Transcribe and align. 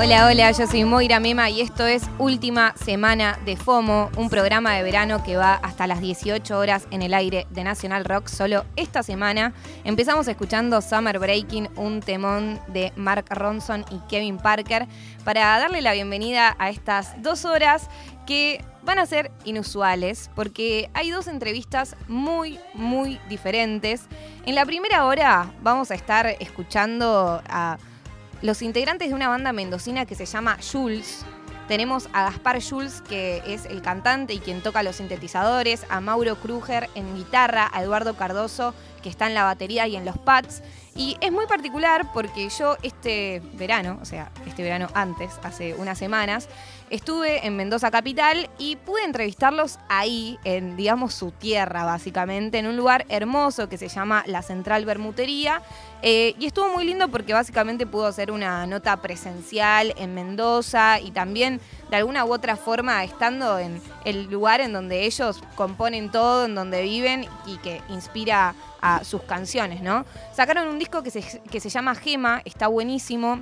Hola, 0.00 0.28
hola, 0.28 0.52
yo 0.52 0.64
soy 0.68 0.84
Moira 0.84 1.18
Mema 1.18 1.50
y 1.50 1.60
esto 1.60 1.84
es 1.84 2.04
Última 2.18 2.72
Semana 2.76 3.36
de 3.44 3.56
FOMO, 3.56 4.10
un 4.16 4.30
programa 4.30 4.74
de 4.74 4.84
verano 4.84 5.24
que 5.24 5.36
va 5.36 5.54
hasta 5.54 5.88
las 5.88 6.00
18 6.00 6.56
horas 6.56 6.86
en 6.92 7.02
el 7.02 7.12
aire 7.12 7.48
de 7.50 7.64
Nacional 7.64 8.04
Rock. 8.04 8.28
Solo 8.28 8.64
esta 8.76 9.02
semana 9.02 9.54
empezamos 9.82 10.28
escuchando 10.28 10.80
Summer 10.82 11.18
Breaking, 11.18 11.68
un 11.74 11.98
temón 11.98 12.60
de 12.68 12.92
Mark 12.94 13.24
Ronson 13.30 13.84
y 13.90 13.98
Kevin 14.08 14.38
Parker, 14.38 14.86
para 15.24 15.58
darle 15.58 15.82
la 15.82 15.94
bienvenida 15.94 16.54
a 16.60 16.70
estas 16.70 17.20
dos 17.20 17.44
horas 17.44 17.90
que 18.24 18.64
van 18.84 19.00
a 19.00 19.06
ser 19.06 19.32
inusuales 19.44 20.30
porque 20.36 20.90
hay 20.94 21.10
dos 21.10 21.26
entrevistas 21.26 21.96
muy, 22.06 22.60
muy 22.72 23.18
diferentes. 23.28 24.02
En 24.46 24.54
la 24.54 24.64
primera 24.64 25.06
hora 25.06 25.52
vamos 25.60 25.90
a 25.90 25.96
estar 25.96 26.28
escuchando 26.38 27.42
a 27.48 27.78
los 28.42 28.62
integrantes 28.62 29.08
de 29.08 29.14
una 29.14 29.28
banda 29.28 29.52
mendocina 29.52 30.06
que 30.06 30.14
se 30.14 30.26
llama 30.26 30.58
Jules. 30.72 31.24
Tenemos 31.66 32.08
a 32.14 32.22
Gaspar 32.24 32.62
Jules, 32.62 33.02
que 33.02 33.42
es 33.46 33.66
el 33.66 33.82
cantante 33.82 34.32
y 34.32 34.38
quien 34.38 34.62
toca 34.62 34.82
los 34.82 34.96
sintetizadores, 34.96 35.84
a 35.90 36.00
Mauro 36.00 36.36
Kruger 36.36 36.88
en 36.94 37.14
guitarra, 37.14 37.68
a 37.72 37.82
Eduardo 37.82 38.16
Cardoso, 38.16 38.74
que 39.02 39.10
está 39.10 39.26
en 39.26 39.34
la 39.34 39.44
batería 39.44 39.86
y 39.86 39.96
en 39.96 40.06
los 40.06 40.16
pads. 40.16 40.62
Y 40.96 41.18
es 41.20 41.30
muy 41.30 41.46
particular 41.46 42.10
porque 42.14 42.48
yo 42.48 42.76
este 42.82 43.42
verano, 43.52 43.98
o 44.00 44.06
sea, 44.06 44.32
este 44.46 44.62
verano 44.62 44.88
antes, 44.94 45.32
hace 45.42 45.74
unas 45.74 45.98
semanas, 45.98 46.48
estuve 46.90 47.46
en 47.46 47.56
Mendoza 47.56 47.90
Capital 47.90 48.48
y 48.58 48.76
pude 48.76 49.04
entrevistarlos 49.04 49.78
ahí, 49.88 50.38
en, 50.44 50.76
digamos, 50.76 51.14
su 51.14 51.30
tierra, 51.30 51.84
básicamente, 51.84 52.58
en 52.58 52.66
un 52.66 52.76
lugar 52.76 53.06
hermoso 53.08 53.68
que 53.68 53.78
se 53.78 53.88
llama 53.88 54.24
la 54.26 54.42
Central 54.42 54.84
Bermutería. 54.84 55.62
Eh, 56.02 56.34
y 56.38 56.46
estuvo 56.46 56.68
muy 56.68 56.84
lindo 56.84 57.08
porque 57.08 57.32
básicamente 57.32 57.86
pudo 57.86 58.06
hacer 58.06 58.30
una 58.30 58.66
nota 58.66 58.96
presencial 58.98 59.94
en 59.96 60.14
Mendoza 60.14 61.00
y 61.00 61.10
también 61.10 61.60
de 61.90 61.96
alguna 61.96 62.24
u 62.24 62.32
otra 62.32 62.56
forma 62.56 63.02
estando 63.02 63.58
en 63.58 63.80
el 64.04 64.30
lugar 64.30 64.60
en 64.60 64.72
donde 64.72 65.04
ellos 65.04 65.40
componen 65.56 66.10
todo, 66.10 66.44
en 66.44 66.54
donde 66.54 66.82
viven 66.82 67.26
y 67.46 67.56
que 67.58 67.82
inspira 67.88 68.54
a 68.80 69.02
sus 69.02 69.22
canciones, 69.22 69.82
¿no? 69.82 70.04
Sacaron 70.32 70.68
un 70.68 70.78
disco 70.78 71.02
que 71.02 71.10
se, 71.10 71.40
que 71.50 71.60
se 71.60 71.68
llama 71.68 71.94
Gema, 71.94 72.42
está 72.44 72.68
buenísimo. 72.68 73.40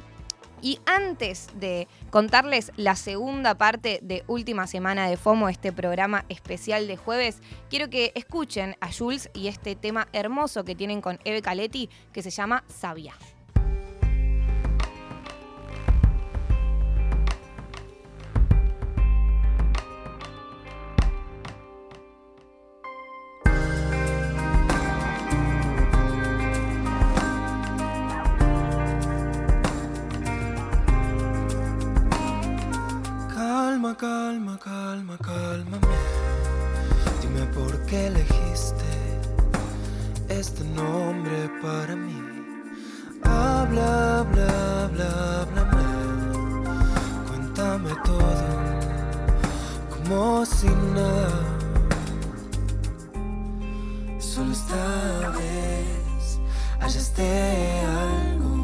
Y 0.67 0.81
antes 0.85 1.49
de 1.61 1.87
contarles 2.11 2.73
la 2.75 2.97
segunda 2.97 3.57
parte 3.57 4.01
de 4.03 4.25
Última 4.27 4.67
Semana 4.67 5.09
de 5.09 5.17
FOMO, 5.17 5.49
este 5.49 5.71
programa 5.71 6.25
especial 6.29 6.89
de 6.89 6.97
jueves, 6.97 7.41
quiero 7.71 7.89
que 7.89 8.11
escuchen 8.17 8.75
a 8.81 8.93
Jules 8.93 9.31
y 9.33 9.47
este 9.47 9.77
tema 9.77 10.09
hermoso 10.13 10.65
que 10.65 10.75
tienen 10.75 11.01
con 11.01 11.21
Eve 11.25 11.41
Caletti 11.41 11.89
que 12.13 12.21
se 12.21 12.31
llama 12.31 12.65
Sabia. 12.67 13.15
Calma, 33.77 33.95
calma, 33.95 34.59
calma, 34.59 35.19
cálmame. 35.19 35.97
Dime 37.21 37.45
por 37.53 37.79
qué 37.85 38.07
elegiste 38.07 38.91
este 40.31 40.65
nombre 40.65 41.51
para 41.61 41.95
mí. 41.95 42.19
Habla, 43.23 44.21
habla, 44.21 44.85
habla, 44.85 45.43
háblame. 45.43 45.85
Cuéntame 47.29 47.91
todo 48.03 48.47
como 49.91 50.47
si 50.47 50.69
nada. 50.69 51.45
Solo 54.19 54.53
esta 54.53 55.35
vez 55.37 56.41
hallaste 56.81 57.81
algo 57.85 58.55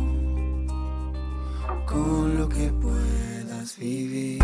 con 1.85 2.39
lo 2.39 2.49
que 2.49 2.73
vivir. 3.79 4.39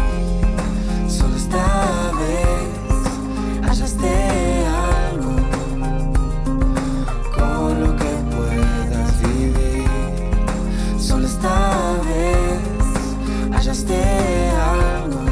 Solo 1.09 1.37
esta 1.37 2.13
vez 2.21 3.67
hallaste 3.67 4.67
algo 4.67 5.37
con 7.37 7.81
lo 7.81 7.97
que 7.97 8.13
puedas 8.35 9.23
vivir. 9.23 9.89
Solo 10.99 11.27
esta 11.27 11.97
vez 12.09 13.53
hallaste 13.53 14.51
algo 14.51 15.25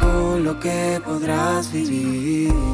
con 0.00 0.44
lo 0.44 0.58
que 0.60 1.00
podrás 1.04 1.70
vivir. 1.72 2.71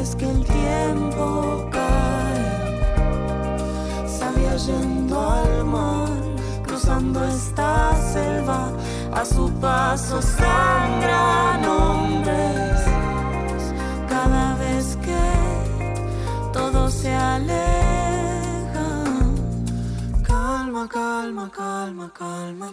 Vez 0.00 0.14
que 0.16 0.24
el 0.24 0.44
tiempo 0.44 1.68
cae, 1.70 2.42
sabía 4.18 4.56
yendo 4.56 5.20
al 5.20 5.64
mar, 5.64 6.08
cruzando 6.66 7.22
esta 7.24 7.94
selva. 8.12 8.72
A 9.12 9.24
su 9.24 9.50
paso 9.60 10.22
sangran 10.22 11.64
hombres. 11.66 12.80
Cada 14.08 14.54
vez 14.54 14.96
que 15.06 15.26
todo 16.52 16.88
se 16.90 17.12
aleja. 17.12 18.88
Calma, 20.22 20.88
calma, 20.88 21.50
calma, 21.50 22.10
calma. 22.14 22.68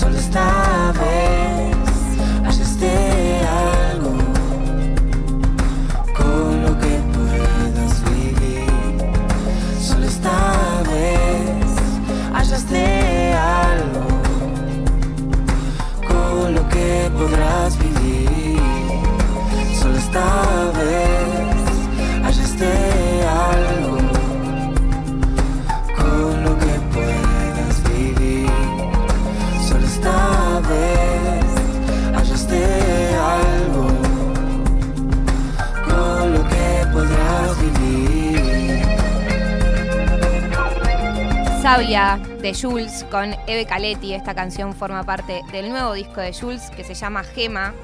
Solo 0.00 0.16
esta 0.16 0.92
vez 1.00 1.76
hallaste 2.46 3.11
De 42.18 42.54
Jules 42.54 43.04
con 43.10 43.34
Eve 43.46 43.66
Caletti. 43.66 44.12
Esta 44.12 44.34
canción 44.34 44.74
forma 44.74 45.04
parte 45.04 45.42
del 45.52 45.68
nuevo 45.68 45.94
disco 45.94 46.20
de 46.20 46.32
Jules 46.32 46.70
que 46.76 46.84
se 46.84 46.94
llama 46.94 47.22
Gema. 47.24 47.74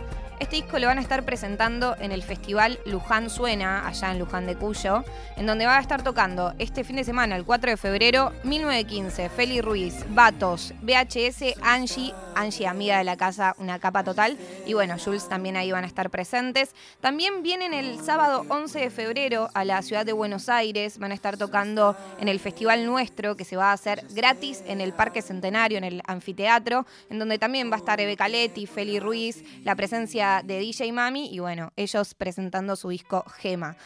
Este 0.48 0.62
disco 0.62 0.78
lo 0.78 0.86
van 0.86 0.96
a 0.96 1.02
estar 1.02 1.24
presentando 1.24 1.94
en 2.00 2.10
el 2.10 2.22
festival 2.22 2.78
Luján 2.86 3.28
Suena, 3.28 3.86
allá 3.86 4.10
en 4.10 4.18
Luján 4.18 4.46
de 4.46 4.56
Cuyo, 4.56 5.04
en 5.36 5.44
donde 5.44 5.66
va 5.66 5.76
a 5.76 5.80
estar 5.80 6.02
tocando 6.02 6.54
este 6.58 6.84
fin 6.84 6.96
de 6.96 7.04
semana, 7.04 7.36
el 7.36 7.44
4 7.44 7.72
de 7.72 7.76
febrero, 7.76 8.32
1915, 8.44 9.28
Feli 9.28 9.60
Ruiz, 9.60 10.06
Batos, 10.08 10.72
VHS, 10.80 11.54
Angie, 11.60 12.14
Angie 12.34 12.66
amiga 12.66 12.96
de 12.96 13.04
la 13.04 13.18
casa, 13.18 13.54
una 13.58 13.78
capa 13.78 14.02
total, 14.04 14.38
y 14.64 14.72
bueno, 14.72 14.96
Jules 14.98 15.28
también 15.28 15.54
ahí 15.58 15.70
van 15.70 15.84
a 15.84 15.86
estar 15.86 16.08
presentes. 16.08 16.74
También 17.02 17.42
vienen 17.42 17.74
el 17.74 18.00
sábado 18.00 18.46
11 18.48 18.78
de 18.78 18.90
febrero 18.90 19.50
a 19.52 19.66
la 19.66 19.82
ciudad 19.82 20.06
de 20.06 20.14
Buenos 20.14 20.48
Aires, 20.48 20.98
van 20.98 21.10
a 21.10 21.14
estar 21.14 21.36
tocando 21.36 21.94
en 22.20 22.28
el 22.28 22.40
Festival 22.40 22.86
Nuestro, 22.86 23.36
que 23.36 23.44
se 23.44 23.56
va 23.56 23.68
a 23.68 23.74
hacer 23.74 24.02
gratis 24.14 24.64
en 24.66 24.80
el 24.80 24.94
Parque 24.94 25.20
Centenario, 25.20 25.76
en 25.76 25.84
el 25.84 26.00
anfiteatro, 26.06 26.86
en 27.10 27.18
donde 27.18 27.38
también 27.38 27.70
va 27.70 27.74
a 27.74 27.80
estar 27.80 28.00
Eve 28.00 28.16
Caletti, 28.16 28.64
Feli 28.64 28.98
Ruiz, 28.98 29.44
la 29.62 29.76
presencia 29.76 30.37
de 30.42 30.58
DJ 30.58 30.92
Mami 30.92 31.28
y 31.32 31.38
bueno, 31.38 31.72
ellos 31.76 32.14
presentando 32.14 32.76
su 32.76 32.88
disco 32.88 33.24
Gema. 33.38 33.76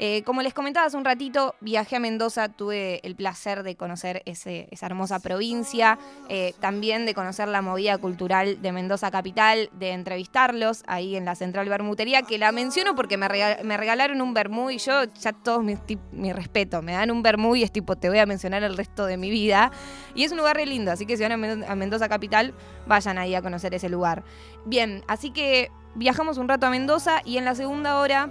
Eh, 0.00 0.22
como 0.22 0.42
les 0.42 0.54
comentaba 0.54 0.86
hace 0.86 0.96
un 0.96 1.04
ratito, 1.04 1.56
viajé 1.60 1.96
a 1.96 1.98
Mendoza, 1.98 2.48
tuve 2.48 3.00
el 3.04 3.16
placer 3.16 3.64
de 3.64 3.74
conocer 3.74 4.22
ese- 4.26 4.68
esa 4.70 4.86
hermosa 4.86 5.18
provincia, 5.18 5.98
eh, 6.28 6.54
también 6.60 7.04
de 7.04 7.14
conocer 7.14 7.48
la 7.48 7.62
movida 7.62 7.98
cultural 7.98 8.62
de 8.62 8.70
Mendoza 8.70 9.10
Capital, 9.10 9.70
de 9.72 9.90
entrevistarlos 9.90 10.84
ahí 10.86 11.16
en 11.16 11.24
la 11.24 11.34
Central 11.34 11.68
Bermutería, 11.68 12.22
que 12.22 12.38
la 12.38 12.52
menciono 12.52 12.94
porque 12.94 13.16
me, 13.16 13.26
rega- 13.26 13.60
me 13.64 13.76
regalaron 13.76 14.20
un 14.22 14.34
vermú 14.34 14.70
y 14.70 14.78
yo 14.78 15.02
ya 15.20 15.32
todos 15.32 15.64
mis 15.64 15.78
mi 16.12 16.32
respeto, 16.32 16.80
me 16.80 16.92
dan 16.92 17.10
un 17.10 17.24
vermú 17.24 17.56
y 17.56 17.64
es 17.64 17.72
tipo, 17.72 17.96
te 17.96 18.08
voy 18.08 18.20
a 18.20 18.26
mencionar 18.26 18.62
el 18.62 18.76
resto 18.76 19.04
de 19.04 19.16
mi 19.16 19.30
vida. 19.30 19.72
Y 20.14 20.22
es 20.22 20.30
un 20.30 20.38
lugar 20.38 20.54
re 20.58 20.66
lindo, 20.66 20.92
así 20.92 21.06
que 21.06 21.16
si 21.16 21.24
van 21.24 21.32
a 21.64 21.74
Mendoza 21.74 22.08
Capital, 22.08 22.54
vayan 22.86 23.18
ahí 23.18 23.34
a 23.34 23.42
conocer 23.42 23.74
ese 23.74 23.88
lugar. 23.88 24.22
Bien, 24.64 25.02
así 25.08 25.32
que 25.32 25.72
viajamos 25.98 26.38
un 26.38 26.48
rato 26.48 26.66
a 26.66 26.70
Mendoza 26.70 27.22
y 27.24 27.38
en 27.38 27.44
la 27.44 27.56
segunda 27.56 27.98
hora, 27.98 28.30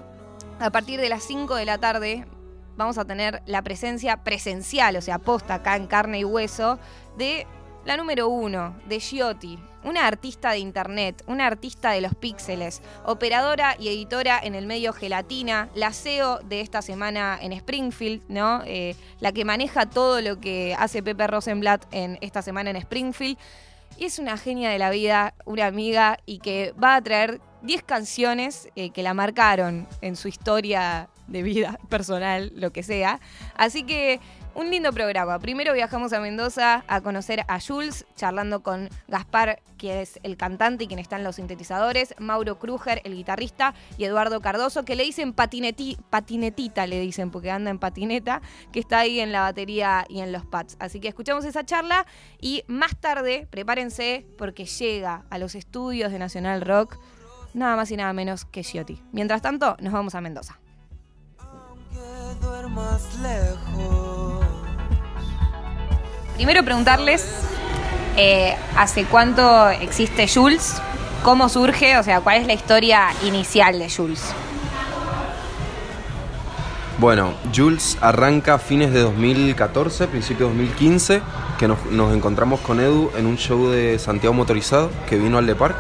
a 0.60 0.70
partir 0.70 1.02
de 1.02 1.10
las 1.10 1.24
5 1.24 1.56
de 1.56 1.66
la 1.66 1.78
tarde, 1.78 2.26
vamos 2.78 2.98
a 2.98 3.06
tener 3.06 3.44
la 3.46 3.62
presencia 3.62 4.24
presencial, 4.24 4.96
o 4.96 5.02
sea, 5.02 5.20
posta 5.20 5.56
acá 5.56 5.76
en 5.76 5.86
carne 5.86 6.20
y 6.20 6.24
hueso, 6.24 6.80
de 7.18 7.46
la 7.86 7.98
número 7.98 8.30
uno, 8.30 8.76
de 8.88 9.02
Giotti, 9.02 9.60
una 9.84 10.08
artista 10.08 10.52
de 10.52 10.60
internet, 10.60 11.24
una 11.28 11.46
artista 11.46 11.92
de 11.92 12.02
los 12.02 12.16
píxeles, 12.16 12.82
operadora 13.06 13.76
y 13.78 13.90
editora 13.90 14.40
en 14.42 14.56
el 14.56 14.66
medio 14.66 14.94
Gelatina, 14.94 15.70
la 15.76 15.92
CEO 15.92 16.40
de 16.40 16.62
esta 16.62 16.82
semana 16.82 17.38
en 17.42 17.52
Springfield, 17.52 18.24
¿no? 18.30 18.62
Eh, 18.66 18.96
la 19.20 19.34
que 19.34 19.46
maneja 19.46 19.86
todo 19.86 20.22
lo 20.22 20.40
que 20.40 20.74
hace 20.78 21.04
Pepe 21.04 21.28
Rosenblatt 21.28 21.86
en 21.92 22.18
esta 22.22 22.42
semana 22.42 22.70
en 22.70 22.78
Springfield. 22.78 23.38
Y 23.98 24.06
es 24.06 24.20
una 24.20 24.38
genia 24.38 24.70
de 24.70 24.78
la 24.78 24.90
vida, 24.90 25.34
una 25.46 25.66
amiga, 25.66 26.20
y 26.26 26.40
que 26.40 26.74
va 26.82 26.96
a 26.96 27.02
traer 27.02 27.40
10 27.64 27.84
canciones 27.84 28.70
eh, 28.76 28.92
que 28.92 29.04
la 29.04 29.14
marcaron 29.14 29.88
en 30.02 30.16
su 30.16 30.28
historia 30.28 31.10
de 31.28 31.44
vida 31.44 31.80
personal, 31.90 32.52
lo 32.56 32.72
que 32.72 32.84
sea. 32.84 33.20
Así 33.56 33.84
que 33.84 34.20
un 34.56 34.72
lindo 34.72 34.92
programa. 34.92 35.38
Primero 35.38 35.72
viajamos 35.74 36.14
a 36.14 36.20
Mendoza 36.20 36.84
a 36.88 37.02
conocer 37.02 37.44
a 37.48 37.60
Jules, 37.60 38.08
charlando 38.16 38.64
con 38.64 38.90
Gaspar, 39.08 39.62
que 39.78 40.02
es 40.02 40.20
el 40.24 40.36
cantante 40.36 40.86
y 40.86 40.88
quien 40.88 40.98
está 40.98 41.16
en 41.16 41.24
los 41.24 41.36
sintetizadores, 41.36 42.16
Mauro 42.18 42.58
Kruger, 42.58 43.00
el 43.04 43.14
guitarrista, 43.14 43.76
y 44.00 44.06
Eduardo 44.06 44.42
Cardoso, 44.42 44.84
que 44.84 44.96
le 44.96 45.04
dicen 45.04 45.36
patineti- 45.36 46.00
patinetita, 46.10 46.88
le 46.88 47.00
dicen, 47.00 47.30
porque 47.30 47.52
anda 47.52 47.70
en 47.70 47.78
patineta, 47.78 48.42
que 48.72 48.80
está 48.80 48.98
ahí 48.98 49.20
en 49.20 49.32
la 49.32 49.42
batería 49.42 50.06
y 50.10 50.22
en 50.22 50.32
los 50.32 50.44
pads. 50.44 50.76
Así 50.80 51.00
que 51.00 51.08
escuchamos 51.08 51.46
esa 51.46 51.64
charla 51.64 52.08
y 52.42 52.64
más 52.66 52.96
tarde, 53.00 53.48
prepárense, 53.52 54.26
porque 54.40 54.66
llega 54.66 55.26
a 55.30 55.38
los 55.38 55.54
estudios 55.54 56.12
de 56.12 56.18
Nacional 56.18 56.62
Rock 56.62 56.98
nada 57.58 57.76
más 57.76 57.92
y 57.92 57.98
nada 57.98 58.14
menos 58.14 58.46
que 58.46 58.64
Giotti. 58.64 59.02
Mientras 59.12 59.42
tanto, 59.42 59.76
nos 59.82 59.92
vamos 59.92 60.16
a 60.16 60.22
Mendoza. 60.22 60.60
Que 61.92 62.46
duermas 62.46 63.04
lejos. 63.22 64.46
Primero 66.36 66.64
preguntarles 66.64 67.28
eh, 68.16 68.56
hace 68.76 69.06
cuánto 69.06 69.70
existe 69.70 70.28
Jules, 70.28 70.80
cómo 71.24 71.50
surge, 71.50 71.98
o 71.98 72.04
sea, 72.04 72.22
cuál 72.22 72.42
es 72.42 72.48
la 72.48 72.54
historia 72.54 73.08
inicial 73.24 73.80
de 73.80 73.90
Jules. 73.90 74.24
Bueno, 77.00 77.34
Jules 77.56 77.98
arranca 78.02 78.56
a 78.56 78.60
fines 78.60 78.92
de 78.92 79.02
2014, 79.02 80.08
principio 80.08 80.48
de 80.48 80.54
2015, 80.54 81.22
que 81.58 81.68
nos, 81.68 81.84
nos 81.88 82.16
encontramos 82.16 82.60
con 82.60 82.80
Edu 82.80 83.12
en 83.18 83.26
un 83.26 83.38
show 83.38 83.70
de 83.70 83.98
Santiago 84.00 84.34
Motorizado 84.34 84.90
que 85.08 85.18
vino 85.18 85.38
al 85.38 85.46
de 85.48 85.56
Park. 85.56 85.78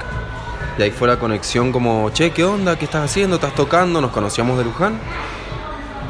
Y 0.78 0.82
ahí 0.84 0.92
fue 0.92 1.08
la 1.08 1.18
conexión 1.18 1.72
como, 1.72 2.10
che, 2.12 2.32
¿qué 2.32 2.44
onda? 2.44 2.78
¿Qué 2.78 2.86
estás 2.86 3.04
haciendo? 3.06 3.38
¿Estás 3.38 3.56
tocando? 3.56 4.00
Nos 4.00 4.12
conocíamos 4.12 4.58
de 4.58 4.64
Luján. 4.64 5.00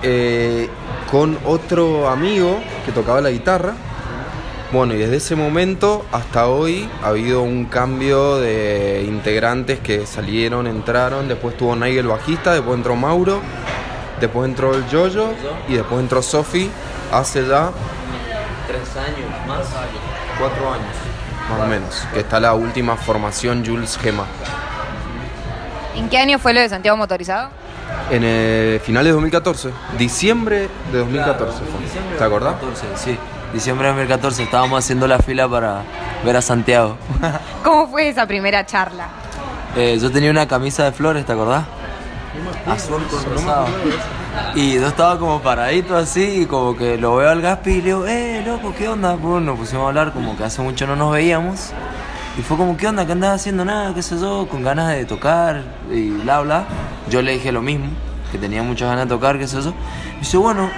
Eh, 0.04 0.70
con 1.10 1.38
otro 1.46 2.10
amigo 2.10 2.60
que 2.86 2.92
tocaba 2.92 3.22
la 3.22 3.30
guitarra. 3.32 3.74
Bueno, 4.74 4.94
y 4.94 4.98
desde 4.98 5.16
ese 5.16 5.36
momento 5.38 6.06
hasta 6.12 6.48
hoy 6.48 6.90
ha 7.02 7.08
habido 7.08 7.42
un 7.42 7.66
cambio 7.66 8.38
de 8.38 9.06
integrantes 9.08 9.80
que 9.80 10.06
salieron, 10.06 10.68
entraron. 10.68 11.30
Después 11.30 11.56
tuvo 11.56 11.74
Nigel 11.78 12.08
bajista, 12.08 12.52
después 12.54 12.76
entró 12.76 12.98
Mauro, 12.98 13.40
después 14.20 14.50
entró 14.50 14.76
el 14.76 14.84
Jojo 14.92 15.34
y 15.70 15.76
después 15.76 16.02
entró 16.02 16.22
Sofi 16.22 16.70
hace 17.14 17.48
ya 17.48 17.72
Tres 18.68 18.98
años 18.98 19.48
más. 19.48 19.66
cuatro 20.38 20.74
años, 20.74 20.94
más 21.50 21.62
o 21.62 21.68
menos. 21.68 22.08
Que 22.14 22.20
está 22.22 22.40
la 22.40 22.54
última 22.54 22.96
formación 22.96 23.66
Jules 23.66 23.98
Gema. 23.98 24.26
¿En 25.96 26.10
qué 26.10 26.18
año 26.18 26.40
fue 26.40 26.54
lo 26.54 26.62
de 26.62 26.70
Santiago 26.70 26.98
Motorizado? 26.98 27.50
En 28.12 28.24
el 28.24 28.80
finales 28.80 29.08
de 29.08 29.14
2014, 29.14 29.70
diciembre 29.98 30.70
de 30.92 30.98
2014 31.00 31.60
fue. 31.60 32.18
¿Te 32.18 32.24
acordás? 32.24 32.62
2014, 32.62 33.12
sí. 33.12 33.18
Diciembre 33.54 33.88
de 33.88 33.94
2014 33.94 34.44
estábamos 34.44 34.80
haciendo 34.84 35.08
la 35.08 35.20
fila 35.20 35.48
para 35.48 35.84
ver 36.26 36.36
a 36.36 36.42
Santiago. 36.42 36.98
¿Cómo 37.64 37.88
fue 37.88 38.10
esa 38.10 38.28
primera 38.28 38.66
charla? 38.66 39.08
Eh, 39.76 39.98
yo 40.02 40.12
tenía 40.12 40.32
una 40.32 40.48
camisa 40.48 40.84
de 40.86 40.92
flores, 40.92 41.26
¿te 41.26 41.32
acordás? 41.32 41.66
Azul 42.68 43.04
con 43.08 43.26
rosado. 43.26 43.68
Y 44.56 44.74
yo 44.74 44.88
estaba 44.88 45.20
como 45.20 45.40
paradito 45.42 45.96
así 45.96 46.42
y 46.42 46.46
como 46.46 46.76
que 46.76 46.98
lo 46.98 47.16
veo 47.16 47.30
al 47.30 47.42
Gaspi 47.42 47.70
y 47.70 47.76
le 47.76 47.82
digo, 47.84 48.08
eh, 48.08 48.44
loco, 48.46 48.74
¿qué 48.76 48.88
onda? 48.88 49.16
Pues 49.16 49.44
nos 49.44 49.58
pusimos 49.58 49.86
a 49.86 49.88
hablar 49.90 50.14
como 50.14 50.36
que 50.36 50.44
hace 50.44 50.62
mucho 50.62 50.88
no 50.88 50.96
nos 50.96 51.12
veíamos. 51.12 51.72
Y 52.38 52.42
fue 52.42 52.58
como, 52.58 52.78
¿qué 52.78 52.88
onda? 52.88 53.06
¿Qué 53.06 53.12
andás 53.14 53.42
haciendo? 53.42 53.66
Nada, 53.66 53.94
qué 53.94 54.02
sé 54.02 54.18
yo, 54.20 54.48
con 54.50 54.64
ganas 54.64 54.90
de 54.90 55.06
tocar 55.06 55.64
y 55.92 56.10
bla, 56.10 56.42
bla. 56.42 56.66
Yo 57.10 57.22
le 57.22 57.34
dije 57.34 57.52
lo 57.52 57.62
mismo, 57.62 57.88
que 58.32 58.38
tenía 58.38 58.64
muchas 58.64 58.90
ganas 58.90 59.06
de 59.06 59.10
tocar, 59.16 59.38
qué 59.40 59.48
sé 59.48 59.62
yo. 59.62 59.74
Y 60.18 60.20
dice, 60.20 60.38
bueno, 60.38 60.70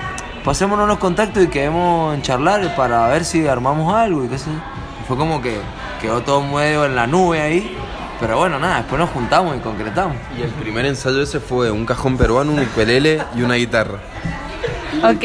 pasémonos 0.44 0.88
los 0.88 1.00
contactos 1.00 1.44
y 1.44 1.48
quedemos 1.48 2.16
en 2.16 2.22
charlar 2.22 2.76
para 2.76 3.08
ver 3.08 3.26
si 3.26 3.48
armamos 3.48 3.94
algo 3.94 4.24
y 4.24 4.28
qué 4.28 4.38
sé 4.38 4.46
yo. 4.46 4.58
Y 5.02 5.08
fue 5.08 5.18
como 5.18 5.42
que 5.42 5.60
quedó 6.02 6.22
todo 6.22 6.42
medio 6.42 6.86
en 6.86 6.96
la 6.96 7.08
nube 7.08 7.42
ahí. 7.42 7.78
Pero 8.20 8.38
bueno, 8.38 8.60
nada, 8.60 8.78
después 8.78 9.00
nos 9.00 9.10
juntamos 9.12 9.56
y 9.56 9.60
concretamos. 9.60 10.18
Y 10.38 10.42
el 10.42 10.50
primer 10.50 10.86
ensayo 10.86 11.22
ese 11.22 11.40
fue 11.40 11.72
un 11.72 11.86
cajón 11.86 12.18
peruano, 12.18 12.52
un 12.52 12.60
ukelele 12.60 13.22
y 13.36 13.42
una 13.42 13.56
guitarra. 13.56 14.00
Ok. 15.04 15.24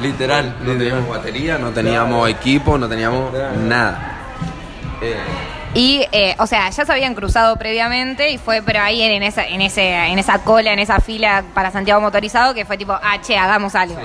Literal, 0.00 0.56
No 0.64 0.72
teníamos 0.72 1.08
batería, 1.08 1.58
no 1.58 1.70
teníamos 1.70 2.28
equipo, 2.28 2.78
no 2.78 2.88
teníamos 2.88 3.32
nada. 3.58 4.18
Eh, 5.00 5.16
Y, 5.74 6.04
eh, 6.12 6.34
o 6.38 6.46
sea, 6.46 6.68
ya 6.70 6.84
se 6.84 6.92
habían 6.92 7.14
cruzado 7.14 7.56
previamente 7.56 8.30
y 8.30 8.36
fue, 8.38 8.62
pero 8.62 8.80
ahí 8.80 9.00
en 9.00 9.22
esa, 9.22 9.46
en 9.46 9.60
ese, 9.62 9.94
en 9.94 10.18
esa 10.18 10.38
cola, 10.40 10.72
en 10.72 10.78
esa 10.78 11.00
fila 11.00 11.44
para 11.54 11.70
Santiago 11.70 12.00
Motorizado, 12.00 12.52
que 12.52 12.64
fue 12.66 12.76
tipo, 12.76 12.92
ah, 12.92 13.18
che, 13.22 13.38
hagamos 13.38 13.74
algo. 13.74 13.96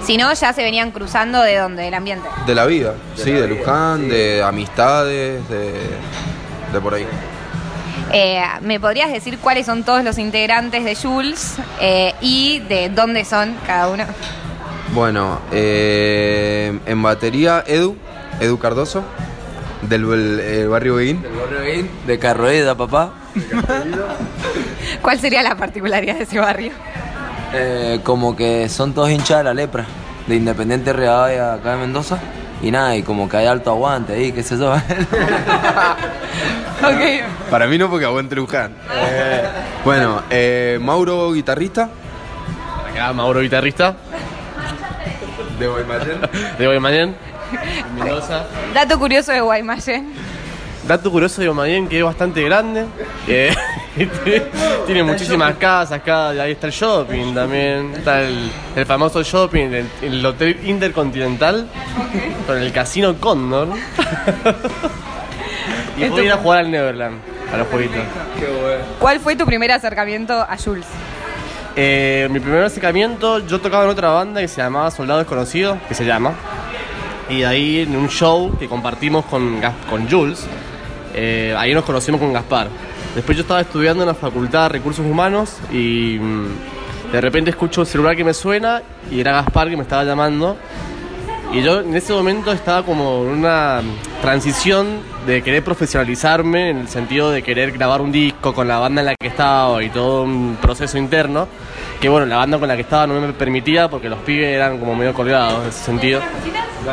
Si 0.00 0.16
no, 0.16 0.32
ya 0.32 0.52
se 0.52 0.62
venían 0.62 0.90
cruzando 0.92 1.40
de 1.42 1.56
donde, 1.56 1.82
del 1.84 1.94
ambiente. 1.94 2.28
de 2.46 2.54
la 2.54 2.66
vida, 2.66 2.94
sí, 3.16 3.32
de 3.32 3.48
Luján, 3.48 4.08
de 4.08 4.42
amistades, 4.44 5.48
de, 5.48 5.72
de 6.72 6.80
por 6.80 6.94
ahí. 6.94 7.06
Eh, 8.12 8.42
¿Me 8.62 8.80
podrías 8.80 9.12
decir 9.12 9.38
cuáles 9.38 9.66
son 9.66 9.84
todos 9.84 10.02
los 10.02 10.18
integrantes 10.18 10.84
de 10.84 10.94
Jules 10.96 11.56
eh, 11.80 12.14
y 12.20 12.60
de 12.60 12.88
dónde 12.88 13.24
son 13.24 13.54
cada 13.66 13.88
uno? 13.88 14.04
Bueno, 14.94 15.40
eh, 15.52 16.78
en 16.86 17.02
batería, 17.02 17.62
Edu, 17.66 17.96
Edu 18.40 18.58
Cardoso, 18.58 19.02
del 19.82 20.04
el- 20.10 20.40
el 20.40 20.68
barrio 20.68 20.94
Beguín. 20.96 21.20
Del 21.22 21.32
barrio 21.32 21.60
Beguín, 21.60 21.90
de 22.06 22.18
Carroeda, 22.18 22.74
papá. 22.74 23.12
¿Cuál 25.02 25.20
sería 25.20 25.42
la 25.42 25.56
particularidad 25.56 26.16
de 26.16 26.22
ese 26.24 26.38
barrio? 26.38 26.72
Eh, 27.52 28.00
como 28.04 28.34
que 28.36 28.68
son 28.68 28.94
todos 28.94 29.10
hinchas 29.10 29.38
de 29.38 29.44
la 29.44 29.54
lepra, 29.54 29.84
de 30.26 30.36
Independiente 30.36 30.92
Rivadavia 30.92 31.52
acá 31.54 31.72
de 31.72 31.76
Mendoza. 31.78 32.18
Y 32.62 32.70
nada, 32.70 32.96
y 32.96 33.02
como 33.02 33.28
que 33.28 33.36
hay 33.36 33.46
alto 33.46 33.70
aguante 33.70 34.14
ahí, 34.14 34.32
qué 34.32 34.42
sé 34.42 34.58
yo. 34.58 34.74
Para 37.50 37.66
mí 37.66 37.78
no, 37.78 37.90
porque 37.90 38.04
aguante 38.04 38.34
Luján. 38.34 38.72
Eh, 38.92 39.44
bueno, 39.84 40.22
eh, 40.30 40.78
Mauro, 40.80 41.32
guitarrista. 41.32 41.88
Acá 42.90 43.12
Mauro 43.12 43.40
guitarrista 43.40 43.94
De 45.58 45.66
Guaymallén. 45.66 46.20
de 46.58 46.66
Guaymallén, 46.66 47.16
en 47.52 47.94
Mendoza. 47.94 48.44
Dato 48.74 48.98
curioso 48.98 49.32
de 49.32 49.40
Guaymallén. 49.40 50.12
Dato 50.88 51.10
curioso 51.10 51.40
de 51.42 51.48
Guaymallén 51.48 51.86
que 51.86 51.98
es 51.98 52.04
bastante 52.04 52.42
grande. 52.42 52.86
que 53.26 53.54
tiene 54.86 55.02
muchísimas 55.02 55.54
casas 55.56 55.98
acá, 55.98 56.30
ahí 56.30 56.52
está 56.52 56.68
el 56.68 56.72
shopping 56.72 57.34
también. 57.34 57.92
Está 57.94 58.22
el, 58.22 58.50
el 58.74 58.86
famoso 58.86 59.22
shopping, 59.22 59.66
el, 59.66 59.86
el 60.00 60.24
Hotel 60.24 60.58
Intercontinental 60.64 61.68
con 62.46 62.56
el 62.56 62.72
Casino 62.72 63.14
Condor. 63.20 63.68
y 65.98 66.04
ir 66.04 66.32
a 66.32 66.36
jugar 66.38 66.60
al 66.60 66.70
Neverland, 66.70 67.18
a 67.52 67.58
los 67.58 67.68
jueguitos. 67.68 68.00
¿Cuál 68.98 69.20
fue 69.20 69.36
tu 69.36 69.44
primer 69.44 69.70
acercamiento 69.72 70.32
a 70.32 70.56
Jules? 70.56 70.86
Eh, 71.76 72.28
mi 72.30 72.40
primer 72.40 72.64
acercamiento, 72.64 73.40
yo 73.40 73.60
tocaba 73.60 73.84
en 73.84 73.90
otra 73.90 74.08
banda 74.08 74.40
que 74.40 74.48
se 74.48 74.62
llamaba 74.62 74.90
Soldado 74.90 75.18
Desconocido, 75.18 75.78
que 75.86 75.94
se 75.94 76.06
llama. 76.06 76.32
Y 77.28 77.42
ahí 77.42 77.80
en 77.80 77.94
un 77.94 78.08
show 78.08 78.56
que 78.58 78.68
compartimos 78.68 79.26
con, 79.26 79.60
con 79.90 80.08
Jules, 80.08 80.46
eh, 81.14 81.54
ahí 81.56 81.74
nos 81.74 81.84
conocimos 81.84 82.20
con 82.20 82.32
Gaspar. 82.32 82.68
Después 83.14 83.36
yo 83.36 83.42
estaba 83.42 83.60
estudiando 83.60 84.02
en 84.02 84.08
la 84.08 84.14
Facultad 84.14 84.64
de 84.64 84.68
Recursos 84.70 85.04
Humanos 85.04 85.56
y, 85.72 86.18
mm, 86.20 86.46
de 87.12 87.20
repente 87.20 87.50
escucho 87.50 87.80
un 87.80 87.86
celular 87.86 88.14
que 88.14 88.24
me 88.24 88.34
suena 88.34 88.82
y 89.10 89.20
era 89.20 89.32
Gaspar 89.32 89.70
que 89.70 89.76
me 89.76 89.82
estaba 89.82 90.04
llamando. 90.04 90.56
Y 91.50 91.62
yo 91.62 91.80
en 91.80 91.94
ese 91.94 92.12
momento 92.12 92.52
estaba 92.52 92.84
como 92.84 93.22
en 93.22 93.38
una 93.38 93.80
transición 94.20 95.00
de 95.26 95.42
querer 95.42 95.64
profesionalizarme 95.64 96.70
en 96.70 96.78
el 96.78 96.88
sentido 96.88 97.30
de 97.30 97.42
querer 97.42 97.72
grabar 97.72 98.02
un 98.02 98.12
disco 98.12 98.52
con 98.52 98.68
la 98.68 98.78
banda 98.78 99.00
en 99.00 99.06
la 99.06 99.14
que 99.18 99.28
estaba 99.28 99.82
y 99.82 99.88
todo 99.88 100.24
un 100.24 100.58
proceso 100.60 100.98
interno. 100.98 101.48
Que 102.00 102.10
bueno, 102.10 102.26
la 102.26 102.36
banda 102.36 102.58
con 102.58 102.68
la 102.68 102.76
que 102.76 102.82
estaba 102.82 103.06
no 103.06 103.18
me 103.18 103.32
permitía 103.32 103.88
porque 103.88 104.10
los 104.10 104.18
pibes 104.20 104.48
eran 104.48 104.78
como 104.78 104.94
medio 104.94 105.14
colgados 105.14 105.62
en 105.62 105.68
ese 105.70 105.84
sentido. 105.84 106.20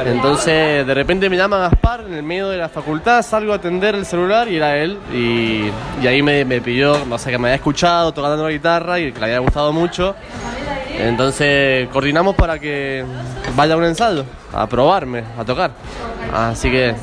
Entonces 0.06 0.86
de 0.86 0.94
repente 0.94 1.30
me 1.30 1.38
llama 1.38 1.58
Gaspar 1.58 2.01
en 2.08 2.13
el 2.13 2.24
medio 2.24 2.50
de 2.50 2.58
la 2.58 2.68
facultad, 2.70 3.22
salgo 3.22 3.54
a 3.54 3.56
atender 3.58 3.96
el 3.96 4.06
celular 4.06 4.48
y 4.48 4.58
era 4.58 4.75
él. 4.77 4.98
Y, 5.13 5.70
y 6.04 6.08
ahí 6.08 6.22
me, 6.22 6.44
me 6.46 6.60
pidió, 6.62 7.06
no 7.06 7.18
sé, 7.18 7.32
que 7.32 7.38
me 7.38 7.48
había 7.50 7.56
escuchado 7.56 8.12
tocando 8.13 8.44
la 8.44 8.51
guitarra 8.51 9.00
y 9.00 9.12
que 9.12 9.20
le 9.20 9.25
había 9.27 9.39
gustado 9.39 9.72
mucho. 9.72 10.15
Entonces 10.98 11.88
coordinamos 11.89 12.36
para 12.36 12.58
que 12.60 13.06
vaya 13.56 13.74
a 13.74 13.77
un 13.77 13.86
ensayo, 13.86 14.25
a 14.54 14.68
probarme, 14.68 15.24
a 15.38 15.44
tocar. 15.46 15.72
Así 16.34 16.70
que 16.72 16.94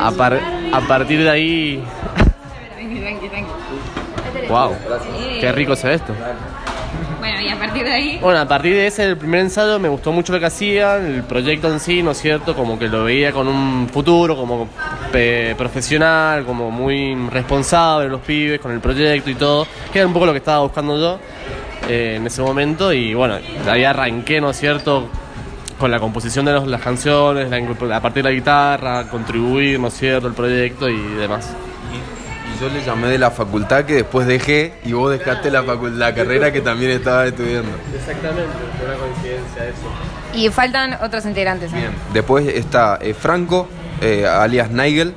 a, 0.00 0.10
par- 0.12 0.40
a 0.72 0.80
partir 0.80 1.22
de 1.22 1.30
ahí... 1.30 1.84
Wow, 4.48 4.74
qué 5.40 5.52
rico 5.52 5.74
se 5.76 5.88
ve 5.88 5.94
esto. 5.94 6.12
Bueno, 7.22 7.40
y 7.40 7.48
a 7.50 7.56
partir 7.56 7.84
de 7.84 7.92
ahí. 7.92 8.18
Bueno, 8.20 8.40
a 8.40 8.48
partir 8.48 8.74
de 8.74 8.88
ese 8.88 9.04
el 9.04 9.16
primer 9.16 9.42
ensayo 9.42 9.78
me 9.78 9.88
gustó 9.88 10.10
mucho 10.10 10.32
lo 10.32 10.40
que 10.40 10.46
hacían, 10.46 11.06
el 11.06 11.22
proyecto 11.22 11.68
en 11.70 11.78
sí, 11.78 12.02
¿no 12.02 12.10
es 12.10 12.18
cierto? 12.18 12.56
Como 12.56 12.76
que 12.80 12.88
lo 12.88 13.04
veía 13.04 13.30
con 13.30 13.46
un 13.46 13.88
futuro, 13.88 14.34
como 14.34 14.68
profesional, 15.56 16.44
como 16.44 16.72
muy 16.72 17.14
responsable 17.30 18.08
los 18.08 18.22
pibes 18.22 18.58
con 18.60 18.72
el 18.72 18.80
proyecto 18.80 19.30
y 19.30 19.36
todo, 19.36 19.68
que 19.92 20.00
era 20.00 20.08
un 20.08 20.12
poco 20.12 20.26
lo 20.26 20.32
que 20.32 20.38
estaba 20.38 20.62
buscando 20.62 20.98
yo 20.98 21.20
eh, 21.88 22.14
en 22.16 22.26
ese 22.26 22.42
momento 22.42 22.92
y 22.92 23.14
bueno, 23.14 23.38
ahí 23.70 23.84
arranqué, 23.84 24.40
¿no 24.40 24.50
es 24.50 24.56
cierto? 24.58 25.08
Con 25.78 25.92
la 25.92 26.00
composición 26.00 26.44
de 26.44 26.52
los- 26.54 26.66
las 26.66 26.80
canciones, 26.80 27.50
la, 27.50 27.96
a 27.96 28.00
partir 28.00 28.24
de 28.24 28.30
la 28.30 28.34
guitarra, 28.34 29.08
contribuir, 29.08 29.78
¿no 29.78 29.88
es 29.88 29.94
cierto?, 29.94 30.26
el 30.26 30.34
proyecto 30.34 30.88
y 30.88 30.96
demás. 31.14 31.54
Yo 32.62 32.68
le 32.68 32.80
llamé 32.80 33.08
de 33.08 33.18
la 33.18 33.32
facultad 33.32 33.84
que 33.86 33.94
después 33.94 34.24
dejé 34.24 34.72
y 34.84 34.92
vos 34.92 35.10
dejaste 35.10 35.50
la, 35.50 35.62
la 35.62 36.14
carrera 36.14 36.52
que 36.52 36.60
también 36.60 36.92
estabas 36.92 37.26
estudiando. 37.26 37.72
Exactamente, 37.92 38.52
fue 38.78 38.86
una 38.86 38.98
coincidencia 38.98 39.64
eso. 39.64 40.32
Y 40.32 40.48
faltan 40.48 40.96
otros 41.02 41.26
integrantes. 41.26 41.72
¿eh? 41.72 41.76
Bien. 41.78 41.90
Después 42.12 42.46
está 42.46 43.00
eh, 43.02 43.14
Franco, 43.14 43.68
eh, 44.00 44.28
alias 44.28 44.70
Nigel, 44.70 45.12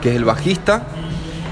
que 0.00 0.08
es 0.08 0.16
el 0.16 0.24
bajista. 0.24 0.86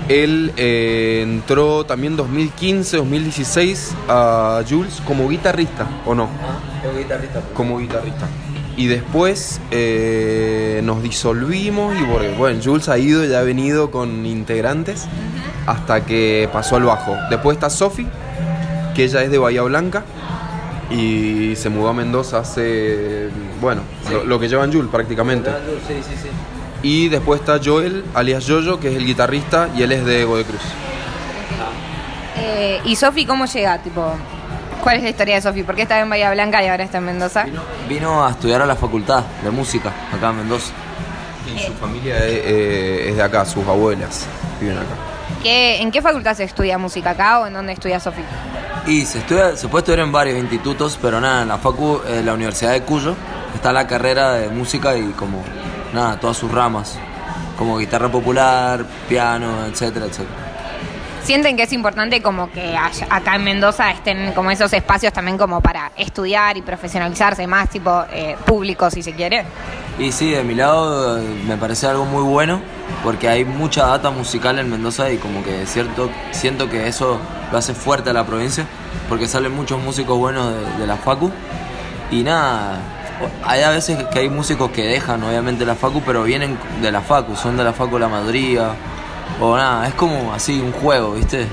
Él 0.08 0.54
eh, 0.56 1.20
entró 1.22 1.84
también 1.84 2.16
2015, 2.16 2.96
2016 2.96 3.96
a 4.08 4.62
Jules 4.66 5.02
como 5.06 5.28
guitarrista, 5.28 5.86
¿o 6.06 6.14
no? 6.14 6.30
Como 7.52 7.80
guitarrista. 7.80 8.26
Y 8.78 8.86
después 8.86 9.60
eh, 9.70 10.80
nos 10.84 11.02
disolvimos 11.02 11.94
y 12.00 12.04
porque, 12.04 12.30
bueno, 12.38 12.60
Jules 12.64 12.88
ha 12.88 12.96
ido 12.96 13.26
y 13.26 13.34
ha 13.34 13.42
venido 13.42 13.90
con 13.90 14.24
integrantes 14.24 15.06
hasta 15.66 16.06
que 16.06 16.48
pasó 16.50 16.76
al 16.76 16.84
bajo. 16.84 17.14
Después 17.28 17.56
está 17.56 17.68
Sofi, 17.68 18.06
que 18.94 19.04
ella 19.04 19.22
es 19.24 19.30
de 19.30 19.38
Bahía 19.38 19.62
Blanca 19.62 20.04
y 20.90 21.54
se 21.56 21.68
mudó 21.68 21.88
a 21.88 21.92
Mendoza 21.92 22.38
hace, 22.38 23.28
bueno, 23.60 23.82
lo, 24.10 24.24
lo 24.24 24.38
que 24.38 24.48
llevan 24.48 24.72
Jules 24.72 24.90
prácticamente. 24.90 25.50
Sí, 25.86 25.94
sí, 25.96 26.14
sí. 26.22 26.28
Y 26.82 27.08
después 27.08 27.40
está 27.40 27.60
Joel, 27.62 28.04
alias 28.14 28.46
Yoyo, 28.46 28.78
que 28.78 28.88
es 28.88 28.96
el 28.96 29.04
guitarrista 29.04 29.68
y 29.76 29.82
él 29.82 29.90
es 29.90 30.04
de 30.04 30.24
Cruz. 30.24 30.62
Eh, 32.36 32.80
¿Y 32.84 32.94
Sofi 32.94 33.26
cómo 33.26 33.46
llega? 33.46 33.82
Tipo, 33.82 34.14
¿Cuál 34.82 34.96
es 34.98 35.02
la 35.02 35.08
historia 35.10 35.34
de 35.36 35.42
Sofi? 35.42 35.62
¿Por 35.62 35.74
qué 35.74 35.82
estaba 35.82 36.00
en 36.00 36.08
Bahía 36.08 36.30
Blanca 36.30 36.62
y 36.62 36.68
ahora 36.68 36.84
está 36.84 36.98
en 36.98 37.04
Mendoza? 37.04 37.46
Vino 37.88 38.24
a 38.24 38.30
estudiar 38.30 38.62
a 38.62 38.66
la 38.66 38.76
facultad 38.76 39.22
de 39.42 39.50
música 39.50 39.92
acá 40.14 40.30
en 40.30 40.36
Mendoza. 40.38 40.72
Y 41.54 41.58
su 41.58 41.72
familia 41.74 42.16
es, 42.18 42.22
eh, 42.44 43.08
es 43.10 43.16
de 43.16 43.22
acá, 43.22 43.44
sus 43.44 43.66
abuelas 43.66 44.26
viven 44.60 44.76
acá. 44.76 44.86
¿Qué- 45.42 45.80
¿En 45.82 45.90
qué 45.90 46.02
facultad 46.02 46.34
se 46.34 46.44
estudia 46.44 46.78
música 46.78 47.10
acá 47.10 47.40
o 47.40 47.46
en 47.46 47.54
dónde 47.54 47.72
estudia 47.72 47.98
Sofi? 48.00 48.22
Y 48.86 49.04
se, 49.04 49.18
estudia, 49.18 49.56
se 49.56 49.68
puede 49.68 49.82
estudiar 49.82 50.00
en 50.06 50.12
varios 50.12 50.38
institutos, 50.38 50.98
pero 51.00 51.20
nada, 51.20 51.42
en 51.42 51.48
la 51.48 51.58
Facu, 51.58 52.00
eh, 52.06 52.22
la 52.24 52.32
Universidad 52.34 52.72
de 52.72 52.82
Cuyo, 52.82 53.14
está 53.54 53.72
la 53.72 53.86
carrera 53.86 54.32
de 54.34 54.48
música 54.48 54.96
y 54.96 55.10
como, 55.12 55.42
nada, 55.92 56.18
todas 56.20 56.36
sus 56.36 56.50
ramas, 56.50 56.96
como 57.58 57.76
guitarra 57.78 58.08
popular, 58.08 58.84
piano, 59.08 59.66
etcétera, 59.66 60.06
etcétera. 60.06 60.47
¿Sienten 61.28 61.58
que 61.58 61.64
es 61.64 61.74
importante 61.74 62.22
como 62.22 62.50
que 62.50 62.74
acá 62.74 63.34
en 63.34 63.44
Mendoza 63.44 63.90
estén 63.90 64.32
como 64.32 64.50
esos 64.50 64.72
espacios 64.72 65.12
también 65.12 65.36
como 65.36 65.60
para 65.60 65.92
estudiar 65.94 66.56
y 66.56 66.62
profesionalizarse 66.62 67.46
más, 67.46 67.68
tipo 67.68 68.06
eh, 68.10 68.34
público 68.46 68.90
si 68.90 69.02
se 69.02 69.12
quiere? 69.12 69.44
Y 69.98 70.10
sí, 70.10 70.30
de 70.30 70.42
mi 70.42 70.54
lado 70.54 71.20
me 71.46 71.58
parece 71.58 71.86
algo 71.86 72.06
muy 72.06 72.22
bueno, 72.22 72.62
porque 73.04 73.28
hay 73.28 73.44
mucha 73.44 73.88
data 73.88 74.08
musical 74.08 74.58
en 74.58 74.70
Mendoza 74.70 75.10
y 75.10 75.18
como 75.18 75.44
que 75.44 75.66
cierto, 75.66 76.08
siento 76.30 76.70
que 76.70 76.88
eso 76.88 77.20
lo 77.52 77.58
hace 77.58 77.74
fuerte 77.74 78.08
a 78.08 78.14
la 78.14 78.24
provincia, 78.24 78.64
porque 79.10 79.28
salen 79.28 79.54
muchos 79.54 79.78
músicos 79.82 80.16
buenos 80.16 80.54
de, 80.54 80.78
de 80.78 80.86
la 80.86 80.96
Facu. 80.96 81.30
Y 82.10 82.22
nada, 82.22 82.78
hay 83.44 83.64
a 83.64 83.68
veces 83.68 84.02
que 84.04 84.20
hay 84.20 84.30
músicos 84.30 84.70
que 84.70 84.82
dejan 84.86 85.22
obviamente 85.22 85.66
la 85.66 85.74
Facu, 85.74 86.00
pero 86.06 86.22
vienen 86.22 86.56
de 86.80 86.90
la 86.90 87.02
Facu, 87.02 87.36
son 87.36 87.58
de 87.58 87.64
la 87.64 87.74
Facu 87.74 87.98
la 87.98 88.08
mayoría. 88.08 88.70
O 89.40 89.56
nada, 89.56 89.86
es 89.86 89.94
como 89.94 90.32
así 90.32 90.60
un 90.60 90.72
juego, 90.72 91.12
¿viste? 91.12 91.46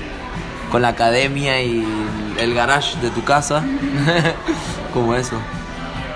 Con 0.70 0.82
la 0.82 0.88
academia 0.88 1.60
y 1.62 1.86
el 2.38 2.54
garage 2.54 2.98
de 3.00 3.10
tu 3.10 3.22
casa. 3.24 3.62
como 4.92 5.14
eso. 5.14 5.36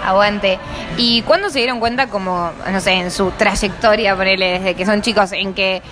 Aguante. 0.04 0.58
¿Y 0.96 1.22
cuándo 1.22 1.50
se 1.50 1.58
dieron 1.58 1.78
cuenta 1.78 2.06
como, 2.06 2.50
no 2.70 2.80
sé, 2.80 2.92
en 2.92 3.10
su 3.10 3.30
trayectoria, 3.32 4.16
ponele, 4.16 4.58
desde 4.58 4.74
que 4.74 4.86
son 4.86 5.02
chicos, 5.02 5.32
en 5.32 5.52
que 5.52 5.82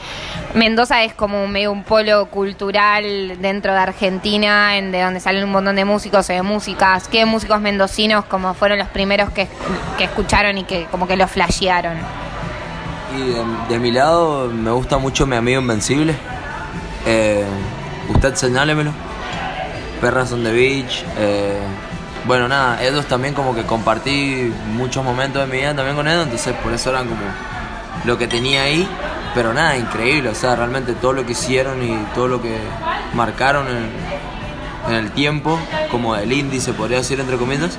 Mendoza 0.55 1.05
es 1.05 1.13
como 1.13 1.47
medio 1.47 1.71
un 1.71 1.85
polo 1.85 2.27
cultural 2.27 3.41
dentro 3.41 3.75
de 3.75 3.79
Argentina, 3.79 4.79
en 4.79 4.93
de 4.93 5.03
donde 5.03 5.21
salen 5.21 5.45
un 5.45 5.53
montón 5.53 5.77
de 5.77 5.85
músicos 5.85 6.31
y 6.31 6.35
de 6.35 6.43
músicas? 6.43 7.07
¿Qué 7.09 7.27
músicos 7.27 7.61
mendocinos 7.61 8.25
como 8.25 8.55
fueron 8.55 8.79
los 8.79 8.89
primeros 8.89 9.31
que, 9.31 9.47
que 9.99 10.05
escucharon 10.05 10.57
y 10.57 10.65
que 10.65 10.87
como 10.87 11.07
que 11.07 11.17
lo 11.17 11.29
flashearon? 11.29 11.99
Y 13.17 13.69
de, 13.69 13.79
mi 13.79 13.91
lado 13.91 14.49
me 14.49 14.71
gusta 14.71 14.99
mucho 14.99 15.27
mi 15.27 15.37
amigo 15.37 15.61
Invencible. 15.61 16.15
Eh, 17.07 17.45
usted 18.09 18.35
señálemelo. 18.35 18.93
Perras 20.01 20.33
on 20.33 20.45
the 20.45 20.53
Beach. 20.53 21.05
eh, 21.19 21.59
bueno, 22.27 22.47
nada, 22.47 22.83
ellos 22.83 23.07
también 23.07 23.33
como 23.33 23.55
que 23.55 23.63
compartí 23.63 24.53
muchos 24.77 25.03
momentos 25.03 25.41
de 25.47 25.51
mi 25.51 25.61
vida 25.61 25.75
también 25.75 25.97
con 25.97 26.07
ellos, 26.07 26.25
entonces 26.25 26.55
por 26.63 26.73
eso 26.75 26.91
eran 26.91 27.09
como 27.09 27.23
lo 28.05 28.19
que 28.19 28.27
tenía 28.27 28.63
ahí. 28.63 28.87
Pero 29.35 29.55
nada, 29.55 29.77
increíble, 29.77 30.29
o 30.29 30.35
sea, 30.35 30.55
realmente 30.55 30.93
todo 30.95 31.13
lo 31.15 31.25
que 31.25 31.33
hicieron 31.33 31.83
y 31.83 31.97
todo 32.15 32.29
lo 32.29 32.43
que 32.43 32.57
marcaron 33.15 33.67
en, 33.69 33.91
en 34.89 34.95
el 34.95 35.11
tiempo, 35.13 35.59
como 35.91 36.17
el 36.17 36.33
índice, 36.33 36.73
podría 36.73 36.99
decir 36.99 37.19
entre 37.21 37.37
comillas, 37.37 37.79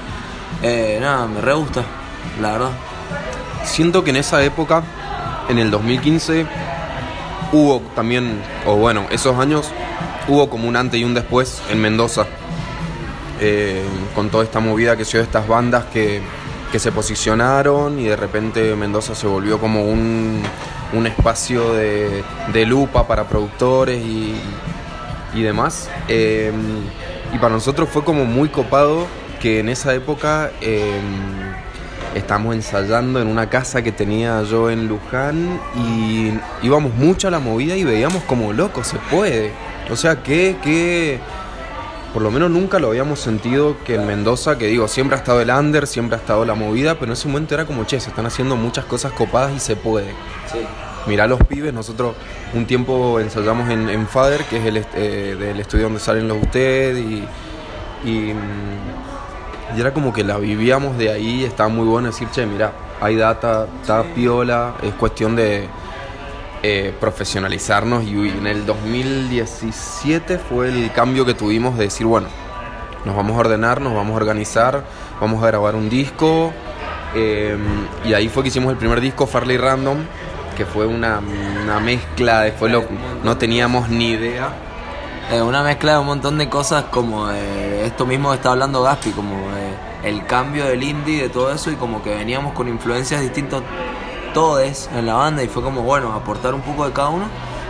eh, 0.62 0.98
nada, 1.02 1.28
me 1.28 1.42
re 1.42 1.54
gusta, 1.54 1.84
la 2.42 2.52
verdad. 2.54 2.72
Siento 3.64 4.04
que 4.04 4.10
en 4.12 4.18
esa 4.18 4.44
época, 4.44 4.84
en 5.50 5.58
el 5.58 5.72
2015, 5.72 6.46
hubo 7.52 7.82
también, 7.96 8.42
o 8.66 8.76
bueno, 8.76 9.08
esos 9.12 9.38
años, 9.38 9.70
hubo 10.28 10.50
como 10.50 10.68
un 10.70 10.76
antes 10.76 11.00
y 11.00 11.04
un 11.04 11.14
después 11.14 11.62
en 11.70 11.82
Mendoza. 11.82 12.26
eh, 13.42 13.84
con 14.16 14.30
toda 14.30 14.44
esta 14.44 14.60
movida 14.60 14.98
que 14.98 15.06
se 15.06 15.12
dio 15.14 15.22
de 15.22 15.26
estas 15.26 15.48
bandas 15.48 15.86
que, 15.86 16.22
se 16.78 16.92
posicionaron 16.92 18.00
y 18.00 18.04
de 18.06 18.16
repente 18.16 18.76
Mendoza 18.76 19.16
se 19.16 19.26
volvió 19.26 19.60
como 19.60 19.86
un, 19.86 20.44
un 20.94 21.08
espacio 21.08 21.74
de, 21.74 22.24
de 22.54 22.66
lupa 22.66 23.08
para 23.08 23.28
productores 23.28 24.00
y, 24.06 24.36
y 25.34 25.42
demás. 25.42 25.90
Eh, 26.08 26.52
y 27.34 27.38
para 27.40 27.56
nosotros 27.56 27.90
fue 27.90 28.04
como 28.04 28.26
muy 28.26 28.50
copado 28.50 29.08
que 29.42 29.60
en 29.60 29.70
esa 29.70 29.94
época 29.94 30.52
eh, 30.62 31.00
estábamos 32.16 32.56
ensayando 32.56 33.22
en 33.22 33.28
una 33.28 33.50
casa 33.50 33.82
que 33.82 33.92
tenía 33.92 34.42
yo 34.44 34.70
en 34.70 34.88
Luján 34.88 35.60
y 35.76 36.32
íbamos 36.66 36.94
mucho 36.96 37.28
a 37.28 37.32
la 37.32 37.40
movida 37.40 37.76
y 37.76 37.84
veíamos 37.84 38.24
como 38.24 38.54
loco, 38.54 38.84
se 38.84 38.98
puede. 39.12 39.52
O 39.92 39.96
sea, 39.96 40.22
que, 40.22 40.58
que 40.64 41.20
por 42.14 42.22
lo 42.22 42.32
menos 42.32 42.50
nunca 42.50 42.80
lo 42.80 42.88
habíamos 42.88 43.20
sentido 43.20 43.78
que 43.86 43.96
en 43.96 44.08
Mendoza, 44.08 44.58
que 44.58 44.68
digo, 44.68 44.88
siempre 44.88 45.16
ha 45.16 45.20
estado 45.20 45.42
el 45.42 45.50
under, 45.50 45.86
siempre 45.86 46.18
ha 46.18 46.20
estado 46.20 46.46
la 46.46 46.56
movida, 46.56 46.96
pero 46.96 47.08
en 47.08 47.14
ese 47.14 47.28
momento 47.28 47.54
era 47.54 47.66
como, 47.66 47.84
che, 47.84 48.00
se 48.00 48.10
están 48.10 48.26
haciendo 48.26 48.56
muchas 48.56 48.86
cosas 48.86 49.12
copadas 49.12 49.54
y 49.56 49.60
se 49.60 49.76
puede. 49.76 50.14
Mirá 51.08 51.28
los 51.28 51.40
pibes, 51.44 51.74
nosotros 51.74 52.16
un 52.54 52.66
tiempo 52.66 53.20
ensayamos 53.20 53.70
en, 53.70 53.90
en 53.90 54.08
Fader, 54.08 54.44
que 54.46 54.58
es 54.58 54.66
el 54.66 54.86
eh, 54.96 55.36
del 55.40 55.60
estudio 55.60 55.86
donde 55.86 56.00
salen 56.00 56.28
los 56.28 56.42
usted, 56.42 56.98
y, 56.98 57.24
y, 58.04 58.34
mm, 58.34 59.09
y 59.76 59.82
era 59.82 59.94
como 59.94 60.14
que 60.14 60.24
la 60.24 60.38
vivíamos 60.38 60.98
de 60.98 61.12
ahí, 61.12 61.44
estaba 61.44 61.70
muy 61.70 61.86
bueno 61.86 62.08
decir, 62.08 62.28
che, 62.32 62.46
mirá, 62.46 62.72
hay 63.02 63.16
data, 63.16 63.68
está 63.82 64.04
piola, 64.04 64.76
es 64.82 64.94
cuestión 64.94 65.36
de 65.36 65.68
eh, 66.64 66.94
profesionalizarnos 67.00 68.04
y, 68.04 68.16
en 68.16 68.48
el 68.48 68.66
2017 68.66 70.40
fue 70.40 70.70
el 70.70 70.92
cambio 70.92 71.26
que 71.26 71.34
tuvimos 71.34 71.78
de 71.78 71.86
decir, 71.86 72.06
bueno, 72.06 72.28
nos 73.06 73.16
vamos 73.16 73.38
a 73.38 73.40
ordenar, 73.40 73.80
nos 73.80 73.94
vamos 73.94 74.14
a 74.14 74.18
organizar, 74.18 74.84
vamos 75.22 75.44
a 75.44 75.48
grabar 75.48 75.76
un 75.76 75.90
disco. 75.90 76.52
eh, 77.16 77.58
y 78.06 78.14
ahí 78.14 78.30
fue 78.30 78.44
que 78.44 78.50
hicimos 78.50 78.72
el 78.72 78.78
primer 78.78 79.02
disco, 79.02 79.26
Farley 79.26 79.58
Random, 79.58 79.98
que 80.58 80.66
fue 80.66 80.86
una, 80.86 81.22
una 81.64 81.80
mezcla, 81.80 82.42
después 82.42 82.72
lo, 82.72 82.84
no 83.24 83.38
teníamos 83.38 83.90
ni 83.90 84.10
idea. 84.10 84.50
Eh, 85.32 85.44
una 85.44 85.62
mezcla 85.62 85.94
de 85.94 86.00
un 86.00 86.08
montón 86.08 86.40
de 86.40 86.50
cosas 86.50 86.86
como 86.86 87.30
eh, 87.30 87.86
esto 87.86 88.08
mismo 88.08 88.30
que 88.32 88.38
está 88.38 88.50
hablando 88.50 88.82
Gaspi, 88.82 89.12
como 89.12 89.36
eh, 89.36 89.76
el 90.04 90.26
cambio 90.26 90.66
del 90.66 90.82
indie, 90.82 91.22
de 91.22 91.30
todo 91.30 91.52
eso 91.54 91.70
y 91.70 91.76
como 91.76 92.02
que 92.02 92.16
veníamos 92.16 92.54
con 92.54 92.68
influencias 92.68 93.22
distintas 93.22 93.62
todos 94.34 94.90
en 94.92 95.06
la 95.06 95.14
banda 95.14 95.44
y 95.44 95.48
fue 95.48 95.62
como 95.62 95.84
bueno, 95.84 96.14
aportar 96.14 96.56
un 96.56 96.62
poco 96.62 96.88
de 96.88 96.94
cada 96.94 97.10
uno 97.10 97.26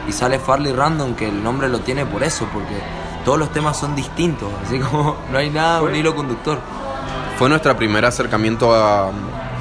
y 0.07 0.13
sale 0.13 0.39
Farley 0.39 0.71
Random 0.71 1.15
que 1.15 1.27
el 1.27 1.43
nombre 1.43 1.67
lo 1.67 1.79
tiene 1.79 2.05
por 2.05 2.23
eso, 2.23 2.47
porque 2.53 2.75
todos 3.25 3.37
los 3.37 3.51
temas 3.51 3.77
son 3.77 3.93
distintos, 3.93 4.47
así 4.65 4.79
como 4.79 5.17
no 5.31 5.37
hay 5.37 5.49
nada, 5.49 5.81
un 5.81 5.93
hilo 5.93 6.15
conductor. 6.15 6.59
Fue 7.37 7.49
nuestro 7.49 7.75
primer 7.75 8.05
acercamiento 8.05 8.73
a, 8.73 9.11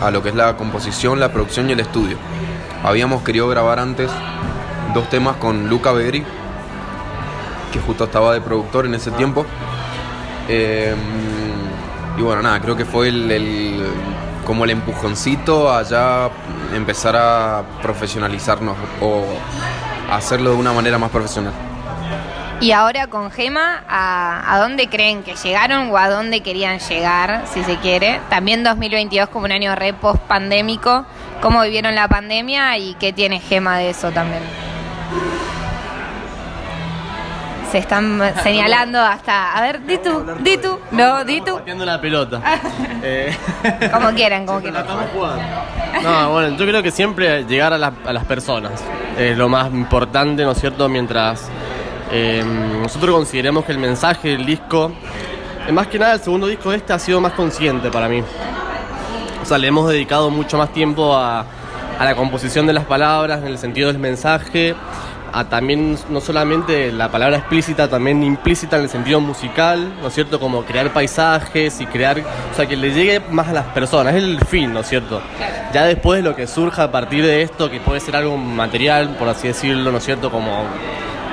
a 0.01 0.11
lo 0.13 0.23
que 0.23 0.29
es 0.29 0.37
la 0.37 0.57
composición, 0.57 1.19
la 1.19 1.33
producción 1.33 1.69
y 1.69 1.73
el 1.73 1.81
estudio. 1.81 2.17
Habíamos 2.85 3.23
querido 3.23 3.49
grabar 3.49 3.81
antes 3.81 4.09
dos 4.95 5.09
temas 5.09 5.37
con 5.37 5.69
Luca 5.69 5.91
Begri, 5.91 6.25
que 7.73 7.81
justo 7.81 8.05
estaba 8.05 8.33
de 8.35 8.41
productor 8.41 8.87
en 8.87 8.95
ese 8.95 9.11
tiempo. 9.13 9.45
Eh, 10.49 10.95
y 12.17 12.23
bueno, 12.23 12.43
nada, 12.43 12.61
creo 12.61 12.77
que 12.77 12.85
fue 12.85 13.09
el, 13.09 13.87
como 14.45 14.65
el 14.65 14.71
empujoncito 14.71 15.73
a 15.73 15.83
ya 15.83 16.31
empezar 16.75 17.17
a 17.17 17.63
profesionalizarnos 17.83 18.77
o 19.01 19.25
hacerlo 20.11 20.51
de 20.51 20.57
una 20.57 20.73
manera 20.73 20.99
más 20.99 21.11
profesional. 21.11 21.53
Y 22.61 22.73
ahora 22.73 23.07
con 23.07 23.31
Gema, 23.31 23.85
¿a, 23.89 24.53
a 24.53 24.59
dónde 24.59 24.89
creen 24.89 25.23
que 25.23 25.37
llegaron 25.37 25.91
o 25.93 25.97
a 25.97 26.09
dónde 26.09 26.41
querían 26.41 26.81
llegar, 26.81 27.45
si 27.53 27.63
se 27.63 27.77
quiere? 27.77 28.21
También 28.31 28.65
2022 28.65 29.29
como 29.29 29.45
un 29.45 29.53
año 29.53 29.77
re 29.77 29.93
post 29.93 30.21
pandémico. 30.23 31.05
¿Cómo 31.41 31.63
vivieron 31.63 31.95
la 31.95 32.09
pandemia 32.09 32.77
y 32.79 32.95
qué 32.95 33.13
tiene 33.13 33.39
Gema 33.39 33.79
de 33.79 33.91
eso 33.91 34.11
también? 34.11 34.43
Se 37.71 37.79
están 37.79 38.21
señalando 38.43 38.99
hasta. 39.01 39.53
A 39.57 39.61
ver, 39.61 39.85
di 39.85 39.99
tú, 39.99 40.25
di 40.41 40.57
tú, 40.59 40.79
no, 40.93 41.25
di 41.25 41.41
tú. 41.41 41.57
Pateando 41.57 41.85
la 41.85 42.01
pelota. 42.01 42.41
Eh, 43.03 43.37
Como 43.93 44.11
quieran, 44.11 44.47
como 44.47 44.61
quieran. 44.61 44.83
estamos 44.83 45.05
jugando. 45.15 45.43
No, 46.03 46.31
bueno, 46.33 46.57
yo 46.57 46.67
creo 46.67 46.83
que 46.83 46.91
siempre 46.91 47.45
llegar 47.45 47.73
a, 47.73 47.79
la- 47.79 47.93
a 48.07 48.13
las 48.13 48.25
personas 48.25 48.73
es 49.19 49.37
lo 49.37 49.49
más 49.49 49.71
importante, 49.73 50.45
¿no 50.45 50.53
es 50.53 50.59
cierto? 50.61 50.89
Mientras 50.89 51.49
eh, 52.11 52.43
nosotros 52.83 53.15
consideremos 53.15 53.65
que 53.65 53.73
el 53.73 53.79
mensaje 53.79 54.29
del 54.29 54.47
disco, 54.47 54.93
eh, 55.67 55.73
más 55.73 55.89
que 55.89 55.99
nada 55.99 56.15
el 56.15 56.21
segundo 56.21 56.47
disco 56.47 56.73
este 56.73 56.93
ha 56.93 56.99
sido 56.99 57.21
más 57.21 57.33
consciente 57.33 57.91
para 57.91 58.09
mí. 58.09 58.23
O 59.43 59.45
sea, 59.45 59.59
le 59.59 59.67
hemos 59.67 59.89
dedicado 59.91 60.31
mucho 60.31 60.57
más 60.59 60.73
tiempo 60.73 61.15
a, 61.17 61.45
a 61.99 62.05
la 62.05 62.15
composición 62.15 62.67
de 62.67 62.73
las 62.73 62.85
palabras, 62.85 63.41
en 63.41 63.49
el 63.49 63.59
sentido 63.59 63.89
del 63.89 63.99
mensaje, 63.99 64.75
a 65.33 65.45
también 65.45 65.97
no 66.11 66.21
solamente 66.21 66.93
la 66.93 67.11
palabra 67.11 67.39
explícita, 67.39 67.89
también 67.89 68.23
implícita 68.23 68.77
en 68.77 68.83
el 68.83 68.89
sentido 68.89 69.21
musical, 69.21 69.93
¿no 70.01 70.09
es 70.09 70.15
cierto? 70.15 70.41
Como 70.41 70.65
crear 70.65 70.93
paisajes 70.93 71.81
y 71.81 71.87
crear, 71.87 72.19
o 72.19 72.57
sea, 72.57 72.67
que 72.67 72.77
le 72.77 72.93
llegue 72.93 73.21
más 73.31 73.49
a 73.49 73.53
las 73.53 73.67
personas, 73.67 74.15
es 74.15 74.23
el 74.23 74.41
fin, 74.47 74.73
¿no 74.73 74.81
es 74.81 74.89
cierto? 74.89 75.21
Ya 75.73 75.85
después 75.85 76.23
lo 76.23 76.35
que 76.35 76.47
surja 76.47 76.85
a 76.85 76.91
partir 76.91 77.25
de 77.25 77.43
esto, 77.43 77.71
que 77.71 77.81
puede 77.81 78.01
ser 78.01 78.17
algo 78.17 78.37
material, 78.37 79.17
por 79.19 79.29
así 79.29 79.49
decirlo, 79.49 79.93
¿no 79.93 79.99
es 79.99 80.05
cierto? 80.05 80.31
Como 80.31 80.65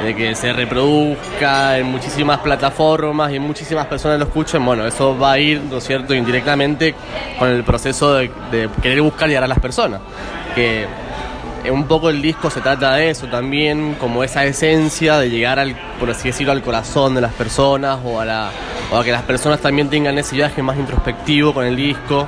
de 0.03 0.13
que 0.13 0.35
se 0.35 0.51
reproduzca 0.51 1.77
en 1.77 1.87
muchísimas 1.87 2.39
plataformas 2.39 3.33
y 3.33 3.39
muchísimas 3.39 3.87
personas 3.87 4.19
lo 4.19 4.25
escuchen, 4.25 4.63
bueno, 4.65 4.85
eso 4.85 5.17
va 5.17 5.33
a 5.33 5.39
ir, 5.39 5.61
¿no 5.61 5.77
es 5.77 5.83
cierto?, 5.85 6.13
indirectamente 6.13 6.95
con 7.39 7.49
el 7.49 7.63
proceso 7.63 8.13
de, 8.13 8.29
de 8.51 8.69
querer 8.81 9.01
buscar 9.01 9.29
llegar 9.29 9.45
a 9.45 9.47
las 9.47 9.59
personas. 9.59 10.01
Que 10.53 10.85
un 11.71 11.85
poco 11.85 12.09
el 12.09 12.21
disco 12.21 12.49
se 12.49 12.61
trata 12.61 12.93
de 12.95 13.09
eso 13.09 13.27
también, 13.27 13.95
como 13.99 14.23
esa 14.23 14.45
esencia 14.45 15.17
de 15.19 15.29
llegar 15.29 15.59
al, 15.59 15.75
por 15.99 16.09
así 16.09 16.29
decirlo, 16.29 16.51
al 16.51 16.61
corazón 16.61 17.15
de 17.15 17.21
las 17.21 17.33
personas 17.33 17.99
o 18.03 18.19
a, 18.19 18.25
la, 18.25 18.51
o 18.91 18.97
a 18.97 19.03
que 19.03 19.11
las 19.11 19.23
personas 19.23 19.59
también 19.59 19.89
tengan 19.89 20.17
ese 20.17 20.35
viaje 20.35 20.61
más 20.61 20.77
introspectivo 20.77 21.53
con 21.53 21.65
el 21.65 21.75
disco. 21.75 22.27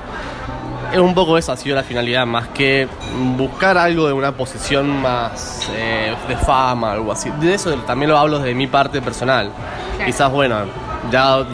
Es 0.91 0.99
un 0.99 1.13
poco 1.13 1.37
esa 1.37 1.53
ha 1.53 1.57
sido 1.57 1.75
la 1.75 1.83
finalidad, 1.83 2.25
más 2.25 2.47
que 2.49 2.87
buscar 3.37 3.77
algo 3.77 4.07
de 4.07 4.13
una 4.13 4.31
posición 4.31 5.01
más 5.01 5.69
eh, 5.75 6.13
de 6.27 6.37
fama, 6.37 6.93
algo 6.93 7.11
así. 7.11 7.29
De 7.41 7.53
eso 7.53 7.73
también 7.79 8.09
lo 8.09 8.17
hablo 8.17 8.39
de 8.39 8.55
mi 8.55 8.67
parte 8.67 9.01
personal. 9.01 9.51
Quizás, 10.05 10.31
bueno, 10.31 10.59
ya 11.11 11.45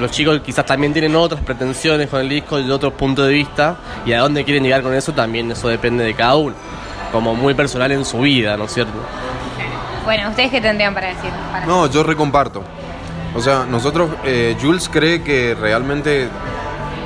los 0.00 0.10
chicos 0.12 0.40
quizás 0.40 0.64
también 0.64 0.92
tienen 0.92 1.16
otras 1.16 1.40
pretensiones 1.40 2.08
con 2.08 2.20
el 2.20 2.28
disco 2.28 2.60
y 2.60 2.70
otros 2.70 2.92
puntos 2.92 3.26
de 3.26 3.32
vista, 3.32 3.76
y 4.04 4.12
a 4.12 4.20
dónde 4.20 4.44
quieren 4.44 4.62
llegar 4.62 4.82
con 4.82 4.94
eso 4.94 5.12
también, 5.12 5.50
eso 5.50 5.68
depende 5.68 6.04
de 6.04 6.14
cada 6.14 6.36
uno. 6.36 6.54
Como 7.12 7.34
muy 7.34 7.54
personal 7.54 7.92
en 7.92 8.04
su 8.04 8.20
vida, 8.20 8.56
¿no 8.56 8.64
es 8.64 8.74
cierto? 8.74 8.92
Bueno, 10.04 10.28
¿ustedes 10.30 10.50
qué 10.50 10.60
tendrían 10.60 10.94
para 10.94 11.08
decir? 11.08 11.30
Para- 11.52 11.66
No, 11.66 11.86
yo 11.90 12.02
recomparto. 12.02 12.62
O 13.34 13.40
sea, 13.40 13.66
nosotros, 13.68 14.10
eh, 14.24 14.56
Jules 14.60 14.88
cree 14.88 15.22
que 15.22 15.54
realmente 15.54 16.28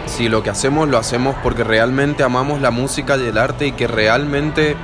si 0.06 0.28
lo 0.28 0.42
que 0.42 0.50
hacemos 0.50 0.88
lo 0.88 0.98
hacemos 0.98 1.34
porque 1.42 1.64
realmente 1.64 2.22
amamos 2.22 2.60
la 2.60 2.70
música 2.70 3.16
y 3.16 3.26
el 3.26 3.38
arte 3.38 3.68
y 3.68 3.72
que 3.72 3.86
realmente 3.86 4.76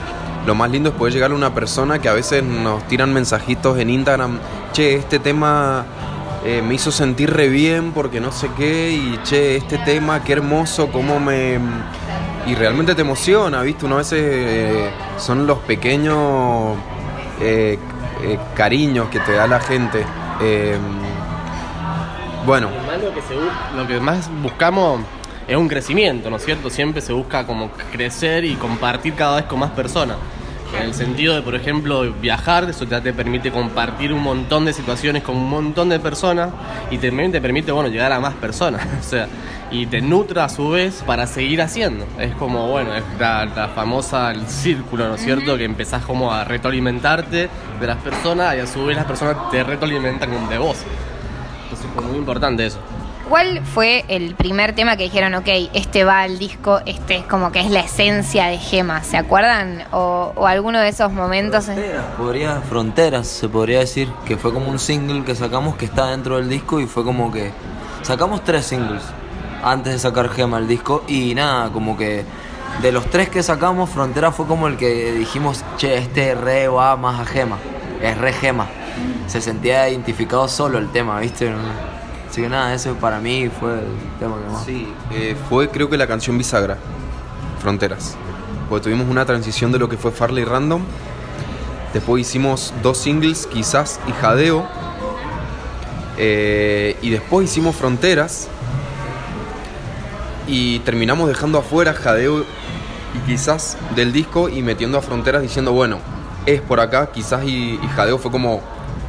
lo 0.46 0.54
más 0.54 0.70
lindo 0.70 0.90
es 0.90 0.94
poder 0.96 1.12
llegar 1.14 1.32
a 1.32 1.34
una 1.34 1.52
persona 1.54 1.98
que 1.98 2.08
a 2.08 2.12
veces 2.12 2.42
nos 2.44 2.82
tiran 2.88 3.12
mensajitos 3.12 3.78
en 3.78 3.90
Instagram, 3.90 4.38
che, 4.72 4.94
este 4.94 5.18
tema 5.18 5.84
eh, 6.44 6.62
me 6.62 6.74
hizo 6.74 6.92
sentir 6.92 7.32
re 7.32 7.48
bien 7.48 7.90
porque 7.92 8.20
no 8.20 8.30
sé 8.30 8.48
qué 8.56 8.90
y 8.92 9.18
che, 9.24 9.56
este 9.56 9.78
tema, 9.78 10.22
qué 10.22 10.32
hermoso, 10.34 10.88
cómo 10.92 11.18
me... 11.18 11.58
Y 12.46 12.54
realmente 12.54 12.94
te 12.94 13.00
emociona, 13.02 13.62
¿viste? 13.62 13.86
Una 13.86 13.96
vez 13.96 14.12
eh, 14.12 14.90
son 15.18 15.46
los 15.46 15.58
pequeños 15.58 16.76
eh, 17.40 17.78
eh, 18.22 18.38
cariños 18.54 19.08
que 19.08 19.20
te 19.20 19.32
da 19.32 19.46
la 19.46 19.60
gente. 19.60 20.04
Eh, 20.40 20.76
bueno, 22.46 22.70
lo 22.70 23.12
que, 23.12 23.20
se 23.22 23.34
lo 23.76 23.86
que 23.86 24.00
más 24.00 24.30
buscamos 24.42 25.00
es 25.46 25.56
un 25.56 25.68
crecimiento, 25.68 26.30
¿no 26.30 26.36
es 26.36 26.44
cierto? 26.44 26.70
Siempre 26.70 27.02
se 27.02 27.12
busca 27.12 27.46
como 27.46 27.70
crecer 27.92 28.44
y 28.44 28.54
compartir 28.54 29.14
cada 29.14 29.36
vez 29.36 29.44
con 29.44 29.58
más 29.58 29.72
personas. 29.72 30.16
En 30.74 30.82
el 30.82 30.94
sentido 30.94 31.34
de, 31.34 31.42
por 31.42 31.54
ejemplo, 31.54 32.12
viajar, 32.20 32.68
eso 32.68 32.84
ya 32.84 33.00
te 33.00 33.12
permite 33.12 33.50
compartir 33.50 34.12
un 34.12 34.22
montón 34.22 34.64
de 34.64 34.72
situaciones 34.72 35.22
con 35.22 35.36
un 35.36 35.48
montón 35.48 35.88
de 35.88 35.98
personas 36.00 36.50
y 36.90 36.98
también 36.98 37.32
te 37.32 37.40
permite, 37.40 37.72
bueno, 37.72 37.88
llegar 37.88 38.12
a 38.12 38.20
más 38.20 38.34
personas. 38.34 38.86
O 39.00 39.08
sea, 39.08 39.28
y 39.70 39.86
te 39.86 40.00
nutra 40.00 40.44
a 40.44 40.48
su 40.48 40.70
vez 40.70 41.02
para 41.06 41.26
seguir 41.26 41.62
haciendo. 41.62 42.06
Es 42.18 42.34
como, 42.34 42.68
bueno, 42.68 42.94
es 42.94 43.04
la, 43.18 43.44
la 43.46 43.68
famosa 43.68 44.30
el 44.32 44.46
círculo, 44.46 45.08
¿no 45.08 45.14
es 45.14 45.22
cierto? 45.22 45.56
Que 45.56 45.64
empezás 45.64 46.04
como 46.04 46.32
a 46.32 46.44
retroalimentarte 46.44 47.48
de 47.80 47.86
las 47.86 47.98
personas 47.98 48.56
y 48.56 48.60
a 48.60 48.66
su 48.66 48.84
vez 48.84 48.96
las 48.96 49.06
personas 49.06 49.50
te 49.50 49.62
retroalimentan 49.62 50.48
de 50.48 50.58
vos. 50.58 50.78
Entonces, 51.64 51.88
es 51.96 52.02
muy 52.02 52.18
importante 52.18 52.66
eso. 52.66 52.78
¿Cuál 53.28 53.60
fue 53.64 54.04
el 54.06 54.36
primer 54.36 54.72
tema 54.74 54.96
que 54.96 55.02
dijeron, 55.04 55.34
ok, 55.34 55.48
este 55.74 56.04
va 56.04 56.20
al 56.20 56.38
disco, 56.38 56.80
este 56.86 57.16
es 57.16 57.24
como 57.24 57.50
que 57.50 57.58
es 57.60 57.70
la 57.72 57.80
esencia 57.80 58.46
de 58.46 58.58
Gema? 58.58 59.02
¿Se 59.02 59.16
acuerdan? 59.16 59.82
O, 59.90 60.32
alguno 60.46 60.78
de 60.78 60.88
esos 60.88 61.10
momentos. 61.12 61.68
en- 61.68 61.74
Fronteras, 61.74 62.04
podría, 62.16 62.60
Fronteras, 62.60 63.26
se 63.26 63.48
podría 63.48 63.80
decir, 63.80 64.08
que 64.26 64.36
fue 64.36 64.52
como 64.52 64.70
un 64.70 64.78
single 64.78 65.24
que 65.24 65.34
sacamos 65.34 65.74
que 65.76 65.86
está 65.86 66.06
dentro 66.06 66.36
del 66.36 66.48
disco 66.48 66.78
y 66.78 66.86
fue 66.86 67.02
como 67.02 67.32
que 67.32 67.50
sacamos 68.02 68.44
tres 68.44 68.64
singles 68.66 69.02
antes 69.64 69.92
de 69.94 69.98
sacar 69.98 70.28
Gema 70.28 70.58
el 70.58 70.68
disco 70.68 71.02
y 71.08 71.34
nada, 71.34 71.70
como 71.70 71.96
que 71.96 72.24
de 72.80 72.92
los 72.92 73.06
tres 73.10 73.28
que 73.28 73.42
sacamos, 73.42 73.90
Frontera 73.90 74.30
fue 74.30 74.46
como 74.46 74.68
el 74.68 74.76
que 74.76 75.10
dijimos, 75.12 75.64
che, 75.78 75.98
este 75.98 76.36
re 76.36 76.68
va 76.68 76.96
más 76.96 77.18
a 77.20 77.24
Gema, 77.24 77.58
es 78.00 78.16
re 78.18 78.32
Gema. 78.32 78.68
Se 79.26 79.40
sentía 79.40 79.88
identificado 79.88 80.46
solo 80.46 80.78
el 80.78 80.92
tema, 80.92 81.18
¿viste? 81.18 81.52
Así 82.36 82.42
que 82.42 82.50
nada, 82.50 82.74
ese 82.74 82.92
para 82.92 83.18
mí 83.18 83.48
fue 83.48 83.78
el 83.78 84.18
tema 84.20 84.36
que 84.36 84.52
más. 84.52 84.64
Sí, 84.66 84.86
eh, 85.10 85.34
fue 85.48 85.70
creo 85.70 85.88
que 85.88 85.96
la 85.96 86.06
canción 86.06 86.36
bisagra, 86.36 86.76
Fronteras. 87.62 88.14
Porque 88.68 88.84
tuvimos 88.84 89.08
una 89.08 89.24
transición 89.24 89.72
de 89.72 89.78
lo 89.78 89.88
que 89.88 89.96
fue 89.96 90.12
Farley 90.12 90.44
Random. 90.44 90.82
Después 91.94 92.20
hicimos 92.20 92.74
dos 92.82 92.98
singles, 92.98 93.46
quizás 93.46 94.00
y 94.06 94.12
Jadeo. 94.12 94.66
Eh, 96.18 96.98
y 97.00 97.08
después 97.08 97.48
hicimos 97.50 97.74
Fronteras. 97.74 98.48
Y 100.46 100.80
terminamos 100.80 101.28
dejando 101.28 101.56
afuera 101.56 101.94
Jadeo 101.94 102.44
y 103.14 103.18
quizás 103.26 103.78
del 103.94 104.12
disco 104.12 104.50
y 104.50 104.60
metiendo 104.60 104.98
a 104.98 105.00
Fronteras 105.00 105.40
diciendo, 105.40 105.72
bueno, 105.72 106.00
es 106.44 106.60
por 106.60 106.80
acá, 106.80 107.10
quizás 107.12 107.44
y, 107.44 107.80
y 107.82 107.88
Jadeo 107.96 108.18
fue 108.18 108.30
como 108.30 108.60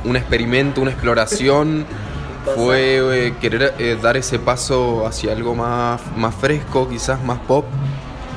un 0.06 0.16
experimento, 0.16 0.80
una 0.80 0.92
exploración 0.92 1.86
fue 2.56 3.28
eh, 3.28 3.34
querer 3.40 3.74
eh, 3.80 3.98
dar 4.02 4.18
ese 4.18 4.40
paso 4.40 5.06
hacia 5.06 5.32
algo 5.32 5.56
más, 5.56 6.02
más 6.16 6.34
fresco, 6.36 6.88
quizás 6.90 7.24
más 7.24 7.40
pop, 7.40 7.66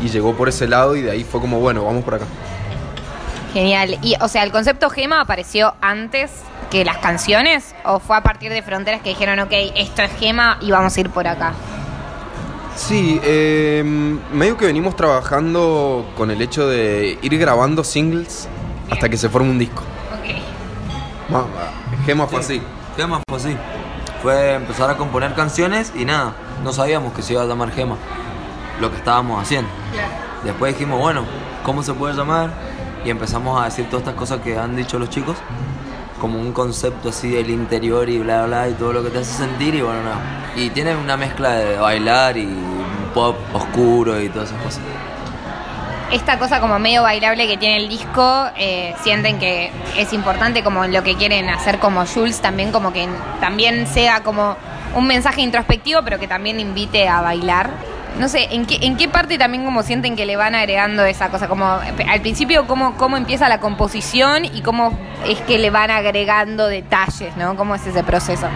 y 0.03 0.09
llegó 0.09 0.35
por 0.35 0.49
ese 0.49 0.67
lado 0.69 0.97
y 0.97 1.03
de 1.03 1.11
ahí 1.11 1.25
fue 1.25 1.41
como, 1.41 1.61
bueno, 1.61 1.85
vamos 1.85 2.05
por 2.05 2.15
acá. 2.15 2.25
Genial. 3.53 3.99
Y, 4.03 4.15
o 4.21 4.29
sea, 4.29 4.45
¿el 4.45 4.53
concepto 4.53 4.91
Gema 4.91 5.21
apareció 5.21 5.75
antes 5.81 6.31
que 6.71 6.85
las 6.85 6.99
canciones? 6.99 7.75
¿O 7.85 7.99
fue 7.99 8.17
a 8.17 8.23
partir 8.23 8.53
de 8.53 8.63
fronteras 8.63 9.03
que 9.03 9.09
dijeron, 9.11 9.39
ok, 9.41 9.53
esto 9.77 10.03
es 10.03 10.11
Gema 10.19 10.59
y 10.61 10.71
vamos 10.71 10.97
a 10.97 11.01
ir 11.01 11.11
por 11.11 11.27
acá? 11.27 11.53
Sí, 12.77 13.21
eh, 13.25 13.83
medio 14.33 14.57
que 14.57 14.67
venimos 14.67 14.95
trabajando 14.97 16.09
con 16.17 16.31
el 16.31 16.41
hecho 16.41 16.67
de 16.69 17.19
ir 17.21 17.39
grabando 17.39 17.83
singles 17.85 18.49
hasta 18.91 19.09
que 19.09 19.17
se 19.17 19.29
forme 19.29 19.51
un 19.51 19.59
disco. 19.59 19.83
Ok. 20.13 21.31
Ma- 21.31 21.47
Gema 22.07 22.27
fue 22.27 22.41
así. 22.41 22.63
Gema 22.97 23.21
fue 23.29 23.39
así. 23.39 23.57
Fue 24.23 24.55
empezar 24.55 24.91
a 24.91 24.97
componer 24.99 25.35
canciones 25.35 25.93
y 25.97 26.05
nada, 26.05 26.35
no 26.63 26.73
sabíamos 26.75 27.15
que 27.15 27.23
se 27.23 27.33
iba 27.33 27.43
a 27.43 27.47
llamar 27.47 27.71
Gema, 27.71 27.97
lo 28.79 28.91
que 28.91 28.99
estábamos 28.99 29.43
haciendo. 29.43 29.71
Después 30.45 30.75
dijimos, 30.75 31.01
bueno, 31.01 31.25
¿cómo 31.65 31.83
se 31.83 31.95
puede 31.95 32.15
llamar? 32.15 32.51
Y 33.03 33.09
empezamos 33.09 33.61
a 33.61 33.65
decir 33.65 33.87
todas 33.87 34.03
estas 34.03 34.15
cosas 34.17 34.41
que 34.41 34.59
han 34.59 34.77
dicho 34.77 34.99
los 34.99 35.09
chicos, 35.09 35.37
como 36.21 36.39
un 36.39 36.53
concepto 36.53 37.09
así 37.09 37.31
del 37.31 37.49
interior 37.49 38.11
y 38.11 38.19
bla 38.19 38.45
bla 38.45 38.69
y 38.69 38.75
todo 38.75 38.93
lo 38.93 39.03
que 39.03 39.09
te 39.09 39.19
hace 39.21 39.33
sentir 39.33 39.75
y 39.75 39.81
bueno, 39.81 40.03
nada. 40.03 40.53
Y 40.55 40.69
tiene 40.69 40.95
una 40.95 41.17
mezcla 41.17 41.53
de 41.53 41.79
bailar 41.79 42.37
y 42.37 42.49
pop 43.15 43.37
oscuro 43.55 44.21
y 44.21 44.29
todas 44.29 44.51
esas 44.51 44.63
cosas. 44.63 44.83
Esta 46.13 46.41
cosa 46.41 46.61
como 46.61 46.81
medio 46.81 47.03
bailable 47.03 47.47
que 47.47 47.57
tiene 47.57 47.77
el 47.77 47.89
disco, 47.89 48.47
eh, 48.57 48.95
sienten 49.03 49.39
que 49.39 49.71
es 49.97 50.13
importante 50.13 50.65
como 50.65 50.85
lo 50.87 51.05
que 51.05 51.15
quieren 51.15 51.49
hacer 51.49 51.79
como 51.79 52.05
Jules, 52.05 52.41
también 52.41 52.73
como 52.73 52.93
que 52.93 53.09
también 53.41 53.87
sea 53.87 54.25
como 54.25 54.57
un 54.97 55.07
mensaje 55.07 55.41
introspectivo, 55.41 56.03
pero 56.03 56.19
que 56.19 56.27
también 56.27 56.59
invite 56.59 57.09
a 57.09 57.21
bailar. 57.21 57.71
No 58.19 58.29
sé, 58.29 58.49
¿en 58.51 58.67
qué, 58.67 59.09
parte 59.09 59.39
también 59.39 59.65
como 59.65 59.85
sienten 59.85 60.17
que 60.17 60.27
le 60.27 60.35
van 60.35 60.57
agregando 60.57 61.05
esa 61.05 61.29
cosa? 61.29 61.47
Como 61.47 61.65
al 61.65 62.21
principio, 62.21 62.67
¿cómo, 62.67 62.97
cómo 62.97 63.17
empieza 63.17 63.49
la 63.49 63.61
composición 63.61 64.45
y 64.45 64.63
cómo 64.63 64.99
es 65.29 65.41
que 65.43 65.59
le 65.59 65.71
van 65.71 65.93
agregando 65.93 66.67
detalles, 66.67 67.37
¿no? 67.37 67.55
¿Cómo 67.57 67.77
es 67.77 67.87
ese 67.87 68.03
proceso? 68.03 68.49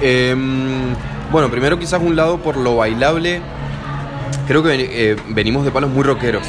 Em, 0.00 0.94
bueno, 1.32 1.50
primero 1.50 1.76
quizás 1.76 2.00
un 2.00 2.14
lado 2.14 2.38
por 2.38 2.56
lo 2.56 2.76
bailable. 2.76 3.40
Creo 4.46 4.62
que 4.62 4.74
eh, 4.74 5.16
venimos 5.28 5.64
de 5.64 5.72
palos 5.72 5.90
muy 5.90 6.04
rockeros. 6.04 6.46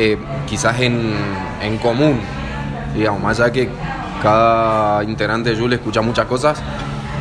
Eh, 0.00 0.16
quizás 0.46 0.78
en, 0.80 1.12
en 1.60 1.76
común, 1.78 2.20
digamos, 2.94 3.20
más 3.20 3.40
allá 3.40 3.50
que 3.52 3.68
cada 4.22 5.02
integrante 5.02 5.50
de 5.50 5.56
Jule 5.60 5.74
escucha 5.74 6.00
muchas 6.02 6.26
cosas. 6.26 6.62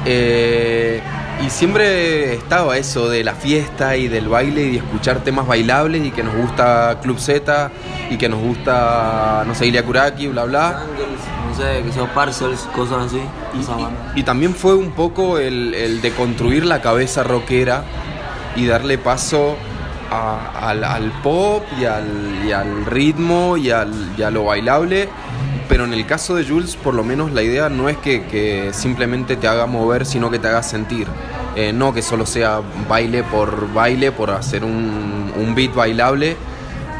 Eh, 0.06 1.02
y 1.44 1.50
siempre 1.50 2.34
estaba 2.36 2.78
eso 2.78 3.10
de 3.10 3.24
la 3.24 3.34
fiesta 3.34 3.96
y 3.98 4.08
del 4.08 4.28
baile 4.28 4.62
y 4.62 4.72
de 4.74 4.78
escuchar 4.78 5.20
temas 5.24 5.48
bailables 5.48 6.06
y 6.06 6.12
que 6.12 6.22
nos 6.24 6.36
gusta 6.36 7.00
Club 7.02 7.20
Z 7.20 7.72
y 8.12 8.18
que 8.18 8.30
nos 8.30 8.40
gusta, 8.42 9.44
no 9.48 9.54
sé, 9.56 9.66
Ilia 9.68 9.84
Kuraki, 9.84 10.28
bla 10.28 10.44
bla. 10.46 10.80
No 11.50 11.56
sé, 11.56 11.82
que 11.84 11.92
sea 11.92 12.14
Parcels, 12.14 12.62
cosas 12.76 13.06
así. 13.08 13.22
Y, 13.56 14.18
y- 14.18 14.20
y 14.20 14.24
también 14.24 14.54
fue 14.54 14.76
un 14.76 14.92
poco 14.92 15.40
el, 15.40 15.74
el 15.74 16.02
de 16.02 16.12
construir 16.12 16.64
la 16.66 16.80
cabeza 16.82 17.24
rockera 17.24 17.84
y 18.56 18.66
darle 18.68 18.98
paso 19.00 19.58
al, 20.12 20.84
al 20.84 21.12
pop 21.22 21.64
y 21.80 21.86
al, 21.86 22.44
y 22.46 22.52
al 22.52 22.86
ritmo 22.86 23.58
y, 23.58 23.72
al, 23.72 23.92
y 24.18 24.24
a 24.24 24.32
lo 24.32 24.46
bailable. 24.46 25.10
Pero 25.70 25.84
en 25.84 25.94
el 25.94 26.06
caso 26.06 26.34
de 26.36 26.46
Jules, 26.46 26.78
por 26.78 26.94
lo 26.94 27.04
menos 27.04 27.32
la 27.34 27.44
idea 27.44 27.68
no 27.68 27.90
es 27.90 27.98
que, 27.98 28.26
que 28.26 28.70
simplemente 28.74 29.36
te 29.36 29.48
haga 29.48 29.66
mover, 29.66 30.06
sino 30.06 30.32
que 30.32 30.40
te 30.40 30.48
haga 30.48 30.64
sentir. 30.64 31.08
Eh, 31.56 31.74
no 31.74 31.94
que 31.94 32.02
solo 32.02 32.26
sea 32.26 32.62
baile 32.88 33.24
por 33.24 33.74
baile, 33.74 34.12
por 34.12 34.32
hacer 34.32 34.64
un, 34.64 35.34
un 35.36 35.56
beat 35.56 35.74
bailable. 35.74 36.38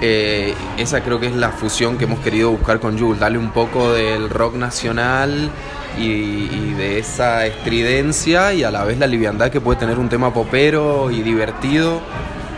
Eh, 0.02 0.54
esa 0.78 1.02
creo 1.02 1.20
que 1.20 1.28
es 1.28 1.36
la 1.36 1.52
fusión 1.52 1.98
que 1.98 2.04
hemos 2.04 2.20
querido 2.20 2.52
buscar 2.52 2.80
con 2.80 3.00
Jules, 3.00 3.20
darle 3.20 3.38
un 3.38 3.52
poco 3.52 3.94
del 3.94 4.30
rock 4.30 4.56
nacional 4.56 5.50
y 5.98 6.74
de 6.74 7.00
esa 7.00 7.48
estridencia 7.48 8.54
y 8.54 8.64
a 8.64 8.70
la 8.70 8.84
vez 8.84 9.00
la 9.00 9.08
liviandad 9.08 9.50
que 9.50 9.60
puede 9.60 9.80
tener 9.80 9.98
un 9.98 10.10
tema 10.10 10.32
popero 10.34 11.10
y 11.10 11.24
divertido. 11.24 12.02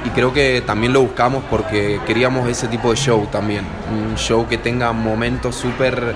Y 0.06 0.10
creo 0.12 0.32
que 0.32 0.62
también 0.66 0.94
lo 0.94 1.02
buscamos 1.02 1.44
porque 1.50 2.00
queríamos 2.08 2.48
ese 2.48 2.68
tipo 2.68 2.90
de 2.92 2.96
show 2.96 3.28
también. 3.32 3.66
Un 3.92 4.16
show 4.16 4.48
que 4.48 4.58
tenga 4.58 4.92
momentos 4.94 5.56
súper 5.56 6.16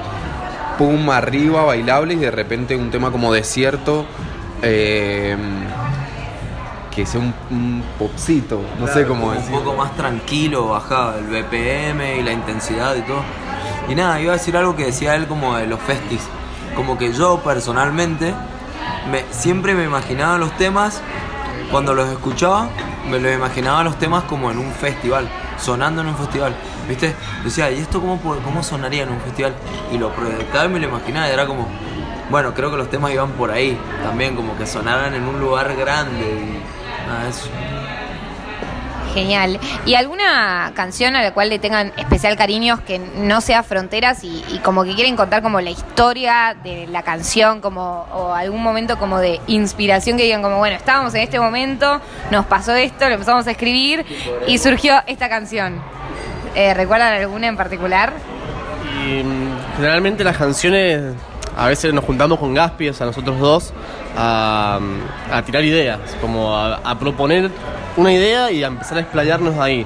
pum 0.77 1.09
arriba, 1.09 1.63
bailables 1.63 2.17
y 2.17 2.21
de 2.21 2.31
repente 2.31 2.75
un 2.75 2.89
tema 2.91 3.11
como 3.11 3.33
desierto. 3.33 4.05
eh, 4.61 5.35
que 6.95 7.05
sea 7.07 7.19
un, 7.19 7.33
un 7.49 7.83
popcito, 7.97 8.61
no 8.79 8.87
sé 8.87 9.05
cómo 9.07 9.31
decir. 9.31 9.51
Un 9.51 9.63
poco 9.63 9.75
más 9.75 9.95
tranquilo, 9.95 10.67
bajaba 10.69 11.15
el 11.17 11.25
BPM 11.25 12.19
y 12.19 12.23
la 12.23 12.31
intensidad 12.31 12.95
y 12.95 13.01
todo. 13.01 13.23
Y 13.89 13.95
nada, 13.95 14.21
iba 14.21 14.31
a 14.33 14.37
decir 14.37 14.55
algo 14.55 14.75
que 14.75 14.85
decía 14.85 15.15
él 15.15 15.25
como 15.27 15.57
de 15.57 15.65
los 15.65 15.79
festis. 15.79 16.21
Como 16.75 16.97
que 16.99 17.11
yo 17.11 17.39
personalmente 17.43 18.33
me, 19.11 19.23
siempre 19.31 19.73
me 19.73 19.85
imaginaba 19.85 20.37
los 20.37 20.55
temas, 20.57 21.01
cuando 21.71 21.95
los 21.95 22.09
escuchaba, 22.09 22.69
me 23.09 23.19
los 23.19 23.33
imaginaba 23.33 23.83
los 23.83 23.97
temas 23.97 24.23
como 24.23 24.51
en 24.51 24.57
un 24.57 24.71
festival, 24.71 25.27
sonando 25.57 26.01
en 26.01 26.07
un 26.07 26.17
festival. 26.17 26.55
¿Viste? 26.87 27.15
Decía, 27.43 27.71
¿y 27.71 27.79
esto 27.79 28.01
cómo, 28.01 28.19
cómo 28.21 28.63
sonaría 28.63 29.03
en 29.03 29.09
un 29.09 29.21
festival? 29.21 29.55
Y 29.91 29.97
lo 29.97 30.11
proyectaba 30.13 30.65
y 30.65 30.69
me 30.69 30.79
lo 30.79 30.87
imaginaba 30.87 31.29
y 31.29 31.31
era 31.31 31.45
como, 31.45 31.67
bueno, 32.29 32.53
creo 32.53 32.71
que 32.71 32.77
los 32.77 32.89
temas 32.89 33.11
iban 33.11 33.31
por 33.31 33.51
ahí 33.51 33.79
también, 34.03 34.35
como 34.35 34.57
que 34.57 34.65
sonaran 34.65 35.13
en 35.13 35.23
un 35.23 35.39
lugar 35.39 35.75
grande 35.75 36.25
y 36.25 37.07
nada, 37.07 37.29
eso. 37.29 37.47
Genial. 39.13 39.59
¿Y 39.85 39.95
alguna 39.95 40.71
canción 40.75 41.15
a 41.15 41.21
la 41.21 41.33
cual 41.33 41.49
le 41.49 41.59
tengan 41.59 41.93
especial 41.97 42.35
cariños 42.35 42.81
que 42.81 42.99
no 42.99 43.41
sea 43.41 43.61
fronteras 43.63 44.23
y, 44.23 44.43
como 44.63 44.83
que 44.83 44.95
quieren 44.95 45.15
contar 45.15 45.41
como 45.41 45.61
la 45.61 45.69
historia 45.69 46.55
de 46.63 46.87
la 46.87 47.03
canción, 47.03 47.61
como 47.61 48.07
o 48.13 48.33
algún 48.33 48.63
momento 48.63 48.97
como 48.97 49.19
de 49.19 49.39
inspiración 49.47 50.17
que 50.17 50.23
digan 50.23 50.41
como 50.41 50.57
bueno 50.57 50.75
estábamos 50.75 51.13
en 51.13 51.21
este 51.21 51.39
momento, 51.39 52.01
nos 52.31 52.45
pasó 52.45 52.73
esto, 52.73 53.07
lo 53.07 53.13
empezamos 53.13 53.45
a 53.47 53.51
escribir 53.51 54.05
y 54.47 54.57
surgió 54.57 54.95
esta 55.05 55.29
canción. 55.29 55.81
Eh, 56.55 56.73
¿Recuerdan 56.73 57.13
alguna 57.13 57.47
en 57.47 57.57
particular? 57.57 58.13
Y 59.05 59.23
mm, 59.23 59.75
generalmente 59.75 60.23
las 60.23 60.37
canciones, 60.37 61.15
a 61.55 61.67
veces 61.67 61.93
nos 61.93 62.03
juntamos 62.03 62.39
con 62.39 62.53
Gaspi, 62.53 62.89
o 62.89 62.93
sea, 62.93 63.05
nosotros 63.07 63.39
dos, 63.39 63.73
a, 64.15 64.79
tirar 65.45 65.63
ideas, 65.63 65.99
como 66.21 66.55
a, 66.55 66.99
proponer 66.99 67.49
una 67.97 68.11
idea 68.11 68.51
y 68.51 68.63
a 68.63 68.67
empezar 68.67 68.97
a 68.97 69.01
explayarnos 69.01 69.57
ahí. 69.57 69.85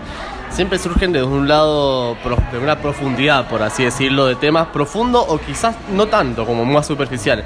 Siempre 0.49 0.79
surgen 0.79 1.11
desde 1.11 1.27
un 1.27 1.47
lado 1.47 2.15
de 2.51 2.57
una 2.57 2.77
profundidad, 2.79 3.47
por 3.47 3.61
así 3.61 3.83
decirlo, 3.83 4.25
de 4.25 4.35
temas 4.35 4.67
profundos 4.67 5.25
o 5.27 5.39
quizás 5.39 5.75
no 5.91 6.07
tanto, 6.07 6.45
como 6.45 6.65
más 6.65 6.87
superficial. 6.87 7.43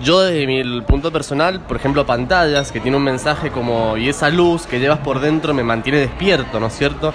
Yo 0.00 0.20
desde 0.20 0.46
mi 0.46 0.80
punto 0.82 1.12
personal, 1.12 1.60
por 1.60 1.76
ejemplo, 1.76 2.04
pantallas, 2.04 2.72
que 2.72 2.80
tiene 2.80 2.96
un 2.96 3.04
mensaje 3.04 3.50
como, 3.50 3.96
y 3.96 4.08
esa 4.08 4.30
luz 4.30 4.66
que 4.66 4.80
llevas 4.80 4.98
por 4.98 5.20
dentro 5.20 5.54
me 5.54 5.62
mantiene 5.62 5.98
despierto, 5.98 6.58
¿no 6.58 6.66
es 6.66 6.76
cierto? 6.76 7.14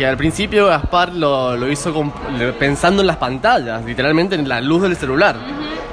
Que 0.00 0.06
al 0.06 0.16
principio 0.16 0.64
Gaspar 0.68 1.12
lo, 1.14 1.54
lo 1.58 1.70
hizo 1.70 1.92
con- 1.92 2.10
pensando 2.58 3.02
en 3.02 3.06
las 3.06 3.18
pantallas, 3.18 3.84
literalmente 3.84 4.34
en 4.34 4.48
la 4.48 4.58
luz 4.62 4.80
del 4.80 4.96
celular. 4.96 5.36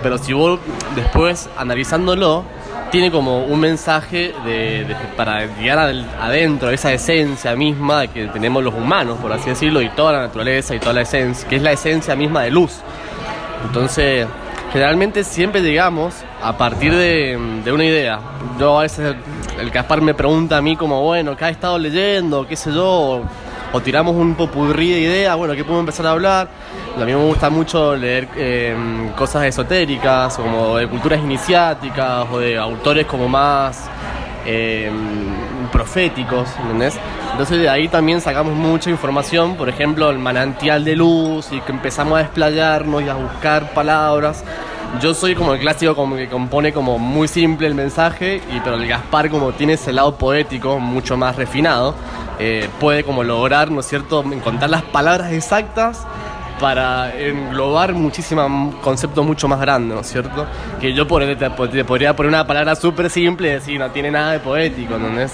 Pero 0.01 0.17
si 0.17 0.31
vos 0.31 0.61
después 0.95 1.49
analizándolo, 1.57 2.45
tiene 2.89 3.11
como 3.11 3.43
un 3.43 3.59
mensaje 3.59 4.33
de, 4.45 4.85
de- 4.85 4.95
para 5.17 5.45
llegar 5.59 5.79
al- 5.79 6.05
adentro, 6.21 6.69
esa 6.69 6.93
esencia 6.93 7.53
misma 7.57 8.07
que 8.07 8.27
tenemos 8.27 8.63
los 8.63 8.73
humanos, 8.73 9.17
por 9.21 9.33
así 9.33 9.49
decirlo, 9.49 9.81
y 9.81 9.89
toda 9.89 10.13
la 10.13 10.19
naturaleza 10.21 10.73
y 10.73 10.79
toda 10.79 10.93
la 10.93 11.01
esencia, 11.01 11.45
que 11.49 11.57
es 11.57 11.61
la 11.61 11.73
esencia 11.73 12.15
misma 12.15 12.43
de 12.43 12.51
luz. 12.51 12.77
Entonces, 13.65 14.25
generalmente 14.71 15.25
siempre 15.25 15.61
llegamos 15.61 16.13
a 16.41 16.57
partir 16.57 16.93
de, 16.95 17.37
de 17.65 17.71
una 17.73 17.83
idea. 17.83 18.19
Yo 18.57 18.79
a 18.79 18.83
veces, 18.83 19.15
el 19.59 19.69
Caspar 19.69 19.99
me 19.99 20.13
pregunta 20.13 20.55
a 20.55 20.61
mí 20.61 20.77
como, 20.77 21.01
bueno, 21.03 21.35
¿qué 21.35 21.43
has 21.43 21.51
estado 21.51 21.77
leyendo? 21.77 22.47
¿Qué 22.47 22.55
sé 22.55 22.71
yo? 22.71 23.23
O, 23.77 23.81
tiramos 23.81 24.15
un 24.15 24.33
popurrí 24.33 24.89
de 24.89 24.99
ideas, 25.01 25.37
bueno, 25.37 25.53
¿qué 25.53 25.63
podemos 25.63 25.81
empezar 25.81 26.07
a 26.07 26.11
hablar? 26.11 26.47
A 26.95 27.05
mí 27.05 27.13
me 27.13 27.23
gusta 27.23 27.51
mucho 27.51 27.95
leer 27.95 28.27
eh, 28.35 28.75
cosas 29.15 29.45
esotéricas, 29.45 30.35
como 30.35 30.77
de 30.77 30.87
culturas 30.87 31.19
iniciáticas, 31.19 32.25
o 32.31 32.39
de 32.39 32.57
autores 32.57 33.05
como 33.05 33.29
más 33.29 33.87
eh, 34.47 34.89
proféticos, 35.71 36.49
¿entendés? 36.59 36.97
Entonces 37.31 37.59
de 37.59 37.69
ahí 37.69 37.87
también 37.87 38.19
sacamos 38.19 38.55
mucha 38.55 38.89
información, 38.89 39.55
por 39.55 39.69
ejemplo, 39.69 40.09
el 40.09 40.17
manantial 40.17 40.83
de 40.83 40.95
luz 40.95 41.49
y 41.51 41.61
que 41.61 41.71
empezamos 41.71 42.15
a 42.17 42.23
desplayarnos 42.23 43.03
y 43.03 43.09
a 43.09 43.13
buscar 43.13 43.73
palabras. 43.73 44.43
Yo 45.01 45.13
soy 45.13 45.35
como 45.35 45.53
el 45.53 45.59
clásico 45.59 45.95
como 45.95 46.15
que 46.15 46.27
compone 46.27 46.73
como 46.73 46.97
muy 46.97 47.27
simple 47.27 47.67
el 47.67 47.75
mensaje, 47.75 48.41
y, 48.55 48.59
pero 48.61 48.77
el 48.77 48.87
Gaspar 48.87 49.29
como 49.29 49.51
tiene 49.51 49.73
ese 49.73 49.93
lado 49.93 50.15
poético 50.15 50.79
mucho 50.79 51.17
más 51.17 51.35
refinado, 51.35 51.93
eh, 52.39 52.67
puede 52.79 53.03
como 53.03 53.23
lograr, 53.23 53.69
¿no 53.69 53.81
es 53.81 53.85
cierto?, 53.85 54.23
encontrar 54.31 54.69
las 54.69 54.83
palabras 54.83 55.31
exactas 55.33 56.03
para 56.59 57.15
englobar 57.15 57.93
muchísimos 57.93 58.73
conceptos 58.77 59.23
mucho 59.23 59.47
más 59.47 59.59
grandes, 59.59 59.93
¿no 59.93 60.01
es 60.01 60.07
cierto? 60.07 60.47
Que 60.81 60.93
yo 60.93 61.07
por, 61.07 61.21
te, 61.23 61.35
te 61.35 61.85
podría 61.85 62.15
poner 62.15 62.29
una 62.29 62.47
palabra 62.47 62.75
súper 62.75 63.11
simple 63.11 63.49
y 63.49 63.51
decir, 63.51 63.79
no 63.79 63.91
tiene 63.91 64.09
nada 64.09 64.31
de 64.31 64.39
poético, 64.39 64.95
¿entendés? 64.95 65.33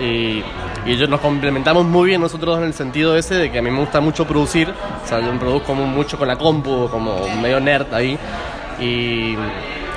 Y 0.00 0.42
Y 0.86 0.96
yo 0.96 1.06
nos 1.08 1.20
complementamos 1.20 1.84
muy 1.86 2.08
bien 2.10 2.20
nosotros 2.20 2.58
en 2.58 2.64
el 2.64 2.74
sentido 2.74 3.16
ese 3.16 3.34
de 3.36 3.50
que 3.50 3.58
a 3.58 3.62
mí 3.62 3.70
me 3.70 3.80
gusta 3.80 4.00
mucho 4.00 4.26
producir, 4.26 4.68
o 4.68 5.08
sea, 5.08 5.18
yo 5.20 5.32
produzco 5.38 5.74
mu- 5.74 5.86
mucho 5.86 6.18
con 6.18 6.28
la 6.28 6.36
compu, 6.36 6.88
como 6.90 7.26
medio 7.40 7.58
nerd 7.58 7.92
ahí. 7.94 8.16
Y 8.80 9.34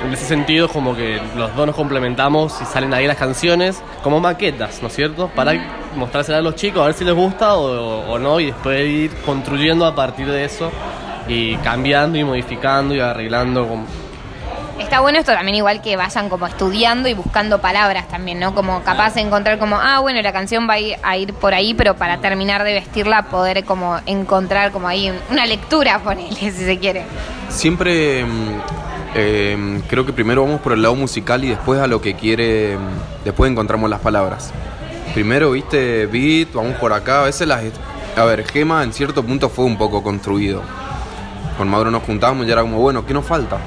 en 0.04 0.12
ese 0.12 0.24
sentido 0.24 0.68
como 0.68 0.94
que 0.94 1.20
los 1.36 1.54
dos 1.56 1.66
nos 1.66 1.74
complementamos 1.74 2.60
y 2.62 2.64
salen 2.64 2.94
ahí 2.94 3.06
las 3.06 3.16
canciones 3.16 3.82
como 4.02 4.20
maquetas, 4.20 4.80
¿no 4.82 4.88
es 4.88 4.94
cierto? 4.94 5.28
Para 5.34 5.52
mostrárselas 5.96 6.40
a 6.40 6.42
los 6.42 6.54
chicos, 6.54 6.82
a 6.82 6.86
ver 6.86 6.94
si 6.94 7.04
les 7.04 7.14
gusta 7.14 7.56
o, 7.56 8.12
o 8.12 8.18
no, 8.18 8.38
y 8.38 8.46
después 8.46 8.88
ir 8.88 9.10
construyendo 9.26 9.84
a 9.84 9.94
partir 9.94 10.26
de 10.26 10.44
eso 10.44 10.70
y 11.26 11.56
cambiando 11.56 12.18
y 12.18 12.24
modificando 12.24 12.94
y 12.94 13.00
arreglando. 13.00 13.68
Está 14.78 15.00
bueno 15.00 15.18
esto 15.18 15.32
también 15.32 15.56
igual 15.56 15.82
que 15.82 15.96
vayan 15.96 16.28
como 16.28 16.46
estudiando 16.46 17.08
y 17.08 17.14
buscando 17.14 17.60
palabras 17.60 18.08
también, 18.08 18.38
¿no? 18.38 18.54
Como 18.54 18.82
capaz 18.84 19.14
de 19.14 19.20
encontrar 19.20 19.58
como, 19.58 19.76
ah, 19.76 19.98
bueno, 19.98 20.22
la 20.22 20.32
canción 20.32 20.68
va 20.68 20.74
a 21.02 21.16
ir, 21.16 21.34
por 21.34 21.52
ahí, 21.52 21.74
pero 21.74 21.96
para 21.96 22.20
terminar 22.20 22.62
de 22.62 22.74
vestirla 22.74 23.24
poder 23.24 23.64
como 23.64 23.98
encontrar 24.06 24.70
como 24.70 24.86
ahí 24.88 25.12
una 25.30 25.46
lectura, 25.46 25.98
ponele, 26.04 26.36
si 26.36 26.50
se 26.52 26.78
quiere. 26.78 27.04
Siempre 27.48 28.24
mm, 28.24 28.60
eh, 29.14 29.82
creo 29.88 30.06
que 30.06 30.12
primero 30.12 30.44
vamos 30.44 30.60
por 30.60 30.72
el 30.72 30.82
lado 30.82 30.94
musical 30.94 31.44
y 31.44 31.48
después 31.48 31.80
a 31.80 31.86
lo 31.86 32.00
que 32.00 32.14
quiere, 32.14 32.76
mm, 32.76 33.24
después 33.24 33.50
encontramos 33.50 33.90
las 33.90 34.00
palabras. 34.00 34.52
Primero, 35.12 35.50
viste, 35.50 36.06
beat, 36.06 36.52
vamos 36.52 36.76
por 36.76 36.92
acá, 36.92 37.22
a 37.22 37.24
veces 37.24 37.48
las... 37.48 37.62
A 38.16 38.24
ver, 38.24 38.44
Gema 38.46 38.82
en 38.82 38.92
cierto 38.92 39.22
punto 39.22 39.48
fue 39.48 39.64
un 39.64 39.76
poco 39.76 40.02
construido. 40.02 40.62
Con 41.56 41.68
Mauro 41.68 41.90
nos 41.90 42.02
juntamos 42.04 42.46
y 42.46 42.50
era 42.50 42.62
como, 42.62 42.78
bueno, 42.78 43.04
¿qué 43.04 43.12
nos 43.12 43.24
falta? 43.24 43.58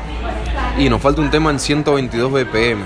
Y 0.78 0.90
nos 0.90 1.02
falta 1.02 1.22
un 1.22 1.30
tema 1.30 1.52
en 1.52 1.60
122 1.60 2.32
BPM 2.32 2.82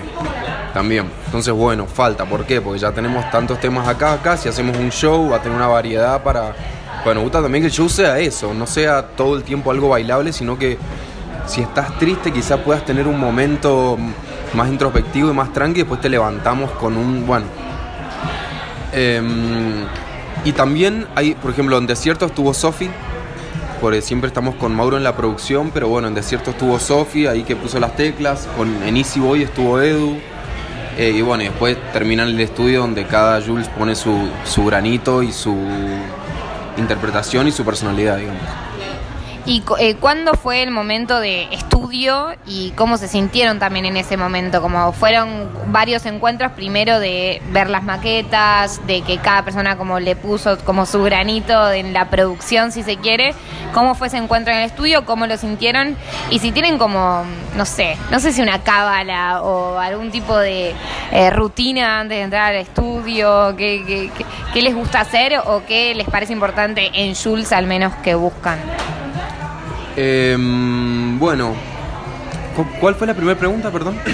también. 0.73 1.09
Entonces, 1.25 1.53
bueno, 1.53 1.87
falta. 1.87 2.25
¿Por 2.25 2.45
qué? 2.45 2.59
Porque 2.59 2.79
ya 2.79 2.91
tenemos 2.91 3.29
tantos 3.31 3.59
temas 3.61 3.87
acá, 3.87 4.13
acá. 4.13 4.35
Si 4.35 4.49
hacemos 4.49 4.77
un 4.77 4.91
show, 4.91 5.29
va 5.29 5.37
a 5.37 5.41
tener 5.41 5.55
una 5.55 5.67
variedad 5.67 6.21
para... 6.21 6.53
Bueno, 7.05 7.21
gusta 7.21 7.41
también 7.41 7.61
que 7.61 7.67
el 7.67 7.71
show 7.71 7.87
sea 7.87 8.19
eso, 8.19 8.53
no 8.53 8.65
sea 8.65 9.03
todo 9.15 9.37
el 9.37 9.43
tiempo 9.43 9.69
algo 9.69 9.89
bailable, 9.89 10.33
sino 10.33 10.57
que 10.57 10.77
si 11.45 11.61
estás 11.61 11.97
triste 11.99 12.33
quizás 12.33 12.59
puedas 12.59 12.83
tener 12.83 13.07
un 13.07 13.19
momento 13.19 13.95
más 14.53 14.67
introspectivo 14.67 15.29
y 15.29 15.33
más 15.33 15.53
tranqui, 15.53 15.81
después 15.81 16.01
te 16.01 16.09
levantamos 16.09 16.71
con 16.71 16.97
un... 16.97 17.25
Bueno. 17.25 17.45
Em, 18.91 19.85
y 20.43 20.51
también 20.51 21.07
hay, 21.15 21.35
por 21.35 21.51
ejemplo, 21.51 21.77
en 21.77 21.87
Desierto 21.87 22.25
estuvo 22.25 22.53
Sofi, 22.53 22.89
porque 23.81 24.01
siempre 24.01 24.27
estamos 24.27 24.55
con 24.55 24.75
Mauro 24.75 24.97
en 24.97 25.03
la 25.03 25.15
producción, 25.15 25.71
pero 25.73 25.87
bueno, 25.87 26.07
en 26.07 26.13
Desierto 26.13 26.51
estuvo 26.51 26.79
Sofi, 26.79 27.27
ahí 27.27 27.43
que 27.43 27.55
puso 27.55 27.79
las 27.79 27.95
teclas, 27.95 28.47
con, 28.57 28.83
en 28.83 28.97
Easy 28.97 29.19
Boy 29.19 29.43
estuvo 29.43 29.79
Edu, 29.81 30.17
eh, 30.97 31.11
y 31.15 31.21
bueno, 31.21 31.43
y 31.43 31.47
después 31.47 31.77
termina 31.91 32.23
el 32.23 32.39
estudio 32.39 32.81
donde 32.81 33.05
cada 33.05 33.41
Jules 33.41 33.67
pone 33.69 33.95
su, 33.95 34.29
su 34.45 34.65
granito 34.65 35.23
y 35.23 35.31
su 35.31 35.55
interpretación 36.77 37.47
y 37.47 37.51
su 37.51 37.65
personalidad, 37.65 38.17
digamos. 38.17 38.64
¿Y 39.47 39.61
eh, 39.79 39.95
cuándo 39.97 40.33
fue 40.33 40.63
el 40.63 40.71
momento 40.71 41.19
de 41.19 41.43
estudio 41.53 42.29
y 42.47 42.71
cómo 42.71 42.97
se 42.97 43.07
sintieron 43.07 43.59
también 43.59 43.85
en 43.85 43.95
ese 43.95 44.17
momento? 44.17 44.59
Como 44.59 44.91
fueron 44.91 45.49
varios 45.67 46.07
encuentros, 46.07 46.51
primero 46.53 46.99
de 46.99 47.43
ver 47.51 47.69
las 47.69 47.83
maquetas, 47.83 48.85
de 48.87 49.03
que 49.03 49.19
cada 49.19 49.43
persona 49.45 49.77
como 49.77 49.99
le 49.99 50.15
puso 50.15 50.57
como 50.65 50.87
su 50.87 51.03
granito 51.03 51.71
en 51.71 51.93
la 51.93 52.09
producción, 52.09 52.71
si 52.71 52.81
se 52.81 52.97
quiere. 52.97 53.35
¿Cómo 53.71 53.93
fue 53.93 54.07
ese 54.07 54.17
encuentro 54.17 54.51
en 54.51 54.61
el 54.61 54.65
estudio? 54.65 55.05
¿Cómo 55.05 55.27
lo 55.27 55.37
sintieron? 55.37 55.95
Y 56.31 56.39
si 56.39 56.51
tienen 56.51 56.79
como, 56.79 57.23
no 57.55 57.65
sé, 57.65 57.97
no 58.09 58.19
sé 58.19 58.33
si 58.33 58.41
una 58.41 58.63
cábala 58.63 59.43
o 59.43 59.77
algún 59.77 60.09
tipo 60.09 60.35
de 60.39 60.73
eh, 61.11 61.29
rutina 61.29 61.99
antes 61.99 62.17
de 62.17 62.23
entrar 62.23 62.53
al 62.53 62.61
estudio, 62.61 63.53
¿qué, 63.55 63.83
qué, 63.85 64.09
qué- 64.17 64.25
qué 64.53 64.61
les 64.63 64.73
gusta 64.73 65.01
hacer 65.01 65.37
o 65.45 65.61
qué 65.67 65.93
les 65.93 66.09
parece 66.09 66.33
importante 66.33 66.89
en 66.95 67.13
Jules 67.13 67.51
al 67.51 67.67
menos 67.67 67.93
que 67.97 68.15
buscan? 68.15 68.57
Em, 69.95 71.17
bueno, 71.19 71.53
¿cu- 72.55 72.65
¿cuál 72.79 72.95
fue 72.95 73.07
la 73.07 73.13
primera 73.13 73.37
pregunta, 73.37 73.71
perdón? 73.71 73.97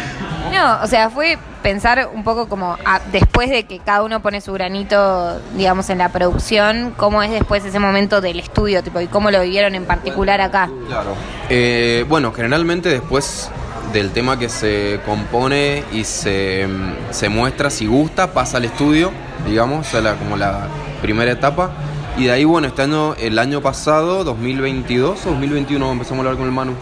No, 0.51 0.79
o 0.83 0.87
sea, 0.87 1.09
fue 1.09 1.37
pensar 1.63 2.09
un 2.13 2.25
poco 2.25 2.49
como 2.49 2.75
ah, 2.83 2.99
después 3.13 3.49
de 3.49 3.63
que 3.63 3.79
cada 3.79 4.03
uno 4.03 4.21
pone 4.21 4.41
su 4.41 4.51
granito, 4.51 5.39
digamos, 5.55 5.89
en 5.89 5.99
la 5.99 6.09
producción, 6.09 6.93
cómo 6.97 7.23
es 7.23 7.31
después 7.31 7.63
ese 7.63 7.79
momento 7.79 8.19
del 8.19 8.37
estudio, 8.41 8.83
tipo, 8.83 8.99
y 8.99 9.07
cómo 9.07 9.31
lo 9.31 9.39
vivieron 9.41 9.75
en 9.75 9.85
particular 9.85 10.41
acá. 10.41 10.69
Claro. 10.89 11.13
Eh, 11.49 12.03
bueno, 12.09 12.33
generalmente 12.33 12.89
después 12.89 13.49
del 13.93 14.11
tema 14.11 14.37
que 14.37 14.49
se 14.49 14.99
compone 15.05 15.85
y 15.93 16.03
se, 16.03 16.67
se 17.11 17.29
muestra 17.29 17.69
si 17.69 17.85
gusta, 17.87 18.33
pasa 18.33 18.57
al 18.57 18.65
estudio, 18.65 19.11
digamos, 19.47 19.87
o 19.87 19.89
sea, 19.89 20.01
la- 20.01 20.15
como 20.15 20.35
la 20.35 20.67
primera 21.01 21.31
etapa. 21.31 21.71
Y 22.17 22.25
de 22.25 22.31
ahí, 22.31 22.43
bueno, 22.43 22.67
este 22.67 22.81
año, 22.81 23.15
el 23.15 23.39
año 23.39 23.61
pasado, 23.61 24.23
2022 24.23 25.25
o 25.25 25.29
2021, 25.29 25.91
empezamos 25.91 26.19
a 26.19 26.27
hablar 26.27 26.37
con 26.37 26.45
el 26.45 26.51
Manu. 26.51 26.73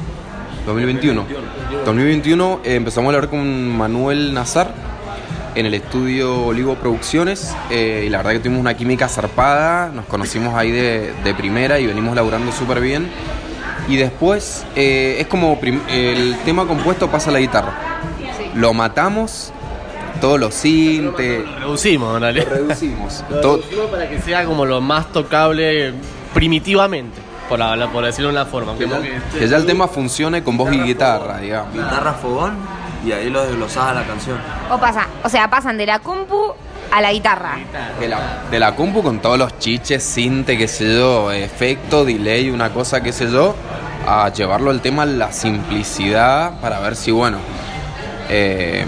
2021. 0.66 1.26
2021 1.86 2.60
eh, 2.64 2.76
empezamos 2.76 3.12
a 3.12 3.16
hablar 3.16 3.30
con 3.30 3.70
Manuel 3.70 4.34
Nazar 4.34 4.74
en 5.56 5.66
el 5.66 5.74
estudio 5.74 6.46
Olivo 6.46 6.76
Producciones 6.76 7.56
eh, 7.70 8.04
y 8.06 8.10
la 8.10 8.20
verdad 8.20 8.34
que 8.34 8.40
tuvimos 8.40 8.62
una 8.62 8.76
química 8.76 9.08
zarpada, 9.08 9.90
nos 9.90 10.06
conocimos 10.06 10.54
ahí 10.56 10.72
de, 10.72 11.14
de 11.24 11.34
primera 11.34 11.80
y 11.80 11.88
venimos 11.88 12.16
laburando 12.16 12.52
súper 12.52 12.82
bien. 12.82 13.10
Y 13.88 13.98
después 13.98 14.66
eh, 14.76 15.18
es 15.20 15.28
como 15.28 15.60
el 15.90 16.38
tema 16.46 16.68
compuesto 16.68 17.10
pasa 17.10 17.32
a 17.32 17.34
la 17.34 17.40
guitarra. 17.40 17.74
Lo 18.54 18.74
matamos, 18.74 19.52
todos 20.20 20.40
los 20.40 20.54
sintes, 20.54 21.44
Reducimos, 21.60 22.16
en 22.16 22.22
realidad. 22.22 22.46
lo 22.50 22.56
reducimos. 22.56 23.24
Lo 23.30 23.42
todo- 23.42 23.58
reducimos 23.58 23.86
para 23.88 24.10
que 24.10 24.20
sea 24.22 24.46
como 24.46 24.66
lo 24.66 24.82
más 24.82 25.12
tocable 25.12 25.94
primitivamente, 26.34 27.20
por, 27.48 27.62
hablar- 27.62 27.92
por 27.92 28.06
decirlo 28.06 28.30
de 28.30 28.36
una 28.36 28.46
forma. 28.46 28.78
que, 28.78 28.88
ya, 28.88 29.02
que- 29.02 29.40
que 29.40 29.48
ya 29.48 29.58
el 29.58 29.66
tema 29.66 29.88
funcione 29.88 30.44
con 30.44 30.58
voz 30.58 30.72
y 30.74 30.80
guitarra, 30.80 31.38
digamos. 31.40 31.74
Guitarra 31.74 32.14
fogón 32.14 32.54
y 33.06 33.12
ahí 33.12 33.30
lo 33.30 33.44
desglosás 33.46 33.86
a 33.90 33.94
la 33.94 34.04
canción. 34.04 34.38
O 34.70 34.78
pasa, 34.80 35.08
o 35.24 35.30
sea, 35.30 35.50
pasan 35.50 35.78
de 35.78 35.86
la 35.86 36.00
compu 36.00 36.54
a 36.92 37.02
la 37.02 37.12
guitarra. 37.12 37.58
De 38.00 38.08
la, 38.08 38.44
de 38.50 38.60
la 38.60 38.76
compu 38.76 39.02
con 39.04 39.20
todos 39.20 39.38
los 39.38 39.58
chiches, 39.60 40.04
cinte, 40.04 40.58
qué 40.58 40.68
sé 40.68 40.96
yo, 40.96 41.32
efecto, 41.32 42.04
delay, 42.04 42.50
una 42.50 42.72
cosa, 42.72 43.02
qué 43.02 43.12
sé 43.14 43.32
yo, 43.32 43.56
a 44.08 44.30
llevarlo 44.34 44.72
el 44.72 44.82
tema 44.82 45.04
a 45.04 45.06
la 45.06 45.32
simplicidad 45.32 46.60
para 46.62 46.80
ver 46.80 46.96
si, 46.96 47.12
bueno, 47.12 47.38
eh, 48.30 48.86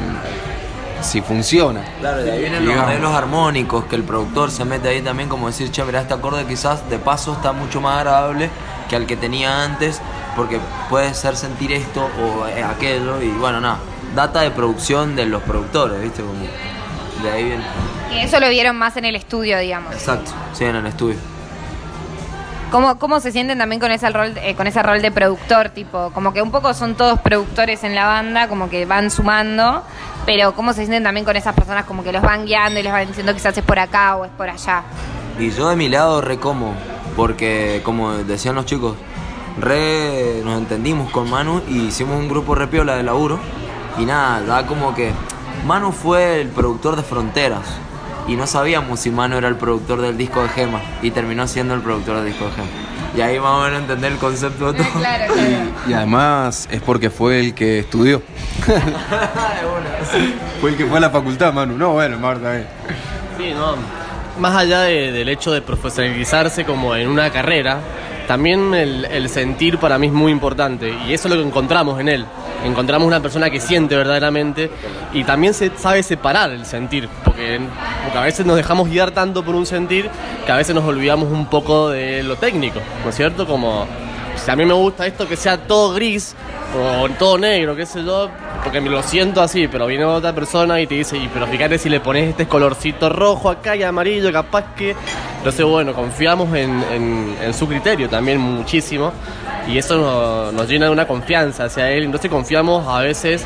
si 1.02 1.22
funciona. 1.22 1.84
Claro, 2.00 2.24
de 2.24 2.32
ahí 2.32 2.40
vienen 2.40 2.66
los 2.66 2.70
Digamos. 2.74 2.90
arreglos 2.90 3.14
armónicos, 3.14 3.86
que 3.86 3.96
el 3.96 4.04
productor 4.04 4.52
se 4.52 4.66
mete 4.66 4.90
ahí 4.90 5.02
también 5.02 5.30
como 5.30 5.48
decir, 5.48 5.72
che, 5.72 5.84
mirá, 5.84 6.02
este 6.02 6.14
acorde 6.14 6.46
quizás 6.46 6.90
de 6.90 7.00
paso 7.00 7.34
está 7.34 7.52
mucho 7.52 7.82
más 7.82 7.98
agradable 7.98 8.50
que 8.90 8.96
al 8.96 9.06
que 9.06 9.16
tenía 9.18 9.64
antes, 9.64 10.02
porque 10.36 10.60
puede 10.90 11.14
ser 11.14 11.36
sentir 11.36 11.72
esto 11.72 12.08
o 12.22 12.48
eh, 12.48 12.64
aquello, 12.64 13.22
y 13.22 13.30
bueno, 13.30 13.60
nada, 13.62 13.80
data 14.16 14.42
de 14.42 14.52
producción 14.52 15.16
de 15.16 15.26
los 15.26 15.42
productores, 15.44 16.02
¿viste? 16.02 16.22
Como 16.22 16.34
de 17.24 17.32
ahí 17.32 17.44
viene. 17.44 17.64
Que 18.10 18.24
eso 18.24 18.40
lo 18.40 18.50
vieron 18.50 18.76
más 18.78 18.98
en 18.98 19.06
el 19.06 19.16
estudio, 19.16 19.58
digamos. 19.60 19.94
Exacto, 19.94 20.32
sí, 20.54 20.66
en 20.66 20.76
el 20.76 20.86
estudio. 20.88 21.18
¿Cómo, 22.72 22.98
cómo 22.98 23.20
se 23.20 23.34
sienten 23.34 23.58
también 23.58 23.82
con 23.82 23.92
ese 23.92 24.10
rol 24.10 24.34
eh, 24.38 24.56
con 24.56 24.66
ese 24.66 24.82
rol 24.82 25.02
de 25.02 25.12
productor? 25.12 25.70
Tipo, 25.70 26.10
como 26.14 26.32
que 26.32 26.42
un 26.42 26.52
poco 26.52 26.74
son 26.74 26.96
todos 26.96 27.20
productores 27.20 27.84
en 27.84 27.96
la 27.96 28.06
banda, 28.06 28.48
como 28.48 28.70
que 28.70 28.86
van 28.86 29.12
sumando, 29.12 29.84
pero 30.26 30.54
¿cómo 30.54 30.72
se 30.72 30.84
sienten 30.84 31.04
también 31.04 31.26
con 31.26 31.36
esas 31.36 31.54
personas 31.54 31.84
como 31.84 32.02
que 32.02 32.14
los 32.14 32.22
van 32.22 32.46
guiando 32.46 32.80
y 32.80 32.84
les 32.84 32.94
van 32.94 33.08
diciendo 33.08 33.34
quizás 33.34 33.58
es 33.58 33.64
por 33.66 33.78
acá 33.78 34.16
o 34.16 34.24
es 34.24 34.32
por 34.32 34.50
allá? 34.50 34.84
Y 35.38 35.52
yo 35.52 35.68
de 35.68 35.76
mi 35.76 35.90
lado 35.90 36.22
re 36.22 36.38
como, 36.38 36.74
porque 37.18 37.82
como 37.84 38.14
decían 38.14 38.56
los 38.56 38.66
chicos, 38.66 38.96
re 39.60 40.42
nos 40.46 40.58
entendimos 40.58 41.12
con 41.12 41.30
Manu 41.30 41.62
y 41.68 41.88
hicimos 41.88 42.18
un 42.18 42.30
grupo 42.30 42.56
re 42.56 42.68
piola 42.68 42.96
de 42.96 43.04
laburo. 43.04 43.38
Y 43.98 44.06
nada, 44.06 44.42
da 44.44 44.66
como 44.66 44.96
que 44.96 45.12
Manu 45.66 45.92
fue 45.92 46.40
el 46.40 46.48
productor 46.48 46.96
de 46.96 47.04
Fronteras. 47.04 47.66
Y 48.28 48.36
no 48.36 48.46
sabíamos 48.48 49.00
si 49.00 49.10
Manu 49.10 49.38
era 49.38 49.48
el 49.48 49.56
productor 49.56 50.02
del 50.02 50.18
disco 50.18 50.42
de 50.44 50.50
Gema. 50.50 50.82
Y 51.02 51.12
terminó 51.12 51.48
siendo 51.48 51.74
el 51.74 51.82
productor 51.82 52.18
del 52.18 52.26
disco 52.28 52.46
de 52.46 52.52
Gema. 52.52 52.68
Y 53.18 53.22
ahí 53.22 53.40
más 53.40 53.50
o 53.52 53.62
menos 53.64 53.82
entender 53.82 54.12
el 54.14 54.18
concepto 54.20 54.72
de 54.72 54.84
todo. 54.84 55.00
Claro, 55.00 55.34
Y 55.88 55.94
además 55.94 56.68
es 56.72 56.82
porque 56.82 57.10
fue 57.10 57.40
el 57.40 57.54
que 57.54 57.80
estudió. 57.80 58.22
fue 60.62 60.70
el 60.72 60.78
que 60.78 60.86
fue 60.86 60.98
a 60.98 61.02
la 61.02 61.10
facultad, 61.10 61.54
Manu. 61.54 61.78
No, 61.78 61.94
bueno, 61.94 62.18
Marta. 62.20 62.58
eh. 62.58 62.66
Sí, 63.38 63.52
no. 63.54 63.76
Más 64.40 64.56
allá 64.56 64.82
de- 64.82 65.12
del 65.12 65.30
hecho 65.30 65.52
de 65.52 65.62
profesionalizarse 65.62 66.64
como 66.66 66.96
en 66.96 67.08
una 67.10 67.30
carrera, 67.32 67.80
también 68.28 68.74
el, 68.74 69.30
sentir 69.30 69.78
para 69.78 69.98
mí 69.98 70.08
es 70.08 70.14
muy 70.14 70.32
importante. 70.32 70.94
Y 71.08 71.14
eso 71.14 71.28
es 71.28 71.34
lo 71.34 71.42
que 71.42 71.48
encontramos 71.48 72.00
en 72.00 72.10
él. 72.10 72.26
Encontramos 72.66 73.08
una 73.08 73.20
persona 73.20 73.50
que 73.50 73.60
siente 73.60 73.96
verdaderamente 73.96 74.70
y 75.14 75.24
también 75.24 75.54
se 75.54 75.72
sabe 75.78 76.04
separar 76.04 76.52
el 76.52 76.66
sentir. 76.66 77.10
Porque, 77.24 77.60
porque 78.04 78.18
a 78.18 78.22
veces 78.22 78.46
nos 78.46 78.56
dejamos 78.56 78.90
guiar 78.90 79.12
tanto 79.12 79.44
por 79.44 79.56
un 79.56 79.66
sentir 79.66 80.10
que 80.46 80.52
a 80.52 80.56
veces 80.56 80.76
nos 80.76 80.84
olvidamos 80.84 81.32
un 81.32 81.48
poco 81.48 81.90
de 81.90 82.24
lo 82.24 82.36
técnico, 82.36 82.80
¿no 83.04 83.10
es 83.10 83.16
cierto? 83.16 83.48
Como 83.48 83.88
a 84.48 84.56
mí 84.56 84.66
me 84.66 84.74
gusta 84.74 85.06
esto 85.06 85.28
que 85.28 85.36
sea 85.36 85.58
todo 85.58 85.94
gris 85.94 86.36
o 86.78 87.08
todo 87.20 87.38
negro, 87.38 87.76
qué 87.76 87.86
sé 87.86 88.04
yo, 88.04 88.30
porque 88.64 88.80
me 88.82 88.90
lo 88.90 89.04
siento 89.04 89.42
así, 89.42 89.68
pero 89.68 89.86
viene 89.88 90.06
otra 90.06 90.34
persona 90.34 90.80
y 90.80 90.88
te 90.88 90.96
dice, 90.96 91.18
y 91.18 91.28
pero 91.34 91.46
fíjate 91.48 91.78
si 91.78 91.90
le 91.90 92.00
pones 92.00 92.30
este 92.30 92.48
colorcito 92.48 93.10
rojo 93.10 93.50
acá 93.50 93.76
y 93.76 93.84
amarillo, 93.84 94.32
capaz 94.32 94.74
que... 94.76 94.96
Entonces, 95.38 95.66
bueno, 95.66 95.94
confiamos 95.94 96.56
en, 96.56 96.84
en- 97.42 97.54
su 97.54 97.68
criterio 97.68 98.08
también 98.08 98.40
muchísimo 98.40 99.12
y 99.68 99.78
eso 99.78 100.52
nos, 100.54 100.68
llena 100.70 100.86
de 100.86 100.92
una 100.92 101.08
confianza 101.08 101.66
hacia 101.66 101.90
él. 101.92 102.04
Entonces 102.06 102.30
confiamos 102.32 102.88
a 102.88 103.00
veces 103.00 103.46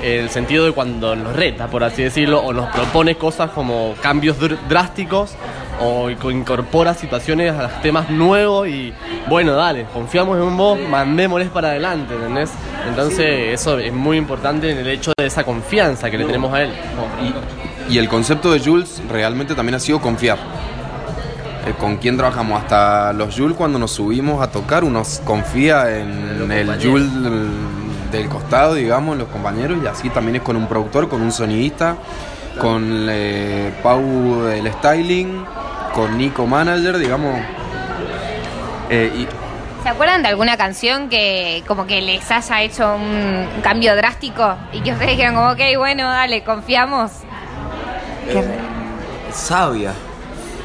en 0.00 0.20
el 0.24 0.30
sentido 0.30 0.64
de 0.64 0.72
cuando 0.72 1.14
nos 1.16 1.34
reta, 1.34 1.66
por 1.66 1.82
así 1.84 2.02
decirlo, 2.04 2.40
o 2.40 2.52
nos 2.52 2.70
propone 2.70 3.16
cosas 3.16 3.50
como 3.50 3.94
cambios 4.00 4.38
dr- 4.40 4.58
drásticos 4.68 5.32
o 5.80 6.08
inco- 6.10 6.30
incorpora 6.32 6.94
situaciones 6.94 7.52
a 7.52 7.80
temas 7.80 8.08
nuevos 8.10 8.68
y 8.68 8.92
bueno, 9.28 9.54
dale, 9.54 9.86
confiamos 9.92 10.38
en 10.38 10.56
vos, 10.56 10.78
mandémosles 10.88 11.48
para 11.48 11.68
adelante, 11.68 12.14
¿entendés? 12.14 12.50
Entonces 12.88 13.52
eso 13.52 13.78
es 13.78 13.92
muy 13.92 14.16
importante 14.16 14.70
en 14.70 14.78
el 14.78 14.86
hecho 14.88 15.12
de 15.18 15.26
esa 15.26 15.44
confianza 15.44 16.10
que 16.10 16.18
le 16.18 16.24
tenemos 16.24 16.52
a 16.54 16.62
él. 16.62 16.70
Y 17.88 17.98
el 17.98 18.08
concepto 18.08 18.52
de 18.52 18.60
Jules 18.60 19.02
realmente 19.10 19.54
también 19.54 19.74
ha 19.74 19.80
sido 19.80 20.00
confiar. 20.00 20.38
Eh, 21.66 21.72
¿Con 21.78 21.96
quién 21.96 22.16
trabajamos? 22.16 22.62
Hasta 22.62 23.12
los 23.12 23.34
Jules 23.34 23.56
cuando 23.56 23.78
nos 23.78 23.90
subimos 23.90 24.42
a 24.42 24.50
tocar, 24.50 24.84
uno 24.84 25.02
confía 25.24 25.98
en 25.98 26.50
el 26.50 26.66
Jules 26.82 27.22
del, 27.22 27.48
del 28.12 28.28
costado, 28.28 28.74
digamos, 28.74 29.16
los 29.16 29.28
compañeros, 29.28 29.78
y 29.82 29.86
así 29.86 30.10
también 30.10 30.36
es 30.36 30.42
con 30.42 30.56
un 30.56 30.66
productor, 30.66 31.08
con 31.08 31.20
un 31.22 31.32
sonidista, 31.32 31.96
con 32.58 33.06
eh, 33.10 33.72
Pau 33.82 34.42
del 34.44 34.70
styling, 34.74 35.44
con 35.94 36.16
Nico 36.18 36.46
Manager, 36.46 36.98
digamos. 36.98 37.40
Eh, 38.90 39.10
y 39.14 39.28
¿Se 39.82 39.88
acuerdan 39.90 40.22
de 40.22 40.28
alguna 40.28 40.56
canción 40.56 41.08
que 41.10 41.62
como 41.66 41.86
que 41.86 42.00
les 42.00 42.30
haya 42.30 42.62
hecho 42.62 42.94
un 42.96 43.46
cambio 43.62 43.94
drástico 43.96 44.56
y 44.72 44.80
que 44.80 44.92
ustedes 44.92 45.10
dijeron 45.12 45.34
como, 45.34 45.50
ok, 45.50 45.60
bueno, 45.76 46.04
dale, 46.10 46.42
confiamos? 46.42 47.10
Qué- 48.30 48.44
Sabia. 49.32 49.92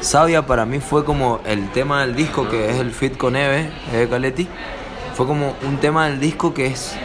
Sabia 0.00 0.46
para 0.46 0.64
mí 0.64 0.80
fue 0.80 1.04
como 1.04 1.40
el 1.44 1.68
tema 1.70 2.00
del 2.00 2.14
disco 2.16 2.48
que 2.48 2.70
es 2.70 2.78
el 2.78 2.92
fit 2.92 3.16
con 3.18 3.36
Eve, 3.36 3.70
Eve 3.92 4.08
Caletti. 4.08 4.48
Fue 5.14 5.26
como 5.26 5.54
un 5.68 5.76
tema 5.76 6.06
del 6.08 6.18
disco 6.18 6.54
que 6.54 6.66
es 6.68 6.96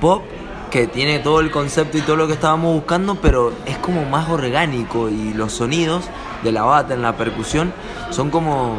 pop, 0.00 0.22
que 0.70 0.86
tiene 0.86 1.18
todo 1.18 1.40
el 1.40 1.50
concepto 1.50 1.98
y 1.98 2.00
todo 2.02 2.16
lo 2.16 2.26
que 2.26 2.34
estábamos 2.34 2.74
buscando, 2.74 3.16
pero 3.16 3.52
es 3.66 3.78
como 3.78 4.04
más 4.04 4.28
orgánico 4.28 5.08
y 5.08 5.32
los 5.34 5.52
sonidos 5.52 6.04
de 6.42 6.52
la 6.52 6.62
bata 6.62 6.94
en 6.94 7.02
la 7.02 7.16
percusión 7.16 7.72
son 8.10 8.30
como 8.30 8.78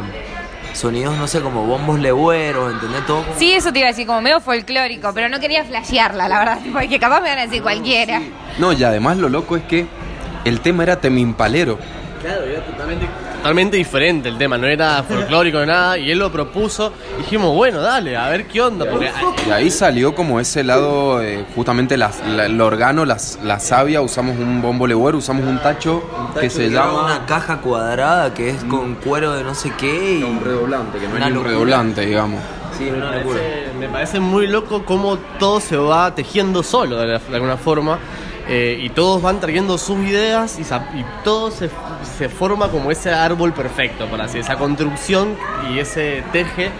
sonidos, 0.72 1.16
no 1.18 1.26
sé, 1.26 1.40
como 1.40 1.64
bombos 1.66 1.98
legüeros, 1.98 2.72
¿entendés? 2.72 3.04
Todo 3.06 3.22
como- 3.24 3.38
Sí, 3.38 3.52
eso 3.52 3.72
te 3.72 3.80
iba 3.80 3.88
a 3.88 3.90
decir, 3.90 4.06
como 4.06 4.20
medio 4.22 4.40
folclórico, 4.40 5.10
pero 5.12 5.28
no 5.28 5.40
quería 5.40 5.64
flashearla, 5.64 6.28
la 6.28 6.38
verdad, 6.38 6.58
porque 6.72 6.98
capaz 7.00 7.20
me 7.20 7.28
van 7.30 7.38
a 7.38 7.42
decir 7.46 7.62
cualquiera. 7.62 8.20
no, 8.58 8.72
y 8.72 8.82
además 8.84 9.16
lo 9.18 9.28
loco 9.28 9.56
es 9.56 9.64
que 9.64 9.86
el 10.44 10.60
tema 10.60 10.84
era 10.84 11.00
temimpalero. 11.00 11.78
Claro, 12.22 12.44
era 12.44 12.60
totalmente, 12.66 13.06
totalmente 13.38 13.76
diferente 13.78 14.28
el 14.28 14.36
tema, 14.36 14.58
no 14.58 14.66
era 14.66 15.02
folclórico 15.02 15.60
ni 15.60 15.66
nada, 15.66 15.96
y 15.96 16.10
él 16.10 16.18
lo 16.18 16.30
propuso, 16.30 16.92
y 17.14 17.22
dijimos, 17.22 17.54
bueno, 17.54 17.80
dale, 17.80 18.14
a 18.16 18.28
ver 18.28 18.46
qué 18.46 18.60
onda, 18.60 18.84
porque 18.90 19.10
Y 19.46 19.50
ahí 19.50 19.70
salió 19.70 20.14
como 20.14 20.38
ese 20.38 20.62
lado, 20.62 21.22
eh, 21.22 21.46
justamente 21.54 21.96
las- 21.96 22.20
la- 22.26 22.44
el 22.44 22.60
organo, 22.60 23.06
las, 23.06 23.38
la 23.42 23.58
savia, 23.58 24.02
usamos 24.02 24.36
un 24.38 24.60
bombo 24.60 24.86
legüero, 24.86 25.16
usamos 25.16 25.46
un 25.46 25.58
tacho, 25.62 26.02
que 26.38 26.50
se 26.50 26.68
llama... 26.68 27.04
una 27.06 27.24
caja 27.26 27.58
cuadrada 27.62 28.34
que 28.34 28.50
es 28.50 28.64
con 28.64 28.96
cuero 28.96 29.32
de 29.32 29.42
no 29.42 29.54
sé 29.54 29.72
qué 29.78 30.18
y 30.18 30.22
Un 30.22 30.44
redoblante, 30.44 30.98
que 30.98 31.08
no 31.08 31.16
es 31.16 31.24
un 31.24 31.30
locura. 31.32 31.50
redoblante, 31.50 32.04
digamos. 32.04 32.40
Sí, 32.76 32.90
Me 32.90 33.00
parece, 33.00 33.66
me 33.78 33.88
parece 33.88 34.20
muy 34.20 34.46
loco 34.46 34.84
cómo 34.84 35.16
todo 35.38 35.60
se 35.60 35.76
va 35.76 36.14
tejiendo 36.14 36.62
solo 36.62 36.96
de, 36.98 37.06
la- 37.06 37.18
de 37.18 37.34
alguna 37.34 37.56
forma 37.56 37.98
eh, 38.50 38.78
y 38.82 38.90
todos 38.90 39.22
van 39.22 39.38
trayendo 39.40 39.78
sus 39.78 39.98
ideas 40.00 40.58
y, 40.58 40.62
y 40.98 41.04
todo 41.24 41.50
se, 41.52 41.70
se 42.18 42.28
forma 42.28 42.68
como 42.68 42.90
ese 42.90 43.10
árbol 43.10 43.52
perfecto, 43.52 44.06
por 44.06 44.20
así 44.20 44.38
esa 44.40 44.56
construcción 44.58 45.36
y 45.72 45.78
ese 45.78 46.24
teje, 46.32 46.70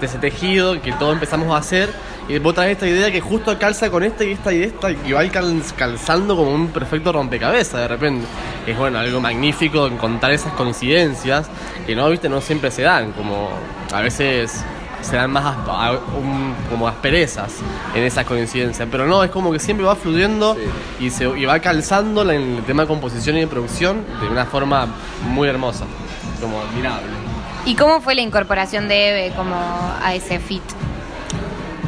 ese 0.00 0.18
tejido 0.18 0.80
que 0.80 0.92
todos 0.92 1.12
empezamos 1.14 1.52
a 1.52 1.58
hacer. 1.58 1.90
Y 2.28 2.38
vos 2.40 2.54
traes 2.54 2.72
esta 2.72 2.86
idea 2.86 3.10
que 3.10 3.22
justo 3.22 3.58
calza 3.58 3.90
con 3.90 4.04
esta 4.04 4.22
y 4.22 4.32
esta 4.32 4.52
y 4.52 4.62
esta 4.62 4.90
y 4.90 5.12
va 5.12 5.26
cal- 5.30 5.62
calzando 5.76 6.36
como 6.36 6.50
un 6.52 6.68
perfecto 6.68 7.10
rompecabezas 7.10 7.80
de 7.80 7.88
repente. 7.88 8.26
Es 8.66 8.76
bueno, 8.76 8.98
algo 8.98 9.18
magnífico 9.18 9.86
encontrar 9.86 10.32
esas 10.32 10.52
coincidencias 10.52 11.48
que 11.86 11.96
no, 11.96 12.06
viste, 12.10 12.28
no 12.28 12.42
siempre 12.42 12.70
se 12.70 12.82
dan, 12.82 13.12
como 13.12 13.48
a 13.94 14.00
veces 14.02 14.62
se 15.00 15.16
dan 15.16 15.30
más 15.30 15.44
asp- 15.44 15.68
a- 15.68 15.92
un- 15.92 16.54
como 16.70 16.86
asperezas 16.88 17.52
en 17.94 18.02
esas 18.04 18.24
coincidencias. 18.24 18.88
Pero 18.90 19.06
no, 19.06 19.22
es 19.24 19.30
como 19.30 19.52
que 19.52 19.58
siempre 19.58 19.86
va 19.86 19.96
fluyendo 19.96 20.56
y, 21.00 21.10
se, 21.10 21.24
y 21.38 21.44
va 21.44 21.58
calzando 21.60 22.22
en 22.30 22.56
el 22.58 22.62
tema 22.64 22.82
de 22.82 22.88
composición 22.88 23.36
y 23.36 23.40
de 23.40 23.46
producción 23.46 24.04
de 24.20 24.28
una 24.28 24.46
forma 24.46 24.86
muy 25.30 25.48
hermosa, 25.48 25.84
como 26.40 26.60
admirable. 26.60 27.06
¿Y 27.64 27.74
cómo 27.74 28.00
fue 28.00 28.14
la 28.14 28.22
incorporación 28.22 28.88
de 28.88 29.08
Eve 29.10 29.32
como 29.36 29.54
a 30.02 30.14
ese 30.14 30.38
fit? 30.38 30.62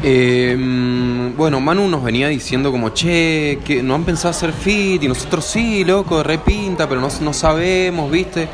Eh, 0.03 0.57
mm, 0.59 1.37
bueno, 1.37 1.61
Manu 1.61 1.87
nos 1.89 2.03
venía 2.03 2.29
diciendo 2.29 2.71
como, 2.73 2.89
che, 2.91 3.59
que 3.65 3.83
no 3.83 3.95
han 3.95 4.05
pensado 4.05 4.31
hacer 4.31 4.53
fit, 4.53 5.03
y 5.03 5.09
nosotros 5.09 5.45
sí, 5.45 5.85
loco, 5.85 6.23
repinta, 6.23 6.89
pero 6.89 7.01
no, 7.03 7.09
no 7.21 7.33
sabemos, 7.35 8.11
¿viste? 8.11 8.49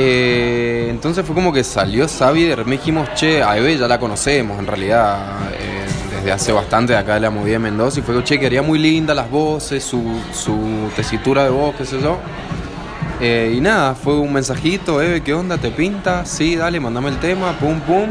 Eh, 0.00 0.86
entonces 0.90 1.26
fue 1.26 1.34
como 1.34 1.52
que 1.52 1.64
salió 1.64 2.06
y 2.36 2.44
de 2.44 2.54
repente 2.54 2.78
dijimos, 2.78 3.08
che, 3.14 3.42
a 3.42 3.56
Eve 3.58 3.76
ya 3.76 3.88
la 3.88 3.98
conocemos 3.98 4.56
en 4.60 4.66
realidad 4.68 5.40
eh, 5.52 5.86
desde 6.14 6.30
hace 6.30 6.52
bastante 6.52 6.94
acá 6.94 7.14
de 7.14 7.20
la 7.20 7.30
movida 7.30 7.54
de 7.54 7.58
Mendoza 7.58 7.98
y 7.98 8.04
fue, 8.04 8.22
che, 8.22 8.38
quería 8.38 8.62
muy 8.62 8.78
linda 8.78 9.12
las 9.12 9.28
voces, 9.28 9.82
su, 9.82 10.00
su 10.32 10.88
tesitura 10.94 11.42
de 11.42 11.50
voz, 11.50 11.74
qué 11.74 11.84
sé 11.84 12.00
yo. 12.00 12.16
Eh, 13.20 13.54
y 13.56 13.60
nada, 13.60 13.96
fue 13.96 14.14
un 14.14 14.32
mensajito, 14.32 15.02
Eve, 15.02 15.20
¿qué 15.22 15.34
onda? 15.34 15.58
¿Te 15.58 15.72
pinta? 15.72 16.24
Sí, 16.24 16.54
dale, 16.54 16.78
mandame 16.78 17.08
el 17.08 17.18
tema, 17.18 17.58
pum, 17.58 17.80
pum. 17.80 18.08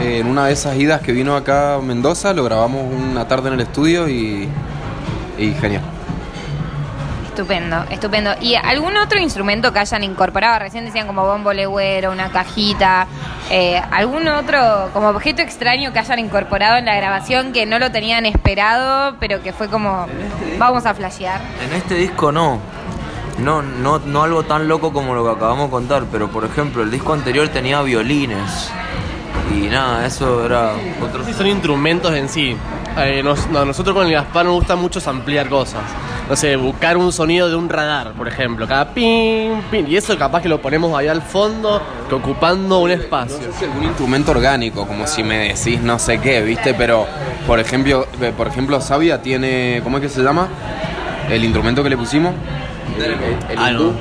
En 0.00 0.26
una 0.28 0.46
de 0.46 0.54
esas 0.54 0.74
idas 0.78 1.02
que 1.02 1.12
vino 1.12 1.36
acá 1.36 1.74
a 1.74 1.82
Mendoza, 1.82 2.32
lo 2.32 2.44
grabamos 2.44 2.82
una 2.90 3.28
tarde 3.28 3.48
en 3.48 3.54
el 3.54 3.60
estudio 3.60 4.08
y, 4.08 4.48
y 5.36 5.52
genial. 5.60 5.82
Estupendo, 7.36 7.84
estupendo. 7.90 8.30
¿Y 8.40 8.54
algún 8.54 8.96
otro 8.96 9.18
instrumento 9.18 9.70
que 9.70 9.78
hayan 9.78 10.02
incorporado? 10.02 10.58
Recién 10.58 10.86
decían 10.86 11.06
como 11.06 11.26
bombo 11.26 11.52
legüero, 11.52 12.10
una 12.10 12.30
cajita. 12.30 13.06
eh, 13.50 13.78
¿Algún 13.90 14.26
otro 14.26 14.88
como 14.94 15.08
objeto 15.10 15.42
extraño 15.42 15.92
que 15.92 15.98
hayan 15.98 16.18
incorporado 16.18 16.78
en 16.78 16.86
la 16.86 16.96
grabación 16.96 17.52
que 17.52 17.66
no 17.66 17.78
lo 17.78 17.92
tenían 17.92 18.24
esperado, 18.24 19.16
pero 19.20 19.42
que 19.42 19.52
fue 19.52 19.68
como, 19.68 20.06
vamos 20.58 20.86
a 20.86 20.94
flashear? 20.94 21.42
En 21.62 21.74
este 21.74 21.96
disco 21.96 22.32
no. 22.32 22.58
No, 23.38 23.60
no, 23.60 23.98
no 23.98 24.22
algo 24.22 24.44
tan 24.44 24.66
loco 24.66 24.94
como 24.94 25.14
lo 25.14 25.22
que 25.22 25.32
acabamos 25.32 25.66
de 25.66 25.72
contar, 25.72 26.04
pero 26.10 26.28
por 26.28 26.46
ejemplo, 26.46 26.82
el 26.82 26.90
disco 26.90 27.12
anterior 27.12 27.46
tenía 27.48 27.82
violines. 27.82 28.70
Y 29.54 29.66
nada, 29.66 30.06
eso 30.06 30.42
era 30.46 30.72
otro. 31.02 31.22
Sí, 31.22 31.34
son 31.34 31.48
instrumentos 31.48 32.14
en 32.14 32.30
sí. 32.30 32.56
Eh, 32.98 33.22
nos- 33.22 33.46
no, 33.50 33.64
nosotros 33.64 33.94
con 33.94 34.06
el 34.06 34.12
Gaspar 34.12 34.46
nos 34.46 34.54
gusta 34.54 34.74
mucho 34.74 35.00
ampliar 35.08 35.48
cosas. 35.48 35.82
No 36.28 36.34
sé, 36.34 36.56
buscar 36.56 36.96
un 36.96 37.12
sonido 37.12 37.48
de 37.48 37.54
un 37.54 37.68
radar, 37.68 38.12
por 38.12 38.26
ejemplo. 38.26 38.66
Cada 38.66 38.92
pim, 38.92 39.60
pim. 39.70 39.86
Y 39.86 39.96
eso 39.96 40.16
capaz 40.18 40.40
que 40.42 40.48
lo 40.48 40.60
ponemos 40.60 40.96
ahí 40.98 41.06
al 41.06 41.22
fondo, 41.22 41.80
que 42.08 42.14
ocupando 42.14 42.78
un 42.80 42.90
espacio. 42.90 43.36
No 43.46 43.52
sé 43.52 43.58
si 43.58 43.64
algún 43.66 43.84
instrumento 43.84 44.30
orgánico, 44.32 44.86
como 44.86 45.06
si 45.06 45.22
me 45.22 45.48
decís 45.52 45.80
no 45.82 45.98
sé 45.98 46.18
qué, 46.18 46.42
¿viste? 46.42 46.74
Pero, 46.74 47.06
por 47.46 47.60
ejemplo, 47.60 48.06
eh, 48.20 48.32
por 48.36 48.48
ejemplo, 48.48 48.80
Sabia 48.80 49.20
tiene, 49.22 49.80
¿cómo 49.84 49.98
es 49.98 50.02
que 50.02 50.08
se 50.08 50.22
llama? 50.22 50.48
El 51.30 51.44
instrumento 51.44 51.82
que 51.82 51.90
le 51.90 51.96
pusimos. 51.96 52.32
El, 52.96 53.04
el, 53.04 53.12
el 53.50 53.58
Ah, 53.58 53.70
hindú. 53.70 53.92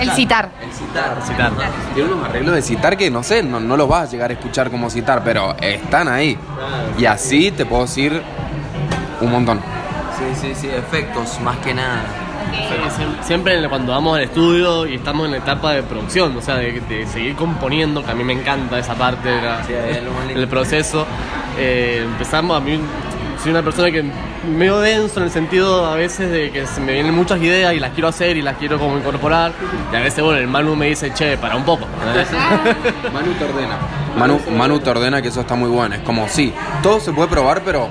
El... 0.00 0.08
El 0.08 0.14
citar. 0.14 0.50
Citar. 1.26 1.50
Tiene 1.94 2.12
unos 2.12 2.28
arreglos 2.28 2.54
de 2.54 2.62
citar 2.62 2.96
que 2.96 3.10
no 3.10 3.22
sé, 3.22 3.42
no, 3.42 3.60
no 3.60 3.76
los 3.76 3.88
vas 3.88 4.08
a 4.08 4.10
llegar 4.12 4.30
a 4.30 4.34
escuchar 4.34 4.70
como 4.70 4.90
citar, 4.90 5.22
pero 5.24 5.54
están 5.60 6.08
ahí. 6.08 6.36
Y 6.98 7.04
así 7.06 7.50
te 7.50 7.64
puedo 7.66 7.82
decir 7.82 8.22
un 9.20 9.30
montón. 9.30 9.60
Sí, 10.18 10.24
sí, 10.48 10.54
sí, 10.54 10.68
efectos, 10.68 11.40
más 11.40 11.56
que 11.58 11.74
nada. 11.74 12.02
Siem- 12.96 13.22
Siempre 13.22 13.68
cuando 13.68 13.92
vamos 13.92 14.16
al 14.16 14.24
estudio 14.24 14.86
y 14.86 14.94
estamos 14.94 15.26
en 15.26 15.32
la 15.32 15.38
etapa 15.38 15.72
de 15.72 15.82
producción, 15.82 16.36
o 16.36 16.40
sea, 16.40 16.56
de, 16.56 16.80
de 16.88 17.06
seguir 17.06 17.34
componiendo, 17.34 18.04
que 18.04 18.10
a 18.10 18.14
mí 18.14 18.24
me 18.24 18.32
encanta 18.32 18.78
esa 18.78 18.94
parte 18.94 19.28
Sí, 19.66 19.72
proceso, 20.46 21.06
eh, 21.58 22.02
empezamos, 22.04 22.56
a 22.56 22.60
mí 22.60 22.78
soy 23.42 23.50
una 23.50 23.62
persona 23.62 23.90
que 23.90 24.04
medio 24.46 24.80
denso 24.80 25.20
en 25.20 25.26
el 25.26 25.30
sentido 25.30 25.86
a 25.86 25.94
veces 25.94 26.30
de 26.30 26.50
que 26.50 26.66
se 26.66 26.80
me 26.80 26.92
vienen 26.92 27.14
muchas 27.14 27.40
ideas 27.40 27.74
y 27.74 27.80
las 27.80 27.92
quiero 27.92 28.08
hacer 28.08 28.36
y 28.36 28.42
las 28.42 28.56
quiero 28.56 28.78
como 28.78 28.96
incorporar, 28.96 29.52
y 29.92 29.96
a 29.96 30.00
veces, 30.00 30.22
bueno, 30.22 30.38
el 30.38 30.48
Manu 30.48 30.76
me 30.76 30.86
dice, 30.86 31.12
che, 31.12 31.36
para 31.36 31.56
un 31.56 31.64
poco. 31.64 31.86
Manu 33.12 33.32
te 33.32 33.44
ordena. 33.44 33.78
Manu, 34.16 34.40
Manu 34.56 34.78
te 34.80 34.90
ordena 34.90 35.20
que 35.20 35.28
eso 35.28 35.40
está 35.40 35.54
muy 35.54 35.68
bueno. 35.68 35.94
Es 35.94 36.02
como, 36.02 36.28
sí, 36.28 36.52
todo 36.82 37.00
se 37.00 37.12
puede 37.12 37.28
probar, 37.28 37.62
pero 37.64 37.88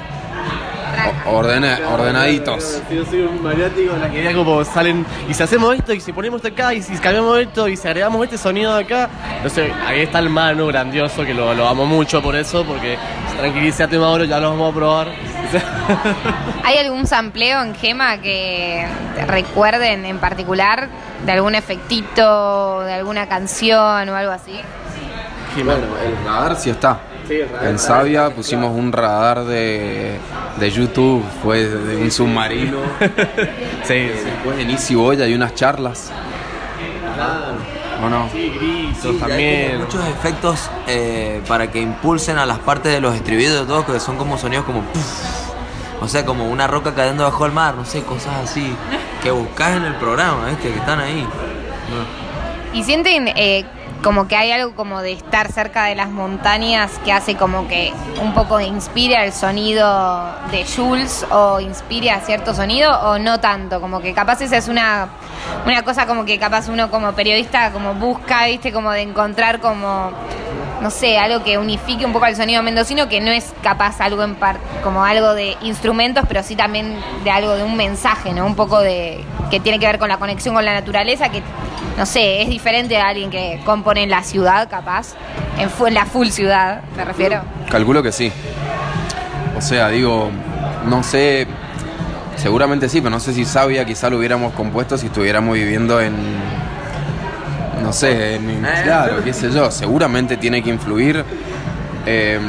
ordena- 1.25 1.79
ordenaditos. 1.91 2.81
Yo 2.89 3.05
soy 3.05 3.21
un 3.21 3.43
maniático 3.43 3.93
de 3.93 3.99
la 3.99 4.09
que 4.09 4.19
idea 4.21 4.33
como 4.33 4.63
salen 4.63 5.05
y 5.29 5.33
si 5.33 5.43
hacemos 5.43 5.75
esto 5.75 5.93
y 5.93 5.99
si 5.99 6.11
ponemos 6.13 6.43
esto 6.43 6.47
acá 6.53 6.73
y 6.73 6.81
si 6.81 6.93
cambiamos 6.97 7.39
esto 7.39 7.67
y 7.67 7.77
si 7.77 7.87
agregamos 7.87 8.23
este 8.23 8.37
sonido 8.37 8.75
de 8.75 8.83
acá. 8.83 9.09
No 9.43 9.49
sé, 9.49 9.71
ahí 9.85 10.01
está 10.01 10.19
el 10.19 10.29
mano 10.29 10.67
grandioso 10.67 11.25
que 11.25 11.33
lo, 11.33 11.53
lo 11.53 11.67
amo 11.67 11.85
mucho 11.85 12.21
por 12.21 12.35
eso, 12.35 12.63
porque 12.65 12.97
tranquilízate 13.37 13.97
Mauro, 13.97 14.23
ya 14.25 14.39
lo 14.39 14.51
vamos 14.51 14.71
a 14.71 14.75
probar. 14.75 15.07
¿Hay 16.63 16.77
algún 16.77 17.05
sampleo 17.07 17.61
en 17.61 17.75
Gema 17.75 18.17
que 18.19 18.85
recuerden 19.27 20.05
en 20.05 20.17
particular 20.17 20.89
de 21.25 21.31
algún 21.31 21.55
efectito, 21.55 22.81
de 22.81 22.93
alguna 22.93 23.27
canción 23.27 24.09
o 24.09 24.15
algo 24.15 24.31
así? 24.31 24.59
Bueno, 25.55 25.83
el 26.03 26.25
radar 26.25 26.55
sí 26.57 26.69
está. 26.69 26.99
En 27.63 27.79
Sabia 27.79 28.29
pusimos 28.29 28.71
un 28.71 28.91
radar 28.91 29.43
de, 29.45 30.17
de 30.57 30.71
YouTube, 30.71 31.23
fue 31.43 31.63
de 31.65 31.97
un 31.97 32.11
submarino. 32.11 32.77
Sí, 33.83 33.93
Después 33.93 34.57
en 34.59 34.71
Easy 34.71 34.95
Boy 34.95 35.21
hay 35.21 35.33
unas 35.35 35.53
charlas. 35.53 36.11
¿O 38.03 38.09
no? 38.09 38.27
Sí, 38.31 38.49
gritos 38.49 39.01
Sí, 39.01 39.07
hay 39.09 39.17
también. 39.19 39.71
como 39.73 39.85
muchos 39.85 40.07
efectos 40.07 40.69
eh, 40.87 41.41
para 41.47 41.71
que 41.71 41.79
impulsen 41.81 42.37
a 42.37 42.45
las 42.45 42.59
partes 42.59 42.91
de 42.91 42.99
los 42.99 43.15
estribillos 43.15 43.53
de 43.59 43.65
todos 43.65 43.85
que 43.85 43.99
son 43.99 44.17
como 44.17 44.37
sonidos 44.37 44.65
como 44.65 44.81
puff. 44.81 45.03
o 46.01 46.07
sea 46.07 46.25
como 46.25 46.49
una 46.49 46.67
roca 46.67 46.93
cayendo 46.93 47.23
bajo 47.23 47.45
el 47.45 47.51
mar 47.53 47.75
no 47.75 47.85
sé 47.85 48.01
cosas 48.03 48.33
así 48.43 48.75
que 49.23 49.31
buscas 49.31 49.77
en 49.77 49.83
el 49.85 49.95
programa 49.95 50.47
¿viste? 50.49 50.69
que 50.71 50.77
están 50.79 50.99
ahí 50.99 51.25
¿Y 52.73 52.83
sienten 52.83 53.29
eh, 53.29 53.65
como 54.05 54.27
que 54.27 54.35
hay 54.35 54.51
algo 54.51 54.75
como 54.75 55.01
de 55.01 55.13
estar 55.13 55.51
cerca 55.51 55.85
de 55.85 55.95
las 55.95 56.11
montañas 56.11 56.91
que 57.03 57.11
hace 57.11 57.35
como 57.35 57.67
que 57.67 57.91
un 58.21 58.35
poco 58.35 58.59
inspire 58.59 59.17
al 59.17 59.33
sonido 59.33 60.31
de 60.51 60.63
Jules 60.63 61.25
o 61.31 61.59
inspire 61.59 62.11
a 62.11 62.19
cierto 62.19 62.53
sonido 62.53 62.93
o 62.99 63.17
no 63.17 63.39
tanto? 63.39 63.81
Como 63.81 64.01
que 64.01 64.13
capaz 64.13 64.41
esa 64.41 64.57
es 64.57 64.67
una, 64.67 65.07
una 65.65 65.81
cosa 65.81 66.05
como 66.05 66.23
que 66.23 66.37
capaz 66.37 66.69
uno 66.69 66.91
como 66.91 67.13
periodista 67.13 67.71
como 67.71 67.95
busca, 67.95 68.45
viste, 68.45 68.71
como 68.71 68.91
de 68.91 69.01
encontrar 69.01 69.59
como, 69.59 70.11
no 70.81 70.91
sé, 70.91 71.17
algo 71.17 71.43
que 71.43 71.57
unifique 71.57 72.05
un 72.05 72.13
poco 72.13 72.25
al 72.25 72.35
sonido 72.35 72.61
mendocino 72.61 73.09
que 73.09 73.21
no 73.21 73.31
es 73.31 73.55
capaz 73.63 74.01
algo 74.01 74.21
en 74.21 74.35
par, 74.35 74.57
como 74.83 75.03
algo 75.03 75.33
de 75.33 75.57
instrumentos, 75.63 76.25
pero 76.27 76.43
sí 76.43 76.55
también 76.55 76.95
de 77.23 77.31
algo 77.31 77.55
de 77.55 77.63
un 77.63 77.75
mensaje, 77.75 78.33
¿no? 78.33 78.45
Un 78.45 78.55
poco 78.55 78.81
de 78.81 79.23
que 79.49 79.59
tiene 79.59 79.79
que 79.79 79.87
ver 79.87 79.97
con 79.97 80.09
la 80.09 80.17
conexión 80.17 80.53
con 80.53 80.63
la 80.63 80.75
naturaleza, 80.75 81.29
que 81.29 81.41
no 81.97 82.05
sé, 82.05 82.41
es 82.41 82.49
diferente 82.49 82.97
a 82.97 83.07
alguien 83.07 83.29
que 83.29 83.59
compone 83.63 83.94
en 83.97 84.09
la 84.09 84.23
ciudad, 84.23 84.69
capaz, 84.69 85.13
en, 85.57 85.69
en 85.87 85.93
la 85.93 86.05
full 86.05 86.27
ciudad, 86.27 86.81
me 86.97 87.05
refiero. 87.05 87.41
Calculo 87.69 88.01
que 88.03 88.11
sí. 88.11 88.31
O 89.57 89.61
sea, 89.61 89.89
digo, 89.89 90.29
no 90.89 91.01
sé, 91.03 91.47
seguramente 92.37 92.89
sí, 92.89 92.99
pero 92.99 93.11
no 93.11 93.19
sé 93.19 93.33
si 93.33 93.45
Sabia 93.45 93.85
quizá 93.85 94.09
lo 94.09 94.17
hubiéramos 94.17 94.53
compuesto 94.53 94.97
si 94.97 95.05
estuviéramos 95.07 95.53
viviendo 95.55 96.01
en, 96.01 96.13
no 97.81 97.93
sé, 97.93 98.35
en, 98.35 98.49
en- 98.49 98.65
Eh. 98.65 98.81
claro, 98.83 99.23
qué 99.23 99.33
sé 99.33 99.51
yo, 99.51 99.71
seguramente 99.71 100.37
tiene 100.37 100.61
que 100.61 100.69
influir. 100.69 101.23
Em, 102.05 102.41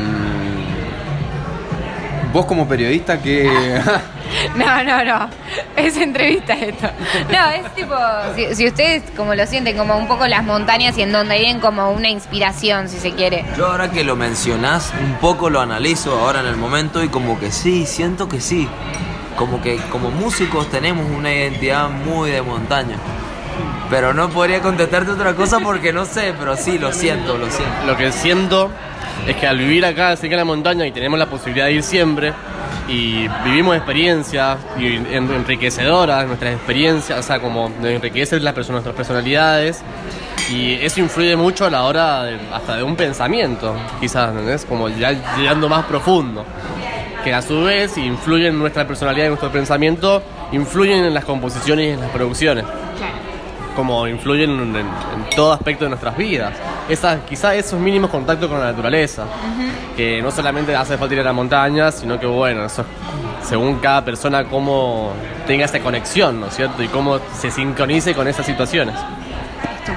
vos 2.33 2.45
como 2.47 2.67
periodista 2.69 3.19
que... 3.21 3.81
No, 4.57 4.83
no, 4.85 5.05
no, 5.05 5.29
es 5.77 5.97
entrevista 5.97 6.55
esto. 6.55 6.89
No, 7.31 7.51
es 7.51 7.75
tipo, 7.75 7.95
si, 8.35 8.55
si 8.55 8.67
ustedes 8.67 9.03
como 9.17 9.35
lo 9.35 9.47
sienten, 9.47 9.77
como 9.77 9.97
un 9.97 10.09
poco 10.09 10.27
las 10.27 10.45
montañas 10.45 10.97
y 10.99 11.03
en 11.03 11.13
donde 11.13 11.39
vienen 11.39 11.61
como 11.61 11.91
una 11.91 12.09
inspiración, 12.09 12.89
si 12.89 12.99
se 12.99 13.13
quiere. 13.13 13.45
yo 13.57 13.67
ahora 13.67 13.91
que 13.91 14.05
lo 14.05 14.17
mencionás 14.17 14.93
un 15.01 15.15
poco 15.15 15.51
lo 15.51 15.61
analizo 15.61 16.19
ahora 16.19 16.41
en 16.41 16.47
el 16.47 16.57
momento 16.57 17.03
y 17.03 17.09
como 17.09 17.39
que 17.39 17.51
sí 17.51 17.87
siento 17.87 18.29
que 18.29 18.41
sí 18.41 18.69
como 19.37 19.61
que 19.61 19.77
como 19.91 20.11
músicos 20.11 20.69
tenemos 20.71 21.07
una 21.11 21.33
identidad 21.33 21.89
muy 21.89 22.31
de 22.31 22.43
montaña 22.43 22.97
pero 23.91 24.13
no 24.13 24.29
podría 24.31 24.61
contestarte 24.61 25.13
otra 25.13 25.35
cosa 25.35 25.61
porque 25.61 25.93
no 25.93 26.05
sé 26.05 26.35
pero 26.39 26.57
sí 26.57 26.79
lo 26.79 26.93
siento 26.93 27.37
lo 27.37 27.51
siento 27.51 27.87
Lo 27.87 27.97
que 27.97 28.13
siento 28.13 28.71
es 29.27 29.37
que 29.37 29.47
al 29.47 29.59
vivir 29.59 29.85
acá 29.85 30.15
cerca 30.17 30.35
de 30.37 30.41
la 30.41 30.45
montaña 30.45 30.87
y 30.87 30.93
tenemos 30.93 31.19
la 31.19 31.27
posibilidad 31.27 31.67
de 31.67 31.73
ir 31.73 31.83
siempre 31.83 32.33
y 32.89 33.27
vivimos 33.45 33.77
experiencias 33.77 34.59
y 34.79 34.97
en- 34.97 35.31
enriquecedoras, 35.33 36.27
nuestras 36.27 36.55
experiencias, 36.55 37.19
o 37.19 37.23
sea, 37.23 37.41
como 37.41 37.71
enriquecen 37.83 38.43
nuestras 38.43 38.95
personalidades 38.95 39.81
y 40.53 40.75
eso 40.75 41.01
influye 41.01 41.35
mucho 41.37 41.65
a 41.67 41.71
la 41.71 41.83
hora 41.85 42.23
de- 42.25 42.39
hasta 42.53 42.77
de 42.77 42.83
un 42.85 42.95
pensamiento, 42.95 43.75
quizás, 44.01 44.31
¿entendés? 44.31 44.65
Como 44.65 44.89
ya 44.89 45.13
llegando 45.37 45.69
más 45.69 45.85
profundo. 45.87 46.45
Que 47.25 47.35
a 47.35 47.43
su 47.43 47.65
vez 47.65 47.99
influyen 47.99 48.53
en 48.53 48.59
nuestra 48.61 48.87
personalidad 48.87 49.25
y 49.27 49.29
nuestro 49.31 49.51
pensamiento, 49.51 50.23
influyen 50.53 51.05
en 51.05 51.13
las 51.13 51.25
composiciones 51.25 51.87
y 51.87 51.91
en 51.91 52.01
las 52.01 52.11
producciones 52.11 52.65
como 53.77 54.09
influyen 54.09 54.51
en, 54.51 54.61
en- 54.75 54.77
en 54.87 55.31
todo 55.37 55.53
aspecto 55.53 55.85
de 55.85 55.91
nuestras 55.91 56.17
vidas. 56.17 56.53
Esa, 56.89 57.21
quizá 57.25 57.55
esos 57.55 57.79
mínimos 57.79 58.11
contactos 58.11 58.49
con 58.49 58.59
la 58.59 58.67
naturaleza, 58.73 59.25
que 59.97 60.21
no 60.23 60.31
solamente 60.33 60.75
hace 60.75 60.97
falta 60.99 61.15
ir 61.15 61.21
a 61.21 61.25
la 61.25 61.33
montaña, 61.33 61.93
sino 61.93 62.19
que 62.19 62.27
bueno, 62.27 62.65
eso 62.65 62.83
es 62.83 63.47
según 63.49 63.77
cada 63.77 64.05
persona 64.05 64.45
cómo 64.45 65.13
tenga 65.47 65.67
esa 65.67 65.79
conexión, 65.81 66.41
¿no 66.41 66.47
es 66.49 66.55
cierto? 66.57 66.83
Y 66.83 66.89
cómo 66.89 67.19
se 67.39 67.51
sincronice 67.53 68.15
con 68.15 68.27
esas 68.27 68.45
situaciones. 68.47 68.95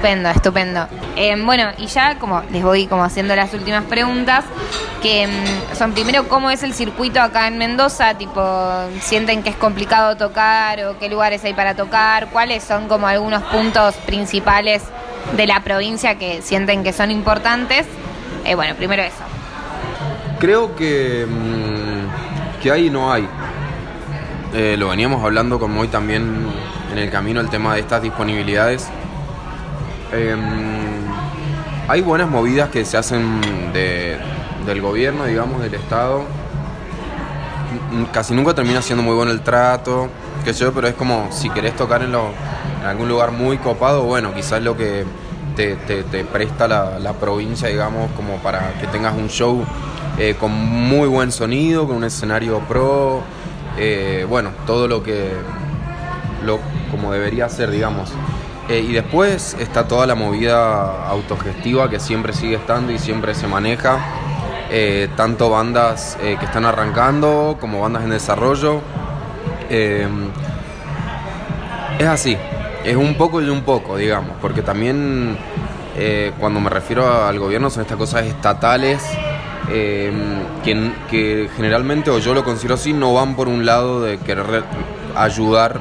Estupendo, 0.00 0.30
estupendo. 0.30 0.86
Eh, 1.14 1.36
bueno, 1.44 1.72
y 1.76 1.84
ya 1.84 2.18
como 2.18 2.42
les 2.50 2.62
voy 2.62 2.86
como 2.86 3.04
haciendo 3.04 3.36
las 3.36 3.52
últimas 3.52 3.84
preguntas, 3.84 4.46
que 5.02 5.26
mm, 5.26 5.76
son 5.76 5.92
primero 5.92 6.26
cómo 6.26 6.50
es 6.50 6.62
el 6.62 6.72
circuito 6.72 7.20
acá 7.20 7.46
en 7.48 7.58
Mendoza, 7.58 8.14
tipo, 8.14 8.42
sienten 9.02 9.42
que 9.42 9.50
es 9.50 9.56
complicado 9.56 10.16
tocar 10.16 10.82
o 10.86 10.98
qué 10.98 11.10
lugares 11.10 11.44
hay 11.44 11.52
para 11.52 11.74
tocar, 11.74 12.28
cuáles 12.30 12.64
son 12.64 12.88
como 12.88 13.08
algunos 13.08 13.42
puntos 13.42 13.94
principales 14.06 14.82
de 15.36 15.46
la 15.46 15.60
provincia 15.60 16.14
que 16.14 16.40
sienten 16.40 16.82
que 16.82 16.94
son 16.94 17.10
importantes. 17.10 17.86
Eh, 18.46 18.54
bueno, 18.54 18.74
primero 18.76 19.02
eso. 19.02 19.22
Creo 20.38 20.74
que, 20.76 21.26
mm, 21.28 22.62
que 22.62 22.70
ahí 22.70 22.88
no 22.88 23.12
hay. 23.12 23.28
Eh, 24.54 24.76
lo 24.78 24.88
veníamos 24.88 25.22
hablando 25.22 25.60
con 25.60 25.70
Moy 25.72 25.88
también 25.88 26.46
en 26.90 26.96
el 26.96 27.10
camino, 27.10 27.38
el 27.42 27.50
tema 27.50 27.74
de 27.74 27.80
estas 27.80 28.00
disponibilidades. 28.00 28.88
Em, 30.12 30.40
hay 31.88 32.00
buenas 32.02 32.28
movidas 32.28 32.68
que 32.70 32.84
se 32.84 32.96
hacen 32.96 33.40
de- 33.72 34.18
del 34.66 34.80
gobierno, 34.80 35.24
digamos, 35.24 35.62
del 35.62 35.74
Estado. 35.74 36.24
Casi 38.12 38.34
nunca 38.34 38.54
termina 38.54 38.82
siendo 38.82 39.02
muy 39.02 39.14
bueno 39.14 39.30
el 39.30 39.40
trato, 39.42 40.08
sé 40.52 40.60
yo, 40.64 40.72
pero 40.72 40.88
es 40.88 40.94
como 40.94 41.28
si 41.30 41.48
querés 41.50 41.76
tocar 41.76 42.02
en, 42.02 42.12
lo- 42.12 42.30
en 42.82 42.86
algún 42.86 43.08
lugar 43.08 43.30
muy 43.30 43.58
copado, 43.58 44.02
bueno, 44.04 44.34
quizás 44.34 44.62
lo 44.62 44.76
que 44.76 45.04
te, 45.56 45.76
presta 46.24 46.66
la, 46.66 46.98
la 46.98 47.12
provincia, 47.12 47.68
digamos, 47.68 48.10
como 48.12 48.36
para 48.38 48.72
que 48.80 48.86
tengas 48.86 49.14
un 49.14 49.28
show 49.28 49.62
eh, 50.18 50.34
con 50.38 50.50
muy 50.52 51.06
buen 51.08 51.30
sonido, 51.30 51.86
con 51.86 51.96
un 51.96 52.04
escenario 52.04 52.60
pro, 52.60 53.20
eh, 53.76 54.24
bueno, 54.28 54.50
todo 54.66 54.88
lo 54.88 55.02
que, 55.02 55.30
lo, 56.44 56.58
como 56.90 57.12
debería 57.12 57.48
ser, 57.48 57.70
digamos. 57.70 58.10
Eh, 58.70 58.86
y 58.88 58.92
después 58.92 59.56
está 59.58 59.88
toda 59.88 60.06
la 60.06 60.14
movida 60.14 61.08
autogestiva 61.08 61.90
que 61.90 61.98
siempre 61.98 62.32
sigue 62.32 62.54
estando 62.54 62.92
y 62.92 62.98
siempre 62.98 63.34
se 63.34 63.48
maneja. 63.48 63.98
Eh, 64.70 65.08
tanto 65.16 65.50
bandas 65.50 66.16
eh, 66.22 66.36
que 66.38 66.44
están 66.44 66.64
arrancando 66.64 67.56
como 67.60 67.80
bandas 67.80 68.04
en 68.04 68.10
desarrollo. 68.10 68.80
Es 71.98 72.06
así, 72.06 72.36
es 72.84 72.94
un 72.96 73.16
poco 73.16 73.42
y 73.42 73.48
un 73.48 73.62
poco, 73.62 73.96
digamos, 73.96 74.30
porque 74.40 74.62
también 74.62 75.36
cuando 76.38 76.60
me 76.60 76.70
refiero 76.70 77.24
al 77.26 77.38
gobierno 77.38 77.68
son 77.70 77.82
estas 77.82 77.98
cosas 77.98 78.24
estatales 78.24 79.04
que, 79.68 80.92
que 81.10 81.50
generalmente, 81.56 82.10
o 82.10 82.18
yo 82.18 82.34
lo 82.34 82.42
considero 82.42 82.74
así, 82.74 82.92
no 82.92 83.12
van 83.14 83.36
por 83.36 83.48
un 83.48 83.64
lado 83.66 84.00
de 84.00 84.18
querer 84.18 84.46
re- 84.46 84.62
ayudar 85.14 85.78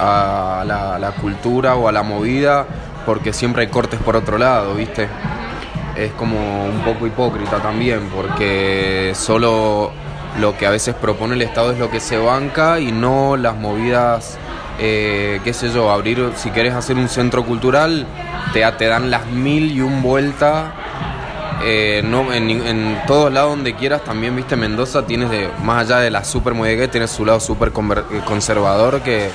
a 0.00 0.64
la, 0.64 1.12
cultura 1.20 1.76
o 1.76 1.88
a 1.88 1.92
la 1.92 2.02
movida, 2.02 2.66
porque 3.04 3.32
siempre 3.32 3.62
hay 3.62 3.68
cortes 3.68 4.00
por 4.00 4.16
otro 4.16 4.38
lado, 4.38 4.74
¿viste? 4.74 5.08
Es 5.96 6.12
como 6.12 6.64
un 6.64 6.80
poco 6.80 7.06
hipócrita 7.06 7.58
también, 7.58 8.08
porque 8.14 9.12
solo 9.14 9.92
lo 10.38 10.56
que 10.56 10.66
a 10.66 10.70
veces 10.70 10.94
propone 10.94 11.34
el 11.34 11.42
Estado 11.42 11.72
es 11.72 11.78
lo 11.78 11.90
que 11.90 12.00
se 12.00 12.16
banca 12.16 12.80
y 12.80 12.92
no 12.92 13.36
las 13.36 13.56
movidas, 13.56 14.38
eh, 14.78 15.40
qué 15.44 15.52
sé 15.52 15.70
yo, 15.70 15.90
abrir, 15.90 16.32
si 16.36 16.50
querés 16.50 16.74
hacer 16.74 16.96
un 16.96 17.08
centro 17.08 17.44
cultural, 17.44 18.06
te, 18.52 18.64
te 18.72 18.86
dan 18.86 19.10
las 19.10 19.26
mil 19.26 19.72
y 19.72 19.80
un 19.80 20.02
vuelta 20.02 20.72
eh, 21.62 22.02
no, 22.04 22.32
en, 22.32 23.02
todos 23.06 23.32
lados 23.32 23.50
donde 23.50 23.74
quieras, 23.74 24.02
también 24.02 24.34
viste 24.34 24.56
Mendoza, 24.56 25.04
tienes 25.06 25.30
de, 25.30 25.48
más 25.62 25.84
allá 25.84 25.98
de 25.98 26.10
la 26.10 26.24
super 26.24 26.54
que 26.54 26.88
tienes 26.88 27.10
su 27.10 27.24
lado 27.26 27.40
súper 27.40 27.68
eh, 27.70 28.20
conservador 28.24 29.02
que 29.02 29.30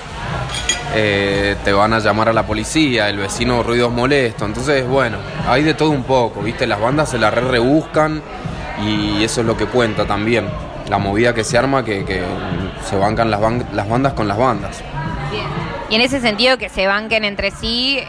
eh, 0.95 1.55
te 1.63 1.73
van 1.73 1.93
a 1.93 1.99
llamar 1.99 2.29
a 2.29 2.33
la 2.33 2.43
policía, 2.43 3.09
el 3.09 3.17
vecino 3.17 3.61
ruidos 3.63 3.91
molestos. 3.91 4.47
Entonces, 4.47 4.87
bueno, 4.87 5.17
hay 5.47 5.63
de 5.63 5.73
todo 5.73 5.89
un 5.91 6.03
poco, 6.03 6.41
viste, 6.41 6.65
las 6.65 6.79
bandas 6.79 7.09
se 7.09 7.17
la 7.19 7.29
re 7.29 7.41
rebuscan 7.41 8.21
y 8.83 9.23
eso 9.23 9.41
es 9.41 9.47
lo 9.47 9.55
que 9.55 9.65
cuenta 9.65 10.05
también. 10.05 10.45
la 10.89 10.97
movida 10.99 11.33
que 11.33 11.43
se 11.43 11.57
arma, 11.57 11.83
que, 11.83 12.23
se 12.87 12.95
bancan 12.95 13.31
las, 13.31 13.41
ban- 13.41 13.65
las 13.73 13.89
bandas 13.89 14.13
con 14.13 14.27
las 14.27 14.37
bandas. 14.37 14.81
Y 15.89 15.95
en 15.95 16.01
ese 16.01 16.19
sentido 16.19 16.57
que 16.57 16.69
se 16.69 16.87
banquen 16.87 17.23
entre 17.25 17.51
sí, 17.51 17.99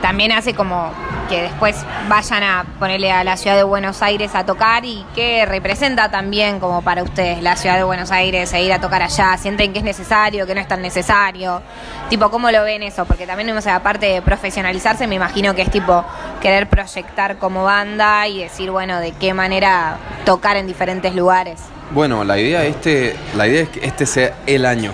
también 0.00 0.32
hace 0.32 0.54
como 0.54 0.92
que 1.28 1.42
después 1.42 1.76
vayan 2.08 2.42
a 2.42 2.64
ponerle 2.78 3.12
a 3.12 3.24
la 3.24 3.36
ciudad 3.36 3.56
de 3.56 3.62
Buenos 3.62 4.02
Aires 4.02 4.34
a 4.34 4.44
tocar 4.44 4.84
y 4.84 5.04
que 5.14 5.46
representa 5.46 6.10
también 6.10 6.60
como 6.60 6.82
para 6.82 7.02
ustedes 7.02 7.42
la 7.42 7.56
ciudad 7.56 7.76
de 7.76 7.84
Buenos 7.84 8.10
Aires 8.10 8.52
e 8.52 8.62
ir 8.62 8.72
a 8.72 8.80
tocar 8.80 9.02
allá. 9.02 9.36
¿Sienten 9.36 9.72
que 9.72 9.78
es 9.78 9.84
necesario, 9.84 10.46
que 10.46 10.54
no 10.54 10.60
es 10.60 10.68
tan 10.68 10.82
necesario? 10.82 11.62
Tipo, 12.08 12.30
¿cómo 12.30 12.50
lo 12.50 12.62
ven 12.64 12.82
eso? 12.82 13.04
Porque 13.04 13.26
también, 13.26 13.50
o 13.56 13.60
sea, 13.60 13.76
aparte 13.76 14.06
de 14.06 14.22
profesionalizarse, 14.22 15.06
me 15.06 15.14
imagino 15.14 15.54
que 15.54 15.62
es 15.62 15.70
tipo 15.70 16.04
querer 16.40 16.68
proyectar 16.68 17.36
como 17.38 17.64
banda 17.64 18.26
y 18.28 18.42
decir, 18.42 18.70
bueno, 18.70 18.98
de 18.98 19.12
qué 19.12 19.34
manera 19.34 19.96
tocar 20.24 20.56
en 20.56 20.66
diferentes 20.66 21.14
lugares. 21.14 21.60
Bueno, 21.90 22.24
la 22.24 22.38
idea, 22.38 22.64
este, 22.64 23.16
la 23.36 23.46
idea 23.46 23.62
es 23.62 23.68
que 23.68 23.86
este 23.86 24.06
sea 24.06 24.34
el 24.46 24.64
año. 24.64 24.92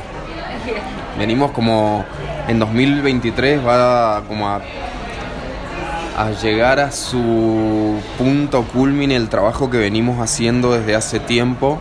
Venimos 1.18 1.52
como 1.52 2.04
en 2.48 2.58
2023 2.58 3.64
va 3.64 4.22
como 4.26 4.48
a, 4.48 4.60
a 6.18 6.32
llegar 6.32 6.80
a 6.80 6.90
su 6.90 7.94
punto 8.18 8.64
culmine 8.64 9.14
el 9.14 9.28
trabajo 9.28 9.70
que 9.70 9.78
venimos 9.78 10.18
haciendo 10.18 10.72
desde 10.72 10.96
hace 10.96 11.20
tiempo 11.20 11.78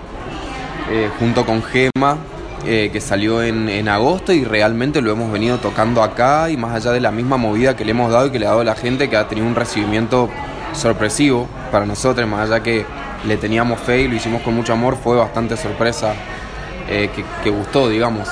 eh, 0.92 1.10
junto 1.20 1.44
con 1.44 1.64
Gema, 1.64 2.18
eh, 2.64 2.92
que 2.94 3.02
salió 3.02 3.42
en, 3.42 3.68
en 3.68 3.90
agosto 3.90 4.34
y 4.34 4.44
realmente 4.44 5.02
lo 5.02 5.12
hemos 5.12 5.32
venido 5.32 5.58
tocando 5.58 6.04
acá 6.04 6.52
y 6.52 6.58
más 6.58 6.76
allá 6.76 6.92
de 6.92 7.00
la 7.00 7.10
misma 7.10 7.38
movida 7.38 7.76
que 7.76 7.84
le 7.84 7.92
hemos 7.92 8.12
dado 8.12 8.28
y 8.28 8.30
que 8.30 8.38
le 8.38 8.46
ha 8.46 8.50
dado 8.50 8.62
a 8.62 8.66
la 8.66 8.76
gente, 8.76 9.10
que 9.10 9.18
ha 9.18 9.28
tenido 9.28 9.48
un 9.48 9.56
recibimiento 9.56 10.30
sorpresivo 10.74 11.48
para 11.72 11.88
nosotros, 11.88 12.30
más 12.30 12.48
allá 12.48 12.62
que 12.62 12.86
le 13.26 13.38
teníamos 13.38 13.80
fe 13.80 14.02
y 14.02 14.08
lo 14.08 14.16
hicimos 14.16 14.44
con 14.44 14.54
mucho 14.54 14.74
amor, 14.74 14.98
fue 15.04 15.18
bastante 15.18 15.58
sorpresa 15.58 16.14
eh, 16.88 17.10
que, 17.16 17.26
que 17.44 17.50
gustó, 17.50 17.90
digamos. 17.90 18.30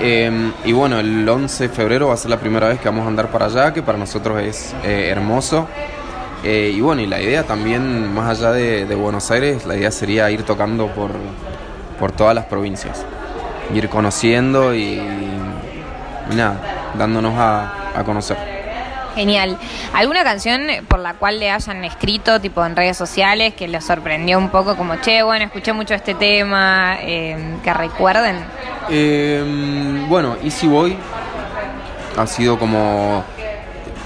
Eh, 0.00 0.52
y 0.64 0.72
bueno, 0.72 0.98
el 1.00 1.28
11 1.28 1.68
de 1.68 1.74
febrero 1.74 2.08
va 2.08 2.14
a 2.14 2.16
ser 2.16 2.30
la 2.30 2.38
primera 2.38 2.68
vez 2.68 2.80
que 2.80 2.88
vamos 2.88 3.04
a 3.04 3.08
andar 3.08 3.30
para 3.30 3.46
allá, 3.46 3.72
que 3.72 3.82
para 3.82 3.98
nosotros 3.98 4.40
es 4.40 4.74
eh, 4.84 5.08
hermoso. 5.10 5.66
Eh, 6.44 6.72
y 6.74 6.80
bueno, 6.80 7.02
y 7.02 7.06
la 7.06 7.20
idea 7.20 7.44
también, 7.44 8.12
más 8.14 8.38
allá 8.38 8.52
de, 8.52 8.94
Buenos 8.94 9.30
Aires, 9.30 9.66
la 9.66 9.76
idea 9.76 9.90
sería 9.90 10.30
ir 10.30 10.44
tocando 10.44 10.86
por, 10.88 11.10
por 11.98 12.12
todas 12.12 12.34
las 12.34 12.44
provincias. 12.44 13.04
Ir 13.74 13.88
conociendo 13.88 14.74
y, 14.74 15.00
nada, 16.34 16.92
dándonos 16.96 17.34
a 17.36 18.02
conocer. 18.04 18.57
Genial. 19.18 19.58
¿Alguna 19.94 20.22
canción 20.22 20.68
por 20.86 21.00
la 21.00 21.14
cual 21.14 21.40
le 21.40 21.50
hayan 21.50 21.82
escrito, 21.84 22.40
tipo 22.40 22.64
en 22.64 22.76
redes 22.76 22.96
sociales, 22.96 23.52
que 23.52 23.66
los 23.66 23.82
sorprendió 23.82 24.38
un 24.38 24.48
poco, 24.48 24.76
como, 24.76 24.94
che, 25.00 25.24
bueno, 25.24 25.44
escuché 25.46 25.72
mucho 25.72 25.92
este 25.92 26.14
tema, 26.14 26.98
eh, 27.00 27.56
que 27.64 27.74
recuerden? 27.74 28.36
Eh, 28.88 30.06
bueno, 30.08 30.36
Easy 30.44 30.68
Boy 30.68 30.96
ha 32.16 32.28
sido 32.28 32.60
como 32.60 33.24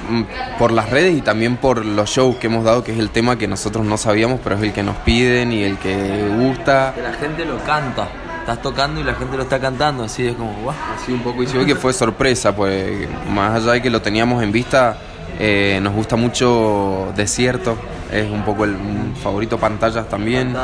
mm, 0.08 0.22
por 0.58 0.72
las 0.72 0.88
redes 0.88 1.14
y 1.14 1.20
también 1.20 1.58
por 1.58 1.84
los 1.84 2.08
shows 2.08 2.36
que 2.36 2.46
hemos 2.46 2.64
dado, 2.64 2.82
que 2.82 2.92
es 2.92 2.98
el 2.98 3.10
tema 3.10 3.36
que 3.36 3.46
nosotros 3.46 3.84
no 3.84 3.98
sabíamos, 3.98 4.40
pero 4.42 4.56
es 4.56 4.62
el 4.62 4.72
que 4.72 4.82
nos 4.82 4.96
piden 4.96 5.52
y 5.52 5.62
el 5.62 5.76
que 5.76 6.26
gusta. 6.38 6.94
Que 6.94 7.02
la 7.02 7.12
gente 7.12 7.44
lo 7.44 7.58
canta. 7.58 8.08
Estás 8.42 8.60
tocando 8.60 9.00
y 9.00 9.04
la 9.04 9.14
gente 9.14 9.36
lo 9.36 9.44
está 9.44 9.60
cantando, 9.60 10.02
así 10.02 10.26
es 10.26 10.34
como, 10.34 10.52
guau. 10.62 10.74
Así 10.96 11.12
un 11.12 11.20
poco 11.20 11.44
Boy 11.44 11.64
que 11.64 11.76
fue 11.76 11.92
sorpresa, 11.92 12.54
pues 12.54 13.08
más 13.30 13.54
allá 13.54 13.74
de 13.74 13.82
que 13.82 13.88
lo 13.88 14.02
teníamos 14.02 14.42
en 14.42 14.50
vista, 14.50 14.96
eh, 15.38 15.78
nos 15.80 15.92
gusta 15.92 16.16
mucho 16.16 17.12
Desierto, 17.14 17.76
es 18.10 18.28
un 18.28 18.42
poco 18.44 18.64
el 18.64 18.72
un 18.72 19.14
favorito 19.14 19.58
pantallas 19.58 20.08
también. 20.08 20.56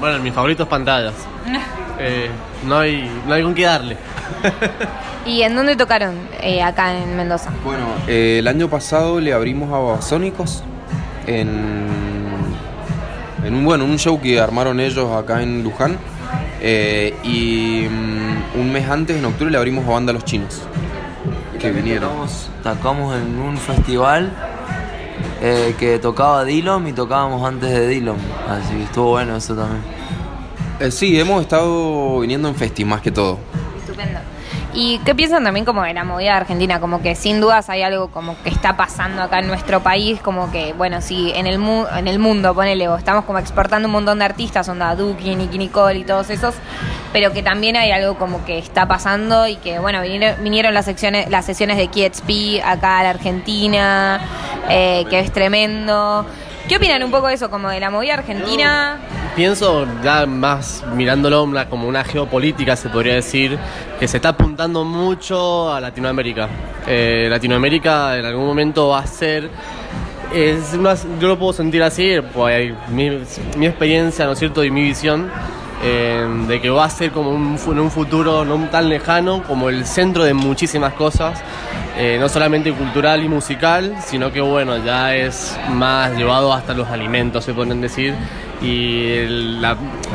Bueno, 0.00 0.18
mis 0.18 0.32
favoritos 0.32 0.66
pantallas. 0.66 1.14
Eh, 2.00 2.30
no, 2.64 2.78
hay, 2.78 3.10
no 3.26 3.34
hay 3.34 3.42
con 3.42 3.54
qué 3.54 3.64
darle. 3.64 3.96
¿Y 5.26 5.42
en 5.42 5.56
dónde 5.56 5.74
tocaron 5.74 6.14
eh, 6.40 6.62
acá 6.62 6.96
en 6.96 7.16
Mendoza? 7.16 7.50
Bueno, 7.64 7.86
eh, 8.06 8.36
el 8.38 8.46
año 8.46 8.68
pasado 8.68 9.18
le 9.18 9.32
abrimos 9.32 9.68
a 9.70 9.78
Babasónicos 9.78 10.62
en, 11.26 11.88
en 13.44 13.52
un, 13.52 13.64
bueno, 13.64 13.84
un 13.84 13.98
show 13.98 14.20
que 14.20 14.38
armaron 14.40 14.78
ellos 14.78 15.10
acá 15.12 15.42
en 15.42 15.64
Luján. 15.64 15.98
Eh, 16.60 17.14
y 17.22 17.86
mm, 17.88 18.60
un 18.60 18.72
mes 18.72 18.88
antes, 18.88 19.16
en 19.16 19.24
octubre, 19.24 19.50
le 19.50 19.58
abrimos 19.58 19.86
a 19.86 19.90
Banda 19.90 20.12
Los 20.12 20.24
Chinos. 20.24 20.62
Que 21.58 21.70
vinieron. 21.70 22.10
Tocamos, 22.10 22.50
tocamos 22.62 23.16
en 23.16 23.38
un 23.38 23.56
festival 23.56 24.32
eh, 25.40 25.74
que 25.78 25.98
tocaba 25.98 26.44
Dillom 26.44 26.86
y 26.88 26.92
tocábamos 26.92 27.46
antes 27.46 27.70
de 27.70 27.88
Dillom. 27.88 28.16
Así 28.48 28.74
que 28.74 28.82
estuvo 28.84 29.10
bueno 29.10 29.36
eso 29.36 29.54
también. 29.54 29.82
Eh, 30.80 30.90
sí, 30.90 31.18
hemos 31.18 31.42
estado 31.42 32.20
viniendo 32.20 32.48
en 32.48 32.54
festi 32.54 32.84
más 32.84 33.00
que 33.00 33.10
todo. 33.10 33.38
Estupendo. 33.78 34.20
¿Y 34.74 34.98
qué 34.98 35.14
piensan 35.14 35.44
también 35.44 35.64
como 35.64 35.82
de 35.82 35.94
la 35.94 36.04
movida 36.04 36.32
de 36.32 36.36
Argentina? 36.36 36.78
Como 36.78 37.00
que 37.00 37.14
sin 37.14 37.40
dudas 37.40 37.70
hay 37.70 37.82
algo 37.82 38.08
como 38.08 38.40
que 38.42 38.50
está 38.50 38.76
pasando 38.76 39.22
acá 39.22 39.38
en 39.38 39.46
nuestro 39.46 39.82
país, 39.82 40.20
como 40.20 40.52
que, 40.52 40.74
bueno, 40.74 41.00
sí, 41.00 41.32
en 41.34 41.46
el, 41.46 41.58
mu 41.58 41.86
en 41.96 42.06
el 42.06 42.18
mundo, 42.18 42.54
ponele, 42.54 42.86
estamos 42.96 43.24
como 43.24 43.38
exportando 43.38 43.88
un 43.88 43.92
montón 43.92 44.18
de 44.18 44.26
artistas, 44.26 44.68
onda 44.68 44.94
Duki, 44.94 45.36
Nicky 45.36 45.58
Nicole 45.58 46.00
y 46.00 46.04
todos 46.04 46.28
esos, 46.28 46.54
pero 47.12 47.32
que 47.32 47.42
también 47.42 47.76
hay 47.76 47.92
algo 47.92 48.18
como 48.18 48.44
que 48.44 48.58
está 48.58 48.86
pasando 48.86 49.48
y 49.48 49.56
que, 49.56 49.78
bueno, 49.78 50.02
vinieron, 50.02 50.42
vinieron 50.42 50.74
las, 50.74 50.84
secciones, 50.84 51.30
las 51.30 51.46
sesiones 51.46 51.78
de 51.78 51.88
KXP 51.88 52.64
acá 52.64 52.98
a 52.98 53.02
la 53.04 53.10
Argentina, 53.10 54.20
eh, 54.68 55.06
que 55.08 55.20
es 55.20 55.32
tremendo. 55.32 56.26
¿Qué 56.68 56.76
opinan 56.76 57.02
un 57.02 57.10
poco 57.10 57.28
de 57.28 57.34
eso, 57.34 57.48
como 57.48 57.70
de 57.70 57.80
la 57.80 57.88
movida 57.88 58.12
argentina? 58.14 58.98
Pienso 59.34 59.86
ya 60.04 60.26
más 60.26 60.84
mirándolo 60.94 61.48
como 61.70 61.88
una 61.88 62.04
geopolítica, 62.04 62.76
se 62.76 62.90
podría 62.90 63.14
decir, 63.14 63.58
que 63.98 64.06
se 64.06 64.18
está 64.18 64.30
apuntando 64.30 64.84
mucho 64.84 65.72
a 65.72 65.80
Latinoamérica. 65.80 66.46
Eh, 66.86 67.26
Latinoamérica 67.30 68.18
en 68.18 68.26
algún 68.26 68.44
momento 68.46 68.88
va 68.88 68.98
a 68.98 69.06
ser... 69.06 69.48
Es 70.34 70.74
una- 70.74 70.94
yo 71.18 71.28
lo 71.28 71.38
puedo 71.38 71.54
sentir 71.54 71.82
así, 71.82 72.16
pues 72.34 72.74
mi, 72.90 73.06
experiencia, 73.66 74.26
¿no 74.26 74.34
cierto?, 74.34 74.62
y 74.62 74.70
mi 74.70 74.82
visión, 74.82 75.30
eh, 75.82 76.26
de 76.46 76.60
que 76.60 76.68
va 76.68 76.84
a 76.84 76.90
ser 76.90 77.12
como 77.12 77.30
un, 77.30 77.58
en 77.66 77.78
un 77.78 77.90
futuro 77.90 78.44
no 78.44 78.56
tan 78.68 78.90
lejano, 78.90 79.42
como 79.44 79.70
el 79.70 79.86
centro 79.86 80.22
de 80.22 80.34
muchísimas 80.34 80.92
cosas, 80.92 81.42
eh, 82.00 82.16
no 82.20 82.28
solamente 82.28 82.72
cultural 82.72 83.24
y 83.24 83.28
musical, 83.28 83.96
sino 84.06 84.30
que 84.32 84.40
bueno, 84.40 84.78
ya 84.84 85.16
es 85.16 85.58
más 85.70 86.16
llevado 86.16 86.52
hasta 86.52 86.72
los 86.72 86.88
alimentos, 86.88 87.44
se 87.44 87.52
pueden 87.52 87.80
decir, 87.80 88.14
y 88.62 89.10
el, 89.14 89.66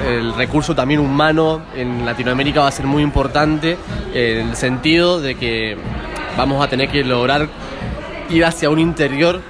el 0.08 0.34
recurso 0.34 0.74
también 0.74 1.02
humano 1.02 1.62
en 1.76 2.06
Latinoamérica 2.06 2.62
va 2.62 2.70
a 2.70 2.72
ser 2.72 2.86
muy 2.86 3.04
importante, 3.04 3.78
eh, 4.14 4.40
en 4.42 4.50
el 4.52 4.56
sentido 4.56 5.20
de 5.20 5.36
que 5.36 5.78
vamos 6.38 6.64
a 6.64 6.70
tener 6.70 6.88
que 6.88 7.04
lograr 7.04 7.50
ir 8.30 8.46
hacia 8.46 8.70
un 8.70 8.80
interior 8.80 9.42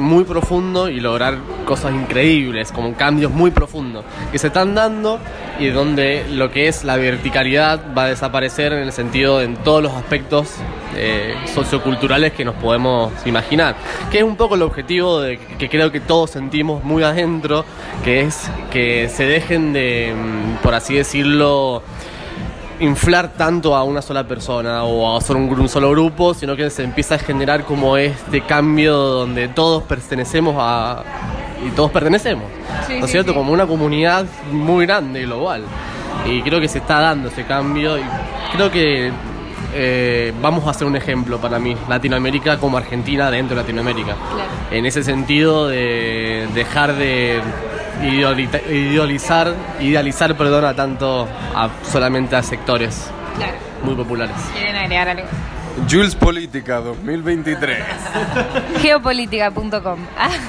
muy 0.00 0.24
profundo 0.24 0.88
y 0.88 1.00
lograr 1.00 1.38
cosas 1.64 1.92
increíbles, 1.92 2.72
como 2.72 2.94
cambios 2.94 3.30
muy 3.30 3.50
profundos 3.50 4.04
que 4.32 4.38
se 4.38 4.48
están 4.48 4.74
dando 4.74 5.18
y 5.58 5.68
donde 5.68 6.24
lo 6.30 6.50
que 6.50 6.68
es 6.68 6.84
la 6.84 6.96
verticalidad 6.96 7.80
va 7.96 8.04
a 8.04 8.08
desaparecer 8.08 8.72
en 8.72 8.80
el 8.80 8.92
sentido 8.92 9.42
en 9.42 9.56
todos 9.56 9.82
los 9.82 9.92
aspectos 9.92 10.54
eh, 10.96 11.34
socioculturales 11.54 12.32
que 12.32 12.44
nos 12.44 12.54
podemos 12.56 13.12
imaginar, 13.26 13.76
que 14.10 14.18
es 14.18 14.24
un 14.24 14.36
poco 14.36 14.54
el 14.54 14.62
objetivo 14.62 15.20
de, 15.20 15.38
que 15.38 15.68
creo 15.68 15.92
que 15.92 16.00
todos 16.00 16.30
sentimos 16.30 16.82
muy 16.82 17.02
adentro, 17.02 17.64
que 18.04 18.22
es 18.22 18.50
que 18.72 19.08
se 19.08 19.24
dejen 19.24 19.72
de, 19.72 20.14
mm, 20.14 20.62
por 20.62 20.74
así 20.74 20.94
decirlo, 20.94 21.82
inflar 22.80 23.28
tanto 23.36 23.76
a 23.76 23.84
una 23.84 24.02
sola 24.02 24.24
persona 24.24 24.84
o 24.84 25.16
a 25.16 25.20
solo 25.20 25.40
un, 25.40 25.68
solo 25.68 25.90
grupo, 25.90 26.34
sino 26.34 26.56
que 26.56 26.70
se 26.70 26.82
empieza 26.82 27.16
a 27.16 27.18
generar 27.18 27.64
como 27.64 27.96
este 27.96 28.40
cambio 28.40 28.96
donde 28.96 29.48
todos 29.48 29.82
pertenecemos 29.84 30.56
a... 30.58 31.02
y 31.66 31.70
todos 31.70 31.90
pertenecemos, 31.90 32.44
¿no 32.88 33.04
es 33.04 33.10
cierto? 33.10 33.34
Como 33.34 33.52
una 33.52 33.66
comunidad 33.66 34.24
muy 34.50 34.86
grande, 34.86 35.22
global. 35.22 35.64
Y 36.26 36.42
creo 36.42 36.60
que 36.60 36.68
se 36.68 36.78
está 36.78 37.00
dando 37.00 37.28
ese 37.28 37.44
cambio 37.44 37.98
y 37.98 38.02
creo 38.52 38.70
que 38.70 39.10
eh, 39.72 40.32
vamos 40.40 40.66
a 40.66 40.70
hacer 40.70 40.86
un 40.86 40.96
ejemplo 40.96 41.38
para 41.38 41.58
mí, 41.58 41.76
Latinoamérica 41.88 42.58
como 42.58 42.76
Argentina 42.76 43.30
dentro 43.30 43.56
de 43.56 43.62
Latinoamérica. 43.62 44.16
En 44.70 44.86
ese 44.86 45.02
sentido 45.02 45.68
de 45.68 46.48
dejar 46.54 46.94
de 46.94 47.40
ideolita- 48.02 48.60
idealizar, 48.70 49.54
idealizar 49.80 50.36
perdón, 50.36 50.64
a 50.64 50.74
tanto 50.74 51.28
a 51.54 51.68
solamente 51.90 52.36
a 52.36 52.42
sectores 52.42 53.10
Claro. 53.36 53.52
muy 53.82 53.94
populares. 53.94 54.36
¿Quieren 54.54 54.76
agregar 54.76 55.08
algo? 55.08 55.26
Jules 55.90 56.14
Política 56.14 56.80
2023. 56.80 57.78
Geopolítica.com. 58.82 59.98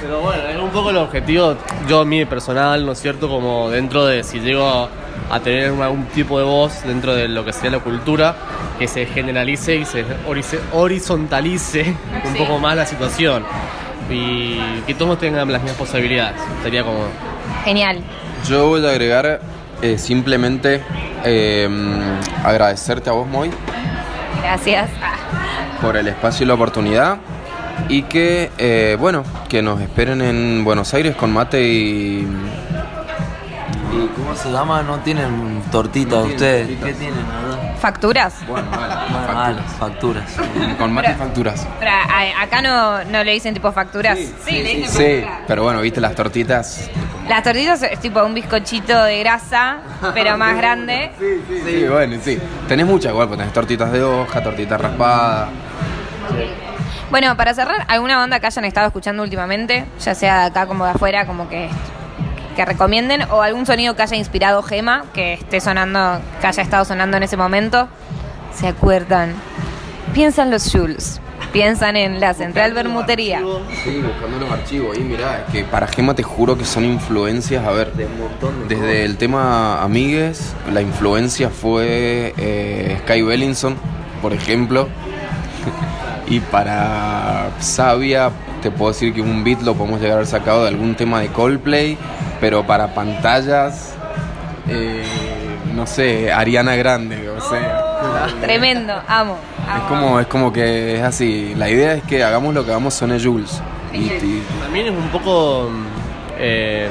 Pero 0.02 0.22
bueno, 0.22 0.44
es 0.50 0.58
un 0.60 0.70
poco 0.72 0.90
el 0.90 0.98
objetivo, 0.98 1.56
yo 1.88 2.04
mi 2.06 2.26
personal, 2.26 2.86
¿no 2.86 2.92
es 2.94 3.00
cierto? 3.02 3.30
Como 3.30 3.70
dentro 3.70 4.06
de 4.06 4.24
si 4.24 4.40
llego 4.40 4.90
a 5.30 5.40
tener 5.40 5.72
un- 5.72 5.82
algún 5.82 6.06
tipo 6.08 6.38
de 6.40 6.44
voz 6.46 6.84
dentro 6.84 7.14
de 7.16 7.28
lo 7.28 7.46
que 7.46 7.54
sería 7.54 7.72
la 7.72 7.80
cultura, 7.80 8.36
que 8.80 8.88
se 8.88 9.06
generalice 9.06 9.76
y 9.76 9.86
se 9.86 10.04
horizontalice 10.74 11.96
un 12.26 12.34
Sí. 12.34 12.38
poco 12.40 12.60
más 12.60 12.76
la 12.76 12.86
situación. 12.86 13.44
Y 14.10 14.60
que 14.88 14.94
todos 14.96 15.20
tengan 15.20 15.50
las 15.52 15.62
mismas 15.62 15.78
posibilidades. 15.80 16.42
Sería 16.64 16.84
como... 16.84 17.04
genial. 17.64 18.02
Yo 18.48 18.68
voy 18.68 18.86
a 18.86 18.90
agregar 18.90 19.42
eh, 19.82 19.98
simplemente 19.98 20.82
eh, 21.24 21.70
agradecerte 22.44 23.10
a 23.10 23.14
vos, 23.14 23.28
Moy, 23.28 23.52
Gracias. 24.42 24.90
Por 25.82 25.98
el 25.98 26.08
espacio 26.08 26.44
y 26.44 26.48
la 26.48 26.56
oportunidad. 26.56 27.18
Y 27.90 28.04
que, 28.04 28.52
eh, 28.58 28.96
bueno, 29.00 29.24
que 29.50 29.62
nos 29.62 29.80
esperen 29.82 30.22
en 30.22 30.64
Buenos 30.64 30.94
Aires 30.94 31.16
con 31.16 31.32
mate 31.32 31.62
y. 31.64 32.28
¿Y 33.94 34.08
cómo 34.16 34.36
se 34.36 34.52
llama? 34.52 34.82
¿No 34.84 34.98
tienen 35.00 35.60
No 35.72 35.90
tienen 35.90 36.14
ustedes? 36.32 36.68
tortitas. 36.68 36.86
¿Qué 36.86 36.94
tienen, 36.94 37.16
verdad? 37.16 37.61
¿Facturas? 37.82 38.36
Bueno, 38.48 38.68
vale, 38.70 38.94
Bueno, 39.12 39.34
vale, 39.34 39.62
facturas. 39.80 40.32
Con 40.78 40.94
mate 40.94 41.12
y 41.12 41.16
facturas. 41.16 41.68
Pero 41.80 41.92
a- 41.92 42.42
acá 42.44 42.62
no, 42.62 43.04
no 43.06 43.24
le 43.24 43.32
dicen 43.34 43.54
tipo 43.56 43.72
facturas. 43.72 44.18
Sí, 44.46 44.52
le 44.52 44.76
dicen 44.76 44.90
Sí, 44.90 45.22
facturas. 45.24 45.40
pero 45.48 45.64
bueno, 45.64 45.82
viste 45.82 46.00
las 46.00 46.14
tortitas. 46.14 46.90
Las 47.28 47.42
tortitas 47.44 47.82
es 47.84 48.00
tipo 48.00 48.24
un 48.24 48.34
bizcochito 48.36 49.04
de 49.04 49.20
grasa, 49.20 49.78
pero 50.14 50.38
más 50.38 50.56
grande. 50.58 51.12
Sí, 51.20 51.86
bueno, 51.90 52.18
sí. 52.24 52.38
Tenés 52.68 52.86
muchas 52.86 53.12
igual, 53.12 53.28
pues 53.28 53.40
tenés 53.40 53.54
tortitas 53.54 53.92
de 53.92 54.04
hoja, 54.04 54.42
tortitas 54.44 54.80
raspadas. 54.80 55.50
Bueno, 57.10 57.36
para 57.36 57.54
cerrar, 57.54 57.86
¿alguna 57.88 58.18
banda 58.18 58.40
que 58.40 58.48
hayan 58.48 58.66
estado 58.66 58.88
escuchando 58.88 59.24
últimamente? 59.24 59.86
Ya 60.00 60.16
sea 60.16 60.42
de 60.42 60.46
acá 60.48 60.66
como 60.66 60.86
de 60.86 60.92
afuera, 60.92 61.26
como 61.26 61.50
que, 61.50 61.70
que 62.56 62.66
recomienden, 62.66 63.24
o 63.32 63.42
algún 63.42 63.66
sonido 63.66 63.96
que 63.96 64.02
haya 64.02 64.18
inspirado 64.18 64.62
Gema, 64.64 65.06
que 65.14 65.34
esté 65.34 65.62
sonando, 65.62 66.20
que 66.40 66.48
haya 66.48 66.64
estado 66.64 66.86
sonando 66.86 67.18
en 67.18 67.24
ese 67.24 67.38
momento. 67.38 67.88
¿Se 68.54 68.68
acuerdan? 68.68 69.34
Piensan 70.14 70.52
los 70.52 70.70
Jules, 70.72 71.22
piensan 71.54 71.96
en 71.96 72.20
la 72.20 72.34
Central 72.34 72.74
Bermutería. 72.74 73.42
Sí, 73.84 74.02
buscando 74.02 74.40
los 74.40 74.52
archivos. 74.52 74.98
Y 74.98 75.02
mirá, 75.02 75.46
es 75.46 75.52
que 75.54 75.64
para 75.64 75.88
Gema 75.88 76.14
te 76.14 76.24
juro 76.24 76.58
que 76.58 76.66
son 76.66 76.84
influencias. 76.84 77.66
A 77.66 77.72
ver, 77.72 77.94
De 77.94 78.06
un 78.06 78.20
montón 78.20 78.68
de 78.68 78.76
desde 78.76 79.06
el 79.06 79.18
tema 79.18 79.82
Amigues, 79.82 80.54
la 80.72 80.82
influencia 80.82 81.50
fue 81.50 82.34
eh, 82.38 82.98
Sky 83.04 83.22
Bellinson, 83.22 83.78
por 84.22 84.34
ejemplo. 84.34 84.90
y 86.28 86.40
para 86.40 87.50
Sabia, 87.60 88.32
te 88.62 88.72
puedo 88.72 88.92
decir 88.92 89.14
que 89.14 89.22
un 89.22 89.44
beat 89.44 89.62
lo 89.62 89.74
podemos 89.76 90.00
llegar 90.00 90.14
a 90.14 90.16
haber 90.18 90.28
sacado 90.28 90.64
de 90.64 90.70
algún 90.70 90.96
tema 90.96 91.20
de 91.22 91.28
Coldplay, 91.28 91.98
pero 92.40 92.66
para 92.66 92.94
pantallas, 92.94 93.94
eh, 94.70 95.04
no 95.74 95.86
sé, 95.88 96.32
Ariana 96.32 96.76
Grande, 96.76 97.30
o 97.30 97.42
sea. 97.42 98.28
Tremendo, 98.42 98.94
amo. 99.08 99.38
Es 99.76 99.82
como, 99.88 100.20
es 100.20 100.28
como 100.28 100.52
que 100.54 100.96
es 100.98 101.02
así. 101.02 101.54
La 101.58 101.70
idea 101.70 101.94
es 101.94 102.04
que 102.04 102.24
hagamos 102.24 102.54
lo 102.54 102.64
que 102.66 102.72
hagamos 102.72 102.94
son 102.94 103.18
Jules. 103.20 103.62
Y, 103.94 103.98
y- 104.06 104.44
También 104.62 104.88
es 104.88 104.92
un 104.94 105.08
poco. 105.10 105.70
eh, 106.38 106.88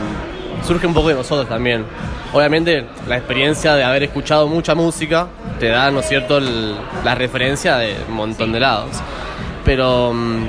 surge 0.67 0.87
un 0.87 0.95
poco 0.95 1.09
de 1.09 1.15
nosotros 1.15 1.49
también. 1.49 1.85
Obviamente, 2.33 2.85
la 3.09 3.17
experiencia 3.17 3.75
de 3.75 3.83
haber 3.85 4.03
escuchado 4.05 4.47
mucha 4.47 4.75
música 4.75 5.27
te 5.59 5.69
da, 5.69 5.91
¿no 5.91 6.01
es 6.01 6.09
cierto?, 6.09 6.39
el- 6.39 6.75
la 7.05 7.15
referencia 7.15 7.77
de 7.77 7.97
un 8.09 8.15
montón 8.15 8.53
de 8.53 8.61
lados. 8.61 8.91
Pero 9.65 10.13
mm, 10.15 10.45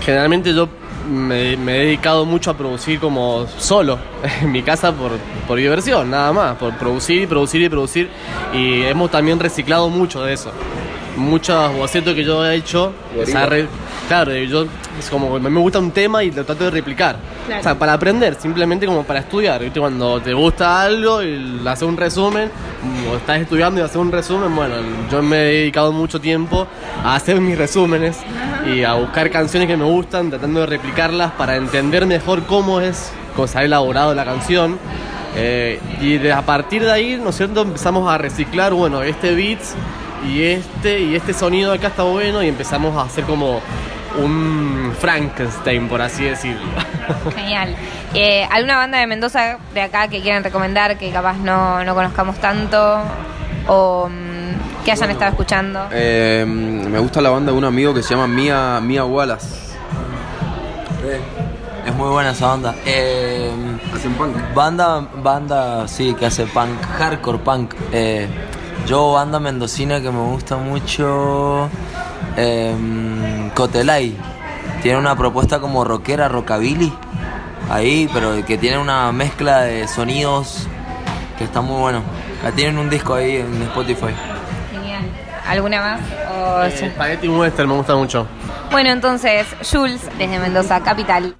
generalmente 0.00 0.54
yo 0.54 0.68
me, 1.08 1.52
he 1.52 1.56
dedicado 1.56 2.24
mucho 2.24 2.50
a 2.50 2.56
producir 2.56 2.98
como 2.98 3.46
solo 3.58 3.98
en 4.42 4.50
mi 4.52 4.62
casa 4.62 4.92
por, 4.92 5.12
por 5.46 5.58
diversión, 5.58 6.10
nada 6.10 6.32
más, 6.32 6.56
por 6.56 6.76
producir 6.76 7.22
y 7.22 7.26
producir 7.26 7.62
y 7.62 7.68
producir. 7.68 8.08
Y 8.52 8.82
hemos 8.82 9.10
también 9.10 9.38
reciclado 9.38 9.88
mucho 9.88 10.22
de 10.24 10.32
eso. 10.34 10.50
Muchos 11.16 11.72
bocetos 11.74 12.14
que 12.14 12.24
yo 12.24 12.44
he 12.44 12.56
hecho, 12.56 12.92
se 13.24 13.36
ha 13.38 13.46
re- 13.46 13.68
claro, 14.08 14.32
yo 14.34 14.66
es 14.98 15.10
como 15.10 15.34
a 15.36 15.38
mí 15.38 15.50
me 15.50 15.60
gusta 15.60 15.78
un 15.78 15.90
tema 15.90 16.22
y 16.24 16.30
lo 16.30 16.44
trato 16.44 16.64
de 16.64 16.70
replicar. 16.70 17.16
O 17.58 17.62
sea, 17.62 17.74
para 17.78 17.92
aprender, 17.92 18.36
simplemente 18.40 18.86
como 18.86 19.04
para 19.04 19.20
estudiar. 19.20 19.60
¿viste? 19.62 19.78
Cuando 19.80 20.20
te 20.20 20.32
gusta 20.34 20.82
algo 20.82 21.22
y 21.22 21.60
haces 21.66 21.88
un 21.88 21.96
resumen, 21.96 22.50
o 23.10 23.16
estás 23.16 23.40
estudiando 23.40 23.80
y 23.80 23.84
haces 23.84 23.96
un 23.96 24.10
resumen, 24.12 24.54
bueno, 24.54 24.74
yo 25.10 25.22
me 25.22 25.36
he 25.36 25.52
dedicado 25.60 25.92
mucho 25.92 26.20
tiempo 26.20 26.66
a 27.04 27.14
hacer 27.14 27.40
mis 27.40 27.56
resúmenes 27.58 28.18
y 28.72 28.82
a 28.84 28.94
buscar 28.94 29.30
canciones 29.30 29.68
que 29.68 29.76
me 29.76 29.84
gustan, 29.84 30.30
tratando 30.30 30.60
de 30.60 30.66
replicarlas 30.66 31.32
para 31.32 31.56
entender 31.56 32.06
mejor 32.06 32.44
cómo 32.46 32.80
es, 32.80 33.12
cómo 33.34 33.46
se 33.48 33.58
ha 33.58 33.64
elaborado 33.64 34.14
la 34.14 34.24
canción. 34.24 34.78
Eh, 35.36 35.78
y 36.00 36.16
de- 36.18 36.32
a 36.32 36.42
partir 36.42 36.82
de 36.82 36.90
ahí, 36.90 37.20
¿no 37.22 37.30
es 37.30 37.36
cierto?, 37.36 37.60
empezamos 37.62 38.10
a 38.10 38.16
reciclar, 38.18 38.72
bueno, 38.72 39.02
este 39.02 39.34
beat 39.34 39.60
y 40.26 40.42
este 40.42 40.98
y 41.02 41.14
este 41.14 41.34
sonido 41.34 41.72
acá 41.72 41.88
está 41.88 42.02
bueno 42.04 42.42
y 42.42 42.48
empezamos 42.48 42.96
a 42.96 43.02
hacer 43.02 43.24
como 43.24 43.60
un 44.18 44.92
Frankenstein, 44.98 45.88
por 45.88 46.00
así 46.02 46.24
decirlo. 46.24 46.60
Genial. 47.34 47.74
Eh, 48.14 48.46
¿Alguna 48.50 48.76
banda 48.78 48.98
de 48.98 49.06
Mendoza 49.06 49.58
de 49.74 49.82
acá 49.82 50.08
que 50.08 50.20
quieran 50.20 50.42
recomendar 50.44 50.96
que 50.98 51.10
capaz 51.10 51.36
no, 51.38 51.84
no 51.84 51.94
conozcamos 51.94 52.36
tanto 52.38 52.98
o 53.68 54.08
mm, 54.08 54.84
que 54.84 54.92
hayan 54.92 55.10
estado 55.10 55.30
escuchando? 55.32 55.86
eh, 55.92 56.44
me 56.46 56.98
gusta 56.98 57.20
la 57.20 57.30
banda 57.30 57.52
de 57.52 57.58
un 57.58 57.64
amigo 57.64 57.92
que 57.94 58.02
se 58.02 58.10
llama 58.14 58.26
Mia, 58.26 58.80
Mia 58.80 59.04
Wallace. 59.04 59.66
Es 61.86 61.94
muy 61.94 62.08
buena 62.08 62.30
esa 62.30 62.48
banda. 62.48 62.74
Eh, 62.84 63.52
Hacen 63.94 64.12
punk. 64.14 64.36
banda, 64.54 65.06
banda, 65.22 65.86
sí, 65.86 66.14
que 66.14 66.26
hace 66.26 66.44
punk, 66.46 66.80
hardcore 66.98 67.38
punk. 67.38 67.74
Eh, 67.92 68.26
yo, 68.86 69.12
banda 69.12 69.38
mendocina 69.38 70.00
que 70.00 70.10
me 70.10 70.20
gusta 70.22 70.56
mucho, 70.56 71.68
eh, 72.36 73.50
Cotelay. 73.54 74.16
Tiene 74.82 74.98
una 74.98 75.16
propuesta 75.16 75.60
como 75.60 75.84
rockera, 75.84 76.28
rockabilly. 76.28 76.92
Ahí, 77.70 78.08
pero 78.12 78.44
que 78.44 78.58
tiene 78.58 78.78
una 78.78 79.10
mezcla 79.12 79.62
de 79.62 79.88
sonidos 79.88 80.68
que 81.38 81.44
está 81.44 81.60
muy 81.60 81.80
bueno. 81.80 82.02
La 82.44 82.52
tienen 82.52 82.78
un 82.78 82.88
disco 82.88 83.14
ahí 83.14 83.36
en 83.36 83.62
Spotify. 83.62 84.14
Genial. 84.70 85.02
¿Alguna 85.48 85.80
más? 85.80 86.00
O 86.32 86.62
Eh, 86.64 86.90
Spaghetti 86.94 87.28
Western 87.28 87.68
me 87.68 87.74
gusta 87.74 87.96
mucho. 87.96 88.26
Bueno, 88.70 88.90
entonces, 88.90 89.46
Jules, 89.68 90.02
desde 90.18 90.38
Mendoza, 90.38 90.80
capital. 90.80 91.36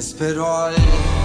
Venir, 0.00 1.17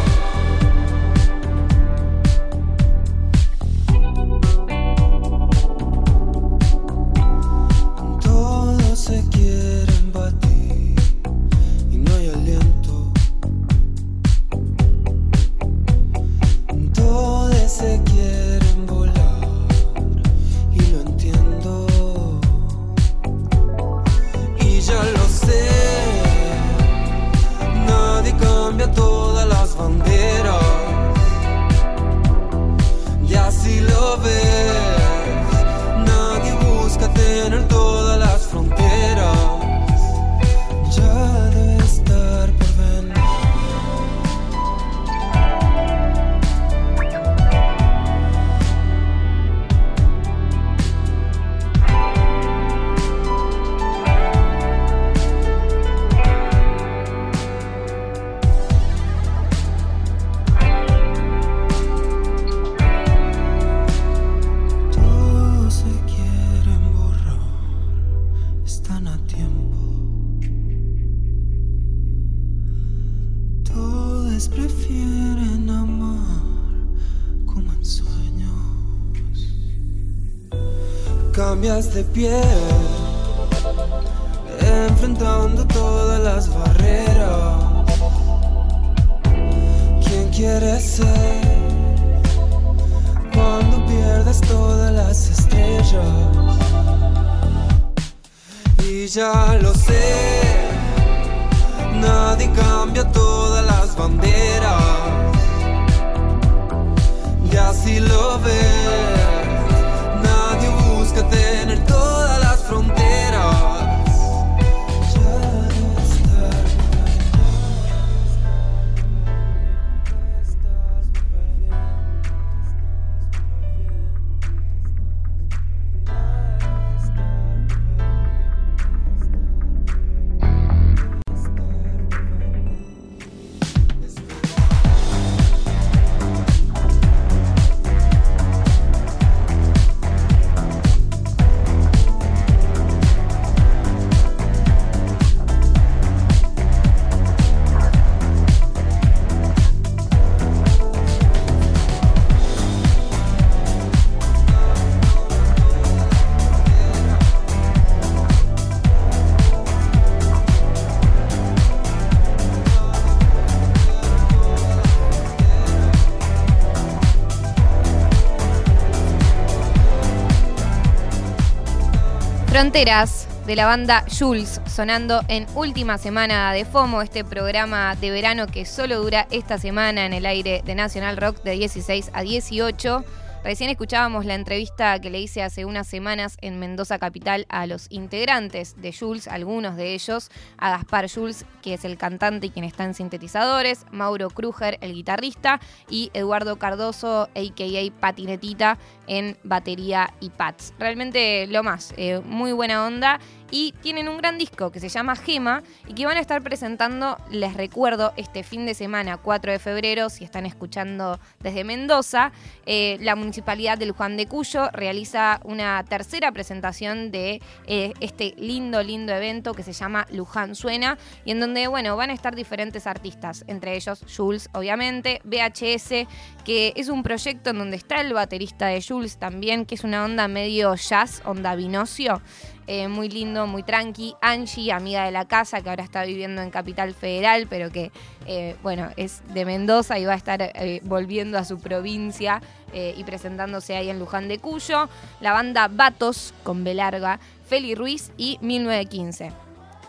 Fronteras 172.64 173.28
de 173.45 173.57
la 173.57 173.66
banda 173.66 174.05
Jules 174.07 174.61
sonando 174.68 175.20
en 175.28 175.45
última 175.53 175.97
semana 175.97 176.53
de 176.53 176.64
FOMO, 176.64 177.01
este 177.01 177.26
programa 177.26 177.93
de 177.97 178.09
verano 178.09 178.47
que 178.47 178.64
solo 178.66 179.01
dura 179.01 179.28
esta 179.32 179.57
semana 179.57 180.05
en 180.05 180.14
el 180.14 180.26
aire 180.26 180.61
de 180.64 180.74
National 180.74 181.18
Rock 181.18 181.43
de 181.43 181.51
16 181.57 182.11
a 182.14 182.22
18. 182.22 183.03
Recién 183.43 183.70
escuchábamos 183.70 184.26
la 184.26 184.36
entrevista 184.36 184.97
que 185.01 185.09
le 185.09 185.20
hice 185.20 185.43
hace 185.43 185.66
unas 185.66 185.88
semanas 185.88 186.38
en 186.39 186.57
Mendoza 186.57 186.99
Capital 186.99 187.45
a 187.49 187.68
los 187.68 187.88
integrantes 187.89 188.82
de 188.82 188.93
Jules, 188.93 189.28
algunos 189.28 189.76
de 189.76 189.93
ellos, 189.93 190.32
a 190.57 190.70
Gaspar 190.70 191.11
Jules, 191.11 191.45
que 191.64 191.74
es 191.74 191.86
el 191.86 191.97
cantante 191.97 192.47
y 192.47 192.49
quien 192.51 192.66
está 192.66 192.84
en 192.84 192.93
sintetizadores, 192.93 193.88
Mauro 193.91 194.30
Kruger, 194.30 194.78
el 194.82 194.93
guitarrista, 194.93 195.59
y 195.89 196.11
Eduardo 196.14 196.57
Cardoso, 196.57 197.24
a.k.a. 197.24 197.99
Patinetita, 197.99 198.78
en 199.07 199.38
batería 199.43 200.14
y 200.20 200.30
pads. 200.30 200.74
Realmente 200.78 201.47
lo 201.47 201.64
más, 201.64 201.93
eh, 201.97 202.22
muy 202.24 202.51
buena 202.51 202.86
onda. 202.86 203.20
Y 203.56 203.72
tienen 203.84 204.10
un 204.10 204.18
gran 204.18 204.39
disco 204.39 204.72
que 204.72 204.80
se 204.80 204.89
llama 204.89 205.16
Gema 205.16 205.62
y 205.86 205.93
que 205.93 206.08
van 206.08 206.18
a 206.18 206.20
estar 206.20 206.41
presentando, 206.41 207.20
les 207.30 207.54
recuerdo, 207.54 208.12
este 208.18 208.41
fin 208.41 208.66
de 208.66 208.74
semana, 208.74 209.18
4 209.18 209.51
de 209.51 209.60
febrero, 209.60 210.10
si 210.10 210.24
están 210.24 210.47
escuchando 210.47 211.20
desde 211.39 211.64
Mendoza, 211.64 212.32
eh, 212.66 212.97
la 213.01 213.16
Municipalidad 213.16 213.78
del 213.78 213.91
Juan 213.91 214.18
de 214.18 214.26
Cuyo 214.26 214.70
realiza 214.72 215.39
una 215.43 215.84
tercera 215.84 216.32
presentación 216.32 217.12
de 217.12 217.43
eh, 217.68 217.93
este 217.99 218.34
lindo, 218.39 218.82
lindo 218.82 219.14
evento 219.14 219.54
que 219.54 219.62
se 219.62 219.74
llama 219.74 220.08
Luján 220.10 220.56
Suena 220.56 220.97
y 221.24 221.30
en 221.30 221.39
donde, 221.39 221.68
bueno, 221.68 221.95
van 221.95 222.10
a 222.10 222.14
estar 222.14 222.36
diferentes 222.36 222.88
artistas, 222.88 223.43
entre 223.45 223.76
ellos 223.76 224.04
Jules, 224.18 224.49
obviamente, 224.54 225.22
VHS, 225.26 226.08
que 226.43 226.73
es 226.75 226.89
un 226.89 227.03
proyecto 227.03 227.51
en 227.51 227.59
donde 227.59 227.77
está 227.77 228.01
el 228.01 228.13
baterista 228.13 228.67
de 228.67 228.81
Jules 228.81 229.17
también, 229.17 229.65
que 229.65 229.75
es 229.75 229.83
una 229.83 230.03
onda 230.03 230.27
medio 230.27 230.75
jazz, 230.75 231.21
onda 231.25 231.55
vinocio. 231.55 232.21
Eh, 232.65 232.87
muy 232.87 233.09
lindo, 233.09 233.45
muy 233.45 233.63
tranqui. 233.63 234.15
Angie, 234.21 234.71
amiga 234.71 235.05
de 235.05 235.11
la 235.11 235.25
casa, 235.25 235.61
que 235.61 235.69
ahora 235.69 235.83
está 235.83 236.03
viviendo 236.05 236.41
en 236.41 236.49
Capital 236.49 236.93
Federal, 236.93 237.47
pero 237.49 237.71
que, 237.71 237.91
eh, 238.25 238.55
bueno, 238.63 238.89
es 238.95 239.21
de 239.33 239.43
Mendoza 239.43 239.99
y 239.99 240.05
va 240.05 240.13
a 240.13 240.17
estar 240.17 240.41
eh, 240.41 240.79
volviendo 240.83 241.37
a 241.37 241.43
su 241.43 241.59
provincia 241.59 242.41
y 242.75 243.03
presentándose 243.03 243.75
ahí 243.75 243.91
en 243.91 243.99
Luján 243.99 244.27
de 244.27 244.39
Cuyo. 244.39 244.89
La 245.21 245.31
banda 245.31 245.67
Vatos, 245.67 246.33
con 246.41 246.63
B 246.63 246.73
larga, 246.73 247.19
Feli 247.45 247.75
Ruiz 247.75 248.11
y 248.17 248.39
1915. 248.41 249.31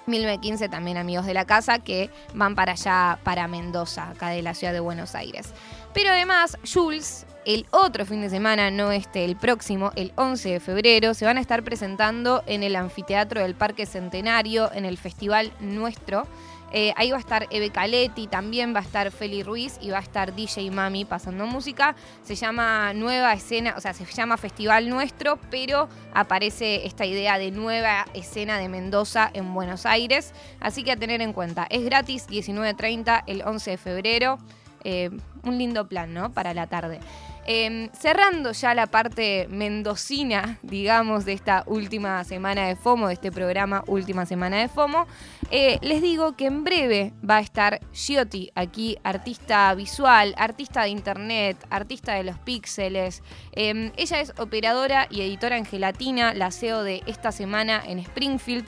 1915 0.07 0.69
también 0.69 0.99
amigos 0.99 1.25
de 1.25 1.35
la 1.35 1.47
casa 1.47 1.79
que 1.79 2.11
van 2.35 2.55
para 2.55 2.73
allá, 2.73 3.19
para 3.23 3.49
Mendoza, 3.49 4.11
acá 4.11 4.29
de 4.29 4.43
la 4.43 4.53
ciudad 4.53 4.75
de 4.75 4.81
Buenos 4.81 5.15
Aires. 5.15 5.55
Pero 5.95 6.11
además, 6.11 6.59
Jules, 6.71 7.25
el 7.47 7.67
otro 7.71 8.05
fin 8.05 8.21
de 8.21 8.29
semana, 8.29 8.73
no 8.73 8.91
este, 8.91 9.25
el 9.25 9.37
próximo, 9.37 9.93
el 9.95 10.13
11 10.17 10.49
de 10.49 10.61
febrero, 10.61 11.15
se 11.15 11.25
van 11.25 11.39
a 11.39 11.41
estar 11.41 11.63
presentando 11.63 12.43
en 12.47 12.65
el 12.65 12.75
anfiteatro 12.75 13.41
del 13.41 13.55
Parque 13.55 13.87
Centenario, 13.87 14.73
en 14.73 14.87
el 14.87 14.99
Festival 14.99 15.53
Nuestro. 15.61 16.27
Eh, 16.73 16.93
ahí 16.97 17.13
va 17.13 17.19
a 17.19 17.21
estar 17.21 17.47
Eve 17.51 17.71
Caletti, 17.71 18.27
también 18.27 18.75
va 18.75 18.81
a 18.81 18.83
estar 18.83 19.13
Feli 19.13 19.45
Ruiz 19.45 19.79
y 19.81 19.91
va 19.91 19.99
a 19.99 20.01
estar 20.01 20.35
DJ 20.35 20.73
Mami 20.73 21.05
pasando 21.05 21.47
música. 21.47 21.95
Se 22.25 22.35
llama 22.35 22.93
Nueva 22.95 23.33
Escena, 23.33 23.75
o 23.77 23.81
sea, 23.81 23.95
se 23.95 24.05
llama 24.05 24.37
Festival 24.37 24.89
Nuestro, 24.89 25.39
pero 25.53 25.89
aparece 26.13 26.85
esta 26.87 27.07
idea 27.07 27.39
de 27.39 27.53
nueva 27.53 28.07
escena 28.15 28.59
de 28.59 28.69
Mendoza 28.69 29.31
en 29.33 29.55
Buenos 29.55 29.87
Aires. 29.87 30.33
Así 30.59 30.83
que 30.83 30.91
a 30.91 30.97
tener 30.97 31.23
en 31.23 31.33
cuenta, 31.33 31.69
es 31.71 31.85
gratis 31.85 32.27
19.30 32.27 33.23
el 33.29 33.43
11 33.43 33.71
de 33.71 33.77
febrero. 33.77 34.39
Eh, 34.85 35.11
un 35.45 35.59
lindo 35.59 35.89
plan, 35.89 36.13
¿no? 36.15 36.33
Para 36.33 36.55
la 36.55 36.67
tarde. 36.67 37.01
Eh, 37.47 37.91
cerrando 37.93 38.53
ya 38.53 38.75
la 38.75 38.87
parte 38.87 39.47
mendocina, 39.51 40.59
digamos, 40.63 41.25
de 41.27 41.35
esta 41.35 41.63
última 41.67 42.25
semana 42.25 42.67
de 42.67 42.77
FOMO, 42.77 43.09
de 43.09 43.15
este 43.15 43.31
programa 43.31 43.85
Última 43.87 44.25
Semana 44.25 44.59
de 44.59 44.69
FOMO, 44.69 45.07
eh, 45.51 45.79
les 45.83 46.01
digo 46.01 46.37
que 46.37 46.47
en 46.47 46.65
breve 46.65 47.13
va 47.29 47.37
a 47.37 47.41
estar 47.41 47.81
Giotti 47.93 48.51
aquí, 48.55 48.97
artista 49.05 49.75
visual, 49.75 50.35
artista 50.39 50.83
de 50.83 50.89
internet, 50.89 51.59
artista 51.69 52.15
de 52.15 52.25
los 52.25 52.39
píxeles. 52.39 53.23
Eh, 53.53 53.93
ella 53.97 54.21
es 54.21 54.33
operadora 54.39 55.07
y 55.11 55.21
editora 55.21 55.59
en 55.59 55.67
Gelatina, 55.67 56.33
la 56.33 56.51
CEO 56.51 56.83
de 56.83 57.03
esta 57.07 57.31
semana 57.31 57.83
en 57.87 57.99
Springfield 57.99 58.67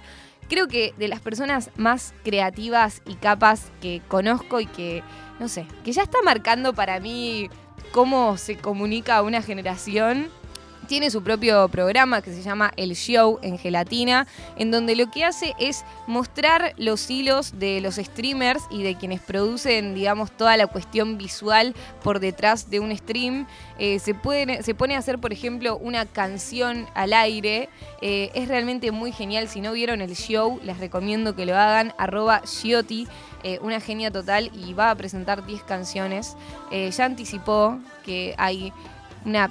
creo 0.48 0.68
que 0.68 0.94
de 0.96 1.08
las 1.08 1.20
personas 1.20 1.70
más 1.76 2.14
creativas 2.24 3.02
y 3.06 3.14
capas 3.14 3.72
que 3.80 4.00
conozco 4.08 4.60
y 4.60 4.66
que, 4.66 5.02
no 5.38 5.48
sé, 5.48 5.66
que 5.84 5.92
ya 5.92 6.02
está 6.02 6.18
marcando 6.22 6.72
para 6.72 7.00
mí 7.00 7.50
cómo 7.92 8.36
se 8.36 8.56
comunica 8.56 9.22
una 9.22 9.42
generación. 9.42 10.28
Tiene 10.86 11.10
su 11.10 11.22
propio 11.22 11.68
programa 11.68 12.22
que 12.22 12.32
se 12.32 12.42
llama 12.42 12.72
El 12.76 12.94
Show 12.94 13.40
en 13.42 13.58
Gelatina, 13.58 14.28
en 14.56 14.70
donde 14.70 14.94
lo 14.94 15.10
que 15.10 15.24
hace 15.24 15.52
es 15.58 15.84
mostrar 16.06 16.74
los 16.76 17.10
hilos 17.10 17.58
de 17.58 17.80
los 17.80 17.96
streamers 17.96 18.62
y 18.70 18.84
de 18.84 18.94
quienes 18.94 19.20
producen, 19.20 19.96
digamos, 19.96 20.30
toda 20.30 20.56
la 20.56 20.68
cuestión 20.68 21.18
visual 21.18 21.74
por 22.04 22.20
detrás 22.20 22.70
de 22.70 22.78
un 22.78 22.96
stream. 22.96 23.48
Eh, 23.80 23.98
se, 23.98 24.14
puede, 24.14 24.62
se 24.62 24.76
pone 24.76 24.94
a 24.94 24.98
hacer, 24.98 25.18
por 25.18 25.32
ejemplo, 25.32 25.76
una 25.76 26.06
canción 26.06 26.86
al 26.94 27.12
aire. 27.14 27.68
Eh, 28.00 28.30
es 28.34 28.46
realmente 28.46 28.92
muy 28.92 29.10
genial. 29.10 29.48
Si 29.48 29.60
no 29.60 29.72
vieron 29.72 30.00
el 30.00 30.14
show, 30.14 30.60
les 30.62 30.78
recomiendo 30.78 31.34
que 31.34 31.46
lo 31.46 31.56
hagan. 31.56 31.94
Arroba 31.98 32.42
Giotti, 32.46 33.08
eh, 33.42 33.58
una 33.60 33.80
genia 33.80 34.12
total 34.12 34.52
y 34.54 34.72
va 34.72 34.92
a 34.92 34.94
presentar 34.94 35.44
10 35.44 35.64
canciones. 35.64 36.36
Ya 36.70 37.04
anticipó 37.04 37.78
que 38.04 38.34
hay 38.38 38.72
una, 39.24 39.50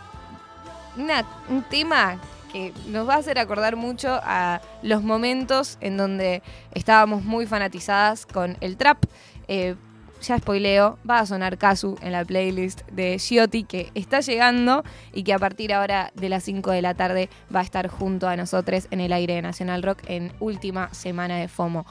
una- 0.97 1.25
un 1.49 1.63
tema 1.63 2.19
que 2.51 2.71
nos 2.87 3.07
va 3.07 3.15
a 3.15 3.17
hacer 3.17 3.37
acordar 3.39 3.75
mucho 3.75 4.19
a 4.23 4.61
los 4.81 5.03
momentos 5.03 5.77
en 5.81 5.97
donde 5.97 6.41
estábamos 6.73 7.23
muy 7.23 7.45
fanatizadas 7.45 8.25
con 8.25 8.57
el 8.61 8.77
trap. 8.77 9.03
Eh, 9.47 9.75
ya 10.21 10.37
spoileo, 10.39 10.97
va 11.07 11.19
a 11.19 11.25
sonar 11.25 11.57
Kazu 11.57 11.97
en 12.01 12.13
la 12.13 12.23
playlist 12.23 12.81
de 12.89 13.19
Giotti 13.19 13.63
que 13.65 13.91
está 13.93 14.21
llegando 14.21 14.83
y 15.13 15.23
que 15.23 15.33
a 15.33 15.39
partir 15.39 15.73
ahora 15.73 16.11
de 16.15 16.29
las 16.29 16.43
5 16.43 16.71
de 16.71 16.81
la 16.81 16.93
tarde 16.93 17.29
va 17.53 17.59
a 17.59 17.63
estar 17.63 17.89
junto 17.89 18.27
a 18.27 18.35
nosotros 18.37 18.87
en 18.89 19.01
el 19.01 19.11
aire 19.13 19.35
de 19.35 19.41
Nacional 19.41 19.83
Rock 19.83 19.99
en 20.07 20.31
última 20.39 20.91
semana 20.93 21.35
de 21.37 21.47
FOMO. 21.49 21.85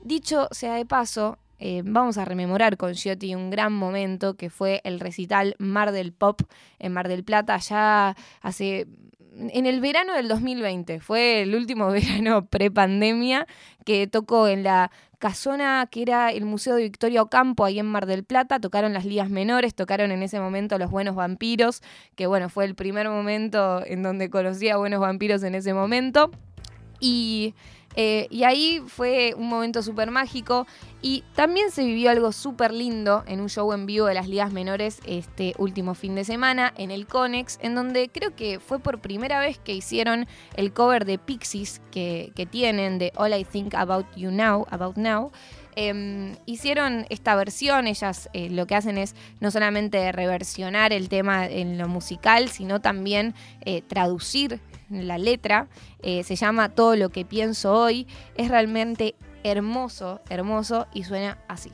Dicho 0.00 0.48
sea 0.50 0.74
de 0.74 0.84
paso, 0.84 1.38
eh, 1.58 1.82
vamos 1.84 2.18
a 2.18 2.24
rememorar 2.24 2.76
con 2.76 2.94
Giotti 2.94 3.34
un 3.34 3.50
gran 3.50 3.72
momento 3.72 4.36
que 4.36 4.50
fue 4.50 4.80
el 4.84 5.00
recital 5.00 5.54
Mar 5.58 5.92
del 5.92 6.12
Pop 6.12 6.42
en 6.78 6.92
Mar 6.92 7.08
del 7.08 7.24
Plata, 7.24 7.56
ya 7.58 8.16
hace 8.40 8.86
en 9.38 9.66
el 9.66 9.80
verano 9.80 10.14
del 10.14 10.28
2020. 10.28 11.00
Fue 11.00 11.42
el 11.42 11.54
último 11.54 11.88
verano 11.90 12.46
prepandemia 12.46 13.46
que 13.84 14.06
tocó 14.06 14.48
en 14.48 14.62
la 14.62 14.90
casona 15.18 15.88
que 15.90 16.02
era 16.02 16.30
el 16.30 16.44
Museo 16.44 16.76
de 16.76 16.84
Victoria 16.84 17.22
Ocampo, 17.22 17.64
ahí 17.64 17.78
en 17.78 17.86
Mar 17.86 18.06
del 18.06 18.24
Plata. 18.24 18.60
Tocaron 18.60 18.92
las 18.92 19.04
ligas 19.04 19.30
menores, 19.30 19.74
tocaron 19.74 20.10
en 20.12 20.22
ese 20.22 20.40
momento 20.40 20.78
Los 20.78 20.90
Buenos 20.90 21.16
Vampiros, 21.16 21.82
que 22.14 22.26
bueno, 22.26 22.48
fue 22.48 22.64
el 22.64 22.74
primer 22.74 23.08
momento 23.08 23.82
en 23.84 24.02
donde 24.02 24.30
conocí 24.30 24.68
a 24.68 24.76
Buenos 24.76 25.00
Vampiros 25.00 25.42
en 25.42 25.54
ese 25.54 25.74
momento. 25.74 26.30
Y, 27.00 27.54
eh, 28.00 28.28
y 28.30 28.44
ahí 28.44 28.80
fue 28.86 29.34
un 29.36 29.48
momento 29.48 29.82
súper 29.82 30.12
mágico. 30.12 30.68
Y 31.02 31.24
también 31.34 31.72
se 31.72 31.84
vivió 31.84 32.10
algo 32.10 32.30
súper 32.30 32.72
lindo 32.72 33.24
en 33.26 33.40
un 33.40 33.48
show 33.48 33.72
en 33.72 33.86
vivo 33.86 34.06
de 34.06 34.14
las 34.14 34.28
ligas 34.28 34.52
menores 34.52 35.00
este 35.04 35.52
último 35.58 35.94
fin 35.94 36.14
de 36.14 36.22
semana 36.22 36.72
en 36.76 36.92
el 36.92 37.08
Conex, 37.08 37.58
en 37.60 37.74
donde 37.74 38.08
creo 38.08 38.36
que 38.36 38.60
fue 38.60 38.78
por 38.78 39.00
primera 39.00 39.40
vez 39.40 39.58
que 39.58 39.74
hicieron 39.74 40.28
el 40.54 40.72
cover 40.72 41.06
de 41.06 41.18
Pixies 41.18 41.80
que, 41.90 42.30
que 42.36 42.46
tienen 42.46 43.00
de 43.00 43.12
All 43.16 43.34
I 43.34 43.44
Think 43.44 43.74
About 43.74 44.06
You 44.14 44.30
Now, 44.30 44.66
About 44.70 44.96
Now. 44.96 45.32
Em, 45.80 46.34
hicieron 46.44 47.06
esta 47.08 47.36
versión, 47.36 47.86
ellas 47.86 48.28
eh, 48.32 48.50
lo 48.50 48.66
que 48.66 48.74
hacen 48.74 48.98
es 48.98 49.14
no 49.38 49.52
solamente 49.52 50.10
reversionar 50.10 50.92
el 50.92 51.08
tema 51.08 51.46
en 51.46 51.78
lo 51.78 51.86
musical, 51.86 52.48
sino 52.48 52.80
también 52.80 53.32
eh, 53.60 53.82
traducir 53.82 54.58
la 54.90 55.18
letra. 55.18 55.68
Eh, 56.02 56.24
se 56.24 56.34
llama 56.34 56.68
Todo 56.68 56.96
lo 56.96 57.10
que 57.10 57.24
pienso 57.24 57.72
hoy. 57.72 58.08
Es 58.34 58.48
realmente 58.48 59.14
hermoso, 59.44 60.20
hermoso 60.28 60.88
y 60.94 61.04
suena 61.04 61.38
así. 61.46 61.70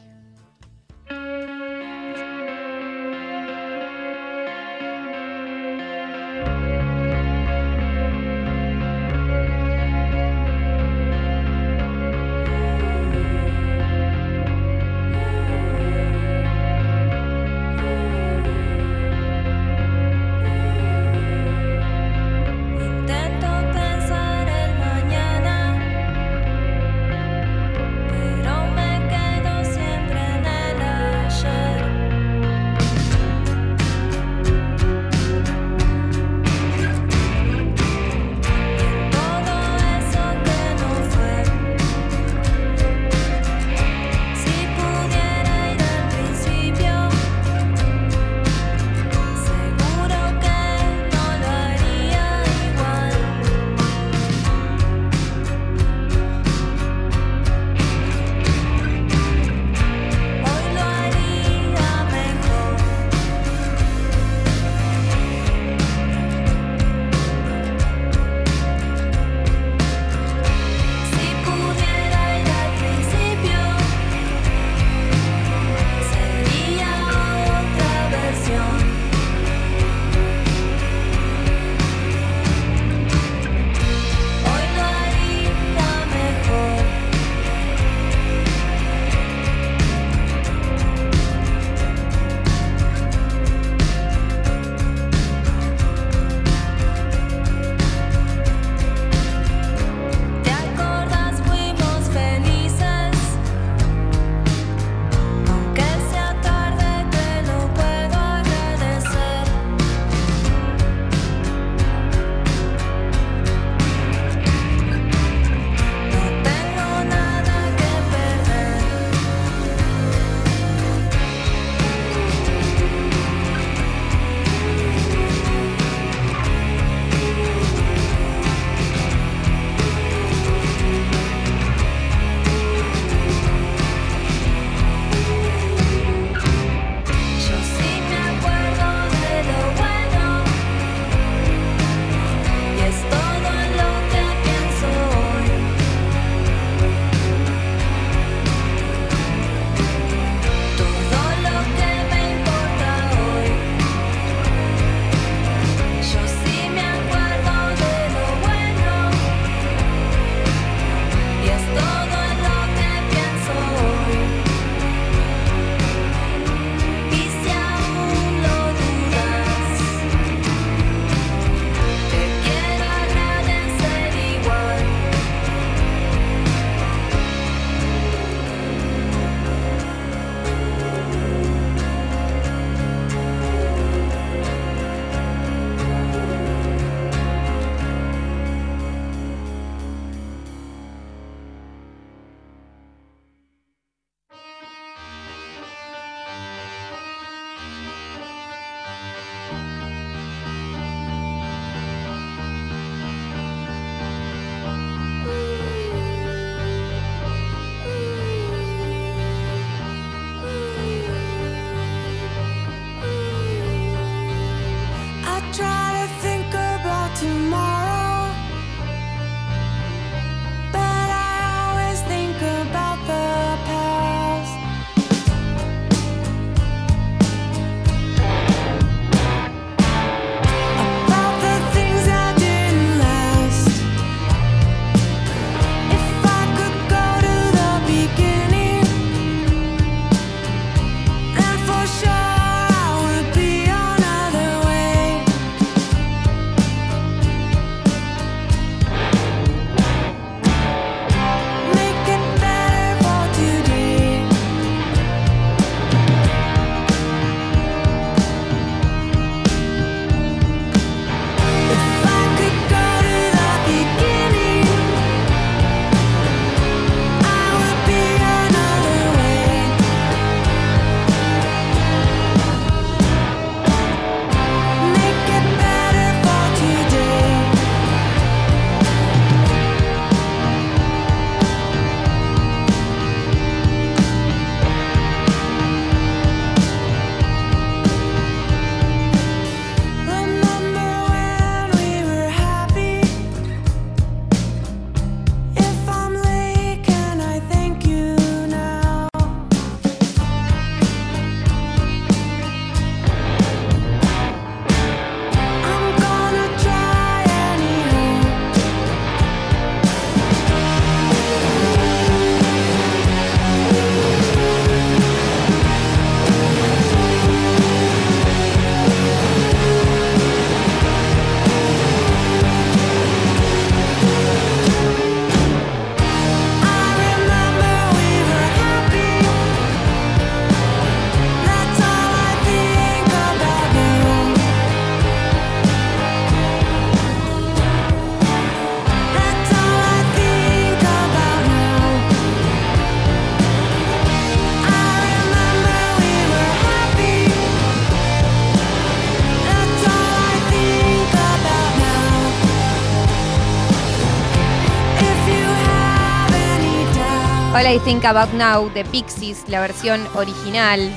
All 357.55 357.69
I 357.69 357.79
Think 357.79 358.05
About 358.05 358.33
Now 358.33 358.69
de 358.75 358.85
Pixies, 358.85 359.49
la 359.49 359.61
versión 359.61 360.05
original. 360.17 360.91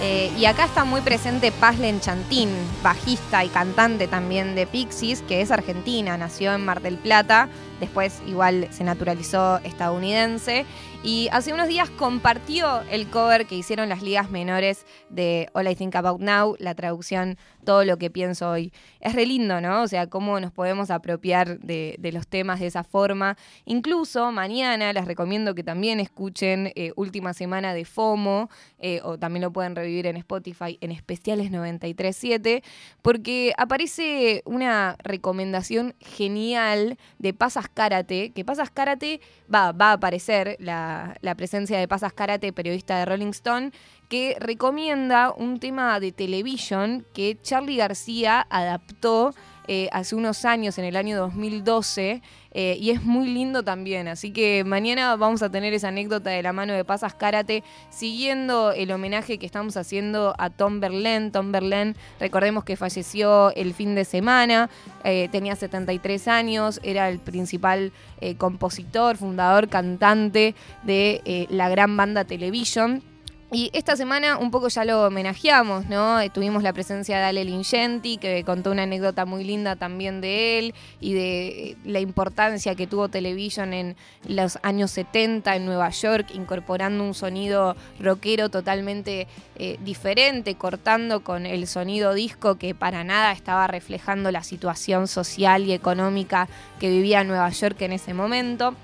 Eh, 0.00 0.30
y 0.38 0.44
acá 0.44 0.66
está 0.66 0.84
muy 0.84 1.00
presente 1.00 1.50
Paz 1.50 1.80
Lenchantín, 1.80 2.48
bajista 2.80 3.44
y 3.44 3.48
cantante 3.48 4.06
también 4.06 4.54
de 4.54 4.68
Pixies, 4.68 5.20
que 5.22 5.40
es 5.40 5.50
argentina, 5.50 6.16
nació 6.16 6.54
en 6.54 6.64
Mar 6.64 6.80
del 6.80 6.96
Plata, 6.96 7.48
después 7.80 8.22
igual 8.28 8.68
se 8.70 8.84
naturalizó 8.84 9.58
estadounidense. 9.64 10.64
Y 11.02 11.28
hace 11.32 11.52
unos 11.52 11.66
días 11.66 11.90
compartió 11.90 12.82
el 12.90 13.10
cover 13.10 13.46
que 13.46 13.56
hicieron 13.56 13.88
las 13.88 14.00
ligas 14.00 14.30
menores 14.30 14.86
de 15.08 15.50
All 15.54 15.66
I 15.66 15.74
Think 15.74 15.96
About 15.96 16.20
Now, 16.20 16.54
la 16.60 16.76
traducción 16.76 17.36
Todo 17.64 17.84
lo 17.84 17.98
que 17.98 18.10
pienso 18.10 18.50
hoy. 18.50 18.72
Es 19.00 19.14
re 19.14 19.26
lindo, 19.26 19.60
¿no? 19.60 19.82
O 19.82 19.88
sea, 19.88 20.08
cómo 20.08 20.40
nos 20.40 20.52
podemos 20.52 20.90
apropiar 20.90 21.58
de, 21.60 21.98
los 22.12 22.26
temas 22.26 22.60
de 22.60 22.66
esa 22.66 22.84
forma. 22.84 23.36
Incluso 23.64 24.32
mañana 24.32 24.92
les 24.92 25.04
recomiendo 25.04 25.54
que 25.54 25.62
también 25.62 26.00
escuchen 26.00 26.72
eh, 26.74 26.92
Última 26.96 27.32
Semana 27.32 27.74
de 27.74 27.84
FOMO, 27.84 28.50
eh, 28.78 29.00
o 29.04 29.18
también 29.18 29.42
lo 29.42 29.52
pueden 29.52 29.76
revivir 29.76 30.06
en 30.06 30.16
Spotify, 30.16 30.78
en 30.80 30.90
especiales 30.90 31.50
93.7, 31.50 32.62
porque 33.02 33.52
aparece 33.56 34.42
una 34.44 34.96
recomendación 35.02 35.94
genial 36.00 36.98
de 37.18 37.34
Pasas 37.34 37.68
Karate, 37.68 38.30
que 38.30 38.44
Pasas 38.44 38.70
Karate 38.70 39.20
va, 39.52 39.72
va 39.72 39.90
a 39.90 39.92
aparecer 39.92 40.56
la, 40.58 41.16
la 41.20 41.34
presencia 41.34 41.78
de 41.78 41.88
Pasas 41.88 42.12
Karate, 42.12 42.52
periodista 42.52 42.98
de 42.98 43.04
Rolling 43.04 43.30
Stone, 43.30 43.72
que 44.10 44.36
recomienda 44.40 45.32
un 45.34 45.60
tema 45.60 46.00
de 46.00 46.10
televisión 46.10 47.06
que 47.14 47.38
Charlie 47.40 47.76
García 47.76 48.44
adaptó 48.50 49.32
eh, 49.68 49.88
hace 49.92 50.16
unos 50.16 50.44
años, 50.44 50.78
en 50.78 50.84
el 50.84 50.96
año 50.96 51.16
2012, 51.16 52.20
eh, 52.50 52.76
y 52.80 52.90
es 52.90 53.04
muy 53.04 53.28
lindo 53.28 53.62
también. 53.62 54.08
Así 54.08 54.32
que 54.32 54.64
mañana 54.64 55.14
vamos 55.14 55.42
a 55.44 55.50
tener 55.50 55.72
esa 55.74 55.88
anécdota 55.88 56.30
de 56.30 56.42
la 56.42 56.52
mano 56.52 56.72
de 56.72 56.84
Pasas 56.84 57.14
Karate, 57.14 57.62
siguiendo 57.88 58.72
el 58.72 58.90
homenaje 58.90 59.38
que 59.38 59.46
estamos 59.46 59.76
haciendo 59.76 60.34
a 60.38 60.50
Tom 60.50 60.80
Berlin. 60.80 61.30
Tom 61.30 61.52
Berlin, 61.52 61.94
recordemos 62.18 62.64
que 62.64 62.74
falleció 62.74 63.54
el 63.54 63.74
fin 63.74 63.94
de 63.94 64.04
semana, 64.04 64.70
eh, 65.04 65.28
tenía 65.30 65.54
73 65.54 66.26
años, 66.26 66.80
era 66.82 67.08
el 67.08 67.20
principal 67.20 67.92
compositor, 68.38 69.16
fundador, 69.16 69.68
cantante 69.68 70.56
de 70.82 71.46
la 71.48 71.68
gran 71.68 71.96
banda 71.96 72.24
Television. 72.24 73.02
Y 73.52 73.70
esta 73.72 73.96
semana 73.96 74.38
un 74.38 74.52
poco 74.52 74.68
ya 74.68 74.84
lo 74.84 75.06
homenajeamos, 75.06 75.86
¿no? 75.86 76.20
Eh, 76.20 76.30
Tuvimos 76.30 76.62
la 76.62 76.72
presencia 76.72 77.18
de 77.18 77.24
Ale 77.24 77.44
Lingenti, 77.44 78.16
que 78.16 78.44
contó 78.44 78.70
una 78.70 78.84
anécdota 78.84 79.24
muy 79.24 79.42
linda 79.42 79.74
también 79.74 80.20
de 80.20 80.60
él 80.60 80.74
y 81.00 81.14
de 81.14 81.48
eh, 81.48 81.76
la 81.84 81.98
importancia 81.98 82.76
que 82.76 82.86
tuvo 82.86 83.08
Television 83.08 83.72
en 83.72 83.96
los 84.28 84.60
años 84.62 84.92
70 84.92 85.56
en 85.56 85.66
Nueva 85.66 85.90
York, 85.90 86.28
incorporando 86.32 87.02
un 87.02 87.12
sonido 87.12 87.74
rockero 87.98 88.50
totalmente 88.50 89.26
eh, 89.56 89.78
diferente, 89.80 90.54
cortando 90.54 91.24
con 91.24 91.44
el 91.44 91.66
sonido 91.66 92.14
disco 92.14 92.54
que 92.54 92.76
para 92.76 93.02
nada 93.02 93.32
estaba 93.32 93.66
reflejando 93.66 94.30
la 94.30 94.44
situación 94.44 95.08
social 95.08 95.64
y 95.64 95.72
económica 95.72 96.48
que 96.78 96.88
vivía 96.88 97.24
Nueva 97.24 97.50
York 97.50 97.82
en 97.82 97.94
ese 97.94 98.14
momento. 98.14 98.76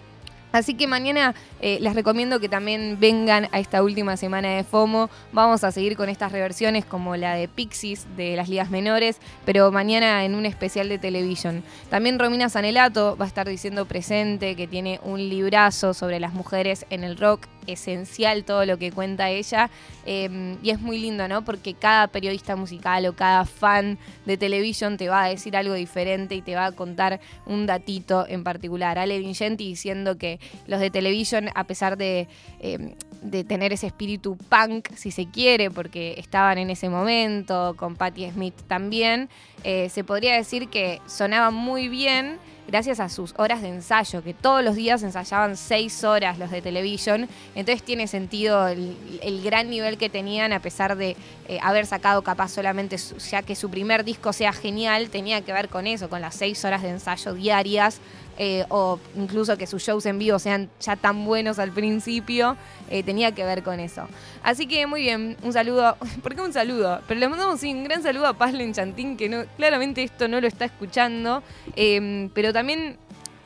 Así 0.56 0.72
que 0.72 0.86
mañana 0.86 1.34
eh, 1.60 1.76
les 1.82 1.94
recomiendo 1.94 2.40
que 2.40 2.48
también 2.48 2.96
vengan 2.98 3.46
a 3.52 3.60
esta 3.60 3.82
última 3.82 4.16
semana 4.16 4.48
de 4.56 4.64
FOMO. 4.64 5.10
Vamos 5.30 5.64
a 5.64 5.70
seguir 5.70 5.98
con 5.98 6.08
estas 6.08 6.32
reversiones 6.32 6.86
como 6.86 7.14
la 7.14 7.34
de 7.34 7.46
Pixies 7.46 8.06
de 8.16 8.36
las 8.36 8.48
ligas 8.48 8.70
menores, 8.70 9.18
pero 9.44 9.70
mañana 9.70 10.24
en 10.24 10.34
un 10.34 10.46
especial 10.46 10.88
de 10.88 10.96
televisión. 10.96 11.62
También 11.90 12.18
Romina 12.18 12.48
Sanelato 12.48 13.18
va 13.20 13.26
a 13.26 13.28
estar 13.28 13.46
diciendo 13.46 13.84
presente 13.84 14.56
que 14.56 14.66
tiene 14.66 14.98
un 15.04 15.28
librazo 15.28 15.92
sobre 15.92 16.20
las 16.20 16.32
mujeres 16.32 16.86
en 16.88 17.04
el 17.04 17.18
rock 17.18 17.48
esencial 17.66 18.44
todo 18.44 18.64
lo 18.64 18.78
que 18.78 18.92
cuenta 18.92 19.30
ella 19.30 19.70
eh, 20.04 20.56
y 20.62 20.70
es 20.70 20.80
muy 20.80 20.98
lindo, 20.98 21.26
¿no? 21.28 21.44
Porque 21.44 21.74
cada 21.74 22.08
periodista 22.08 22.56
musical 22.56 23.06
o 23.06 23.14
cada 23.14 23.44
fan 23.44 23.98
de 24.24 24.36
televisión 24.36 24.96
te 24.96 25.08
va 25.08 25.24
a 25.24 25.28
decir 25.28 25.56
algo 25.56 25.74
diferente 25.74 26.34
y 26.34 26.42
te 26.42 26.54
va 26.54 26.66
a 26.66 26.72
contar 26.72 27.20
un 27.44 27.66
datito 27.66 28.26
en 28.28 28.44
particular. 28.44 28.98
Ale 28.98 29.18
Vincenti 29.18 29.66
diciendo 29.66 30.16
que 30.16 30.38
los 30.66 30.80
de 30.80 30.90
televisión, 30.90 31.48
a 31.54 31.64
pesar 31.64 31.96
de, 31.96 32.28
eh, 32.60 32.94
de 33.22 33.44
tener 33.44 33.72
ese 33.72 33.86
espíritu 33.86 34.36
punk, 34.36 34.88
si 34.94 35.10
se 35.10 35.26
quiere, 35.26 35.70
porque 35.70 36.14
estaban 36.18 36.58
en 36.58 36.70
ese 36.70 36.88
momento, 36.88 37.74
con 37.76 37.96
Patti 37.96 38.30
Smith 38.30 38.54
también, 38.66 39.28
eh, 39.64 39.88
se 39.88 40.04
podría 40.04 40.34
decir 40.34 40.68
que 40.68 41.00
sonaban 41.06 41.54
muy 41.54 41.88
bien 41.88 42.38
gracias 42.68 43.00
a 43.00 43.08
sus 43.08 43.34
horas 43.36 43.62
de 43.62 43.68
ensayo, 43.68 44.22
que 44.22 44.34
todos 44.34 44.62
los 44.64 44.74
días 44.74 45.02
ensayaban 45.02 45.56
seis 45.56 46.02
horas 46.04 46.38
los 46.38 46.50
de 46.50 46.62
televisión, 46.62 47.28
entonces 47.54 47.82
tiene 47.84 48.06
sentido 48.06 48.66
el, 48.68 48.96
el 49.22 49.42
gran 49.42 49.70
nivel 49.70 49.98
que 49.98 50.08
tenían 50.08 50.52
a 50.52 50.60
pesar 50.60 50.96
de 50.96 51.16
eh, 51.48 51.58
haber 51.62 51.86
sacado 51.86 52.22
capaz 52.22 52.48
solamente, 52.48 52.96
ya 53.30 53.42
que 53.42 53.54
su 53.54 53.70
primer 53.70 54.04
disco 54.04 54.32
sea 54.32 54.52
genial, 54.52 55.10
tenía 55.10 55.42
que 55.42 55.52
ver 55.52 55.68
con 55.68 55.86
eso, 55.86 56.08
con 56.08 56.20
las 56.20 56.34
seis 56.34 56.64
horas 56.64 56.82
de 56.82 56.90
ensayo 56.90 57.34
diarias. 57.34 58.00
Eh, 58.38 58.64
o 58.68 58.98
incluso 59.16 59.56
que 59.56 59.66
sus 59.66 59.82
shows 59.82 60.06
en 60.06 60.18
vivo 60.18 60.38
sean 60.38 60.68
ya 60.80 60.96
tan 60.96 61.24
buenos 61.24 61.58
al 61.58 61.72
principio, 61.72 62.56
eh, 62.90 63.02
tenía 63.02 63.32
que 63.32 63.44
ver 63.44 63.62
con 63.62 63.80
eso. 63.80 64.08
Así 64.42 64.66
que 64.66 64.86
muy 64.86 65.02
bien, 65.02 65.36
un 65.42 65.52
saludo, 65.52 65.96
¿por 66.22 66.34
qué 66.34 66.42
un 66.42 66.52
saludo? 66.52 67.00
Pero 67.08 67.20
le 67.20 67.28
mandamos 67.28 67.62
un 67.62 67.84
gran 67.84 68.02
saludo 68.02 68.26
a 68.26 68.34
Paz 68.34 68.52
Lenchantín, 68.52 69.16
que 69.16 69.46
claramente 69.56 70.02
esto 70.02 70.28
no 70.28 70.40
lo 70.40 70.46
está 70.46 70.64
escuchando, 70.64 71.42
eh, 71.74 72.28
pero 72.34 72.52
también 72.52 72.98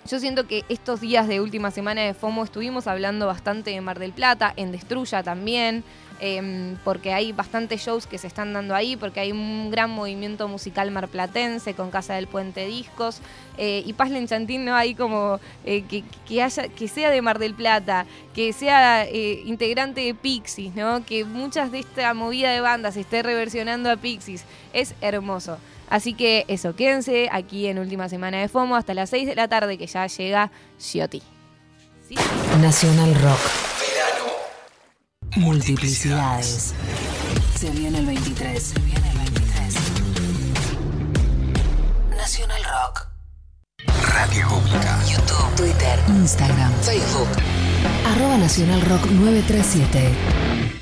yo 0.08 0.18
siento 0.18 0.46
que 0.46 0.64
estos 0.68 1.00
días 1.00 1.28
de 1.28 1.40
última 1.40 1.70
semana 1.70 2.02
de 2.02 2.14
FOMO 2.14 2.42
estuvimos 2.42 2.86
hablando 2.86 3.26
bastante 3.26 3.70
de 3.70 3.80
Mar 3.80 3.98
del 3.98 4.12
Plata, 4.12 4.52
en 4.56 4.72
Destruya 4.72 5.22
también, 5.22 5.84
em, 6.20 6.76
porque 6.84 7.12
hay 7.12 7.32
bastantes 7.32 7.80
shows 7.82 8.06
que 8.06 8.18
se 8.18 8.26
están 8.26 8.52
dando 8.52 8.74
ahí, 8.74 8.96
porque 8.96 9.20
hay 9.20 9.32
un 9.32 9.70
gran 9.70 9.90
movimiento 9.90 10.48
musical 10.48 10.90
marplatense 10.90 11.74
con 11.74 11.90
Casa 11.90 12.14
del 12.14 12.26
Puente 12.26 12.66
Discos, 12.66 13.20
eh, 13.58 13.82
y 13.84 13.92
Paz 13.92 14.10
Lenchantín, 14.10 14.64
¿no? 14.64 14.74
Ahí 14.74 14.94
como 14.94 15.40
eh, 15.64 15.82
que, 15.82 16.04
que, 16.26 16.42
haya, 16.42 16.68
que 16.68 16.88
sea 16.88 17.10
de 17.10 17.20
Mar 17.20 17.38
del 17.38 17.54
Plata, 17.54 18.06
que 18.34 18.52
sea 18.52 19.04
eh, 19.04 19.42
integrante 19.44 20.00
de 20.00 20.14
Pixies, 20.14 20.74
¿no? 20.74 21.04
Que 21.04 21.24
muchas 21.24 21.70
de 21.70 21.80
esta 21.80 22.14
movida 22.14 22.50
de 22.52 22.60
bandas 22.60 22.96
esté 22.96 23.22
reversionando 23.22 23.90
a 23.90 23.96
Pixies, 23.96 24.44
es 24.72 24.94
hermoso. 25.00 25.58
Así 25.90 26.14
que 26.14 26.44
eso, 26.46 26.76
quédense 26.76 27.28
aquí 27.32 27.66
en 27.66 27.80
Última 27.80 28.08
Semana 28.08 28.38
de 28.38 28.48
FOMO 28.48 28.76
hasta 28.76 28.94
las 28.94 29.10
6 29.10 29.26
de 29.26 29.34
la 29.34 29.48
tarde 29.48 29.76
que 29.76 29.86
ya 29.86 30.06
llega 30.06 30.50
Giotti. 30.78 31.20
¿Sí? 32.08 32.14
Nacional 32.60 33.14
Rock. 33.16 33.40
Multiplicidades. 35.36 36.74
Se 37.58 37.70
viene 37.70 37.98
el 37.98 38.06
23. 38.06 38.62
Se 38.62 38.80
viene 38.80 39.10
el 39.10 39.18
23. 39.18 39.74
Nacional 42.16 42.62
Rock. 42.64 43.06
Radio 44.14 44.48
Pública. 44.48 44.98
YouTube, 45.06 45.54
Twitter, 45.56 45.98
Instagram, 46.08 46.72
Facebook. 46.82 47.28
Arroba 48.06 48.38
Nacional 48.38 48.80
Rock 48.82 49.06
937. 49.06 50.79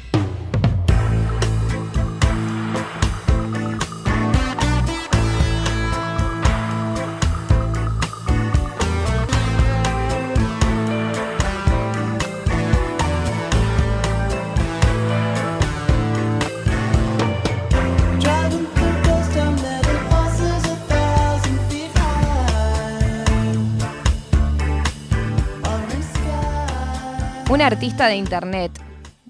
Un 27.59 27.63
artista 27.63 28.07
de 28.07 28.15
internet, 28.15 28.71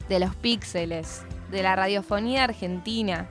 de 0.07 0.20
los 0.20 0.35
píxeles, 0.37 1.22
de 1.51 1.62
la 1.62 1.74
radiofonía 1.74 2.45
argentina, 2.45 3.26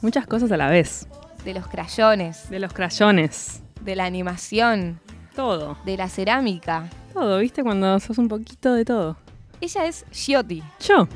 Muchas 0.00 0.26
cosas 0.26 0.50
a 0.50 0.56
la 0.56 0.70
vez. 0.70 1.06
de 1.44 1.52
los 1.52 1.66
crayones, 1.68 2.48
De 2.48 2.58
los 2.58 2.72
crayones. 2.72 3.62
de 3.82 3.96
la 3.96 4.06
animación, 4.06 4.98
Todo. 5.36 5.76
de 5.84 5.98
la 5.98 6.08
cerámica. 6.08 6.88
Todo, 7.12 7.38
¿viste? 7.38 7.62
Cuando 7.62 8.00
sos 8.00 8.16
un 8.16 8.28
poquito 8.28 8.72
de 8.72 8.86
todo. 8.86 9.18
Ella 9.60 9.84
es 9.84 10.06
Giotti. 10.10 10.62
Yo. 10.80 11.06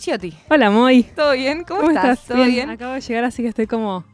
Giotti. 0.00 0.32
Hola, 0.48 0.70
Moy. 0.70 1.02
¿Todo 1.02 1.32
bien? 1.32 1.64
¿Cómo, 1.64 1.90
estás? 1.90 2.24
¿Todo 2.24 2.44
bien? 2.44 2.70
Acabo 2.70 2.92
de 2.92 3.00
llegar, 3.00 3.24
así 3.24 3.42
que 3.42 3.48
estoy 3.48 3.66
como 3.66 4.04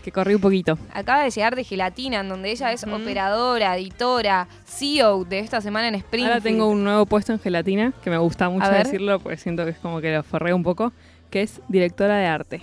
que 0.00 0.12
corrí 0.12 0.34
un 0.34 0.40
poquito. 0.40 0.78
Acaba 0.92 1.24
de 1.24 1.30
llegar 1.30 1.56
de 1.56 1.64
Gelatina, 1.64 2.20
en 2.20 2.28
donde 2.28 2.50
ella 2.50 2.72
es 2.72 2.84
operadora, 2.84 3.76
editora, 3.76 4.46
CEO 4.66 5.24
de 5.24 5.38
esta 5.40 5.60
semana 5.60 5.88
en 5.88 5.94
Springfield. 5.96 6.32
Ahora 6.32 6.42
tengo 6.42 6.68
un 6.68 6.84
nuevo 6.84 7.06
puesto 7.06 7.32
en 7.32 7.40
gelatina, 7.40 7.92
que 8.02 8.10
me 8.10 8.18
gusta 8.18 8.48
mucho 8.48 8.70
decirlo, 8.70 9.18
porque 9.20 9.36
siento 9.36 9.64
que 9.64 9.70
es 9.70 9.78
como 9.78 10.00
que 10.00 10.12
lo 10.14 10.22
forré 10.22 10.52
un 10.52 10.62
poco, 10.62 10.92
que 11.30 11.42
es 11.42 11.60
directora 11.68 12.16
de 12.16 12.26
arte. 12.26 12.60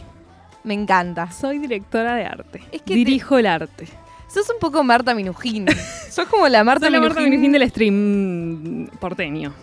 Me 0.64 0.74
encanta. 0.74 1.32
Soy 1.32 1.60
directora 1.60 2.16
de 2.16 2.26
arte. 2.26 2.60
Es 2.72 2.82
que 2.82 2.88
te- 2.88 2.94
Dirijo 2.96 3.38
el 3.38 3.46
arte. 3.46 3.88
Sos 4.28 4.50
un 4.50 4.60
poco 4.60 4.84
Marta 4.84 5.14
Minujín. 5.14 5.68
Sos 6.10 6.28
como 6.28 6.48
la 6.50 6.64
Marta 6.64 6.88
Soy 6.88 6.94
la 6.94 7.00
Marta 7.00 7.20
Minujín. 7.22 7.40
Minujín 7.42 7.52
del 7.52 7.70
stream 7.70 8.88
porteño. 9.00 9.54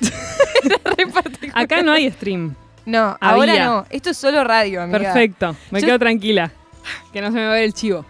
Acá 1.54 1.82
no 1.82 1.92
hay 1.92 2.10
stream. 2.10 2.54
No, 2.84 3.16
Había. 3.20 3.54
ahora 3.54 3.64
no. 3.64 3.86
Esto 3.90 4.10
es 4.10 4.16
solo 4.16 4.44
radio, 4.44 4.82
amiga. 4.82 4.98
Perfecto. 4.98 5.56
Me 5.70 5.80
Yo- 5.80 5.86
quedo 5.88 5.98
tranquila. 5.98 6.52
Que 7.12 7.20
no 7.20 7.28
se 7.28 7.34
me 7.34 7.44
va 7.44 7.50
a 7.52 7.54
ver 7.54 7.64
el 7.64 7.72
chivo. 7.74 8.04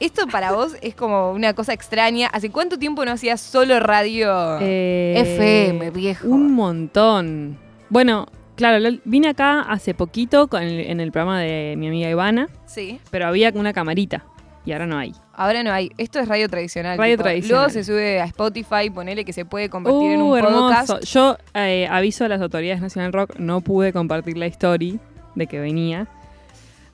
Esto 0.00 0.26
para 0.28 0.52
vos 0.52 0.76
es 0.82 0.94
como 0.94 1.32
una 1.32 1.52
cosa 1.52 1.72
extraña. 1.72 2.28
¿Hace 2.28 2.50
cuánto 2.50 2.78
tiempo 2.78 3.04
no 3.04 3.12
hacías 3.12 3.40
solo 3.40 3.80
radio? 3.80 4.58
Eh, 4.60 5.14
FM, 5.16 5.90
viejo. 5.90 6.28
Un 6.28 6.52
montón. 6.52 7.58
Bueno, 7.90 8.26
claro, 8.56 8.82
vine 9.04 9.28
acá 9.28 9.60
hace 9.62 9.92
poquito 9.94 10.48
con 10.48 10.62
el- 10.62 10.80
en 10.80 11.00
el 11.00 11.10
programa 11.12 11.40
de 11.40 11.74
mi 11.76 11.88
amiga 11.88 12.08
Ivana, 12.08 12.48
Sí. 12.66 12.98
pero 13.10 13.26
había 13.26 13.50
una 13.54 13.72
camarita 13.72 14.24
y 14.64 14.72
ahora 14.72 14.86
no 14.86 14.96
hay. 14.96 15.12
Ahora 15.34 15.62
no 15.64 15.72
hay. 15.72 15.90
Esto 15.98 16.20
es 16.20 16.28
radio 16.28 16.48
tradicional. 16.48 16.96
Radio 16.96 17.14
tipo. 17.14 17.24
tradicional. 17.24 17.62
Luego 17.64 17.70
se 17.72 17.84
sube 17.84 18.20
a 18.20 18.24
Spotify, 18.26 18.88
ponele 18.94 19.24
que 19.24 19.32
se 19.32 19.44
puede 19.44 19.68
convertir 19.68 20.12
en 20.12 20.22
Uh, 20.22 20.30
un 20.32 20.38
hermoso. 20.38 20.60
podcast. 20.88 21.04
Yo 21.04 21.36
eh, 21.54 21.88
aviso 21.90 22.24
a 22.24 22.28
las 22.28 22.40
autoridades 22.40 22.80
Nacional 22.80 23.12
Rock, 23.12 23.36
no 23.38 23.60
pude 23.60 23.92
compartir 23.92 24.38
la 24.38 24.46
story 24.46 24.98
de 25.34 25.46
que 25.48 25.58
venía. 25.58 26.06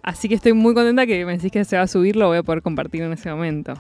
Así 0.03 0.29
que 0.29 0.35
estoy 0.35 0.53
muy 0.53 0.75
contenta 0.75 1.07
que 1.07 1.25
me 1.25 1.33
decís 1.37 1.53
que 1.53 1.65
se 1.65 1.77
va 1.77 1.83
a 1.83 1.87
subir, 1.87 2.17
lo 2.17 2.29
voy 2.29 2.39
a 2.39 2.43
poder 2.43 2.63
compartir 2.63 3.03
en 3.03 3.13
ese 3.13 3.31
momento. 3.31 3.75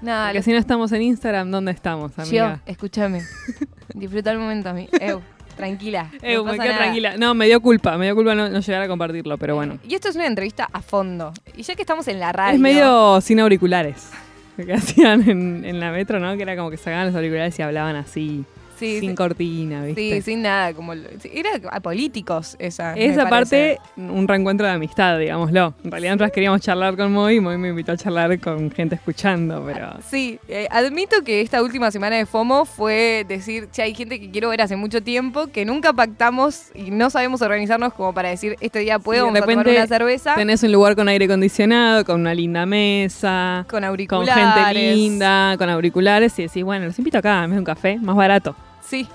Nada, 0.00 0.28
Porque 0.28 0.42
si 0.42 0.50
no 0.52 0.58
estamos 0.58 0.90
en 0.92 1.02
Instagram, 1.02 1.50
¿dónde 1.50 1.70
estamos, 1.72 2.12
Yo, 2.16 2.22
amiga? 2.22 2.60
escúchame. 2.66 3.22
Disfruta 3.94 4.32
el 4.32 4.38
momento, 4.38 4.70
a 4.70 4.72
mí. 4.72 4.88
Eu, 5.00 5.22
tranquila. 5.56 6.10
Eh, 6.22 6.34
no 6.34 6.44
me 6.44 6.52
quedo 6.52 6.64
nada. 6.64 6.78
tranquila. 6.78 7.16
No, 7.16 7.34
me 7.34 7.46
dio 7.46 7.60
culpa, 7.60 7.96
me 7.96 8.06
dio 8.06 8.14
culpa 8.16 8.34
no, 8.34 8.48
no 8.48 8.58
llegar 8.60 8.82
a 8.82 8.88
compartirlo, 8.88 9.38
pero 9.38 9.54
bueno. 9.54 9.78
Y 9.86 9.94
esto 9.94 10.08
es 10.08 10.16
una 10.16 10.26
entrevista 10.26 10.68
a 10.72 10.82
fondo. 10.82 11.32
Y 11.56 11.62
ya 11.62 11.76
que 11.76 11.82
estamos 11.82 12.08
en 12.08 12.18
la 12.18 12.32
radio. 12.32 12.54
Es 12.54 12.60
medio 12.60 13.20
sin 13.20 13.38
auriculares. 13.38 14.10
Lo 14.56 14.66
que 14.66 14.72
hacían 14.74 15.28
en, 15.30 15.64
en 15.64 15.78
la 15.78 15.92
metro, 15.92 16.18
¿no? 16.18 16.36
Que 16.36 16.42
era 16.42 16.56
como 16.56 16.68
que 16.70 16.76
sacaban 16.76 17.06
los 17.06 17.14
auriculares 17.14 17.56
y 17.58 17.62
hablaban 17.62 17.94
así, 17.96 18.44
Sí, 18.82 19.00
sin 19.00 19.10
sí. 19.10 19.14
cortina, 19.16 19.84
¿viste? 19.84 20.16
Sí, 20.16 20.22
sin 20.22 20.42
nada. 20.42 20.74
Como, 20.74 20.94
sí, 20.94 21.30
era 21.32 21.50
a 21.70 21.80
políticos 21.80 22.56
esa. 22.58 22.94
me 22.94 23.04
Esa 23.06 23.28
parte, 23.28 23.78
un 23.96 24.26
reencuentro 24.26 24.66
de 24.66 24.72
amistad, 24.72 25.18
digámoslo. 25.18 25.74
En 25.84 25.90
realidad 25.90 26.12
nosotros 26.12 26.32
queríamos 26.32 26.60
charlar 26.60 26.96
con 26.96 27.12
Moy 27.12 27.36
y 27.36 27.40
Moy 27.40 27.58
me 27.58 27.68
invitó 27.68 27.92
a 27.92 27.96
charlar 27.96 28.38
con 28.40 28.70
gente 28.70 28.94
escuchando, 28.94 29.62
pero... 29.66 29.98
Sí, 30.08 30.38
eh, 30.48 30.66
admito 30.70 31.22
que 31.22 31.40
esta 31.40 31.62
última 31.62 31.90
semana 31.90 32.16
de 32.16 32.26
FOMO 32.26 32.64
fue 32.64 33.24
decir, 33.28 33.68
che, 33.70 33.82
hay 33.82 33.94
gente 33.94 34.20
que 34.20 34.30
quiero 34.30 34.48
ver 34.48 34.62
hace 34.62 34.76
mucho 34.76 35.02
tiempo, 35.02 35.46
que 35.48 35.64
nunca 35.64 35.92
pactamos 35.92 36.70
y 36.74 36.90
no 36.90 37.10
sabemos 37.10 37.42
organizarnos 37.42 37.92
como 37.92 38.12
para 38.14 38.30
decir, 38.30 38.56
este 38.60 38.80
día 38.80 38.98
puedo, 38.98 39.26
de 39.26 39.32
vamos 39.32 39.38
a 39.38 39.40
tomar 39.42 39.64
repente 39.66 39.80
una 39.80 39.86
cerveza 39.86 40.34
Tenés 40.34 40.62
un 40.62 40.72
lugar 40.72 40.96
con 40.96 41.08
aire 41.08 41.26
acondicionado, 41.26 42.04
con 42.04 42.20
una 42.20 42.34
linda 42.34 42.66
mesa, 42.66 43.64
con 43.68 43.82
con 43.82 43.84
auriculares. 43.84 44.34
gente 44.34 44.94
linda, 44.94 45.56
con 45.58 45.68
auriculares 45.68 46.38
y 46.38 46.42
decís, 46.42 46.64
bueno, 46.64 46.86
los 46.86 46.98
invito 46.98 47.18
acá, 47.18 47.46
de 47.46 47.58
un 47.58 47.64
café, 47.64 47.98
más 47.98 48.16
barato. 48.16 48.54
Sí, 48.92 49.08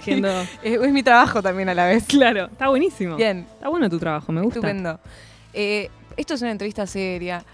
Siendo- 0.00 0.28
es, 0.64 0.80
es 0.82 0.92
mi 0.92 1.04
trabajo 1.04 1.40
también 1.40 1.68
a 1.68 1.74
la 1.74 1.86
vez. 1.86 2.04
claro, 2.08 2.46
está 2.46 2.68
buenísimo. 2.68 3.14
Bien, 3.14 3.46
Está 3.54 3.68
bueno 3.68 3.88
tu 3.88 4.00
trabajo, 4.00 4.32
me 4.32 4.40
gusta. 4.42 4.58
estupendo. 4.58 4.98
Eh, 5.54 5.88
esto 6.16 6.34
es 6.34 6.42
una 6.42 6.50
entrevista 6.50 6.88
seria. 6.88 7.44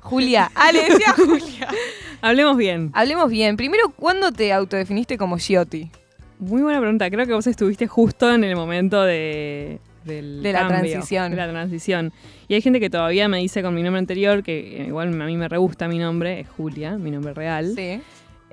Julia, 0.00 0.50
ah, 0.54 0.72
le 0.72 0.80
decía 0.82 1.12
Julia. 1.14 1.68
Hablemos 2.22 2.56
bien. 2.56 2.90
Hablemos 2.94 3.30
bien. 3.30 3.58
Primero, 3.58 3.90
¿cuándo 3.90 4.32
te 4.32 4.50
autodefiniste 4.50 5.18
como 5.18 5.36
Giotti? 5.36 5.90
Muy 6.38 6.62
buena 6.62 6.80
pregunta. 6.80 7.10
Creo 7.10 7.26
que 7.26 7.34
vos 7.34 7.46
estuviste 7.46 7.86
justo 7.86 8.32
en 8.32 8.44
el 8.44 8.56
momento 8.56 9.02
de, 9.02 9.78
del 10.06 10.42
De 10.42 10.52
la 10.54 10.60
cambio, 10.60 10.90
transición. 10.90 11.30
De 11.32 11.36
la 11.36 11.50
transición. 11.50 12.12
Y 12.48 12.54
hay 12.54 12.62
gente 12.62 12.80
que 12.80 12.88
todavía 12.88 13.28
me 13.28 13.38
dice 13.40 13.62
con 13.62 13.74
mi 13.74 13.82
nombre 13.82 13.98
anterior, 13.98 14.42
que 14.42 14.82
eh, 14.82 14.86
igual 14.86 15.08
a 15.20 15.26
mí 15.26 15.36
me 15.36 15.48
re 15.50 15.58
gusta 15.58 15.86
mi 15.86 15.98
nombre, 15.98 16.40
es 16.40 16.48
Julia, 16.48 16.96
mi 16.96 17.10
nombre 17.10 17.34
real. 17.34 17.74
Sí. 17.76 18.00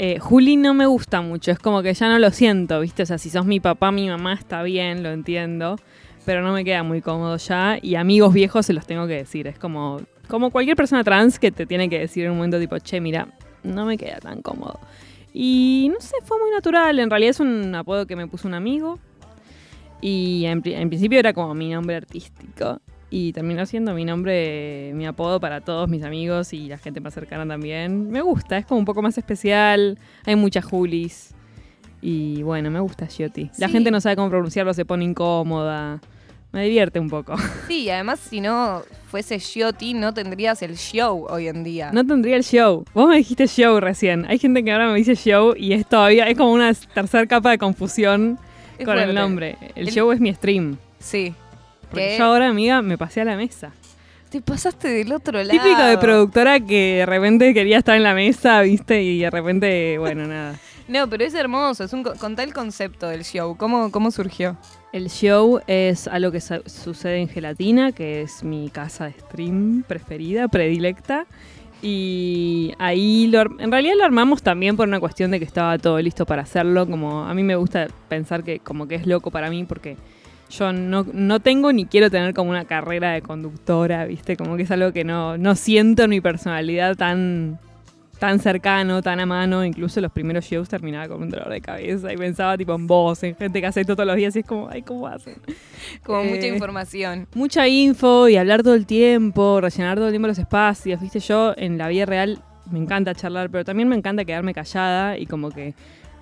Eh, 0.03 0.17
Juli 0.17 0.55
no 0.57 0.73
me 0.73 0.87
gusta 0.87 1.21
mucho, 1.21 1.51
es 1.51 1.59
como 1.59 1.83
que 1.83 1.93
ya 1.93 2.09
no 2.09 2.17
lo 2.17 2.31
siento, 2.31 2.79
¿viste? 2.79 3.03
O 3.03 3.05
sea, 3.05 3.19
si 3.19 3.29
sos 3.29 3.45
mi 3.45 3.59
papá, 3.59 3.91
mi 3.91 4.09
mamá, 4.09 4.33
está 4.33 4.63
bien, 4.63 5.03
lo 5.03 5.11
entiendo, 5.11 5.75
pero 6.25 6.41
no 6.41 6.53
me 6.53 6.63
queda 6.65 6.81
muy 6.81 7.01
cómodo 7.01 7.37
ya. 7.37 7.77
Y 7.79 7.93
amigos 7.93 8.33
viejos 8.33 8.65
se 8.65 8.73
los 8.73 8.87
tengo 8.87 9.05
que 9.05 9.13
decir, 9.13 9.45
es 9.45 9.59
como, 9.59 10.01
como 10.27 10.49
cualquier 10.49 10.75
persona 10.75 11.03
trans 11.03 11.37
que 11.37 11.51
te 11.51 11.67
tiene 11.67 11.87
que 11.87 11.99
decir 11.99 12.25
en 12.25 12.31
un 12.31 12.37
momento 12.37 12.59
tipo, 12.59 12.79
che, 12.79 12.99
mira, 12.99 13.27
no 13.61 13.85
me 13.85 13.95
queda 13.95 14.17
tan 14.19 14.41
cómodo. 14.41 14.79
Y 15.35 15.91
no 15.93 16.01
sé, 16.01 16.15
fue 16.23 16.39
muy 16.39 16.49
natural, 16.49 16.97
en 16.97 17.07
realidad 17.11 17.29
es 17.29 17.39
un 17.39 17.75
apodo 17.75 18.07
que 18.07 18.15
me 18.15 18.25
puso 18.25 18.47
un 18.47 18.55
amigo. 18.55 18.97
Y 20.01 20.45
en, 20.45 20.63
pri- 20.63 20.73
en 20.73 20.89
principio 20.89 21.19
era 21.19 21.31
como 21.31 21.53
mi 21.53 21.69
nombre 21.69 21.95
artístico. 21.95 22.81
Y 23.13 23.33
terminó 23.33 23.65
siendo 23.65 23.93
mi 23.93 24.05
nombre, 24.05 24.91
mi 24.95 25.05
apodo 25.05 25.41
para 25.41 25.59
todos 25.59 25.89
mis 25.89 26.01
amigos 26.03 26.53
y 26.53 26.69
la 26.69 26.77
gente 26.77 27.01
más 27.01 27.13
cercana 27.13 27.45
también. 27.45 28.09
Me 28.09 28.21
gusta, 28.21 28.57
es 28.57 28.65
como 28.65 28.79
un 28.79 28.85
poco 28.85 29.01
más 29.01 29.17
especial. 29.17 29.99
Hay 30.25 30.35
muchas 30.37 30.63
Julis. 30.63 31.35
Y 32.01 32.41
bueno, 32.43 32.71
me 32.71 32.79
gusta 32.79 33.05
Giotti. 33.07 33.51
La 33.57 33.67
Sí. 33.67 33.73
gente 33.73 33.91
no 33.91 33.99
sabe 34.01 34.15
cómo 34.15 34.29
pronunciarlo, 34.29 34.73
se 34.73 34.85
pone 34.85 35.03
incómoda. 35.05 35.99
Me 36.53 36.63
divierte 36.63 36.99
un 36.99 37.09
poco. 37.09 37.35
Sí, 37.67 37.89
además 37.89 38.19
si 38.19 38.39
no 38.41 38.81
fuese 39.09 39.39
Giotti, 39.39 39.93
no 39.93 40.13
tendrías 40.13 40.61
el 40.61 40.77
show 40.77 41.27
hoy 41.29 41.47
en 41.47 41.63
día. 41.65 41.91
No 41.93 42.05
tendría 42.05 42.37
el 42.37 42.43
show. 42.43 42.85
Vos 42.93 43.07
me 43.09 43.17
dijiste 43.17 43.45
show 43.47 43.79
recién. 43.81 44.25
Hay 44.29 44.39
gente 44.39 44.63
que 44.63 44.71
ahora 44.71 44.87
me 44.89 44.95
dice 44.97 45.15
show 45.15 45.53
y 45.55 45.73
es 45.73 45.85
todavía, 45.87 46.25
es 46.29 46.37
como 46.37 46.53
una 46.53 46.73
tercera 46.73 47.25
capa 47.27 47.51
de 47.51 47.57
confusión 47.57 48.39
Es 48.79 48.85
con 48.85 48.95
fuerte. 48.95 49.09
el 49.09 49.15
nombre. 49.15 49.57
El, 49.75 49.87
El- 49.89 49.93
show 49.93 50.11
es 50.13 50.19
mi 50.21 50.33
stream. 50.33 50.77
Sí. 50.99 51.33
Porque 51.91 52.07
¿Qué? 52.09 52.17
yo 52.17 52.25
ahora, 52.25 52.47
amiga, 52.47 52.81
me 52.81 52.97
pasé 52.97 53.21
a 53.21 53.25
la 53.25 53.35
mesa. 53.35 53.71
Te 54.29 54.41
pasaste 54.41 54.87
del 54.87 55.11
otro 55.11 55.43
lado. 55.43 55.49
Típico 55.61 55.81
de 55.83 55.97
productora 55.97 56.59
que 56.61 56.95
de 56.99 57.05
repente 57.05 57.53
quería 57.53 57.77
estar 57.79 57.95
en 57.97 58.03
la 58.03 58.13
mesa, 58.15 58.61
viste, 58.61 59.03
y 59.03 59.19
de 59.19 59.29
repente, 59.29 59.97
bueno, 59.99 60.25
nada. 60.27 60.57
No, 60.87 61.07
pero 61.07 61.23
es 61.23 61.33
hermoso. 61.35 61.85
Es 61.85 61.93
un, 61.93 62.03
co- 62.03 62.15
contá 62.19 62.43
el 62.43 62.53
concepto 62.53 63.07
del 63.07 63.23
show. 63.23 63.55
¿Cómo, 63.55 63.91
cómo 63.91 64.11
surgió? 64.11 64.57
El 64.91 65.09
show 65.09 65.61
es 65.67 66.05
algo 66.09 66.31
que 66.33 66.41
sucede 66.41 67.19
en 67.21 67.29
Gelatina, 67.29 67.93
que 67.93 68.23
es 68.23 68.43
mi 68.43 68.69
casa 68.69 69.05
de 69.05 69.13
stream 69.13 69.83
preferida, 69.87 70.49
predilecta. 70.49 71.27
Y 71.81 72.73
ahí, 72.77 73.27
lo 73.27 73.41
en 73.59 73.71
realidad 73.71 73.93
lo 73.97 74.03
armamos 74.03 74.43
también 74.43 74.75
por 74.75 74.87
una 74.87 74.99
cuestión 74.99 75.31
de 75.31 75.39
que 75.39 75.45
estaba 75.45 75.77
todo 75.77 75.99
listo 76.01 76.25
para 76.25 76.41
hacerlo. 76.41 76.85
Como 76.87 77.23
a 77.23 77.33
mí 77.33 77.41
me 77.43 77.55
gusta 77.55 77.87
pensar 78.09 78.43
que 78.43 78.59
como 78.59 78.87
que 78.87 78.95
es 78.95 79.07
loco 79.07 79.31
para 79.31 79.49
mí 79.49 79.63
porque 79.63 79.95
yo 80.51 80.71
no, 80.73 81.05
no 81.11 81.39
tengo 81.39 81.73
ni 81.73 81.85
quiero 81.85 82.11
tener 82.11 82.33
como 82.33 82.51
una 82.51 82.65
carrera 82.65 83.11
de 83.11 83.21
conductora, 83.21 84.05
¿viste? 84.05 84.37
Como 84.37 84.57
que 84.57 84.63
es 84.63 84.71
algo 84.71 84.91
que 84.91 85.03
no, 85.03 85.37
no 85.37 85.55
siento 85.55 86.03
en 86.03 86.11
mi 86.11 86.21
personalidad 86.21 86.95
tan, 86.95 87.59
tan 88.19 88.39
cercano, 88.39 89.01
tan 89.01 89.19
a 89.19 89.25
mano. 89.25 89.65
Incluso 89.65 89.99
los 90.01 90.11
primeros 90.11 90.45
shows 90.45 90.69
terminaba 90.69 91.07
con 91.07 91.23
un 91.23 91.29
dolor 91.29 91.49
de 91.49 91.61
cabeza 91.61 92.13
y 92.13 92.17
pensaba 92.17 92.57
tipo 92.57 92.75
en 92.75 92.85
vos, 92.85 93.23
en 93.23 93.35
gente 93.35 93.61
que 93.61 93.67
hace 93.67 93.81
esto 93.81 93.95
todos 93.95 94.07
los 94.07 94.15
días 94.15 94.35
y 94.35 94.39
es 94.39 94.45
como, 94.45 94.69
ay, 94.69 94.83
¿cómo 94.83 95.07
hacen? 95.07 95.35
Como 96.03 96.21
Eh, 96.21 96.35
mucha 96.35 96.47
información. 96.47 97.27
Mucha 97.33 97.67
info 97.67 98.27
y 98.29 98.35
hablar 98.37 98.61
todo 98.61 98.75
el 98.75 98.85
tiempo, 98.85 99.59
rellenar 99.61 99.97
todo 99.97 100.07
el 100.07 100.11
tiempo 100.11 100.27
los 100.27 100.37
espacios, 100.37 101.01
¿viste? 101.01 101.19
Yo 101.19 101.53
en 101.57 101.77
la 101.77 101.87
vida 101.87 102.05
real 102.05 102.39
me 102.69 102.79
encanta 102.79 103.15
charlar, 103.15 103.49
pero 103.49 103.65
también 103.65 103.89
me 103.89 103.95
encanta 103.95 104.23
quedarme 104.23 104.53
callada 104.53 105.17
y 105.17 105.25
como 105.25 105.49
que 105.49 105.73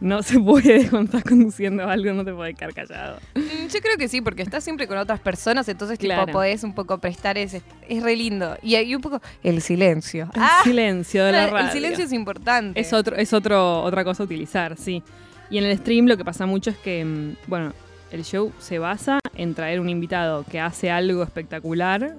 no 0.02 0.24
se 0.24 0.40
puede 0.40 0.88
cuando 0.90 1.06
estás 1.18 1.24
conduciendo 1.24 1.88
algo, 1.88 2.14
no 2.14 2.24
te 2.26 2.34
puedes 2.34 2.56
quedar 2.56 2.74
callado. 2.74 3.20
Mm, 3.36 3.68
Yo 3.68 3.80
creo 3.82 3.98
que 3.98 4.08
sí, 4.08 4.22
porque 4.22 4.42
estás 4.44 4.64
siempre 4.64 4.88
con 4.88 4.98
otras 4.98 5.20
personas, 5.20 5.68
entonces 5.70 6.00
tipo, 6.00 6.14
Claro. 6.14 6.32
podés 6.32 6.64
un 6.64 6.74
poco 6.74 6.98
prestar 7.00 7.38
ese... 7.38 7.62
Es 7.88 8.02
re 8.04 8.16
lindo. 8.16 8.58
Y 8.64 8.76
hay 8.76 8.96
un 8.96 9.02
poco... 9.02 9.22
El 9.44 9.62
silencio. 9.62 10.30
El 10.34 10.42
Ah, 10.42 10.62
silencio 10.64 11.26
de 11.26 11.32
la 11.34 11.44
el 11.46 11.52
radio. 11.52 11.72
silencio 11.72 12.06
es 12.06 12.14
importante. 12.14 12.80
Es 12.80 12.94
otro, 12.94 13.16
es 13.16 13.34
otro, 13.34 13.82
otra 13.84 14.04
cosa 14.04 14.24
a 14.24 14.26
utilizar, 14.26 14.78
sí. 14.78 15.04
Y 15.50 15.58
en 15.58 15.64
el 15.66 15.78
stream 15.78 16.06
lo 16.08 16.16
que 16.18 16.24
pasa 16.26 16.46
mucho 16.46 16.70
es 16.70 16.78
que, 16.78 17.04
mm, 17.04 17.36
bueno, 17.48 17.74
el 18.12 18.24
show 18.24 18.52
se 18.60 18.80
basa 18.80 19.20
en 19.36 19.54
traer 19.54 19.80
un 19.80 19.90
invitado 19.90 20.44
que 20.50 20.60
hace 20.60 20.90
algo 20.92 21.24
espectacular, 21.24 22.16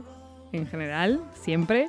en 0.53 0.67
general, 0.67 1.21
siempre, 1.43 1.87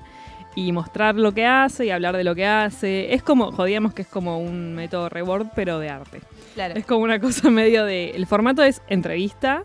y 0.56 0.72
mostrar 0.72 1.16
lo 1.16 1.34
que 1.34 1.46
hace 1.46 1.86
y 1.86 1.92
hablar 1.92 2.18
de 2.18 2.24
lo 2.24 2.36
que 2.36 2.46
hace. 2.46 3.14
Es 3.14 3.24
como, 3.24 3.52
jodíamos 3.52 3.94
que 3.94 4.02
es 4.02 4.08
como 4.08 4.40
un 4.40 4.76
método 4.76 5.10
reward, 5.10 5.48
pero 5.56 5.80
de 5.80 5.90
arte. 5.90 6.22
Claro. 6.54 6.76
Es 6.76 6.86
como 6.86 7.04
una 7.04 7.20
cosa 7.20 7.50
medio 7.52 7.86
de. 7.86 8.12
El 8.12 8.28
formato 8.28 8.64
es 8.64 8.82
entrevista. 8.88 9.64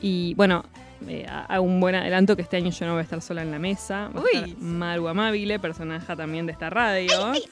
Y 0.00 0.34
bueno, 0.34 0.64
eh, 1.08 1.26
hago 1.48 1.64
un 1.64 1.80
buen 1.80 1.94
adelanto 1.94 2.36
que 2.36 2.42
este 2.42 2.56
año 2.56 2.70
yo 2.70 2.86
no 2.86 2.92
voy 2.92 3.00
a 3.00 3.04
estar 3.04 3.20
sola 3.20 3.42
en 3.42 3.50
la 3.50 3.58
mesa. 3.58 4.10
Va 4.14 4.20
a 4.20 4.40
estar 4.40 4.58
Maru 4.58 5.08
Amabile, 5.08 5.58
personaje 5.58 6.14
también 6.16 6.46
de 6.46 6.52
esta 6.52 6.70
radio. 6.70 7.26
¡Ay, 7.26 7.42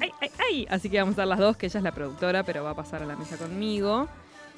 ay, 0.00 0.10
ay! 0.20 0.30
ay! 0.38 0.66
Así 0.70 0.90
que 0.90 0.98
vamos 0.98 1.12
a 1.12 1.14
estar 1.14 1.26
las 1.26 1.38
dos, 1.38 1.56
que 1.56 1.66
ella 1.66 1.78
es 1.78 1.84
la 1.84 1.92
productora, 1.92 2.42
pero 2.42 2.64
va 2.64 2.70
a 2.70 2.76
pasar 2.76 3.02
a 3.02 3.06
la 3.06 3.16
mesa 3.16 3.36
conmigo. 3.36 4.08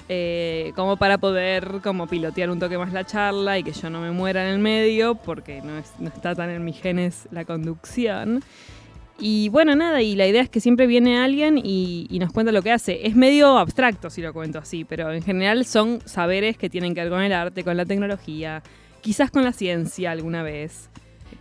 Eh, 0.09 0.73
como 0.75 0.97
para 0.97 1.17
poder 1.17 1.79
como 1.83 2.05
pilotear 2.07 2.49
un 2.49 2.59
toque 2.59 2.77
más 2.77 2.91
la 2.91 3.05
charla 3.05 3.57
y 3.57 3.63
que 3.63 3.71
yo 3.71 3.89
no 3.89 4.01
me 4.01 4.11
muera 4.11 4.45
en 4.47 4.53
el 4.55 4.59
medio, 4.59 5.15
porque 5.15 5.61
no, 5.61 5.77
es- 5.77 5.93
no 5.99 6.09
está 6.09 6.35
tan 6.35 6.49
en 6.49 6.65
mis 6.65 6.81
genes 6.81 7.27
la 7.31 7.45
conducción. 7.45 8.43
Y 9.23 9.49
bueno, 9.49 9.75
nada, 9.75 10.01
y 10.01 10.15
la 10.15 10.25
idea 10.27 10.41
es 10.41 10.49
que 10.49 10.59
siempre 10.59 10.87
viene 10.87 11.19
alguien 11.19 11.57
y, 11.63 12.07
y 12.09 12.19
nos 12.19 12.31
cuenta 12.33 12.51
lo 12.51 12.61
que 12.63 12.71
hace. 12.71 13.05
Es 13.05 13.15
medio 13.15 13.57
abstracto 13.57 14.09
si 14.09 14.21
lo 14.21 14.33
cuento 14.33 14.57
así, 14.59 14.83
pero 14.83 15.11
en 15.13 15.21
general 15.21 15.63
son 15.65 16.01
saberes 16.05 16.57
que 16.57 16.69
tienen 16.69 16.95
que 16.95 17.01
ver 17.01 17.09
con 17.11 17.21
el 17.21 17.31
arte, 17.31 17.63
con 17.63 17.77
la 17.77 17.85
tecnología, 17.85 18.63
quizás 19.01 19.29
con 19.29 19.43
la 19.43 19.53
ciencia 19.53 20.11
alguna 20.11 20.41
vez. 20.43 20.89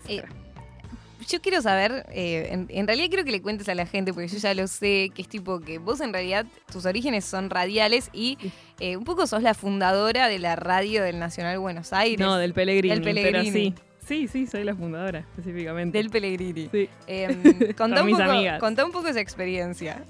Eh. 0.07 0.23
Yo 1.31 1.41
quiero 1.41 1.63
saber, 1.63 2.07
eh, 2.11 2.49
en, 2.51 2.67
en 2.69 2.87
realidad 2.87 3.09
quiero 3.09 3.25
que 3.25 3.31
le 3.31 3.41
cuentes 3.41 3.69
a 3.69 3.75
la 3.75 3.87
gente, 3.87 4.13
porque 4.13 4.29
yo 4.29 4.39
ya 4.39 4.55
lo 4.55 4.67
sé, 4.67 5.11
que 5.15 5.23
es 5.23 5.29
tipo 5.29 5.61
que 5.61 5.79
vos 5.79 6.01
en 6.01 6.13
realidad 6.13 6.47
tus 6.71 6.85
orígenes 6.87 7.25
son 7.25 7.51
radiales 7.51 8.11
y 8.13 8.37
eh, 8.81 8.97
un 8.97 9.05
poco 9.05 9.27
sos 9.27 9.43
la 9.43 9.55
fundadora 9.55 10.29
de 10.29 10.39
la 10.39 10.57
radio 10.57 11.03
del 11.03 11.19
Nacional 11.19 11.59
Buenos 11.59 11.93
Aires. 11.93 12.25
No, 12.25 12.37
del 12.37 12.53
Pellegrini. 12.53 12.95
Del 12.95 13.05
Pellegrini. 13.05 13.51
Pero 13.51 13.53
sí. 13.53 13.75
Sí, 14.07 14.27
sí, 14.27 14.47
soy 14.49 14.65
la 14.65 14.75
fundadora 14.75 15.21
específicamente. 15.21 15.97
Del 15.97 16.11
Pellegrini. 16.11 16.69
Sí. 16.73 16.89
Em, 17.07 17.43
contá, 17.77 18.01
Con 18.01 18.11
un 18.11 18.19
poco, 18.19 18.59
contá 18.59 18.85
un 18.85 18.93
poco 18.93 19.09
esa 19.09 19.21
experiencia. 19.21 20.03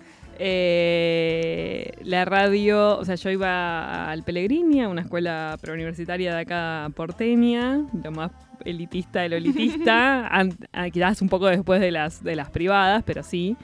Eh, 0.42 1.92
la 2.02 2.24
radio, 2.24 2.98
o 2.98 3.04
sea, 3.04 3.14
yo 3.14 3.30
iba 3.30 4.10
al 4.10 4.22
Pellegrini, 4.24 4.82
a 4.82 4.88
una 4.88 5.02
escuela 5.02 5.56
preuniversitaria 5.60 6.34
de 6.34 6.40
acá 6.40 6.90
porteña, 6.96 7.80
lo 8.02 8.10
más 8.10 8.30
elitista 8.64 9.20
de 9.20 9.28
lo 9.28 9.36
elitista, 9.36 10.26
an- 10.30 10.56
ah, 10.72 10.88
quizás 10.90 11.20
un 11.22 11.28
poco 11.28 11.46
después 11.46 11.80
de 11.80 11.90
las, 11.90 12.22
de 12.24 12.36
las 12.36 12.50
privadas, 12.50 13.02
pero 13.04 13.22
sí. 13.22 13.56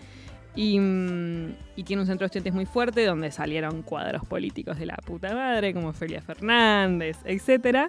Y, 0.54 0.78
y 1.76 1.82
tiene 1.84 2.00
un 2.02 2.06
centro 2.06 2.24
de 2.24 2.26
estudiantes 2.26 2.54
muy 2.54 2.64
fuerte 2.66 3.04
donde 3.04 3.30
salieron 3.30 3.82
cuadros 3.82 4.24
políticos 4.26 4.78
de 4.78 4.86
la 4.86 4.96
puta 4.96 5.34
madre, 5.34 5.74
como 5.74 5.92
Felia 5.92 6.22
Fernández, 6.22 7.18
etcétera. 7.24 7.88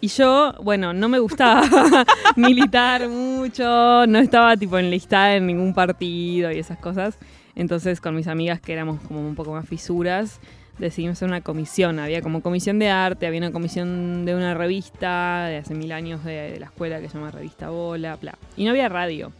Y 0.00 0.08
yo, 0.08 0.54
bueno, 0.62 0.92
no 0.94 1.08
me 1.08 1.18
gustaba 1.18 1.62
militar 2.36 3.08
mucho, 3.08 4.06
no 4.06 4.18
estaba 4.18 4.56
tipo 4.56 4.78
enlistada 4.78 5.34
en 5.36 5.46
ningún 5.46 5.74
partido 5.74 6.50
y 6.52 6.58
esas 6.58 6.78
cosas. 6.78 7.18
Entonces 7.58 8.00
con 8.00 8.14
mis 8.14 8.28
amigas 8.28 8.60
que 8.60 8.72
éramos 8.72 9.00
como 9.00 9.20
un 9.20 9.34
poco 9.34 9.50
más 9.50 9.68
fisuras, 9.68 10.40
decidimos 10.78 11.18
hacer 11.18 11.28
una 11.28 11.40
comisión. 11.40 11.98
Había 11.98 12.22
como 12.22 12.40
comisión 12.40 12.78
de 12.78 12.88
arte, 12.88 13.26
había 13.26 13.40
una 13.40 13.50
comisión 13.50 14.24
de 14.24 14.36
una 14.36 14.54
revista 14.54 15.46
de 15.46 15.56
hace 15.58 15.74
mil 15.74 15.90
años 15.90 16.24
de, 16.24 16.56
la 16.60 16.66
escuela 16.66 17.00
que 17.00 17.08
se 17.08 17.14
llama 17.14 17.32
Revista 17.32 17.68
Bola, 17.70 18.14
bla. 18.14 18.38
Y 18.56 18.64
no 18.64 18.70
había 18.70 18.88
radio. 18.88 19.32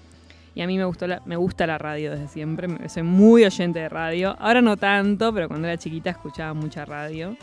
Y 0.56 0.62
a 0.62 0.66
mí 0.66 0.76
me, 0.76 0.84
gustó 0.84 1.06
la, 1.06 1.22
me 1.26 1.36
gusta 1.36 1.64
la 1.68 1.78
radio 1.78 2.10
desde 2.10 2.26
siempre, 2.26 2.68
soy 2.88 3.04
muy 3.04 3.44
oyente 3.44 3.78
de 3.78 3.88
radio. 3.88 4.34
Ahora 4.40 4.60
no 4.60 4.76
tanto, 4.76 5.32
pero 5.32 5.46
cuando 5.46 5.68
era 5.68 5.78
chiquita 5.78 6.10
escuchaba 6.10 6.54
mucha 6.54 6.84
radio. 6.84 7.36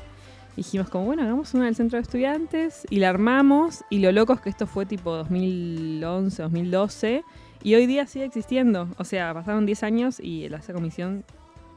Dijimos 0.58 0.90
como, 0.90 1.06
bueno, 1.06 1.24
hagamos 1.24 1.54
una 1.54 1.66
del 1.66 1.76
centro 1.76 1.98
de 1.98 2.04
estudiantes 2.04 2.86
y 2.90 2.98
la 2.98 3.10
armamos. 3.10 3.86
Y 3.90 4.00
lo 4.00 4.12
loco 4.12 4.34
es 4.34 4.42
que 4.42 4.50
esto 4.50 4.68
fue 4.68 4.86
tipo 4.86 5.16
2011, 5.16 6.42
2012. 6.42 7.24
Y 7.66 7.74
hoy 7.74 7.88
día 7.88 8.06
sigue 8.06 8.26
existiendo. 8.26 8.88
O 9.00 9.04
sea, 9.04 9.34
pasaron 9.34 9.66
10 9.66 9.82
años 9.82 10.20
y 10.20 10.48
la 10.50 10.60
comisión 10.60 11.26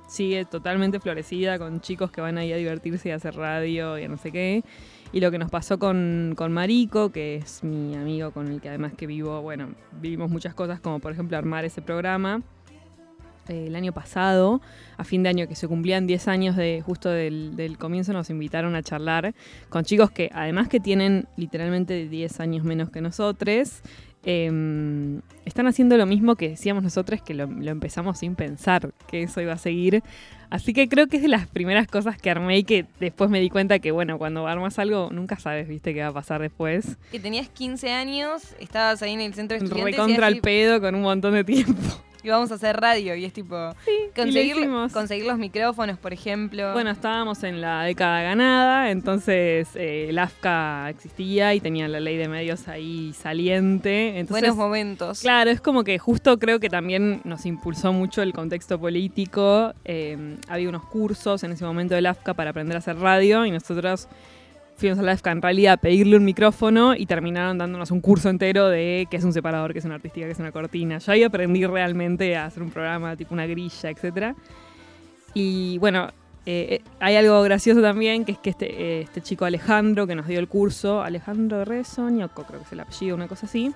sigue 0.06 0.44
totalmente 0.44 1.00
florecida 1.00 1.58
con 1.58 1.80
chicos 1.80 2.10
que 2.10 2.20
van 2.20 2.36
ahí 2.36 2.52
a 2.52 2.56
divertirse 2.56 3.08
y 3.08 3.12
a 3.12 3.14
hacer 3.14 3.36
radio 3.36 3.98
y 3.98 4.04
a 4.04 4.08
no 4.08 4.18
sé 4.18 4.30
qué. 4.30 4.64
Y 5.14 5.20
lo 5.20 5.30
que 5.30 5.38
nos 5.38 5.50
pasó 5.50 5.78
con, 5.78 6.34
con 6.36 6.52
Marico, 6.52 7.10
que 7.10 7.36
es 7.36 7.64
mi 7.64 7.96
amigo 7.96 8.32
con 8.32 8.48
el 8.48 8.60
que 8.60 8.68
además 8.68 8.92
que 8.98 9.06
vivo, 9.06 9.40
bueno, 9.40 9.70
vivimos 9.98 10.30
muchas 10.30 10.52
cosas 10.52 10.78
como 10.78 10.98
por 10.98 11.12
ejemplo 11.12 11.38
armar 11.38 11.64
ese 11.64 11.80
programa. 11.80 12.42
Eh, 13.48 13.68
el 13.68 13.74
año 13.74 13.92
pasado, 13.92 14.60
a 14.98 15.04
fin 15.04 15.22
de 15.22 15.30
año 15.30 15.48
que 15.48 15.54
se 15.54 15.66
cumplían 15.66 16.06
10 16.06 16.28
años 16.28 16.56
de 16.56 16.82
justo 16.84 17.08
del, 17.08 17.56
del 17.56 17.78
comienzo, 17.78 18.12
nos 18.12 18.28
invitaron 18.28 18.74
a 18.74 18.82
charlar 18.82 19.34
con 19.70 19.84
chicos 19.84 20.10
que 20.10 20.28
además 20.34 20.68
que 20.68 20.80
tienen 20.80 21.28
literalmente 21.36 22.08
10 22.08 22.40
años 22.40 22.64
menos 22.64 22.90
que 22.90 23.00
nosotros, 23.00 23.80
eh, 24.30 25.20
están 25.46 25.66
haciendo 25.68 25.96
lo 25.96 26.04
mismo 26.04 26.36
que 26.36 26.50
decíamos 26.50 26.82
nosotros, 26.82 27.22
que 27.22 27.32
lo, 27.32 27.46
lo 27.46 27.70
empezamos 27.70 28.18
sin 28.18 28.34
pensar 28.34 28.92
que 29.06 29.22
eso 29.22 29.40
iba 29.40 29.54
a 29.54 29.58
seguir. 29.58 30.02
Así 30.50 30.74
que 30.74 30.86
creo 30.86 31.06
que 31.06 31.16
es 31.16 31.22
de 31.22 31.28
las 31.28 31.46
primeras 31.46 31.86
cosas 31.86 32.18
que 32.18 32.30
armé 32.30 32.58
y 32.58 32.64
que 32.64 32.84
después 33.00 33.30
me 33.30 33.40
di 33.40 33.48
cuenta 33.48 33.78
que, 33.78 33.90
bueno, 33.90 34.18
cuando 34.18 34.46
armas 34.46 34.78
algo, 34.78 35.08
nunca 35.10 35.38
sabes, 35.38 35.66
viste, 35.66 35.94
qué 35.94 36.02
va 36.02 36.08
a 36.08 36.12
pasar 36.12 36.42
después. 36.42 36.98
Que 37.10 37.20
tenías 37.20 37.48
15 37.48 37.90
años, 37.90 38.54
estabas 38.60 39.00
ahí 39.00 39.14
en 39.14 39.22
el 39.22 39.32
centro 39.32 39.58
de 39.58 39.64
estudiantes 39.64 39.96
Recontra 39.96 40.30
y, 40.30 40.34
el 40.34 40.40
pedo 40.42 40.80
con 40.82 40.94
un 40.94 41.02
montón 41.02 41.32
de 41.32 41.44
tiempo. 41.44 42.04
Y 42.22 42.28
vamos 42.30 42.50
a 42.50 42.54
hacer 42.54 42.76
radio 42.80 43.14
y 43.14 43.24
es 43.24 43.32
tipo 43.32 43.54
lo 43.54 43.74
conseguir, 44.14 44.56
conseguir 44.92 45.26
los 45.26 45.38
micrófonos, 45.38 45.98
por 45.98 46.12
ejemplo. 46.12 46.72
Bueno, 46.72 46.90
estábamos 46.90 47.42
en 47.44 47.60
la 47.60 47.82
década 47.84 48.22
ganada, 48.22 48.90
entonces 48.90 49.68
eh, 49.74 50.06
el 50.08 50.18
AFCA 50.18 50.90
existía 50.90 51.54
y 51.54 51.60
tenía 51.60 51.88
la 51.88 52.00
ley 52.00 52.16
de 52.16 52.28
medios 52.28 52.68
ahí 52.68 53.12
saliente. 53.12 54.18
Entonces, 54.18 54.30
buenos 54.30 54.56
momentos. 54.56 55.20
Claro, 55.20 55.50
es 55.50 55.60
como 55.60 55.84
que 55.84 55.98
justo 55.98 56.38
creo 56.38 56.60
que 56.60 56.68
también 56.68 57.20
nos 57.24 57.46
impulsó 57.46 57.92
mucho 57.92 58.22
el 58.22 58.32
contexto 58.32 58.78
político. 58.78 59.72
Eh, 59.84 60.36
había 60.48 60.68
unos 60.68 60.84
cursos 60.86 61.42
en 61.44 61.52
ese 61.52 61.64
momento 61.64 61.94
del 61.94 62.06
AFCA 62.06 62.34
para 62.34 62.50
aprender 62.50 62.76
a 62.76 62.78
hacer 62.78 62.98
radio 62.98 63.46
y 63.46 63.50
nosotros 63.50 64.08
fuimos 64.78 64.98
a 64.98 65.02
la 65.02 65.12
AFCA 65.12 65.32
en 65.32 65.42
realidad 65.42 65.74
a 65.74 65.76
pedirle 65.76 66.16
un 66.16 66.24
micrófono 66.24 66.94
y 66.96 67.04
terminaron 67.04 67.58
dándonos 67.58 67.90
un 67.90 68.00
curso 68.00 68.30
entero 68.30 68.68
de 68.68 69.06
qué 69.10 69.18
es 69.18 69.24
un 69.24 69.32
separador, 69.34 69.72
qué 69.74 69.80
es 69.80 69.84
una 69.84 69.96
artística, 69.96 70.24
qué 70.26 70.32
es 70.32 70.38
una 70.38 70.52
cortina. 70.52 70.98
Yo 70.98 71.12
ahí 71.12 71.22
aprendí 71.24 71.66
realmente 71.66 72.36
a 72.36 72.46
hacer 72.46 72.62
un 72.62 72.70
programa 72.70 73.14
tipo 73.16 73.34
una 73.34 73.46
grilla, 73.46 73.90
etcétera. 73.90 74.34
Y 75.34 75.78
bueno, 75.78 76.08
eh, 76.46 76.66
eh, 76.70 76.82
hay 77.00 77.16
algo 77.16 77.42
gracioso 77.42 77.82
también, 77.82 78.24
que 78.24 78.32
es 78.32 78.38
que 78.38 78.50
este, 78.50 78.66
eh, 78.70 79.00
este 79.02 79.20
chico 79.20 79.44
Alejandro, 79.44 80.06
que 80.06 80.14
nos 80.14 80.26
dio 80.26 80.38
el 80.38 80.48
curso, 80.48 81.02
Alejandro 81.02 81.64
Resoñoco, 81.64 82.44
creo 82.44 82.60
que 82.60 82.66
es 82.66 82.72
el 82.72 82.80
apellido, 82.80 83.14
una 83.16 83.28
cosa 83.28 83.46
así, 83.46 83.72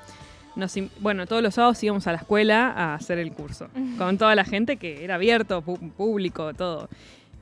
nos, 0.56 0.74
bueno, 1.00 1.26
todos 1.26 1.42
los 1.42 1.54
sábados 1.54 1.82
íbamos 1.82 2.06
a 2.06 2.12
la 2.12 2.18
escuela 2.18 2.68
a 2.70 2.94
hacer 2.94 3.18
el 3.18 3.32
curso, 3.32 3.68
con 3.98 4.18
toda 4.18 4.34
la 4.34 4.44
gente 4.44 4.76
que 4.76 5.04
era 5.04 5.16
abierto, 5.16 5.62
público, 5.62 6.52
todo. 6.54 6.88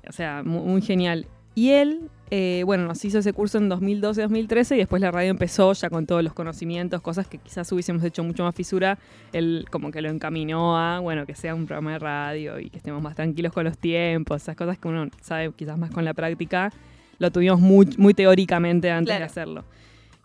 O 0.08 0.12
sea, 0.12 0.42
mu- 0.44 0.64
muy, 0.64 0.80
genial. 0.82 1.26
Y 1.54 1.70
él, 1.70 2.08
eh, 2.30 2.62
bueno, 2.64 2.86
nos 2.86 3.04
hizo 3.04 3.18
ese 3.18 3.32
curso 3.32 3.58
en 3.58 3.68
2012-2013 3.70 4.76
y 4.76 4.78
después 4.78 5.02
la 5.02 5.10
radio 5.10 5.30
empezó 5.30 5.72
ya 5.72 5.90
con 5.90 6.06
todos 6.06 6.22
los 6.22 6.32
conocimientos, 6.32 7.00
cosas 7.00 7.26
que 7.26 7.38
quizás 7.38 7.70
hubiésemos 7.72 8.04
hecho 8.04 8.22
mucho 8.22 8.44
más 8.44 8.54
fisura. 8.54 8.98
Él 9.32 9.66
como 9.70 9.90
que 9.90 10.00
lo 10.00 10.08
encaminó 10.10 10.78
a, 10.78 11.00
bueno, 11.00 11.26
que 11.26 11.34
sea 11.34 11.54
un 11.54 11.66
programa 11.66 11.92
de 11.92 11.98
radio 11.98 12.58
y 12.60 12.70
que 12.70 12.76
estemos 12.76 13.02
más 13.02 13.16
tranquilos 13.16 13.52
con 13.52 13.64
los 13.64 13.76
tiempos, 13.78 14.42
esas 14.42 14.56
cosas 14.56 14.78
que 14.78 14.88
uno 14.88 15.08
sabe 15.20 15.50
quizás 15.56 15.76
más 15.76 15.90
con 15.90 16.04
la 16.04 16.14
práctica. 16.14 16.72
Lo 17.18 17.30
tuvimos 17.32 17.60
muy, 17.60 17.88
muy 17.98 18.14
teóricamente 18.14 18.90
antes 18.90 19.10
Claro. 19.10 19.20
de 19.20 19.26
hacerlo. 19.26 19.64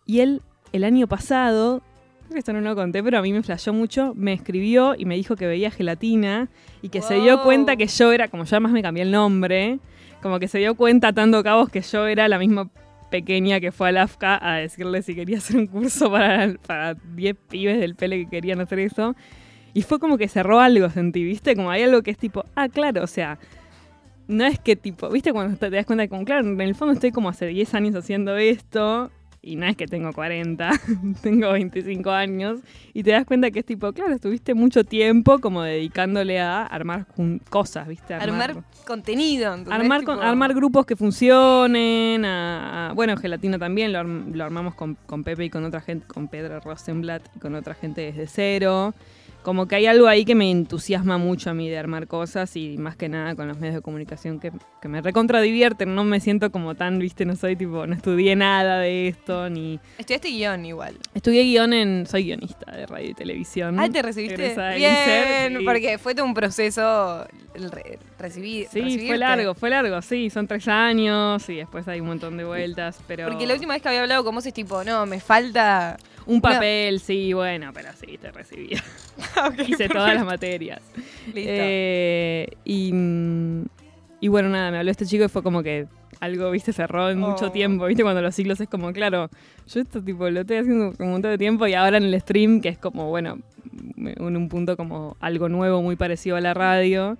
Y 0.06 0.20
él, 0.20 0.42
el 0.74 0.84
año 0.84 1.08
pasado, 1.08 1.82
creo 2.26 2.34
que 2.34 2.40
esto 2.40 2.54
no 2.54 2.62
lo 2.62 2.76
conté, 2.76 3.02
pero 3.04 3.18
a 3.18 3.22
mí 3.24 3.34
me 3.34 3.42
flashó 3.42 3.74
mucho, 3.74 4.14
me 4.16 4.32
escribió 4.34 4.94
y 4.96 5.06
me 5.06 5.16
dijo 5.16 5.36
que 5.36 5.48
veía 5.48 5.72
gelatina 5.72 6.50
y 6.82 6.90
que 6.90 7.02
se 7.02 7.16
dio 7.16 7.42
cuenta 7.44 7.76
que 7.76 7.88
yo 7.88 8.12
era, 8.12 8.28
como 8.28 8.44
yo 8.46 8.56
además 8.56 8.72
me 8.74 8.82
cambié 8.84 9.04
el 9.04 9.12
nombre, 9.12 9.80
como 10.26 10.40
que 10.40 10.48
se 10.48 10.58
dio 10.58 10.74
cuenta 10.74 11.10
atando 11.10 11.44
cabos 11.44 11.70
que 11.70 11.82
yo 11.82 12.08
era 12.08 12.28
la 12.28 12.40
misma 12.40 12.68
pequeña 13.12 13.60
que 13.60 13.72
fue 13.72 13.90
al 13.90 13.98
AFCA 13.98 14.40
a 14.42 14.56
decirle 14.56 15.04
si 15.04 15.14
quería 15.14 15.38
hacer 15.38 15.56
un 15.56 15.68
curso 15.68 16.10
para, 16.10 16.56
para 16.66 16.96
10 16.96 17.36
pibes 17.48 17.80
del 17.80 17.94
pele 17.94 18.24
que 18.24 18.30
querían 18.32 18.60
hacer 18.60 18.80
eso. 18.80 19.16
Y 19.76 19.84
fue 19.84 20.00
como 20.00 20.18
que 20.18 20.28
cerró 20.28 20.60
algo, 20.60 20.90
sentí, 20.90 21.24
¿viste? 21.24 21.56
Como 21.56 21.70
hay 21.70 21.84
algo 21.84 22.02
que 22.02 22.10
es 22.10 22.18
tipo, 22.18 22.44
ah, 22.56 22.70
claro, 22.70 23.04
o 23.04 23.08
sea, 23.08 23.38
no 24.28 24.46
es 24.46 24.58
que 24.58 24.76
tipo, 24.76 25.10
¿viste? 25.10 25.32
Cuando 25.32 25.56
te 25.58 25.70
das 25.70 25.86
cuenta 25.86 26.08
como, 26.08 26.26
claro, 26.26 26.48
en 26.48 26.60
el 26.60 26.74
fondo 26.74 26.96
estoy 26.96 27.12
como 27.12 27.30
hace 27.30 27.46
10 27.46 27.76
años 27.76 27.94
haciendo 27.94 28.36
esto 28.36 29.12
y 29.48 29.56
no 29.58 29.68
es 29.68 29.78
que 29.78 29.86
tengo 29.86 30.12
40, 30.12 30.72
tengo 31.22 31.52
25 31.52 32.10
años 32.10 32.60
y 32.94 33.04
te 33.04 33.12
das 33.12 33.26
cuenta 33.26 33.52
que 33.52 33.60
es 33.60 33.66
tipo, 33.66 33.94
claro, 33.94 34.14
estuviste 34.16 34.56
mucho 34.56 34.84
tiempo 34.84 35.38
como 35.40 35.62
dedicándole 35.62 36.40
a 36.40 36.64
armar 36.66 37.06
cosas, 37.52 37.88
¿viste? 37.88 38.16
armar 38.16 38.56
contenido. 38.88 39.54
¿entendés? 39.54 39.80
Armar, 39.80 40.00
Tipo, 40.00 40.16
con- 40.16 40.24
armar 40.24 40.54
grupos 40.56 40.86
que 40.88 40.96
funcionen, 40.96 42.26
a- 42.26 42.90
a- 42.90 42.94
bueno, 42.94 43.16
Gelatina 43.18 43.60
también 43.60 43.94
lo, 43.94 44.00
arm- 44.00 44.34
lo 44.34 44.44
armamos 44.44 44.74
con, 44.76 44.96
con 45.06 45.24
Pepe 45.24 45.46
y 45.46 45.50
con 45.52 45.64
otra 45.64 45.82
gente, 45.82 46.08
con 46.08 46.28
Pedro 46.28 46.60
Rosenblatt 46.60 47.22
y 47.36 47.40
con 47.40 47.54
otra 47.56 47.76
gente 47.76 48.02
desde 48.02 48.28
cero. 48.28 48.94
Como 49.46 49.68
que 49.68 49.76
hay 49.76 49.86
algo 49.86 50.08
ahí 50.08 50.26
que 50.26 50.34
me 50.34 50.50
entusiasma 50.50 51.20
mucho 51.20 51.52
a 51.52 51.54
mí 51.54 51.70
de 51.70 51.78
armar 51.78 52.08
cosas 52.08 52.56
y 52.58 52.80
más 52.80 52.96
que 52.96 53.10
nada 53.10 53.36
con 53.36 53.48
los 53.48 53.60
medios 53.60 53.76
de 53.76 53.82
comunicación 53.84 54.40
que, 54.40 54.52
que 54.82 54.88
me 54.88 55.02
recontra 55.02 55.40
divierten. 55.40 55.94
No 55.94 56.04
me 56.04 56.20
siento 56.20 56.52
como 56.52 56.74
tan, 56.74 56.98
viste, 56.98 57.26
no 57.26 57.36
soy 57.36 57.56
tipo, 57.56 57.86
no 57.86 57.94
estudié 57.94 58.36
nada 58.36 58.80
de 58.80 59.08
esto, 59.08 59.48
ni... 59.52 59.80
Estudiaste 60.00 60.30
guion 60.30 60.66
igual. 60.66 60.98
Estudié 61.14 61.44
guion 61.44 61.74
en... 61.74 62.08
Soy 62.08 62.24
guionista 62.24 62.72
de 62.72 62.88
radio 62.88 63.12
y 63.12 63.14
televisión. 63.14 63.80
Ah, 63.80 63.88
¿te 63.88 64.02
recibiste? 64.02 64.56
Bien, 64.78 65.64
porque 65.64 66.00
fue 66.00 66.16
todo 66.16 66.26
un 66.26 66.34
proceso 66.34 67.28
re- 67.54 68.00
recibir, 68.18 68.68
Sí, 68.72 68.82
recibirte. 68.82 69.08
fue 69.10 69.18
largo, 69.20 69.54
fue 69.54 69.70
largo, 69.70 70.02
sí, 70.02 70.32
son 70.32 70.48
tres 70.48 70.68
años 70.68 71.48
y 71.50 71.58
después 71.58 71.88
hay 71.88 72.02
un 72.02 72.08
montón 72.08 72.36
de 72.36 72.46
vueltas, 72.46 73.00
pero... 73.08 73.28
Porque 73.28 73.46
la 73.46 73.54
última 73.54 73.76
vez 73.76 73.84
que 73.84 73.90
había 73.90 74.02
hablado 74.02 74.24
con 74.24 74.34
vos 74.34 74.46
es 74.48 74.54
tipo, 74.56 74.84
no, 74.84 75.06
me 75.06 75.20
falta... 75.20 75.98
Un 76.28 76.42
papel, 76.42 77.00
sí, 77.00 77.34
bueno, 77.34 77.72
pero 77.74 77.90
sí, 77.94 78.18
te 78.18 78.32
recibí. 78.32 78.70
Ok, 79.48 79.60
Hice 79.68 79.88
todas 79.90 80.14
las 80.16 80.26
materias. 80.26 80.82
Listo. 81.28 81.52
Eh, 81.54 82.48
y, 82.66 82.92
mm, 82.94 83.66
y 84.22 84.28
bueno, 84.28 84.50
nada, 84.50 84.72
me 84.72 84.78
habló 84.80 84.92
este 84.92 85.06
chico 85.06 85.24
y 85.26 85.28
fue 85.30 85.44
como 85.44 85.62
que 85.64 85.88
algo, 86.20 86.50
viste, 86.52 86.74
cerró 86.74 87.10
en 87.10 87.20
mucho 87.20 87.48
Oh. 87.48 87.52
tiempo, 87.52 87.86
viste, 87.86 88.02
cuando 88.04 88.22
los 88.22 88.34
ciclos 88.36 88.60
es 88.62 88.70
como, 88.70 88.92
claro, 88.94 89.30
yo 89.68 89.82
esto 89.82 90.02
tipo 90.02 90.30
lo 90.30 90.42
estoy 90.42 90.58
haciendo 90.58 90.94
un 90.98 91.10
montón 91.12 91.32
de 91.32 91.38
tiempo 91.38 91.68
y 91.68 91.74
ahora 91.74 91.98
en 91.98 92.04
el 92.06 92.20
stream, 92.22 92.62
que 92.62 92.70
es 92.70 92.78
como, 92.78 93.10
bueno, 93.10 93.40
en 93.98 94.38
un 94.38 94.50
punto 94.50 94.78
como 94.78 95.18
algo 95.20 95.50
nuevo, 95.50 95.82
muy 95.82 95.96
parecido 95.96 96.38
a 96.38 96.42
la 96.42 96.54
radio. 96.54 97.18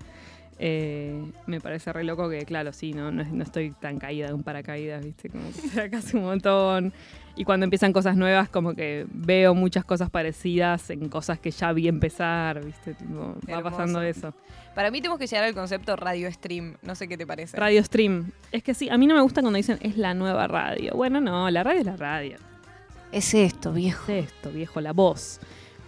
Eh, 0.58 1.14
me 1.46 1.60
parece 1.60 1.92
re 1.92 2.02
loco 2.04 2.30
que, 2.30 2.38
claro, 2.46 2.72
sí, 2.72 2.92
no, 2.94 3.12
no, 3.12 3.20
es- 3.22 3.30
no 3.30 3.42
estoy 3.42 3.72
tan 3.72 3.98
caída 3.98 4.28
de 4.28 4.32
un 4.32 4.42
paracaídas, 4.42 5.04
¿viste? 5.04 5.28
Como 5.28 5.44
que 5.74 5.80
acá 5.82 5.98
hace 5.98 6.16
un 6.16 6.22
montón. 6.24 6.92
Y 7.36 7.44
cuando 7.44 7.64
empiezan 7.64 7.92
cosas 7.92 8.16
nuevas, 8.16 8.48
como 8.48 8.74
que 8.74 9.06
veo 9.12 9.54
muchas 9.54 9.84
cosas 9.84 10.08
parecidas 10.08 10.88
en 10.88 11.10
cosas 11.10 11.38
que 11.38 11.50
ya 11.50 11.70
vi 11.72 11.86
empezar, 11.86 12.64
¿viste? 12.64 12.94
Tipo, 12.94 13.36
va 13.52 13.62
pasando 13.62 14.00
eso. 14.00 14.32
Para 14.74 14.90
mí 14.90 15.02
tenemos 15.02 15.18
que 15.18 15.26
llegar 15.26 15.44
al 15.44 15.54
concepto 15.54 15.96
radio 15.96 16.32
stream. 16.32 16.76
No 16.80 16.94
sé 16.94 17.06
qué 17.08 17.18
te 17.18 17.26
parece. 17.26 17.54
Radio 17.56 17.84
stream. 17.84 18.32
Es 18.52 18.62
que 18.62 18.72
sí, 18.72 18.88
a 18.88 18.96
mí 18.96 19.06
no 19.06 19.14
me 19.14 19.20
gusta 19.20 19.42
cuando 19.42 19.58
dicen 19.58 19.78
es 19.82 19.98
la 19.98 20.14
nueva 20.14 20.46
radio. 20.46 20.94
Bueno, 20.94 21.20
no, 21.20 21.50
la 21.50 21.62
radio 21.62 21.80
es 21.80 21.86
la 21.86 21.96
radio. 21.96 22.38
Es 23.12 23.34
esto, 23.34 23.72
viejo. 23.72 24.10
Es 24.10 24.32
esto, 24.32 24.50
viejo, 24.50 24.80
la 24.80 24.94
voz. 24.94 25.38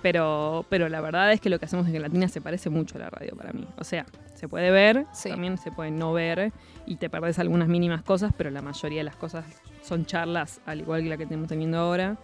Pero, 0.03 0.67
pero 0.69 0.89
la 0.91 1.01
verdad 1.01 1.33
es 1.33 1.41
que 1.41 1.49
lo 1.49 1.59
que 1.59 1.65
hacemos 1.65 1.87
en 1.87 1.93
Gelatina 1.93 2.29
se 2.29 2.43
parece 2.43 2.69
mucho 2.69 2.97
a 2.97 3.01
la 3.01 3.11
radio 3.11 3.35
para 3.35 3.53
mí. 3.53 3.67
O 3.79 3.85
sea, 3.85 4.05
se 4.39 4.49
puede 4.49 4.71
ver, 4.71 5.05
Sí. 5.13 5.29
también 5.31 5.59
se 5.59 5.71
puede 5.73 5.91
no 5.91 6.13
ver 6.13 6.53
y 6.87 6.97
te 6.97 7.11
perdés 7.11 7.39
algunas 7.39 7.69
mínimas 7.69 8.03
cosas, 8.03 8.33
pero 8.37 8.51
la 8.51 8.63
mayoría 8.63 8.99
de 9.01 9.05
las 9.05 9.17
cosas 9.17 9.45
son 9.83 10.07
charlas, 10.07 10.61
al 10.67 10.81
igual 10.81 11.03
que 11.03 11.09
la 11.09 11.17
que 11.17 11.25
estamos 11.25 11.49
teniendo 11.49 11.79
ahora. 11.79 12.17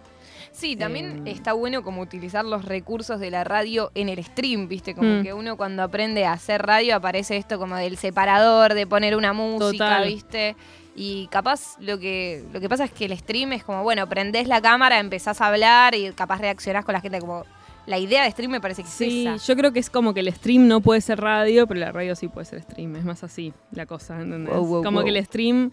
Sí, 0.52 0.76
también 0.76 1.26
Eh, 1.26 1.32
está 1.32 1.52
bueno 1.52 1.82
como 1.82 2.00
utilizar 2.02 2.44
los 2.44 2.64
recursos 2.64 3.18
de 3.18 3.30
la 3.30 3.42
radio 3.44 3.90
en 3.94 4.08
el 4.08 4.22
stream, 4.22 4.68
¿viste? 4.68 4.94
Como 4.94 5.18
Mm. 5.20 5.22
que 5.24 5.32
uno 5.32 5.56
cuando 5.56 5.82
aprende 5.82 6.24
a 6.24 6.32
hacer 6.32 6.62
radio 6.64 6.94
aparece 6.96 7.36
esto 7.36 7.58
como 7.58 7.76
del 7.76 7.96
separador, 7.96 8.74
de 8.74 8.86
poner 8.86 9.16
una 9.16 9.32
música, 9.32 9.84
Total. 9.96 10.06
¿viste? 10.06 10.56
Y 10.94 11.26
capaz 11.28 11.76
lo 11.80 11.98
que, 11.98 12.44
lo 12.52 12.60
que 12.60 12.68
pasa 12.68 12.84
es 12.84 12.92
que 12.92 13.06
el 13.06 13.18
stream 13.18 13.52
es 13.54 13.64
como, 13.64 13.82
bueno, 13.82 14.08
prendés 14.08 14.46
la 14.46 14.60
cámara, 14.62 15.00
empezás 15.00 15.40
a 15.40 15.48
hablar 15.48 15.94
y 15.96 16.12
capaz 16.12 16.38
reaccionás 16.40 16.84
con 16.84 16.92
la 16.92 17.00
gente 17.00 17.18
como... 17.18 17.44
La 17.86 17.98
idea 17.98 18.24
de 18.24 18.30
stream 18.30 18.50
me 18.50 18.60
parece 18.60 18.82
que 18.82 18.88
Sí, 18.88 19.26
es 19.26 19.42
esa. 19.42 19.52
yo 19.52 19.56
creo 19.58 19.72
que 19.72 19.80
es 19.80 19.90
como 19.90 20.14
que 20.14 20.20
el 20.20 20.32
stream 20.32 20.66
no 20.68 20.80
puede 20.80 21.00
ser 21.00 21.20
radio, 21.20 21.66
pero 21.66 21.80
la 21.80 21.92
radio 21.92 22.16
sí 22.16 22.28
puede 22.28 22.46
ser 22.46 22.62
stream. 22.62 22.96
Es 22.96 23.04
más 23.04 23.22
así 23.24 23.52
la 23.72 23.86
cosa, 23.86 24.20
¿entendés? 24.20 24.54
Wow, 24.54 24.66
wow, 24.66 24.82
como 24.84 24.98
wow. 24.98 25.04
que 25.04 25.10
el 25.18 25.24
stream 25.24 25.70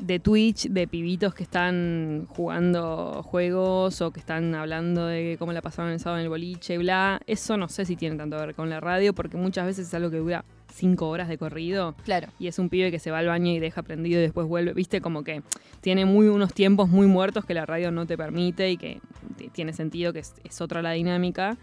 de 0.00 0.18
Twitch, 0.18 0.68
de 0.68 0.86
pibitos 0.86 1.34
que 1.34 1.42
están 1.42 2.26
jugando 2.28 3.22
juegos 3.22 4.00
o 4.02 4.10
que 4.10 4.20
están 4.20 4.54
hablando 4.54 5.06
de 5.06 5.36
cómo 5.38 5.52
la 5.52 5.62
pasaron 5.62 5.92
el 5.92 6.00
sábado 6.00 6.18
en 6.18 6.24
el 6.24 6.28
boliche, 6.28 6.78
bla. 6.78 7.20
Eso 7.26 7.56
no 7.56 7.68
sé 7.68 7.84
si 7.84 7.96
tiene 7.96 8.16
tanto 8.16 8.36
que 8.36 8.46
ver 8.46 8.54
con 8.54 8.68
la 8.68 8.80
radio, 8.80 9.14
porque 9.14 9.36
muchas 9.36 9.66
veces 9.66 9.86
es 9.88 9.94
algo 9.94 10.10
que 10.10 10.18
dura 10.18 10.44
cinco 10.76 11.08
horas 11.08 11.28
de 11.28 11.38
corrido 11.38 11.94
Claro. 12.04 12.28
y 12.38 12.46
es 12.48 12.58
un 12.58 12.68
pibe 12.68 12.90
que 12.90 12.98
se 12.98 13.10
va 13.10 13.18
al 13.18 13.26
baño 13.26 13.50
y 13.52 13.58
deja 13.58 13.82
prendido 13.82 14.18
y 14.20 14.22
después 14.22 14.46
vuelve. 14.46 14.72
Viste, 14.74 15.00
como 15.00 15.24
que 15.24 15.42
tiene 15.80 16.04
muy 16.04 16.28
unos 16.28 16.52
tiempos 16.52 16.88
muy 16.88 17.06
muertos 17.06 17.44
que 17.44 17.54
la 17.54 17.66
radio 17.66 17.90
no 17.90 18.06
te 18.06 18.16
permite 18.16 18.70
y 18.70 18.76
que 18.76 19.00
tiene 19.52 19.72
sentido 19.72 20.12
que 20.12 20.20
es, 20.20 20.34
es 20.44 20.60
otra 20.60 20.82
la 20.82 20.92
dinámica. 20.92 21.56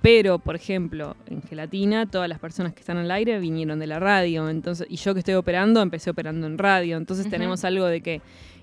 Pero, 0.00 0.38
por 0.38 0.54
ejemplo, 0.54 1.16
en 1.28 1.42
Gelatina, 1.42 2.06
todas 2.06 2.28
las 2.28 2.38
personas 2.38 2.72
que 2.72 2.80
están 2.80 2.98
al 2.98 3.10
aire 3.10 3.40
vinieron 3.40 3.80
de 3.80 3.88
la 3.88 3.98
radio. 3.98 4.48
Entonces, 4.48 4.86
y 4.88 4.96
yo 4.96 5.12
que 5.12 5.18
estoy 5.20 5.34
operando, 5.34 5.82
empecé 5.82 6.10
operando 6.10 6.46
en 6.46 6.56
radio. 6.56 6.96
Entonces 6.96 7.28
tenemos 7.28 7.64
algo 7.64 7.84
de 7.86 8.00
que. 8.00 8.20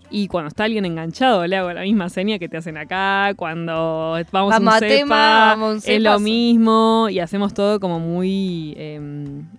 Y 0.10 0.28
cuando 0.28 0.50
está 0.50 0.66
alguien 0.66 0.86
enganchado, 0.86 1.46
le 1.48 1.58
hago 1.58 1.74
la 1.74 1.82
misma 1.82 2.10
seña 2.10 2.40
que 2.40 2.48
te 2.48 2.58
hacen 2.58 2.78
acá. 2.78 3.34
Cuando 3.36 4.18
vamos, 4.32 4.52
Vamos 4.52 4.54
a 4.54 4.60
un 4.60 4.80
cepa, 4.80 4.88
tema, 4.88 5.38
vamos 5.56 5.86
a 5.86 5.90
un 5.90 5.96
es 5.96 6.02
lo 6.02 6.20
mismo. 6.20 7.08
Y 7.10 7.20
hacemos 7.20 7.54
todo 7.54 7.80
como 7.80 8.00
muy, 8.00 8.74
eh, 8.78 9.00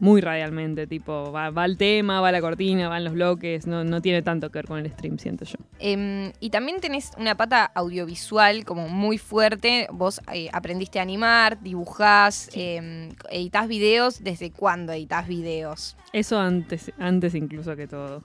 muy 0.01 0.21
radialmente. 0.21 0.87
Tipo, 0.87 1.33
va, 1.33 1.51
va 1.51 1.65
el 1.65 1.77
tema, 1.77 2.21
va 2.21 2.33
la 2.33 2.41
cortina, 2.41 2.89
van 2.89 3.05
los 3.05 3.15
bloques. 3.15 3.67
No, 3.67 3.85
no 3.85 4.01
tiene 4.01 4.23
tanto 4.23 4.51
que 4.51 4.59
ver 4.59 4.67
con 4.67 4.79
el 4.79 4.91
stream, 4.91 5.19
siento 5.19 5.45
yo. 5.45 5.57
Em, 5.79 6.33
y 6.41 6.51
también 6.51 6.81
tenés 6.81 7.11
una 7.19 7.37
pata 7.37 7.65
audiovisual 7.75 8.65
como 8.65 8.89
muy 8.89 9.19
fuerte. 9.19 9.89
Vos 9.93 10.21
eh, 10.33 10.49
aprendiste 10.53 10.99
a 10.99 11.03
animar, 11.03 11.61
dibujás, 11.61 12.51
em, 12.55 13.11
editás 13.31 13.69
videos. 13.69 14.23
¿Desde 14.23 14.51
cuándo 14.51 14.93
editás 14.93 15.27
videos? 15.29 15.97
Eso 16.13 16.39
antes, 16.39 16.93
antes 16.99 17.35
incluso 17.35 17.77
que 17.77 17.87
todo. 17.87 18.23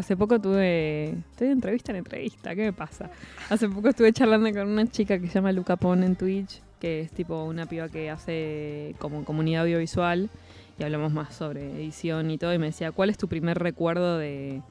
Hace 0.00 0.16
poco 0.16 0.40
tuve. 0.40 1.10
Estoy 1.10 1.48
de 1.48 1.52
entrevista 1.52 1.92
en 1.92 1.98
entrevista, 1.98 2.54
¿qué 2.54 2.62
me 2.62 2.72
pasa? 2.72 3.10
Hace 3.50 3.68
poco 3.68 3.90
estuve 3.90 4.14
charlando 4.14 4.50
con 4.50 4.66
una 4.66 4.86
chica 4.86 5.18
que 5.18 5.26
se 5.26 5.34
llama 5.34 5.52
Luca 5.52 5.76
Pon 5.76 6.02
en 6.02 6.16
Twitch, 6.16 6.62
que 6.80 7.00
es 7.00 7.10
tipo 7.10 7.44
una 7.44 7.66
piba 7.66 7.90
que 7.90 8.08
hace 8.08 8.94
como 8.98 9.26
comunidad 9.26 9.64
audiovisual 9.64 10.30
y 10.78 10.84
hablamos 10.84 11.12
más 11.12 11.34
sobre 11.34 11.70
edición 11.74 12.30
y 12.30 12.38
todo. 12.38 12.54
Y 12.54 12.58
me 12.58 12.68
decía, 12.68 12.92
¿cuál 12.92 13.10
es 13.10 13.18
tu 13.18 13.28
primer 13.28 13.58
recuerdo 13.58 14.16
de, 14.16 14.62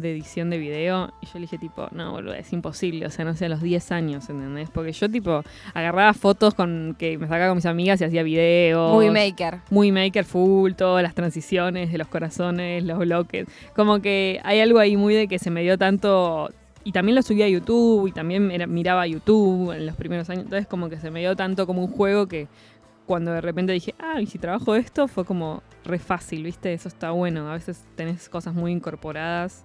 de 0.00 0.12
edición 0.12 0.50
de 0.50 0.58
video? 0.58 1.12
Y 1.20 1.26
yo 1.26 1.32
le 1.34 1.40
dije, 1.42 1.58
tipo, 1.58 1.88
no, 1.92 2.12
boludo, 2.12 2.34
es 2.34 2.52
imposible. 2.52 3.06
O 3.06 3.10
sea, 3.10 3.24
no 3.24 3.34
sé, 3.34 3.46
a 3.46 3.48
los 3.48 3.62
10 3.62 3.92
años, 3.92 4.28
¿entendés? 4.28 4.70
Porque 4.70 4.92
yo, 4.92 5.08
tipo, 5.10 5.42
agarraba 5.72 6.12
fotos 6.14 6.54
con 6.54 6.96
que 6.98 7.18
me 7.18 7.26
sacaba 7.26 7.48
con 7.48 7.56
mis 7.56 7.66
amigas 7.66 8.00
y 8.00 8.04
hacía 8.04 8.22
videos. 8.22 8.92
Movie 8.92 9.10
Maker. 9.10 9.60
Muy 9.70 9.92
maker 9.92 10.24
full, 10.24 10.72
todas 10.72 11.02
las 11.02 11.14
transiciones 11.14 11.92
de 11.92 11.98
los 11.98 12.08
corazones, 12.08 12.84
los 12.84 12.98
bloques. 12.98 13.46
Como 13.74 14.00
que 14.00 14.40
hay 14.44 14.60
algo 14.60 14.78
ahí 14.78 14.96
muy 14.96 15.14
de 15.14 15.28
que 15.28 15.38
se 15.38 15.50
me 15.50 15.62
dio 15.62 15.78
tanto. 15.78 16.48
Y 16.84 16.92
también 16.92 17.14
lo 17.14 17.22
subí 17.22 17.42
a 17.42 17.48
YouTube 17.48 18.08
y 18.08 18.12
también 18.12 18.52
miraba 18.70 19.06
YouTube 19.06 19.72
en 19.72 19.86
los 19.86 19.96
primeros 19.96 20.28
años. 20.28 20.44
Entonces, 20.44 20.66
como 20.66 20.90
que 20.90 20.98
se 20.98 21.10
me 21.10 21.20
dio 21.20 21.34
tanto 21.34 21.66
como 21.66 21.82
un 21.82 21.90
juego 21.90 22.26
que 22.26 22.46
cuando 23.06 23.32
de 23.32 23.40
repente 23.40 23.72
dije, 23.72 23.94
ah, 23.98 24.20
y 24.20 24.26
si 24.26 24.38
trabajo 24.38 24.74
esto, 24.74 25.08
fue 25.08 25.24
como 25.24 25.62
re 25.84 25.98
fácil, 25.98 26.42
¿viste? 26.42 26.72
Eso 26.72 26.88
está 26.88 27.10
bueno. 27.10 27.48
A 27.50 27.54
veces 27.54 27.84
tenés 27.96 28.28
cosas 28.28 28.54
muy 28.54 28.72
incorporadas 28.72 29.64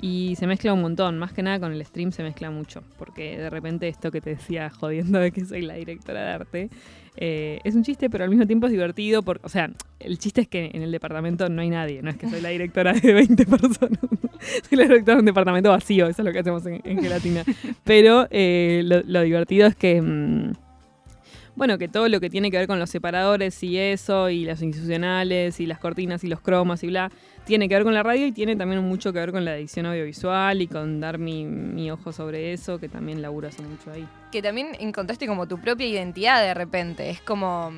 y 0.00 0.34
se 0.36 0.46
mezcla 0.46 0.72
un 0.72 0.80
montón. 0.80 1.18
Más 1.18 1.32
que 1.32 1.42
nada 1.42 1.60
con 1.60 1.72
el 1.72 1.84
stream 1.84 2.12
se 2.12 2.22
mezcla 2.22 2.50
mucho. 2.50 2.82
Porque 2.98 3.38
de 3.38 3.50
repente 3.50 3.88
esto 3.88 4.10
que 4.10 4.20
te 4.20 4.30
decía 4.30 4.70
jodiendo 4.70 5.18
de 5.18 5.30
que 5.32 5.44
soy 5.44 5.62
la 5.62 5.74
directora 5.74 6.22
de 6.22 6.30
arte 6.30 6.70
eh, 7.16 7.60
es 7.64 7.74
un 7.74 7.82
chiste, 7.82 8.08
pero 8.08 8.24
al 8.24 8.30
mismo 8.30 8.46
tiempo 8.46 8.66
es 8.66 8.72
divertido. 8.72 9.22
Porque, 9.22 9.46
o 9.46 9.48
sea, 9.48 9.70
el 9.98 10.18
chiste 10.18 10.42
es 10.42 10.48
que 10.48 10.70
en 10.72 10.82
el 10.82 10.90
departamento 10.90 11.48
no 11.48 11.62
hay 11.62 11.70
nadie. 11.70 12.02
No 12.02 12.10
es 12.10 12.16
que 12.16 12.28
soy 12.28 12.40
la 12.40 12.48
directora 12.48 12.92
de 12.92 13.12
20 13.12 13.46
personas. 13.46 13.98
soy 14.68 14.78
la 14.78 14.84
directora 14.84 15.16
de 15.16 15.20
un 15.20 15.26
departamento 15.26 15.70
vacío. 15.70 16.06
Eso 16.06 16.22
es 16.22 16.26
lo 16.26 16.32
que 16.32 16.38
hacemos 16.38 16.64
en, 16.66 16.82
Gelatina. 17.02 17.44
Pero 17.84 18.26
eh, 18.30 18.82
lo, 18.84 19.02
lo 19.04 19.22
divertido 19.22 19.66
es 19.66 19.76
que. 19.76 20.00
mm, 20.00 20.69
bueno, 21.60 21.76
que 21.76 21.88
todo 21.88 22.08
lo 22.08 22.20
que 22.20 22.30
tiene 22.30 22.50
que 22.50 22.56
ver 22.56 22.66
con 22.66 22.78
los 22.78 22.88
separadores 22.88 23.62
y 23.62 23.76
eso, 23.76 24.30
y 24.30 24.46
las 24.46 24.62
institucionales, 24.62 25.60
y 25.60 25.66
las 25.66 25.78
cortinas 25.78 26.24
y 26.24 26.26
los 26.26 26.40
cromas 26.40 26.82
y 26.82 26.86
bla, 26.86 27.12
tiene 27.44 27.68
que 27.68 27.74
ver 27.74 27.84
con 27.84 27.92
la 27.92 28.02
radio 28.02 28.24
y 28.24 28.32
tiene 28.32 28.56
también 28.56 28.82
mucho 28.82 29.12
que 29.12 29.18
ver 29.18 29.30
con 29.30 29.44
la 29.44 29.58
edición 29.58 29.84
audiovisual 29.84 30.62
y 30.62 30.66
con 30.68 31.00
dar 31.00 31.18
mi, 31.18 31.44
mi 31.44 31.90
ojo 31.90 32.12
sobre 32.12 32.54
eso, 32.54 32.78
que 32.78 32.88
también 32.88 33.20
laburo 33.20 33.48
hace 33.48 33.60
mucho 33.60 33.90
ahí. 33.90 34.08
Que 34.32 34.40
también 34.40 34.68
encontraste 34.80 35.26
como 35.26 35.46
tu 35.48 35.58
propia 35.58 35.86
identidad 35.86 36.40
de 36.40 36.54
repente. 36.54 37.10
Es 37.10 37.20
como. 37.20 37.70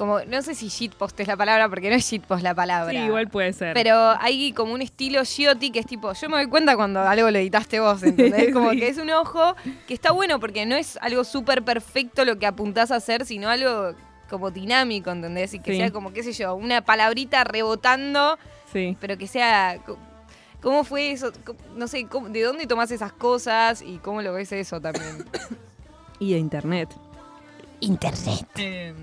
Como 0.00 0.20
no 0.20 0.40
sé 0.40 0.54
si 0.54 0.68
shitpost 0.68 1.20
es 1.20 1.28
la 1.28 1.36
palabra, 1.36 1.68
porque 1.68 1.90
no 1.90 1.96
es 1.96 2.06
shitpost 2.10 2.42
la 2.42 2.54
palabra. 2.54 2.90
Sí, 2.90 2.96
igual 2.96 3.28
puede 3.28 3.52
ser. 3.52 3.74
Pero 3.74 3.94
hay 4.18 4.52
como 4.54 4.72
un 4.72 4.80
estilo 4.80 5.22
Giotti 5.26 5.70
que 5.70 5.80
es 5.80 5.86
tipo, 5.86 6.10
yo 6.14 6.28
me 6.30 6.38
doy 6.38 6.46
cuenta 6.48 6.74
cuando 6.74 7.00
algo 7.02 7.30
lo 7.30 7.38
editaste 7.38 7.80
vos, 7.80 8.02
¿entendés? 8.02 8.52
Como 8.54 8.70
Sí. 8.70 8.78
que 8.80 8.88
es 8.88 8.96
un 8.96 9.10
ojo 9.10 9.54
que 9.86 9.92
está 9.92 10.12
bueno 10.12 10.40
porque 10.40 10.64
no 10.64 10.74
es 10.74 10.96
algo 11.02 11.22
súper 11.22 11.62
perfecto 11.62 12.24
lo 12.24 12.38
que 12.38 12.46
apuntás 12.46 12.90
a 12.90 12.96
hacer, 12.96 13.26
sino 13.26 13.50
algo 13.50 13.92
como 14.30 14.50
dinámico, 14.50 15.10
¿entendés? 15.10 15.52
Y 15.52 15.58
que 15.60 15.72
Sí. 15.72 15.76
sea 15.76 15.90
como, 15.90 16.12
qué 16.14 16.22
sé 16.22 16.32
yo, 16.32 16.54
una 16.54 16.80
palabrita 16.82 17.44
rebotando, 17.44 18.38
Sí. 18.72 18.96
pero 19.00 19.18
que 19.18 19.26
sea... 19.26 19.78
¿Cómo 20.62 20.84
fue 20.84 21.12
eso? 21.12 21.32
No 21.76 21.88
sé, 21.88 22.06
cómo- 22.06 22.28
¿de 22.28 22.42
dónde 22.42 22.66
tomás 22.66 22.90
esas 22.90 23.12
cosas 23.12 23.80
y 23.82 23.98
cómo 23.98 24.22
lo 24.22 24.32
ves 24.32 24.50
eso 24.52 24.80
también? 24.80 25.24
Y 26.18 26.32
de 26.34 26.38
internet. 26.38 26.88
Internet. 27.80 28.46
Em, 28.56 28.94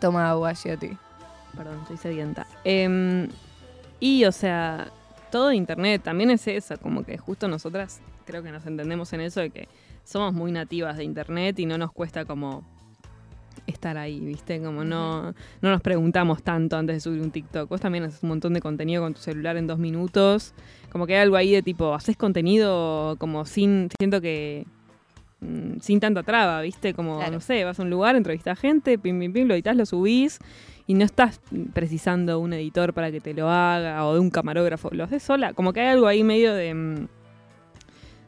Toma 0.00 0.30
agua, 0.30 0.54
Giotti. 0.54 0.96
Perdón, 1.56 1.78
estoy 1.82 1.96
sedienta. 1.96 2.46
Em, 2.64 3.28
y, 3.98 4.24
o 4.24 4.32
sea, 4.32 4.88
todo 5.30 5.48
de 5.48 5.56
internet 5.56 6.02
también 6.02 6.30
es 6.30 6.46
eso, 6.48 6.78
como 6.78 7.04
que 7.04 7.18
justo 7.18 7.48
nosotras 7.48 8.00
creo 8.24 8.42
que 8.42 8.50
nos 8.50 8.64
entendemos 8.66 9.12
en 9.12 9.20
eso 9.20 9.40
de 9.40 9.50
que 9.50 9.68
somos 10.04 10.32
muy 10.32 10.52
nativas 10.52 10.96
de 10.96 11.04
internet 11.04 11.58
y 11.58 11.66
no 11.66 11.78
nos 11.78 11.92
cuesta 11.92 12.24
como 12.24 12.64
estar 13.66 13.98
ahí, 13.98 14.20
¿viste? 14.20 14.60
Como 14.60 14.84
no, 14.84 15.34
no 15.60 15.70
nos 15.70 15.80
preguntamos 15.80 16.42
tanto 16.42 16.76
antes 16.76 16.96
de 16.96 17.00
subir 17.00 17.20
un 17.20 17.30
TikTok. 17.30 17.68
Vos 17.68 17.80
también 17.80 18.04
haces 18.04 18.22
un 18.22 18.30
montón 18.30 18.54
de 18.54 18.60
contenido 18.60 19.02
con 19.02 19.14
tu 19.14 19.20
celular 19.20 19.56
en 19.56 19.66
dos 19.66 19.78
minutos. 19.78 20.54
Como 20.90 21.06
que 21.06 21.14
hay 21.14 21.22
algo 21.22 21.36
ahí 21.36 21.52
de 21.52 21.62
tipo, 21.62 21.94
haces 21.94 22.16
contenido 22.16 23.16
como 23.18 23.44
sin, 23.44 23.88
siento 23.98 24.20
que 24.20 24.66
mm, 25.40 25.80
sin 25.80 26.00
tanta 26.00 26.22
traba, 26.22 26.60
¿viste? 26.62 26.94
Como, 26.94 27.16
Claro. 27.18 27.32
no 27.32 27.40
sé, 27.40 27.64
vas 27.64 27.78
a 27.78 27.82
un 27.82 27.90
lugar, 27.90 28.16
entrevistas 28.16 28.58
gente, 28.58 28.98
pim, 28.98 29.18
pim, 29.18 29.32
pim, 29.32 29.46
lo 29.48 29.54
editas, 29.54 29.76
lo 29.76 29.86
subís 29.86 30.38
y 30.86 30.94
no 30.94 31.04
estás 31.04 31.40
precisando 31.72 32.38
un 32.40 32.52
editor 32.52 32.92
para 32.92 33.10
que 33.10 33.20
te 33.20 33.32
lo 33.34 33.48
haga 33.50 34.04
o 34.06 34.14
de 34.14 34.20
un 34.20 34.30
camarógrafo, 34.30 34.90
lo 34.92 35.04
haces 35.04 35.22
sola. 35.22 35.52
Como 35.52 35.72
que 35.72 35.80
hay 35.80 35.88
algo 35.88 36.06
ahí 36.06 36.24
medio 36.24 36.52
de, 36.54 36.74
mm, 36.74 37.08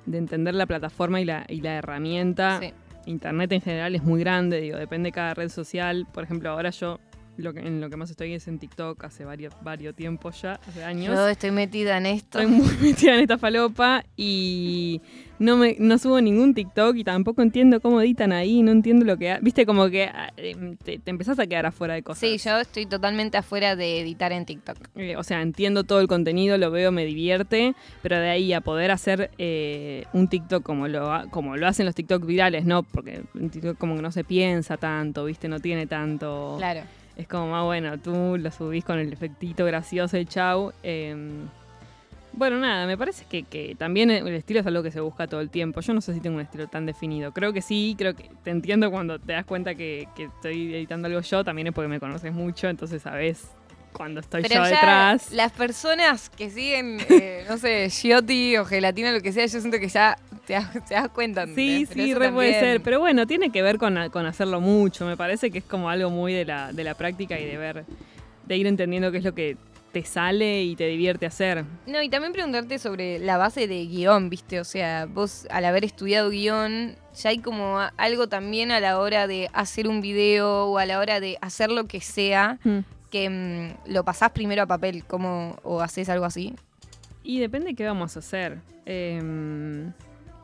de 0.07 0.19
entender 0.19 0.55
la 0.55 0.67
plataforma 0.67 1.21
y 1.21 1.25
la, 1.25 1.45
y 1.49 1.61
la 1.61 1.75
herramienta. 1.77 2.59
Sí. 2.61 2.73
Internet 3.07 3.51
en 3.53 3.61
general 3.61 3.95
es 3.97 4.05
muy 4.05 4.21
grande, 4.21 4.61
digo, 4.61 4.79
depende 4.79 5.09
de 5.09 5.13
cada 5.13 5.35
red 5.35 5.49
social. 5.49 6.07
Por 6.13 6.23
ejemplo, 6.25 6.51
ahora 6.51 6.71
yo 6.71 7.01
lo 7.37 7.55
que, 7.55 7.61
en 7.61 7.81
lo 7.81 7.89
que 7.89 7.97
más 7.97 8.11
estoy 8.11 8.35
es 8.35 8.47
en 8.49 8.59
TikTok 8.59 9.03
hace 9.05 9.25
varios, 9.25 9.55
varios 9.63 9.95
tiempos 9.95 10.43
ya, 10.43 10.61
hace 10.67 10.85
años. 10.85 11.15
Yo 11.15 11.29
estoy 11.29 11.51
metida 11.51 11.97
en 11.97 12.07
esto. 12.07 12.41
Estoy 12.41 12.55
muy 12.55 12.77
metida 12.81 13.15
en 13.15 13.21
esta 13.21 13.39
falopa 13.39 14.05
y 14.17 15.01
no 15.39 15.57
me 15.57 15.77
no 15.79 15.99
subo 15.99 16.21
ningún 16.21 16.55
TikTok 16.55 16.97
y 16.97 17.05
tampoco 17.05 17.43
entiendo 17.43 17.81
cómo 17.81 18.01
editan 18.01 18.33
ahí, 18.33 18.63
no 18.63 18.71
entiendo 18.71 19.05
lo 19.05 19.17
que... 19.17 19.39
Viste, 19.41 19.67
como 19.67 19.89
que 19.89 20.05
ah, 20.05 20.33
eh, 20.37 20.77
te, 20.85 20.99
te 20.99 21.11
empezás 21.11 21.39
a 21.39 21.47
quedar 21.47 21.67
afuera 21.67 21.95
de 21.95 22.03
cosas. 22.03 22.21
Sí, 22.21 22.39
yo 22.39 22.59
estoy 22.59 22.87
totalmente 22.87 23.39
afuera 23.39 23.77
de 23.77 24.01
editar 24.01 24.33
en 24.33 24.45
TikTok. 24.45 24.77
Eh, 24.97 25.17
o 25.17 25.23
sea, 25.23 25.43
entiendo 25.43 25.85
todo 25.85 26.01
el 26.01 26.09
contenido, 26.09 26.59
lo 26.59 26.71
veo, 26.71 26.93
me 26.93 27.05
divierte, 27.05 27.75
pero 28.03 28.19
de 28.19 28.29
ahí 28.29 28.53
a 28.53 28.61
poder 28.61 28.91
hacer 28.91 29.31
eh, 29.39 30.05
un 30.13 30.29
TikTok 30.29 30.63
como 30.63 30.87
lo, 30.87 31.11
como 31.31 31.57
lo 31.57 31.67
hacen 31.67 31.87
los 31.87 31.95
TikTok 31.95 32.25
virales, 32.27 32.65
¿no? 32.65 32.83
Porque 32.83 33.23
un 33.35 33.51
TikTok 33.51 33.79
como 33.79 33.97
que 33.97 34.03
no 34.03 34.13
se 34.13 34.25
piensa 34.25 34.77
tanto, 34.77 35.25
¿viste? 35.25 35.49
No 35.49 35.61
tiene 35.61 35.87
tanto... 35.87 36.57
Claro. 36.59 36.83
Es 37.17 37.29
como 37.29 37.49
más 37.49 37.65
bueno, 37.65 37.99
tú 37.99 38.37
lo 38.39 38.51
subís 38.51 38.85
con 38.85 38.99
el 38.99 39.13
efectito 39.13 39.65
gracioso 39.65 40.17
y 40.19 40.27
chau. 40.27 40.73
eh, 40.83 41.15
bueno, 42.35 42.57
nada, 42.59 42.87
me 42.87 42.97
parece 42.97 43.27
que, 43.27 43.43
que 43.43 43.75
también 43.75 44.11
el 44.11 44.27
estilo 44.29 44.61
es 44.61 44.67
algo 44.67 44.83
que 44.83 44.91
se 44.91 45.01
busca 45.01 45.27
todo 45.27 45.41
el 45.43 45.51
tiempo. 45.51 45.81
Yo 45.83 45.93
no 45.93 46.01
sé 46.01 46.15
si 46.15 46.21
tengo 46.21 46.37
un 46.37 46.43
estilo 46.43 46.67
tan 46.67 46.87
definido. 46.87 47.33
Creo 47.33 47.53
que 47.53 47.61
sí, 47.61 47.95
creo 47.99 48.17
que 48.17 48.31
te 48.43 48.51
entiendo 48.51 48.91
cuando 48.91 49.19
te 49.19 49.35
das 49.35 49.45
cuenta 49.45 49.75
que, 49.75 50.09
que 50.17 50.25
estoy 50.25 50.75
editando 50.75 51.09
algo 51.09 51.21
yo, 51.21 51.45
también 51.45 51.67
es 51.67 51.75
porque 51.75 51.89
me 51.89 52.01
conoces 52.01 52.33
mucho, 52.33 52.69
entonces 52.69 53.03
sabes 53.03 53.51
cuando 53.93 54.21
estoy 54.21 54.43
Pero 54.43 54.55
yo 54.57 54.61
ya 54.63 54.69
detrás. 54.71 55.33
las 55.33 55.53
personas 55.53 56.31
que 56.31 56.51
siguen, 56.51 56.99
eh, 57.09 57.45
no 57.49 57.59
sé, 57.59 57.89
Giotti 57.91 58.57
o 58.57 58.65
Gelatina, 58.65 59.13
lo 59.13 59.21
que 59.21 59.33
sea, 59.33 59.47
yo 59.47 59.61
siento 59.61 59.79
que 59.79 59.89
ya 59.89 60.17
te 60.47 60.55
das, 60.55 60.73
te 60.89 60.95
das 60.95 61.09
cuenta. 61.11 61.47
Sí, 61.47 61.87
sí, 61.87 62.15
puede 62.15 62.59
ser. 62.59 62.81
Pero 62.83 63.01
bueno, 63.01 63.27
tiene 63.27 63.51
que 63.51 63.63
ver 63.63 63.79
con, 63.79 63.97
con 64.11 64.27
hacerlo 64.27 64.61
mucho. 64.61 65.07
Me 65.07 65.17
parece 65.17 65.51
que 65.51 65.59
es 65.59 65.65
como 65.65 65.89
algo 65.91 66.11
muy 66.11 66.33
de 66.33 66.45
la, 66.45 66.73
de 66.73 66.85
la 66.85 66.95
práctica 66.95 67.39
y 67.39 67.45
de 67.45 67.57
ver, 67.57 67.85
de 68.47 68.57
ir 68.57 68.67
entendiendo 68.67 69.13
qué 69.13 69.19
es 69.19 69.25
lo 69.25 69.35
que 69.35 69.57
te 69.93 70.03
sale 70.05 70.63
y 70.63 70.75
te 70.75 70.87
divierte 70.87 71.27
hacer. 71.27 71.65
No, 71.87 72.01
y 72.01 72.09
también 72.09 72.33
preguntarte 72.33 72.79
sobre 72.79 73.19
la 73.19 73.37
base 73.37 73.69
de 73.69 73.85
guion, 73.87 74.31
¿viste? 74.31 74.59
O 74.59 74.65
sea, 74.65 75.05
vos 75.07 75.47
al 75.51 75.67
haber 75.67 75.85
estudiado 75.85 76.31
guion, 76.31 76.97
ya 77.15 77.29
hay 77.29 77.39
como 77.41 77.79
algo 77.99 78.27
también 78.27 78.71
a 78.73 78.81
la 78.81 78.99
hora 78.99 79.27
de 79.27 79.51
hacer 79.53 79.87
un 79.89 80.01
video 80.01 80.65
o 80.69 80.79
a 80.79 80.87
la 80.87 80.99
hora 80.99 81.21
de 81.21 81.37
hacer 81.43 81.71
lo 81.71 81.85
que 81.85 82.01
sea, 82.01 82.59
Mm. 82.65 82.79
Que 83.13 83.29
mm, 83.29 83.93
lo 83.93 84.05
pasás 84.05 84.31
primero 84.31 84.63
a 84.63 84.67
papel, 84.67 85.05
como, 85.05 85.57
o 85.63 85.81
haces 85.81 86.09
algo 86.09 86.25
así. 86.25 86.57
Y 87.23 87.39
depende 87.39 87.75
qué 87.75 87.85
vamos 87.85 88.17
a 88.17 88.19
hacer. 88.19 88.59
Em, 88.87 89.93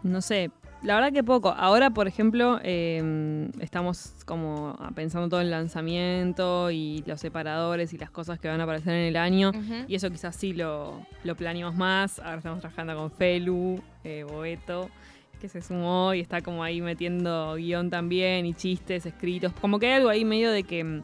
no 0.05 0.21
sé, 0.21 0.51
la 0.83 0.95
verdad 0.95 1.13
que 1.13 1.25
poco. 1.25 1.49
Ahora, 1.49 1.91
por 1.91 2.07
ejemplo, 2.07 2.61
em, 2.63 3.51
estamos 3.59 4.13
como 4.27 4.79
pensando 4.95 5.29
todo 5.29 5.41
en 5.41 5.51
lanzamiento 5.51 6.71
y 6.71 7.03
los 7.07 7.21
separadores 7.21 7.93
y 7.95 7.99
las 7.99 8.11
cosas 8.11 8.39
que 8.39 8.49
van 8.49 8.61
a 8.61 8.65
aparecer 8.65 8.93
en 8.93 9.07
el 9.07 9.17
año. 9.17 9.51
Y 9.89 9.95
eso 9.97 10.11
quizás 10.11 10.37
sí 10.37 10.53
lo, 10.53 11.05
lo 11.25 11.35
planeamos 11.35 11.75
más. 11.75 12.21
Ahora 12.21 12.37
estamos 12.37 12.61
trabajando 12.61 12.95
con 12.95 13.11
Felu, 13.11 13.83
eh, 14.05 14.25
Boeto, 14.29 14.91
que 15.41 15.49
se 15.49 15.63
sumó 15.63 16.13
y 16.13 16.21
está 16.21 16.43
como 16.43 16.63
ahí 16.63 16.83
metiendo 16.83 17.55
guion 17.55 17.89
también 17.89 18.45
y 18.45 18.53
chistes 18.53 19.07
escritos. 19.07 19.53
Como 19.61 19.79
que 19.79 19.87
hay 19.87 19.93
algo 19.95 20.11
ahí 20.11 20.25
medio 20.25 20.53
de 20.53 20.63
que 20.63 20.85
mm, 20.85 21.03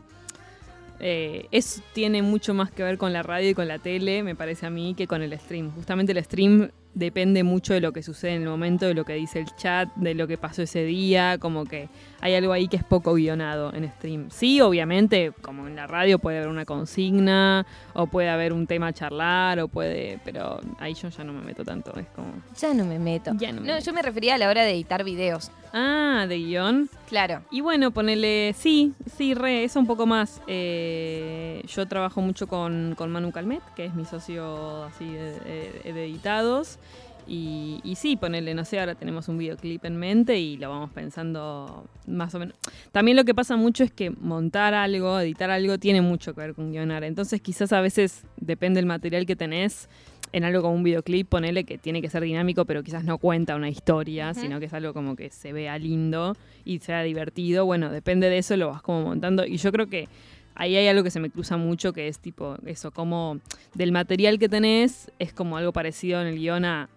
eh, 1.00 1.46
eso 1.50 1.82
tiene 1.92 2.22
mucho 2.22 2.54
más 2.54 2.70
que 2.70 2.82
ver 2.82 2.98
con 2.98 3.12
la 3.12 3.22
radio 3.22 3.50
y 3.50 3.54
con 3.54 3.68
la 3.68 3.78
tele, 3.78 4.22
me 4.22 4.34
parece 4.34 4.66
a 4.66 4.70
mí, 4.70 4.94
que 4.94 5.06
con 5.06 5.22
el 5.22 5.38
stream. 5.38 5.70
Justamente 5.72 6.12
el 6.12 6.22
stream 6.24 6.70
depende 6.94 7.42
mucho 7.42 7.74
de 7.74 7.80
lo 7.80 7.92
que 7.92 8.02
sucede 8.02 8.34
en 8.34 8.42
el 8.42 8.48
momento, 8.48 8.86
de 8.86 8.94
lo 8.94 9.04
que 9.04 9.14
dice 9.14 9.40
el 9.40 9.54
chat, 9.56 9.92
de 9.96 10.14
lo 10.14 10.26
que 10.26 10.38
pasó 10.38 10.62
ese 10.62 10.84
día, 10.84 11.38
como 11.38 11.64
que 11.64 11.88
hay 12.24 12.34
algo 12.34 12.54
ahí 12.54 12.68
que 12.68 12.76
es 12.78 12.84
poco 12.84 13.12
guionado 13.12 13.70
en 13.74 13.86
stream. 13.92 14.30
Sí, 14.30 14.58
obviamente, 14.62 15.32
como 15.42 15.66
en 15.68 15.76
la 15.76 15.86
radio 15.86 16.18
puede 16.18 16.38
haber 16.38 16.48
una 16.48 16.64
consigna, 16.64 17.66
o 17.92 18.06
puede 18.06 18.30
haber 18.30 18.54
un 18.54 18.66
tema 18.66 18.86
a 18.88 18.92
charlar, 18.94 19.60
o 19.60 19.68
puede, 19.68 20.18
pero 20.24 20.58
ahí 20.78 20.94
yo 20.94 21.10
ya 21.10 21.22
no 21.22 21.34
me 21.34 21.42
meto 21.42 21.64
tanto, 21.64 21.92
es 21.98 22.06
como... 22.16 22.28
Ya 22.58 22.72
no 22.72 22.86
me 22.86 22.98
meto. 22.98 23.32
Ya 23.36 23.52
no 23.52 23.60
me 23.60 23.68
No, 23.68 23.74
meto. 23.74 23.84
yo 23.84 23.92
me 23.92 24.00
refería 24.00 24.36
a 24.36 24.38
la 24.38 24.48
hora 24.48 24.62
de 24.64 24.70
editar 24.72 25.04
videos. 25.04 25.50
Ah, 25.74 26.24
de 26.26 26.38
guion. 26.38 26.88
Claro. 27.08 27.42
Y 27.50 27.60
bueno, 27.60 27.90
ponele, 27.90 28.54
sí, 28.56 28.94
sí, 29.16 29.34
re, 29.34 29.64
eso 29.64 29.78
un 29.78 29.86
poco 29.86 30.06
más. 30.06 30.40
Eh, 30.46 31.62
yo 31.68 31.86
trabajo 31.86 32.20
mucho 32.22 32.46
con, 32.46 32.94
con 32.96 33.10
Manu 33.10 33.32
Calmet, 33.32 33.60
que 33.76 33.84
es 33.84 33.94
mi 33.94 34.04
socio 34.04 34.84
así 34.84 35.04
de, 35.12 35.32
de- 35.40 35.92
de 35.92 36.04
editados. 36.04 36.78
Y, 37.26 37.80
y 37.84 37.94
sí, 37.94 38.16
ponele, 38.16 38.54
no 38.54 38.64
sé, 38.64 38.80
ahora 38.80 38.94
tenemos 38.94 39.28
un 39.28 39.38
videoclip 39.38 39.84
en 39.84 39.96
mente 39.96 40.38
y 40.38 40.56
lo 40.56 40.68
vamos 40.68 40.90
pensando 40.90 41.86
más 42.06 42.34
o 42.34 42.38
menos. 42.38 42.54
También 42.92 43.16
lo 43.16 43.24
que 43.24 43.34
pasa 43.34 43.56
mucho 43.56 43.84
es 43.84 43.92
que 43.92 44.10
montar 44.10 44.74
algo, 44.74 45.18
editar 45.20 45.50
algo, 45.50 45.78
tiene 45.78 46.00
mucho 46.00 46.34
que 46.34 46.40
ver 46.40 46.54
con 46.54 46.72
guionar. 46.72 47.04
Entonces 47.04 47.40
quizás 47.40 47.72
a 47.72 47.80
veces 47.80 48.24
depende 48.36 48.78
del 48.78 48.86
material 48.86 49.26
que 49.26 49.36
tenés. 49.36 49.88
En 50.32 50.42
algo 50.42 50.62
como 50.62 50.74
un 50.74 50.82
videoclip, 50.82 51.28
ponele 51.28 51.62
que 51.62 51.78
tiene 51.78 52.02
que 52.02 52.10
ser 52.10 52.24
dinámico, 52.24 52.64
pero 52.64 52.82
quizás 52.82 53.04
no 53.04 53.18
cuenta 53.18 53.54
una 53.54 53.68
historia, 53.68 54.34
sino 54.34 54.58
que 54.58 54.66
es 54.66 54.72
algo 54.72 54.92
como 54.92 55.14
que 55.14 55.30
se 55.30 55.52
vea 55.52 55.78
lindo 55.78 56.36
y 56.64 56.80
sea 56.80 57.04
divertido. 57.04 57.64
Bueno, 57.66 57.88
depende 57.88 58.28
de 58.28 58.38
eso, 58.38 58.56
lo 58.56 58.66
vas 58.66 58.82
como 58.82 59.02
montando. 59.02 59.46
Y 59.46 59.58
yo 59.58 59.70
creo 59.70 59.86
que 59.86 60.08
ahí 60.56 60.74
hay 60.76 60.88
algo 60.88 61.04
que 61.04 61.10
se 61.10 61.20
me 61.20 61.30
cruza 61.30 61.56
mucho, 61.56 61.92
que 61.92 62.08
es 62.08 62.18
tipo 62.18 62.56
eso, 62.66 62.90
como 62.90 63.38
del 63.74 63.92
material 63.92 64.40
que 64.40 64.48
tenés, 64.48 65.10
es 65.20 65.32
como 65.32 65.56
algo 65.56 65.72
parecido 65.72 66.20
en 66.20 66.26
el 66.26 66.38
guion 66.38 66.64
a 66.64 66.88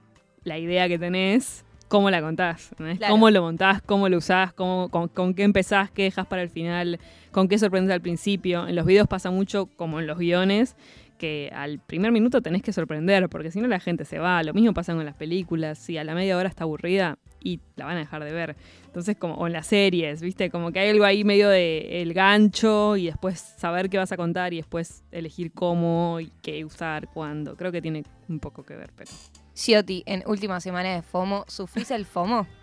la 0.47 0.57
idea 0.57 0.87
que 0.87 0.97
tenés, 0.97 1.65
cómo 1.87 2.09
la 2.09 2.21
contás, 2.21 2.71
¿entendés? 2.71 2.97
Claro. 2.97 3.13
cómo 3.13 3.29
lo 3.29 3.41
montás, 3.41 3.81
cómo 3.81 4.09
lo 4.09 4.17
usás, 4.17 4.53
cómo, 4.53 4.89
con, 4.89 5.07
con 5.07 5.33
qué 5.33 5.43
empezás, 5.43 5.91
qué 5.91 6.03
dejas 6.03 6.25
para 6.27 6.41
el 6.41 6.49
final, 6.49 6.99
con 7.31 7.47
qué 7.47 7.57
sorprendes 7.59 7.93
al 7.93 8.01
principio. 8.01 8.67
En 8.67 8.75
los 8.75 8.85
videos 8.85 9.07
pasa 9.07 9.29
mucho 9.29 9.67
como 9.75 9.99
en 9.99 10.07
los 10.07 10.17
guiones, 10.17 10.75
que 11.17 11.51
al 11.53 11.79
primer 11.79 12.11
minuto 12.11 12.41
tenés 12.41 12.61
que 12.61 12.71
sorprender, 12.71 13.27
porque 13.29 13.51
si 13.51 13.59
no 13.59 13.67
la 13.67 13.79
gente 13.79 14.05
se 14.05 14.19
va. 14.19 14.43
Lo 14.43 14.53
mismo 14.53 14.73
pasa 14.73 14.93
con 14.93 15.05
las 15.05 15.15
películas, 15.15 15.77
si 15.77 15.97
a 15.97 16.03
la 16.03 16.15
media 16.15 16.37
hora 16.37 16.49
está 16.49 16.63
aburrida 16.63 17.17
y 17.43 17.59
la 17.75 17.85
van 17.85 17.97
a 17.97 17.99
dejar 17.99 18.23
de 18.23 18.31
ver. 18.31 18.55
Entonces, 18.85 19.15
como 19.17 19.35
o 19.35 19.47
en 19.47 19.53
las 19.53 19.67
series, 19.67 20.21
¿viste? 20.21 20.49
Como 20.49 20.71
que 20.71 20.79
hay 20.79 20.89
algo 20.89 21.05
ahí 21.05 21.23
medio 21.23 21.49
de 21.49 22.01
el 22.01 22.13
gancho 22.13 22.97
y 22.97 23.05
después 23.05 23.39
saber 23.39 23.89
qué 23.89 23.97
vas 23.97 24.11
a 24.11 24.17
contar 24.17 24.53
y 24.53 24.57
después 24.57 25.03
elegir 25.11 25.51
cómo 25.51 26.19
y 26.19 26.31
qué 26.41 26.65
usar, 26.65 27.07
cuándo. 27.13 27.55
Creo 27.55 27.71
que 27.71 27.81
tiene 27.81 28.03
un 28.27 28.39
poco 28.39 28.63
que 28.63 28.75
ver, 28.75 28.91
pero... 28.95 29.11
Giotti, 29.57 30.03
en 30.05 30.23
última 30.27 30.61
semana 30.61 30.93
de 30.93 31.01
FOMO, 31.01 31.45
¿sufrís 31.47 31.91
el 31.91 32.05
FOMO? 32.05 32.47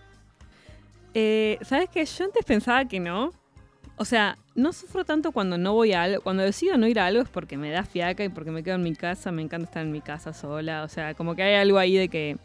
Eh, 1.16 1.58
¿Sabes 1.62 1.88
qué? 1.90 2.04
Yo 2.04 2.24
antes 2.24 2.44
pensaba 2.44 2.86
que 2.86 2.98
no. 2.98 3.30
O 3.96 4.04
sea, 4.04 4.36
no 4.56 4.72
sufro 4.72 5.04
tanto 5.04 5.30
cuando 5.30 5.56
no 5.56 5.72
voy 5.72 5.92
a 5.92 6.02
algo. 6.02 6.20
Cuando 6.20 6.42
decido 6.42 6.76
no 6.76 6.88
ir 6.88 6.98
a 6.98 7.06
algo 7.06 7.22
es 7.22 7.28
porque 7.28 7.56
me 7.56 7.70
da 7.70 7.84
fiaca 7.84 8.24
y 8.24 8.30
porque 8.30 8.50
me 8.50 8.64
quedo 8.64 8.74
en 8.74 8.82
mi 8.82 8.96
casa. 8.96 9.30
Me 9.30 9.40
encanta 9.40 9.66
estar 9.66 9.84
en 9.84 9.92
mi 9.92 10.00
casa 10.00 10.32
sola. 10.32 10.82
O 10.82 10.88
sea, 10.88 11.14
como 11.14 11.36
que 11.36 11.44
hay 11.44 11.54
algo 11.54 11.78
ahí 11.78 11.96
de 11.96 12.08
que. 12.08 12.36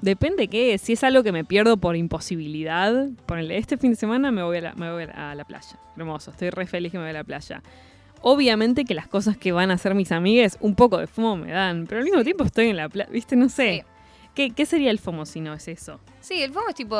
Depende 0.00 0.48
qué. 0.48 0.78
Si 0.78 0.94
es 0.94 1.04
algo 1.04 1.22
que 1.22 1.30
me 1.30 1.44
pierdo 1.44 1.76
por 1.76 1.94
imposibilidad. 1.94 3.06
Ponele, 3.26 3.58
este 3.58 3.76
fin 3.76 3.90
de 3.90 3.96
semana 3.96 4.30
me 4.30 4.42
voy 4.42 4.56
a 4.56 4.60
la, 4.62 4.74
me 4.76 4.90
voy 4.90 5.02
a 5.02 5.34
la 5.34 5.44
playa. 5.44 5.78
Hermoso. 5.94 6.30
Estoy 6.30 6.48
re 6.48 6.66
feliz 6.66 6.90
que 6.90 6.96
me 6.96 7.04
voy 7.04 7.10
a 7.10 7.12
la 7.18 7.24
playa. 7.24 7.62
Obviamente 8.26 8.86
que 8.86 8.94
las 8.94 9.06
cosas 9.06 9.36
que 9.36 9.52
van 9.52 9.70
a 9.70 9.74
hacer 9.74 9.94
mis 9.94 10.10
amigas 10.10 10.56
un 10.60 10.74
poco 10.74 10.96
de 10.96 11.06
FOMO 11.06 11.36
me 11.36 11.52
dan. 11.52 11.86
Pero 11.86 11.98
al 11.98 12.04
mismo 12.06 12.24
tiempo 12.24 12.42
estoy 12.44 12.68
en 12.68 12.76
la 12.78 12.88
playa. 12.88 13.10
¿Viste? 13.12 13.36
No 13.36 13.50
sé. 13.50 13.84
¿Qué, 14.34 14.50
¿Qué 14.50 14.64
sería 14.64 14.90
el 14.90 14.98
FOMO 14.98 15.26
si 15.26 15.40
no 15.42 15.52
es 15.52 15.68
eso? 15.68 16.00
Sí, 16.20 16.42
el 16.42 16.50
FOMO 16.50 16.70
es 16.70 16.74
tipo, 16.74 16.96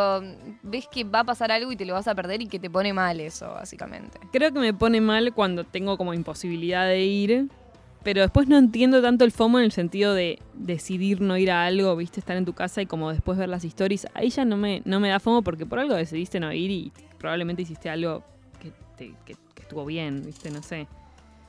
ves 0.63 0.87
que 0.93 1.03
va 1.05 1.21
a 1.21 1.25
pasar 1.25 1.51
algo 1.51 1.73
y 1.73 1.77
te 1.77 1.87
lo 1.87 1.95
vas 1.95 2.07
a 2.09 2.15
perder 2.15 2.43
y 2.43 2.47
que 2.47 2.59
te 2.59 2.69
pone 2.69 2.93
mal 2.93 3.19
eso, 3.21 3.49
básicamente. 3.49 4.21
Creo 4.33 4.53
que 4.53 4.59
me 4.61 4.75
pone 4.75 5.01
mal 5.01 5.33
cuando 5.33 5.65
tengo 5.65 5.97
como 5.97 6.13
imposibilidad 6.13 6.87
de 6.87 7.01
ir, 7.05 7.49
pero 8.05 8.21
después 8.21 8.47
no 8.47 8.59
entiendo 8.59 9.01
tanto 9.01 9.25
el 9.25 9.33
FOMO 9.33 9.59
en 9.61 9.65
el 9.65 9.73
sentido 9.73 10.13
de 10.13 10.39
decidir 10.53 11.23
no 11.23 11.39
ir 11.39 11.51
a 11.51 11.65
algo, 11.65 11.97
viste, 11.97 12.21
estar 12.21 12.37
en 12.37 12.45
tu 12.45 12.53
casa 12.53 12.83
y 12.83 12.87
como 12.87 13.11
después 13.11 13.39
ver 13.39 13.49
las 13.49 13.65
stories. 13.65 14.07
Ahí 14.13 14.29
ya 14.29 14.45
no 14.45 14.59
me, 14.59 14.83
no 14.85 15.01
me 15.01 15.09
da 15.09 15.19
FOMO 15.21 15.41
porque 15.43 15.65
por 15.65 15.79
algo 15.81 15.95
decidiste 15.95 16.39
no 16.39 16.53
ir 16.53 16.71
y 16.71 16.93
probablemente 17.19 17.63
hiciste 17.63 17.89
algo 17.89 18.23
que, 18.61 18.71
te- 18.99 19.15
que- 19.25 19.37
que 19.55 19.63
estuvo 19.63 19.85
bien, 19.87 20.23
viste, 20.25 20.51
no 20.53 20.63
sé. 20.63 20.87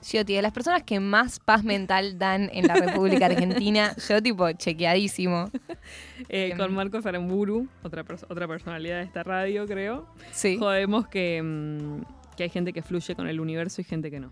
Giotti, 0.06 0.36
de 0.36 0.42
las 0.42 0.52
personas 0.52 0.84
que 0.84 1.00
más 1.00 1.40
paz 1.40 1.64
mental 1.64 2.20
dan 2.20 2.50
en 2.54 2.68
la 2.68 2.76
República 2.76 3.26
Argentina, 3.26 3.96
yo 4.10 4.22
tipo 4.22 4.52
chequeadísimo. 4.52 5.50
Eh, 6.30 6.50
Em. 6.52 6.58
con 6.58 6.74
Marcos 6.74 7.06
Aramburu, 7.06 7.68
otra, 7.84 8.04
pers- 8.06 8.26
otra 8.30 8.48
personalidad 8.48 8.98
de 9.00 9.04
esta 9.04 9.24
radio, 9.24 9.66
creo. 9.66 10.08
Sí. 10.32 10.58
Jodemos 10.58 11.08
que, 11.08 11.42
mm, 11.44 12.02
que 12.38 12.44
hay 12.44 12.50
gente 12.50 12.72
que 12.72 12.82
fluye 12.84 13.16
con 13.16 13.28
el 13.28 13.40
universo 13.40 13.82
y 13.82 13.84
gente 13.84 14.12
que 14.12 14.20
no. 14.20 14.32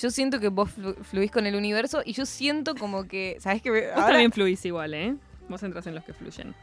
Yo 0.00 0.10
siento 0.10 0.40
que 0.40 0.48
vos 0.48 0.70
flu- 0.76 0.96
fluís 1.02 1.30
con 1.30 1.46
el 1.46 1.54
universo 1.54 2.02
y 2.04 2.12
yo 2.12 2.24
siento 2.26 2.74
como 2.74 3.04
que, 3.04 3.36
¿sabes 3.40 3.60
qué? 3.62 3.70
Vos 3.70 4.06
también 4.06 4.32
fluís 4.32 4.64
igual, 4.64 4.94
¿eh? 4.94 5.14
Vos 5.48 5.62
entras 5.62 5.86
en 5.86 5.94
los 5.94 6.04
que 6.04 6.12
fluyen. 6.14 6.54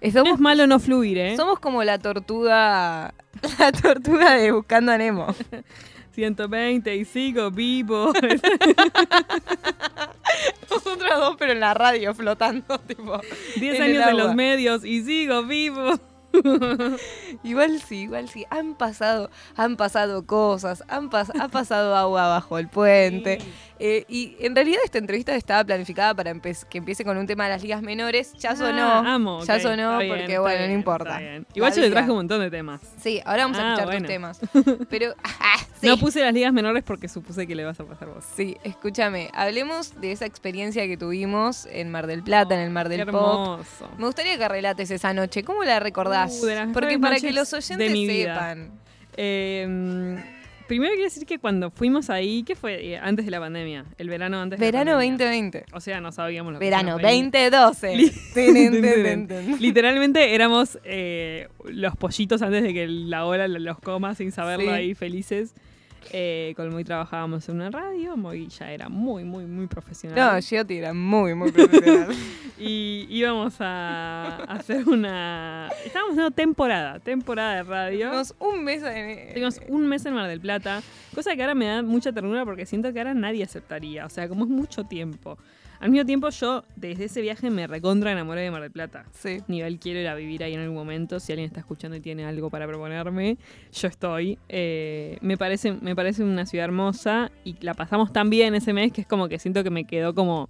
Estamos- 0.00 0.34
es 0.34 0.38
malo 0.40 0.66
no 0.66 0.78
fluir, 0.78 1.16
¿eh? 1.18 1.36
somos 1.36 1.58
como 1.58 1.82
la 1.82 1.98
tortuga, 1.98 3.14
la 3.58 3.72
tortuga 3.72 4.34
de 4.34 4.52
Buscando 4.52 4.92
a 4.92 4.98
Nemo. 4.98 5.26
120 6.16 6.96
y 6.96 7.04
sigo 7.04 7.50
vivo. 7.50 8.12
Nosotros 10.70 11.10
dos, 11.18 11.36
pero 11.38 11.52
en 11.52 11.60
la 11.60 11.74
radio 11.74 12.14
flotando, 12.14 12.78
tipo. 12.86 13.20
10 13.56 13.76
en 13.76 13.82
el 13.82 14.02
años 14.02 14.10
en 14.10 14.16
los 14.18 14.34
medios 14.34 14.84
y 14.84 15.02
sigo 15.04 15.42
vivo. 15.44 15.98
igual 17.44 17.80
sí, 17.80 18.02
igual 18.02 18.28
sí. 18.28 18.44
Han 18.50 18.74
pasado, 18.74 19.30
han 19.56 19.76
pasado 19.76 20.26
cosas, 20.26 20.84
han 20.88 21.08
pas- 21.10 21.32
ha 21.40 21.48
pasado 21.48 21.94
agua 21.96 22.28
bajo 22.28 22.58
el 22.58 22.68
puente. 22.68 23.38
Eh, 23.78 24.04
y 24.08 24.36
en 24.40 24.54
realidad 24.54 24.80
esta 24.84 24.98
entrevista 24.98 25.34
estaba 25.34 25.62
planificada 25.64 26.14
para 26.14 26.32
que 26.34 26.78
empiece 26.78 27.04
con 27.04 27.16
un 27.18 27.26
tema 27.26 27.44
de 27.44 27.50
las 27.50 27.62
ligas 27.62 27.82
menores. 27.82 28.32
Ya 28.38 28.56
sonó. 28.56 28.82
Ah, 28.82 29.14
amo, 29.14 29.44
ya 29.44 29.60
sonó 29.60 29.98
bien, 29.98 30.10
porque, 30.16 30.38
bueno, 30.38 30.58
bien, 30.58 30.70
no 30.70 30.76
importa. 30.78 31.20
Igual 31.54 31.72
yo 31.74 31.80
le 31.80 31.88
liga. 31.88 31.96
traje 32.00 32.10
un 32.10 32.16
montón 32.16 32.40
de 32.40 32.50
temas. 32.50 32.80
Sí, 33.00 33.20
ahora 33.24 33.42
vamos 33.44 33.58
a 33.58 33.62
Ah, 33.62 33.66
escuchar 33.74 33.86
bueno. 33.86 34.00
tus 34.00 34.08
temas. 34.08 34.40
Pero, 34.90 35.14
ah, 35.22 35.56
sí. 35.80 35.86
No 35.88 35.98
puse 35.98 36.20
las 36.20 36.32
ligas 36.32 36.52
menores 36.52 36.82
porque 36.84 37.06
supuse 37.08 37.46
que 37.46 37.54
le 37.54 37.64
vas 37.64 37.78
a 37.78 37.84
pasar 37.84 38.08
vos. 38.08 38.24
Sí, 38.34 38.56
escúchame, 38.64 39.30
hablemos 39.34 40.00
de 40.00 40.12
esa 40.12 40.24
experiencia 40.26 40.86
que 40.86 40.96
tuvimos 40.96 41.66
en 41.66 41.90
Mar 41.90 42.06
del 42.06 42.22
Plata, 42.22 42.54
en 42.54 42.60
el 42.62 42.70
Mar 42.70 42.88
Qué 42.88 42.96
del 42.96 43.06
Pop. 43.08 43.60
hermoso. 43.60 43.90
Me 43.98 44.06
gustaría 44.06 44.38
que 44.38 44.48
relates 44.48 44.90
esa 44.90 45.12
noche. 45.12 45.44
¿Cómo 45.44 45.64
la 45.64 45.80
recordás? 45.80 46.40
Uh, 46.42 46.72
Porque 46.72 46.98
para 46.98 47.20
que 47.20 47.32
los 47.32 47.52
oyentes 47.52 47.76
de 47.78 47.90
mi 47.90 48.06
vida. 48.06 48.32
sepan. 48.34 48.70
Eh, 49.18 50.16
primero 50.68 50.92
quiero 50.92 51.04
decir 51.04 51.26
que 51.26 51.38
cuando 51.38 51.70
fuimos 51.70 52.10
ahí, 52.10 52.42
¿qué 52.42 52.54
fue? 52.56 52.92
Eh, 52.92 52.98
Antes 52.98 53.24
de 53.24 53.30
la 53.30 53.40
pandemia. 53.40 53.84
El 53.98 54.08
verano 54.08 54.40
antes 54.40 54.58
de 54.58 54.64
la 54.66 54.70
Verano 54.72 54.92
pandemia. 54.98 55.26
2020. 55.26 55.64
O 55.72 55.80
sea, 55.80 56.00
no 56.00 56.12
sabíamos 56.12 56.52
lo 56.52 56.58
que 56.58 56.64
Verano 56.64 56.92
nos 56.92 57.02
venía. 57.02 57.50
2012. 57.50 57.96
Li-. 57.96 59.56
Literalmente 59.60 60.34
éramos 60.34 60.78
eh, 60.84 61.48
los 61.64 61.96
pollitos 61.96 62.42
antes 62.42 62.62
de 62.62 62.72
que 62.74 62.86
la 62.86 63.24
hora 63.24 63.48
los 63.48 63.78
coma 63.78 64.14
sin 64.14 64.32
saberlo 64.32 64.66
Sí. 64.66 64.70
ahí 64.70 64.94
felices. 64.94 65.54
Eh, 66.12 66.54
con 66.56 66.70
Moy 66.70 66.84
trabajábamos 66.84 67.48
en 67.48 67.56
una 67.56 67.70
radio, 67.70 68.16
Moy 68.16 68.48
ya 68.48 68.72
era 68.72 68.88
muy, 68.88 69.24
muy, 69.24 69.46
muy 69.46 69.66
profesional. 69.66 70.34
No, 70.34 70.40
Giotti 70.40 70.76
era 70.76 70.92
muy, 70.92 71.34
muy 71.34 71.52
profesional. 71.52 72.14
y 72.58 73.06
íbamos 73.10 73.56
a 73.60 74.36
hacer 74.44 74.88
una... 74.88 75.68
Estábamos 75.84 76.12
haciendo 76.12 76.30
temporada, 76.30 76.98
temporada 77.00 77.56
de 77.56 77.62
radio. 77.62 78.08
Tuvimos 78.08 78.34
un 78.38 78.64
mes 78.64 78.82
en... 78.82 79.34
Tuvimos 79.34 79.60
un 79.68 79.88
mes 79.88 80.06
en 80.06 80.14
Mar 80.14 80.28
del 80.28 80.40
Plata, 80.40 80.82
cosa 81.14 81.34
que 81.34 81.42
ahora 81.42 81.54
me 81.54 81.66
da 81.66 81.82
mucha 81.82 82.12
ternura 82.12 82.44
porque 82.44 82.66
siento 82.66 82.92
que 82.92 82.98
ahora 82.98 83.14
nadie 83.14 83.42
aceptaría. 83.42 84.06
O 84.06 84.10
sea, 84.10 84.28
como 84.28 84.44
es 84.44 84.50
mucho 84.50 84.84
tiempo. 84.84 85.38
Al 85.80 85.90
mismo 85.90 86.06
tiempo, 86.06 86.30
yo 86.30 86.64
desde 86.76 87.04
ese 87.04 87.20
viaje 87.20 87.50
me 87.50 87.66
recontra 87.66 88.10
enamoré 88.12 88.40
de 88.42 88.50
Mar 88.50 88.62
del 88.62 88.70
Plata. 88.70 89.04
Sí. 89.12 89.38
Nivel 89.48 89.78
quiero 89.78 90.00
ir 90.00 90.08
a 90.08 90.14
vivir 90.14 90.42
ahí 90.42 90.54
en 90.54 90.60
algún 90.60 90.76
momento. 90.76 91.20
Si 91.20 91.32
alguien 91.32 91.46
está 91.46 91.60
escuchando 91.60 91.96
y 91.96 92.00
tiene 92.00 92.24
algo 92.24 92.50
para 92.50 92.66
proponerme, 92.66 93.36
yo 93.72 93.88
estoy. 93.88 94.38
Eh, 94.48 95.18
me, 95.20 95.36
parece, 95.36 95.72
me 95.72 95.94
parece 95.94 96.22
una 96.24 96.46
ciudad 96.46 96.64
hermosa 96.64 97.30
y 97.44 97.56
la 97.60 97.74
pasamos 97.74 98.12
tan 98.12 98.30
bien 98.30 98.54
ese 98.54 98.72
mes 98.72 98.92
que 98.92 99.02
es 99.02 99.06
como 99.06 99.28
que 99.28 99.38
siento 99.38 99.62
que 99.62 99.70
me 99.70 99.84
quedó 99.84 100.14
como 100.14 100.48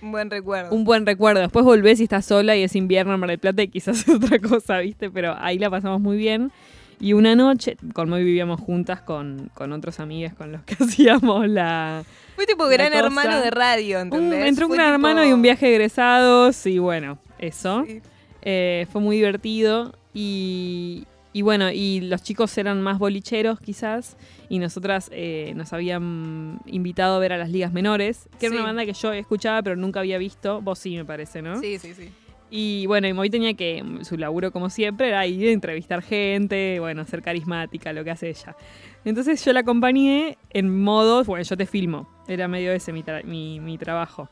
Un 0.00 0.12
buen 0.12 0.30
recuerdo. 0.30 0.70
un 0.74 0.84
buen 0.84 1.04
recuerdo. 1.06 1.40
Después 1.40 1.64
volvés 1.64 1.98
y 2.00 2.04
estás 2.04 2.24
sola 2.24 2.56
y 2.56 2.62
es 2.62 2.76
invierno 2.76 3.14
en 3.14 3.20
Mar 3.20 3.30
del 3.30 3.38
Plata 3.38 3.62
y 3.62 3.68
quizás 3.68 4.00
es 4.08 4.14
otra 4.14 4.38
cosa, 4.38 4.78
¿viste? 4.78 5.10
Pero 5.10 5.34
ahí 5.38 5.58
la 5.58 5.70
pasamos 5.70 6.00
muy 6.00 6.16
bien. 6.16 6.52
Y 7.00 7.12
una 7.12 7.36
noche, 7.36 7.76
con 7.94 8.08
Moy 8.08 8.24
vivíamos 8.24 8.60
juntas 8.60 9.00
con, 9.02 9.50
con 9.54 9.72
otros 9.72 10.00
amigos 10.00 10.32
con 10.34 10.50
los 10.52 10.62
que 10.62 10.74
hacíamos 10.82 11.48
la... 11.48 12.02
Fue 12.34 12.46
tipo 12.46 12.64
la 12.66 12.72
gran 12.72 12.88
cosa. 12.92 12.98
hermano 13.06 13.40
de 13.40 13.50
radio, 13.50 13.96
Un, 13.98 14.02
¿entendés? 14.04 14.46
entre 14.48 14.64
un 14.64 14.70
Fue 14.70 14.76
gran 14.78 14.88
tipo- 14.96 15.08
hermano 15.08 15.24
y 15.28 15.32
un 15.32 15.42
viaje 15.42 15.66
de 15.66 15.74
egresados 15.74 16.66
y 16.66 16.78
bueno, 16.78 17.18
eso. 17.38 17.84
Sí. 17.86 18.00
Eh, 18.42 18.86
fue 18.90 19.00
muy 19.00 19.16
divertido 19.16 19.94
y, 20.14 21.04
y 21.32 21.42
bueno, 21.42 21.70
y 21.70 22.00
los 22.00 22.22
chicos 22.22 22.56
eran 22.58 22.80
más 22.80 22.98
bolicheros 22.98 23.60
quizás 23.60 24.16
y 24.48 24.58
nosotras 24.58 25.08
eh, 25.12 25.52
nos 25.56 25.72
habían 25.72 26.58
invitado 26.66 27.16
a 27.16 27.18
ver 27.18 27.32
a 27.32 27.36
las 27.36 27.50
ligas 27.50 27.72
menores, 27.72 28.28
que 28.40 28.46
era 28.46 28.54
una 28.56 28.64
banda 28.64 28.84
que 28.86 28.92
yo 28.92 29.12
escuchaba 29.12 29.62
pero 29.62 29.76
nunca 29.76 30.00
había 30.00 30.18
visto. 30.18 30.60
Vos 30.62 30.78
sí, 30.78 30.96
me 30.96 31.04
parece, 31.04 31.42
¿no? 31.42 31.60
Sí, 31.60 31.78
sí, 31.78 31.92
sí. 31.94 32.08
Y 32.50 32.86
bueno, 32.86 33.06
y 33.08 33.12
Moy 33.12 33.28
tenía 33.28 33.54
que, 33.54 33.84
su 34.02 34.16
laburo 34.16 34.52
como 34.52 34.70
siempre 34.70 35.08
era 35.08 35.26
ir 35.26 35.48
a 35.48 35.52
entrevistar 35.52 36.02
gente, 36.02 36.80
bueno, 36.80 37.04
ser 37.04 37.22
carismática, 37.22 37.92
lo 37.92 38.04
que 38.04 38.10
hace 38.10 38.30
ella. 38.30 38.56
Entonces 39.04 39.44
yo 39.44 39.52
la 39.52 39.60
acompañé 39.60 40.38
en 40.50 40.82
modo, 40.82 41.24
bueno, 41.24 41.44
yo 41.44 41.56
te 41.56 41.66
filmo, 41.66 42.08
era 42.26 42.48
medio 42.48 42.72
ese 42.72 42.92
mi, 42.92 43.04
mi, 43.24 43.60
mi 43.60 43.78
trabajo. 43.78 44.28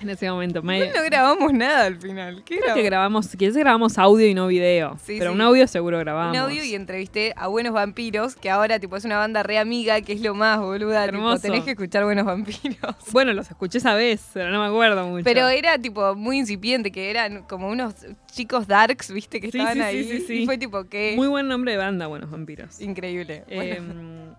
En 0.00 0.10
ese 0.10 0.30
momento. 0.30 0.62
Me, 0.62 0.88
no 0.92 1.02
grabamos 1.04 1.52
nada 1.54 1.86
al 1.86 1.96
final. 1.98 2.42
¿Qué 2.44 2.58
creo 2.58 2.74
que 2.74 2.82
grabamos? 2.82 3.26
grabamos, 3.26 3.36
quizás 3.36 3.56
grabamos 3.56 3.98
audio 3.98 4.26
y 4.26 4.34
no 4.34 4.46
video, 4.46 4.98
Sí, 5.02 5.16
pero 5.18 5.30
sí. 5.30 5.34
un 5.34 5.40
audio 5.40 5.66
seguro 5.66 5.98
grabamos. 5.98 6.32
Un 6.36 6.42
audio 6.42 6.62
y 6.62 6.74
entrevisté 6.74 7.32
a 7.36 7.46
Buenos 7.48 7.72
Vampiros, 7.72 8.36
que 8.36 8.50
ahora 8.50 8.78
tipo 8.78 8.96
es 8.96 9.04
una 9.06 9.16
banda 9.18 9.42
re 9.42 9.58
amiga, 9.58 10.00
que 10.02 10.12
es 10.12 10.20
lo 10.20 10.34
más, 10.34 10.58
boluda. 10.60 11.04
Tipo, 11.06 11.16
Hermoso. 11.16 11.42
tenés 11.42 11.64
que 11.64 11.70
escuchar 11.70 12.04
Buenos 12.04 12.26
Vampiros. 12.26 12.76
Bueno, 13.12 13.32
los 13.32 13.48
escuché 13.48 13.78
esa 13.78 13.94
vez, 13.94 14.22
pero 14.34 14.50
no 14.50 14.60
me 14.60 14.66
acuerdo 14.66 15.06
mucho. 15.08 15.24
Pero 15.24 15.48
era 15.48 15.78
tipo 15.78 16.14
muy 16.14 16.38
incipiente, 16.38 16.92
que 16.92 17.08
eran 17.10 17.42
como 17.44 17.68
unos 17.68 17.94
chicos 18.30 18.66
darks, 18.66 19.10
viste, 19.12 19.40
que 19.40 19.50
Sí, 19.50 19.58
estaban 19.58 19.80
ahí. 19.80 20.04
sí, 20.04 20.20
sí. 20.26 20.34
Y 20.42 20.46
fue 20.46 20.58
tipo 20.58 20.84
que 20.84 21.14
Muy 21.16 21.28
buen 21.28 21.48
nombre 21.48 21.72
de 21.72 21.78
banda, 21.78 22.06
Buenos 22.06 22.30
Vampiros. 22.30 22.80
increíble. 22.80 23.44
Eh, 23.48 23.80
Bueno, 23.80 24.36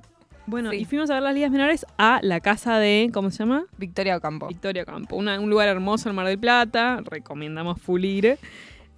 bueno, 0.48 0.72
Sí. 0.72 0.78
y 0.78 0.86
fuimos 0.86 1.10
a 1.12 1.14
ver 1.16 1.24
las 1.24 1.34
ligas 1.36 1.52
menores 1.52 1.86
a 1.98 2.20
la 2.24 2.40
casa 2.40 2.80
de, 2.80 3.10
¿cómo 3.14 3.30
se 3.30 3.40
llama? 3.40 3.66
Victoria 3.78 4.18
Ocampo. 4.18 4.48
Victoria 4.48 4.84
Campo, 4.86 5.16
una- 5.16 5.40
un 5.40 5.50
lugar 5.50 5.68
hermoso 5.70 6.10
en 6.10 6.16
Mar 6.16 6.26
del 6.26 6.40
Plata, 6.40 7.02
recomendamos 7.06 7.80
full 7.82 8.04
ir. 8.04 8.38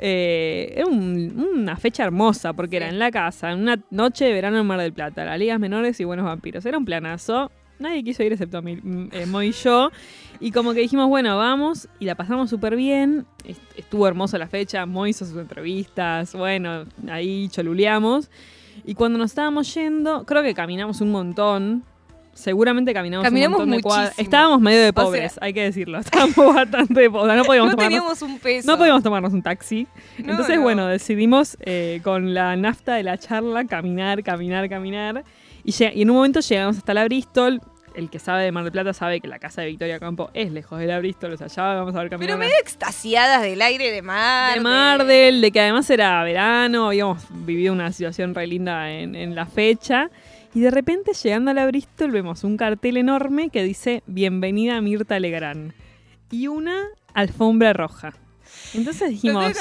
Eh, 0.01 0.73
era 0.77 0.85
un- 0.85 1.33
una 1.57 1.75
fecha 1.75 2.03
hermosa 2.05 2.53
porque 2.53 2.77
era 2.77 2.87
en 2.87 2.99
la 2.99 3.11
casa, 3.11 3.51
en 3.51 3.59
una 3.59 3.79
noche 3.89 4.25
de 4.25 4.31
verano 4.33 4.57
en 4.59 4.65
Mar 4.65 4.79
del 4.79 4.93
Plata, 4.93 5.25
las 5.25 5.37
ligas 5.37 5.59
menores 5.59 5.99
y 5.99 6.05
buenos 6.05 6.25
vampiros. 6.25 6.65
Era 6.65 6.77
un 6.77 6.85
planazo. 6.85 7.51
Nadie 7.79 8.03
quiso 8.03 8.23
ir 8.23 8.31
excepto 8.33 8.57
a 8.57 8.61
mí, 8.61 8.75
mm, 8.81 9.07
eh, 9.11 9.25
Mo 9.25 9.41
y 9.41 9.51
yo. 9.51 9.89
Y 10.41 10.51
como 10.51 10.73
que 10.73 10.81
dijimos, 10.81 11.07
bueno, 11.09 11.37
vamos. 11.37 11.87
Y 11.99 12.05
la 12.05 12.15
pasamos 12.15 12.49
súper 12.49 12.75
bien. 12.75 13.25
Est- 13.45 13.61
Estuvo 13.77 14.07
hermosa 14.07 14.37
la 14.37 14.47
fecha. 14.47 14.85
Mo 14.85 15.05
hizo 15.07 15.25
sus 15.25 15.37
entrevistas. 15.37 16.33
Bueno, 16.33 16.85
ahí 17.09 17.47
choluleamos. 17.49 18.29
Y 18.85 18.95
cuando 18.95 19.17
nos 19.17 19.31
estábamos 19.31 19.73
yendo, 19.73 20.25
creo 20.25 20.43
que 20.43 20.53
caminamos 20.53 21.01
un 21.01 21.11
montón. 21.11 21.83
Seguramente 22.33 22.93
caminamos, 22.93 23.25
Caminamos 23.25 23.59
un 23.59 23.65
montón 23.65 23.77
de 23.77 23.83
cuadras. 23.83 24.17
Estábamos 24.17 24.61
medio 24.61 24.79
de 24.81 24.89
O 24.89 24.93
sea- 24.93 25.03
pobres, 25.03 25.37
hay 25.41 25.51
que 25.53 25.63
decirlo. 25.63 25.99
Estábamos 25.99 26.55
bastante 26.55 27.01
de 27.01 27.09
pobres. 27.09 27.35
No 27.35 27.43
podíamos 27.43 27.71
No 27.71 27.75
tomarnos 27.75 27.77
teníamos 27.77 28.21
un 28.21 28.39
peso. 28.39 28.71
no 28.71 28.77
podíamos 28.77 29.03
tomarnos 29.03 29.33
un 29.33 29.41
taxi. 29.41 29.87
No, 30.19 30.31
Entonces, 30.31 30.55
no. 30.55 30.61
bueno, 30.61 30.87
decidimos 30.87 31.57
eh, 31.61 31.99
con 32.03 32.33
la 32.33 32.55
nafta 32.55 32.95
de 32.95 33.03
la 33.03 33.17
charla 33.17 33.65
caminar, 33.65 34.23
caminar, 34.23 34.69
caminar. 34.69 35.23
Y, 35.65 35.73
y 35.83 36.01
en 36.01 36.09
un 36.09 36.15
momento 36.15 36.39
llegamos 36.39 36.77
hasta 36.77 36.93
la 36.93 37.03
Bristol. 37.03 37.61
El 37.99 38.09
que 38.09 38.17
sabe 38.17 38.45
de 38.45 38.53
Mar 38.53 38.63
del 38.63 38.71
Plata 38.71 38.93
sabe 38.93 39.19
que 39.19 39.27
la 39.27 39.39
casa 39.39 39.61
de 39.61 39.67
Victoria 39.67 39.99
Campo 39.99 40.29
es 40.33 40.53
lejos 40.53 40.79
de 40.79 40.85
la 40.85 40.99
Bristol. 40.99 41.33
O 41.33 41.37
sea, 41.37 41.47
ya 41.47 41.63
vamos 41.63 41.93
a 41.95 41.99
ver 41.99 42.09
caminar. 42.09 42.29
Pero 42.29 42.39
medio 42.39 42.55
extasiadas 42.61 43.41
del 43.41 43.61
aire 43.61 43.91
de 43.91 44.01
mar. 44.01 44.55
de 44.55 44.61
Mardel, 44.61 45.41
de 45.41 45.51
que 45.51 45.59
además 45.59 45.89
era 45.89 46.23
verano, 46.23 46.87
habíamos 46.87 47.25
vivido 47.29 47.73
una 47.73 47.91
situación 47.91 48.33
re 48.33 48.47
linda 48.47 48.89
en, 48.89 49.15
en 49.15 49.35
la 49.35 49.45
fecha. 49.45 50.09
Y 50.55 50.61
de 50.61 50.71
repente, 50.71 51.11
llegando 51.13 51.51
a 51.51 51.53
la 51.53 51.67
Bristol, 51.67 52.11
vemos 52.11 52.45
un 52.45 52.55
cartel 52.55 52.95
enorme 52.95 53.49
que 53.49 53.63
dice 53.63 54.01
Bienvenida 54.07 54.79
Mirta 54.79 55.19
Legrand. 55.19 55.73
Y 56.31 56.47
una 56.47 56.85
alfombra 57.13 57.73
roja. 57.73 58.13
Entonces 58.73 59.09
dijimos, 59.09 59.53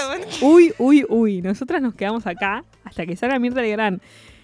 uy, 0.43 0.73
uy, 0.79 1.05
uy, 1.09 1.43
nosotras 1.43 1.83
nos 1.83 1.95
quedamos 1.95 2.25
acá 2.27 2.65
hasta 2.85 3.05
que 3.05 3.17
salga 3.17 3.39
Mirta 3.41 3.63
Legrand. 3.63 4.01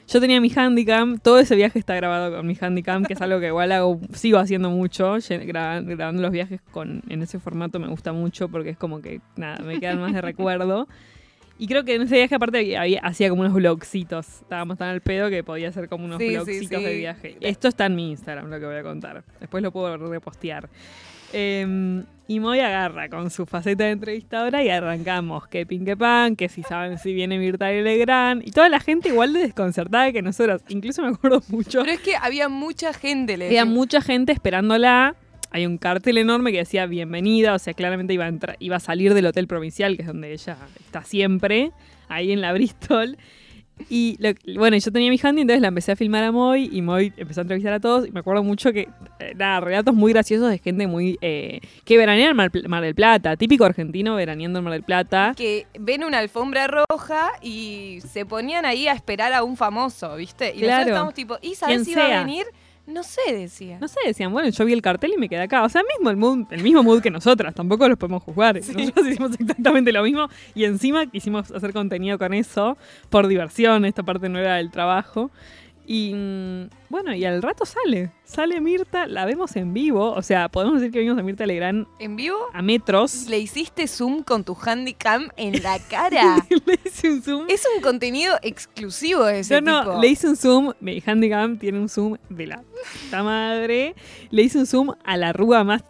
Yo 0.07 0.21
tenía 0.21 0.41
mi 0.41 0.53
handicam, 0.55 1.19
todo 1.19 1.39
ese 1.39 1.57
viaje 1.57 1.79
está 1.79 1.95
grabado 1.95 2.37
con 2.37 2.47
mi 2.47 2.57
handicam, 2.61 3.05
que 3.05 3.15
es 3.15 3.23
algo 3.23 3.41
que 3.41 3.47
igual 3.47 3.73
hago, 3.73 4.01
sigo 4.13 4.39
haciendo 4.39 4.69
mucho, 4.71 5.17
grabando 5.29 6.21
los 6.23 6.31
viajes 6.31 6.61
con, 6.73 7.03
en 7.09 7.23
ese 7.23 7.39
formato 7.39 7.79
me 7.79 7.89
gusta 7.89 8.13
mucho 8.13 8.49
porque 8.49 8.71
es 8.71 8.77
como 8.77 9.01
que, 9.01 9.21
nada, 9.37 9.59
me 9.65 9.81
quedan 9.81 10.01
más 10.01 10.13
de 10.13 10.21
recuerdo. 10.21 10.87
Y 11.59 11.69
creo 11.69 11.85
que 11.85 11.95
en 11.95 12.03
ese 12.03 12.17
viaje 12.17 12.35
aparte 12.35 12.59
había- 12.59 12.81
había- 12.83 13.01
hacía 13.01 13.31
como 13.31 13.43
unos 13.43 13.55
vlogcitos, 13.55 14.43
estábamos 14.43 14.77
tan 14.77 14.89
al 14.89 15.01
pedo 15.01 15.31
que 15.31 15.43
podía 15.45 15.69
hacer 15.69 15.89
como 15.89 16.05
unos 16.05 16.19
Sí, 16.19 16.29
sí, 16.29 16.35
vlogcitos 16.35 16.79
sí. 16.81 16.85
de 16.85 16.97
viaje. 16.97 17.37
Esto 17.41 17.69
está 17.69 17.87
en 17.87 17.95
mi 17.97 18.11
Instagram, 18.11 18.51
lo 18.51 18.59
que 18.61 18.67
voy 18.67 18.77
a 18.77 18.83
contar, 18.83 19.25
después 19.41 19.63
lo 19.63 19.71
puedo 19.73 19.97
repostear. 19.97 20.69
Eh, 21.33 22.03
y 22.27 22.41
Moy 22.41 22.61
agarra 22.61 23.09
con 23.09 23.31
su 23.31 23.45
faceta 23.47 23.85
de 23.85 23.91
entrevistadora 23.91 24.63
y 24.65 24.69
arrancamos 24.71 25.47
que 25.49 25.67
pin 25.67 25.85
que 25.85 25.97
pan, 25.97 26.37
que 26.37 26.49
si 26.49 26.63
saben 26.63 26.99
si 26.99 27.13
viene 27.13 27.39
Mirta 27.39 27.71
Legrand 27.71 28.43
y 28.47 28.51
toda 28.51 28.69
la 28.69 28.81
gente 28.81 29.11
igual 29.11 29.33
de 29.35 29.41
desconcertada 29.41 30.11
que 30.13 30.23
nosotros. 30.23 30.63
Incluso 30.69 31.03
me 31.03 31.09
acuerdo 31.09 31.43
mucho. 31.49 31.81
Pero 31.83 31.93
es 31.93 32.01
que 32.01 32.17
había 32.17 32.49
mucha 32.49 32.93
gente, 32.95 33.37
le 33.37 33.47
Había 33.47 33.65
mucha 33.67 34.01
gente 34.01 34.33
esperándola. 34.33 35.15
Hay 35.51 35.67
un 35.67 35.79
cartel 35.79 36.19
enorme 36.19 36.51
que 36.51 36.59
decía 36.59 36.87
bienvenida, 36.87 37.55
o 37.55 37.59
sea, 37.59 37.75
claramente 37.75 38.13
iba 38.15 38.25
a, 38.25 38.29
entrar- 38.29 38.57
iba 38.59 38.77
a 38.77 38.81
salir 38.81 39.15
del 39.15 39.27
hotel 39.27 39.47
provincial, 39.47 39.95
que 39.97 40.03
es 40.03 40.09
donde 40.09 40.33
ella 40.33 40.57
está 40.85 41.05
siempre, 41.05 41.71
ahí 42.09 42.33
en 42.33 42.41
la 42.41 42.53
Bristol. 42.53 43.17
Y 43.91 44.17
lo- 44.21 44.31
bueno, 44.59 44.77
yo 44.77 44.93
tenía 44.93 45.11
mi 45.11 45.19
handy, 45.23 45.43
entonces 45.43 45.61
la 45.61 45.69
empecé 45.69 45.93
a 45.93 45.97
filmar 45.97 46.23
a 46.25 46.31
Moy 46.33 46.71
y 46.73 46.81
Moy 46.81 47.13
empezó 47.17 47.41
a 47.41 47.43
entrevistar 47.43 47.73
a 47.73 47.81
todos. 47.81 48.07
Y 48.07 48.13
me 48.13 48.21
acuerdo 48.21 48.43
mucho 48.45 48.73
que, 48.73 48.89
eh, 49.19 49.33
nada, 49.37 49.61
relatos 49.61 49.95
muy 49.95 50.13
graciosos 50.13 50.49
de 50.51 50.59
gente 50.59 50.87
muy. 50.87 51.19
eh, 51.21 51.61
que 51.85 51.97
veranea 51.99 52.31
en 52.31 52.37
Mar, 52.37 52.51
Mar 52.69 52.83
del 52.83 52.95
Plata, 52.95 53.37
típico 53.37 53.65
argentino 53.65 54.15
veraneando 54.15 54.61
en 54.61 54.65
Mar 54.65 54.73
del 54.75 54.83
Plata. 54.85 55.35
que 55.37 55.67
ven 55.79 56.05
una 56.05 56.19
alfombra 56.19 56.67
roja 56.69 57.33
y 57.43 57.99
se 58.09 58.25
ponían 58.25 58.65
ahí 58.65 58.87
a 58.87 58.93
esperar 58.93 59.33
a 59.33 59.43
un 59.43 59.57
famoso, 59.57 60.15
¿viste? 60.17 60.51
Y 60.55 60.59
Claro. 60.61 60.67
nosotros 60.71 60.87
estábamos 60.89 61.15
tipo, 61.15 61.39
¿y 61.43 61.55
sabes 61.57 61.85
si 61.85 61.95
va 61.95 62.07
a 62.21 62.25
venir? 62.25 62.45
No 62.87 63.03
sé, 63.03 63.21
decía. 63.33 63.79
No 63.81 63.89
sé, 63.89 63.99
decían, 64.05 64.31
bueno, 64.31 64.51
yo 64.51 64.65
vi 64.65 64.75
el 64.75 64.83
cartel 64.83 65.15
y 65.15 65.19
me 65.19 65.29
quedé 65.29 65.41
acá. 65.41 65.65
O 65.65 65.69
sea, 65.69 65.83
mismo 65.97 66.11
el, 66.11 66.17
mood, 66.17 66.47
el 66.51 66.63
mismo 66.63 66.83
mood 66.83 67.01
que 67.01 67.11
nosotras, 67.11 67.55
tampoco 67.55 67.89
los 67.89 67.97
podemos 67.97 68.23
juzgar. 68.23 68.57
Nosotros 68.57 69.07
hicimos 69.09 69.33
exactamente 69.41 69.91
lo 69.91 70.03
mismo 70.03 70.29
y 70.55 70.65
encima 70.65 71.07
quisimos 71.07 71.51
hacer 71.51 71.73
contenido 71.73 72.19
con 72.19 72.35
eso, 72.35 72.77
por 73.09 73.27
diversión, 73.27 73.87
esta 73.87 74.03
parte 74.03 74.29
no 74.29 74.39
era 74.39 74.57
del 74.57 74.71
trabajo. 74.71 75.31
Y 75.87 76.15
mm, 76.15 76.69
bueno, 76.89 77.15
y 77.15 77.25
al 77.27 77.43
rato 77.43 77.65
sale, 77.67 78.11
sale 78.25 78.61
Mirta, 78.61 79.07
la 79.07 79.27
vemos 79.27 79.55
en 79.57 79.75
vivo, 79.75 80.13
o 80.13 80.23
sea, 80.23 80.49
podemos 80.49 80.81
decir 80.81 80.91
que 80.93 81.01
vimos 81.01 81.19
a 81.19 81.23
Mirta 81.23 81.45
Legrand 81.45 81.87
¿En 81.99 82.17
vivo? 82.17 82.37
a 82.55 82.63
metros. 82.63 83.27
Le 83.29 83.39
hiciste 83.39 83.87
zoom 83.87 84.23
con 84.23 84.45
tu 84.45 84.57
handicam 84.65 85.29
en 85.37 85.63
la 85.63 85.79
cara. 85.91 86.37
Le 86.49 86.79
hice 86.85 87.11
un 87.13 87.23
zoom. 87.23 87.47
es 87.49 87.67
un 87.77 87.83
contenido 87.83 88.35
exclusivo 88.43 89.25
de 89.25 89.41
ese 89.41 89.55
Yo 89.55 89.61
no, 89.61 89.81
tipo. 89.83 90.01
le 90.01 90.09
hice 90.09 90.29
un 90.29 90.37
zoom, 90.37 90.73
mi 90.81 91.03
handicam 91.05 91.59
tiene 91.59 91.79
un 91.81 91.89
zoom 91.91 92.17
de 92.31 92.47
la 92.47 92.63
puta 93.03 93.23
madre. 93.23 93.95
Le 94.31 94.43
hice 94.43 94.59
un 94.59 94.67
zoom 94.67 94.93
a 95.05 95.17
la 95.19 95.29
arruga 95.31 95.65
más, 95.65 95.83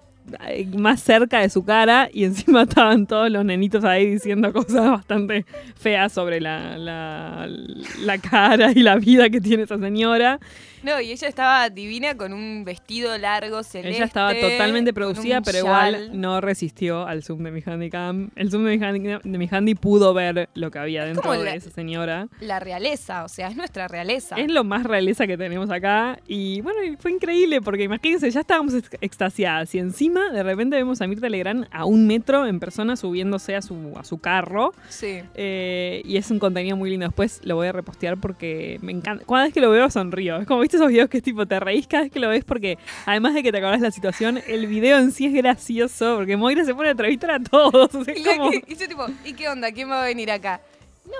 más 0.76 1.00
cerca 1.00 1.40
de 1.40 1.50
su 1.50 1.64
cara 1.64 2.08
y 2.12 2.24
encima 2.24 2.62
estaban 2.68 3.06
todos 3.06 3.30
los 3.30 3.44
nenitos 3.44 3.84
ahí 3.84 4.06
diciendo 4.06 4.52
cosas 4.52 4.90
bastante 4.90 5.44
feas 5.76 6.12
sobre 6.12 6.40
la, 6.40 6.78
la, 6.78 8.18
cara 8.18 8.72
y 8.72 8.82
la 8.82 8.96
vida 8.96 9.30
que 9.30 9.40
tiene 9.40 9.64
esa 9.64 9.78
señora. 9.78 10.40
No, 10.84 11.00
y 11.00 11.10
ella 11.12 11.28
estaba 11.28 11.70
divina 11.70 12.16
con 12.16 12.32
un 12.32 12.64
vestido 12.64 13.16
largo 13.18 13.62
celeste. 13.62 13.96
Ella 13.96 14.04
estaba 14.04 14.34
totalmente 14.34 14.92
producida, 14.92 15.40
pero 15.40 15.58
igual 15.58 16.20
no 16.20 16.40
resistió 16.40 17.06
al 17.06 17.22
zoom 17.22 17.42
de 17.44 17.50
mi 17.50 17.62
handicam. 17.64 18.30
El 18.36 18.50
zoom 18.50 18.64
de 18.64 18.76
mi, 18.76 18.84
handi- 18.84 19.20
de 19.22 19.38
mi 19.38 19.48
handy 19.50 19.74
pudo 19.74 20.14
ver 20.14 20.48
lo 20.54 20.70
que 20.70 20.78
había 20.78 21.04
dentro 21.04 21.32
de 21.32 21.44
la- 21.44 21.54
esa 21.54 21.70
señora. 21.70 22.28
La 22.40 22.60
realeza, 22.60 23.24
o 23.24 23.28
sea, 23.28 23.48
es 23.48 23.56
nuestra 23.56 23.88
realeza. 23.88 24.36
Es 24.36 24.50
lo 24.50 24.64
más 24.64 24.84
realeza 24.84 25.26
que 25.26 25.36
tenemos 25.36 25.70
acá. 25.70 26.18
Y 26.26 26.60
bueno, 26.60 26.78
fue 26.98 27.12
increíble 27.12 27.60
porque 27.62 27.84
imagínense, 27.84 28.30
ya 28.30 28.40
estábamos 28.40 28.74
ex- 28.74 28.90
extasiadas. 29.00 29.74
Y 29.74 29.78
encima, 29.78 30.30
de 30.30 30.42
repente 30.42 30.76
vemos 30.76 31.00
a 31.00 31.06
Mirta 31.06 31.28
Legrand 31.28 31.66
a 31.70 31.84
un 31.84 32.06
metro 32.06 32.46
en 32.46 32.60
persona 32.60 32.96
subiéndose 32.96 33.56
a 33.56 33.62
su, 33.62 33.92
a 33.96 34.04
su 34.04 34.18
carro. 34.18 34.72
Sí. 34.88 35.20
Eh, 35.34 36.02
y 36.04 36.16
es 36.16 36.30
un 36.30 36.38
contenido 36.38 36.76
muy 36.76 36.90
lindo. 36.90 37.06
Después 37.06 37.40
lo 37.44 37.56
voy 37.56 37.68
a 37.68 37.72
repostear 37.72 38.18
porque 38.18 38.78
me 38.82 38.92
encanta. 38.92 39.24
Cada 39.26 39.44
vez 39.44 39.54
que 39.54 39.60
lo 39.60 39.70
veo 39.70 39.88
sonrío. 39.90 40.36
Es 40.38 40.46
como 40.46 40.60
viste 40.60 40.73
esos 40.74 40.88
videos 40.88 41.08
que 41.08 41.18
es 41.18 41.22
tipo 41.22 41.46
te 41.46 41.58
reís 41.60 41.86
cada 41.86 42.02
vez 42.04 42.12
que 42.12 42.20
lo 42.20 42.28
ves 42.28 42.44
porque 42.44 42.78
además 43.06 43.34
de 43.34 43.42
que 43.42 43.50
te 43.52 43.58
acordás 43.58 43.80
la 43.80 43.90
situación, 43.90 44.40
el 44.46 44.66
video 44.66 44.98
en 44.98 45.12
sí 45.12 45.26
es 45.26 45.32
gracioso 45.32 46.16
porque 46.16 46.36
Moira 46.36 46.64
se 46.64 46.74
pone 46.74 46.88
a 46.88 46.92
entrevistar 46.92 47.30
a 47.32 47.40
todos. 47.40 47.94
O 47.94 48.04
sea, 48.04 48.14
es 48.14 48.20
Y, 48.20 48.24
como- 48.24 48.50
y 48.52 48.62
yo 48.76 48.88
tipo, 48.88 49.06
¿y 49.24 49.32
qué 49.32 49.48
onda? 49.48 49.70
¿Quién 49.72 49.88
va 49.90 50.02
a 50.02 50.04
venir 50.06 50.30
acá? 50.30 50.60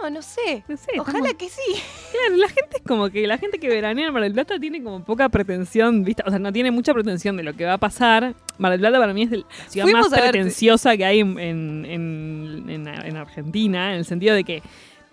No, 0.03 0.09
no 0.09 0.23
sé. 0.23 0.65
No 0.67 0.77
sé, 0.79 0.93
Ojalá 0.99 1.19
estamos- 1.31 1.35
que 1.35 1.49
sí. 1.51 1.83
Claro, 2.13 2.37
la 2.37 2.49
gente 2.49 2.77
es 2.79 2.83
como 2.87 3.11
que 3.11 3.27
la 3.27 3.37
gente 3.37 3.59
que 3.59 3.69
veranea 3.69 4.07
en 4.09 4.13
Mar 4.15 4.23
del 4.23 4.33
Plata 4.33 4.59
tiene 4.59 4.83
como 4.83 5.05
poca 5.05 5.29
pretensión, 5.29 6.05
¿viste? 6.05 6.23
O 6.27 6.31
sea, 6.31 6.39
no 6.39 6.53
tiene 6.53 6.71
mucha 6.71 6.95
pretensión 6.95 7.37
de 7.37 7.43
lo 7.43 7.53
que 7.55 7.65
va 7.67 7.75
a 7.75 7.79
pasar. 7.79 8.35
Mar 8.57 8.73
del 8.73 8.81
Plata 8.81 8.99
para 8.99 9.13
mí 9.13 9.25
es 9.25 9.31
la 9.33 9.45
ciudad 9.69 9.85
Fuimos 9.87 10.11
más 10.11 10.21
pretenciosa 10.21 10.97
que 10.97 11.05
hay 11.05 11.21
en- 11.21 11.39
en- 11.39 12.89
en 13.05 13.17
Argentina, 13.17 13.93
en 13.93 13.99
el 13.99 14.05
sentido 14.05 14.35
de 14.35 14.45
que 14.45 14.63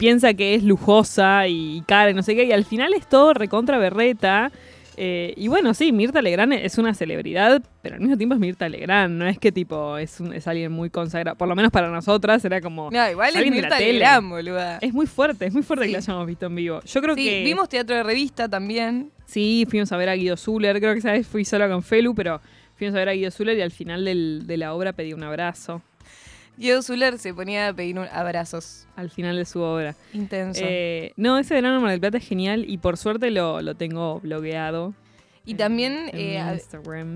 piensa 0.02 0.34
que 0.34 0.56
es 0.56 0.64
lujosa 0.64 1.48
y 1.48 1.84
cara 1.88 2.10
y 2.10 2.15
no 2.15 2.23
sé 2.23 2.36
qué, 2.36 2.45
y 2.45 2.52
al 2.52 2.65
final 2.65 2.91
es 2.95 3.07
todo 3.07 3.36
recontra 3.36 3.78
berreta. 3.78 4.52
Eh, 4.98 5.34
y 5.38 5.48
bueno, 5.48 5.73
sí, 5.76 5.91
Mirta 5.91 6.22
Legrand 6.23 6.53
es 6.53 6.78
una 6.80 6.94
celebridad, 6.95 7.61
pero 7.84 7.95
al 7.95 8.02
mismo 8.02 8.18
tiempo 8.18 8.34
es 8.36 8.41
Mirta 8.41 8.68
Legrand, 8.68 9.15
no 9.18 9.28
es 9.28 9.38
que 9.40 9.52
tipo 9.52 9.98
es, 9.98 10.19
un- 10.19 10.34
es 10.34 10.48
alguien 10.48 10.72
muy 10.72 10.90
consagrado, 10.90 11.38
por 11.38 11.48
lo 11.48 11.56
menos 11.56 11.72
para 11.72 11.90
nosotras 11.90 12.44
era 12.45 12.60
como... 12.61 12.90
No, 12.91 13.10
igual 13.11 13.36
es 13.36 13.49
Mirta. 13.52 13.80
Legrand, 13.80 14.30
boluda. 14.30 14.80
Es 14.82 14.91
muy 14.94 15.06
fuerte, 15.06 15.45
es 15.45 15.53
muy 15.53 15.61
fuerte 15.64 15.86
Sí. 15.86 15.90
que 15.91 15.94
la 15.94 15.98
hayamos 15.99 16.28
visto 16.28 16.45
en 16.48 16.56
vivo. 16.56 16.82
Yo 16.84 17.02
creo 17.02 17.15
Sí, 17.15 17.23
que... 17.23 17.44
vimos 17.44 17.69
teatro 17.69 17.95
de 17.95 18.03
revista 18.03 18.49
también. 18.49 19.11
Sí, 19.28 19.65
fuimos 19.69 19.91
a 19.91 19.98
ver 19.98 20.10
a 20.10 20.15
Guido 20.15 20.36
Zuller. 20.36 20.80
Creo 20.80 20.94
que 20.94 20.99
esa 20.99 21.14
vez 21.14 21.26
fui 21.26 21.45
sola 21.45 21.69
con 21.69 21.84
Felu, 21.84 22.14
pero 22.14 22.41
fuimos 22.76 22.94
a 22.95 22.99
ver 22.99 23.10
a 23.10 23.14
Guido 23.14 23.32
Zuller 23.32 23.57
y 23.57 23.61
al 23.61 23.72
final 23.72 24.03
del- 24.03 24.45
de 24.45 24.57
la 24.57 24.73
obra 24.73 24.91
pedí 24.94 25.14
un 25.14 25.23
abrazo. 25.23 25.82
Diego 26.61 26.81
Zuller 26.81 27.17
se 27.17 27.33
ponía 27.33 27.67
a 27.69 27.73
pedir 27.73 27.97
abrazos. 27.99 28.88
Al 28.95 29.09
final 29.09 29.35
de 29.35 29.45
su 29.45 29.59
obra. 29.61 29.95
Intenso. 30.13 30.61
Eh, 30.63 31.11
no, 31.17 31.38
ese 31.38 31.53
verano 31.55 31.77
en 31.77 31.81
Mar 31.81 31.91
del 31.91 31.99
Plata 31.99 32.17
es 32.17 32.27
genial 32.27 32.65
y 32.67 32.77
por 32.77 32.97
suerte 32.97 33.31
lo, 33.31 33.61
lo 33.61 33.75
tengo 33.75 34.19
blogueado. 34.21 34.93
y 35.43 35.51
en- 35.51 35.57
también 35.57 35.93
en 36.13 36.19
eh, 36.19 36.61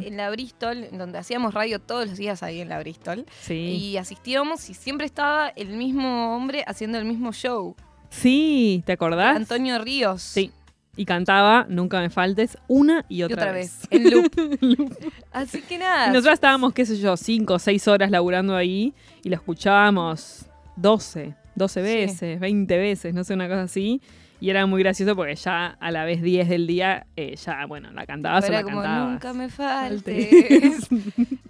en 0.01 0.17
la 0.17 0.29
Bristol, 0.31 0.87
donde 0.93 1.19
hacíamos 1.19 1.53
radio 1.53 1.79
todos 1.79 2.07
los 2.09 2.17
días 2.17 2.41
ahí 2.43 2.59
en 2.59 2.69
la 2.69 2.79
Bristol. 2.79 3.25
Sí. 3.41 3.53
Y 3.93 3.97
asistíamos 3.97 4.69
y 4.69 4.73
siempre 4.73 5.05
estaba 5.05 5.49
el 5.49 5.69
mismo 5.77 6.35
hombre 6.35 6.63
haciendo 6.67 6.97
el 6.97 7.05
mismo 7.05 7.31
show. 7.31 7.75
Sí, 8.09 8.81
¿te 8.85 8.93
acordás? 8.93 9.35
Antonio 9.35 9.77
Ríos. 9.79 10.21
Sí. 10.21 10.51
Y 10.97 11.05
cantaba 11.05 11.65
Nunca 11.69 11.99
me 11.99 12.09
faltes 12.09 12.57
una 12.67 13.05
y 13.09 13.17
Y 13.17 13.23
otra, 13.23 13.35
otra 13.35 13.51
vez. 13.51 13.81
vez, 13.89 14.01
en 14.01 14.11
loop. 14.11 14.31
Así 15.31 15.61
que 15.61 15.77
nada. 15.77 16.07
Y 16.07 16.09
nosotros 16.11 16.35
estábamos, 16.35 16.73
qué 16.73 16.85
sé 16.85 16.97
yo, 16.97 17.17
cinco 17.17 17.55
o 17.55 17.59
seis 17.59 17.87
horas 17.87 18.09
laburando 18.11 18.55
ahí 18.55 18.93
y 19.23 19.29
lo 19.29 19.35
escuchábamos 19.35 20.45
12, 20.77 21.35
12 21.55 21.79
Sí. 21.79 21.85
veces, 21.85 22.39
20 22.39 22.77
veces, 22.77 23.13
no 23.13 23.23
sé, 23.23 23.33
una 23.33 23.47
cosa 23.47 23.63
así. 23.63 24.01
Y 24.41 24.49
era 24.49 24.65
muy 24.65 24.81
gracioso 24.83 25.15
porque 25.15 25.35
ya 25.35 25.77
a 25.79 25.91
la 25.91 26.03
vez 26.03 26.21
10 26.21 26.49
del 26.49 26.67
día, 26.67 27.07
eh, 27.15 27.35
ya, 27.37 27.65
bueno, 27.65 27.91
la 27.91 28.05
cantabas 28.05 28.43
o 28.43 28.47
Era 28.47 28.57
la 28.57 28.63
como, 28.63 28.81
cantabas. 28.81 29.11
nunca 29.11 29.33
me 29.33 29.49
faltes. 29.49 30.87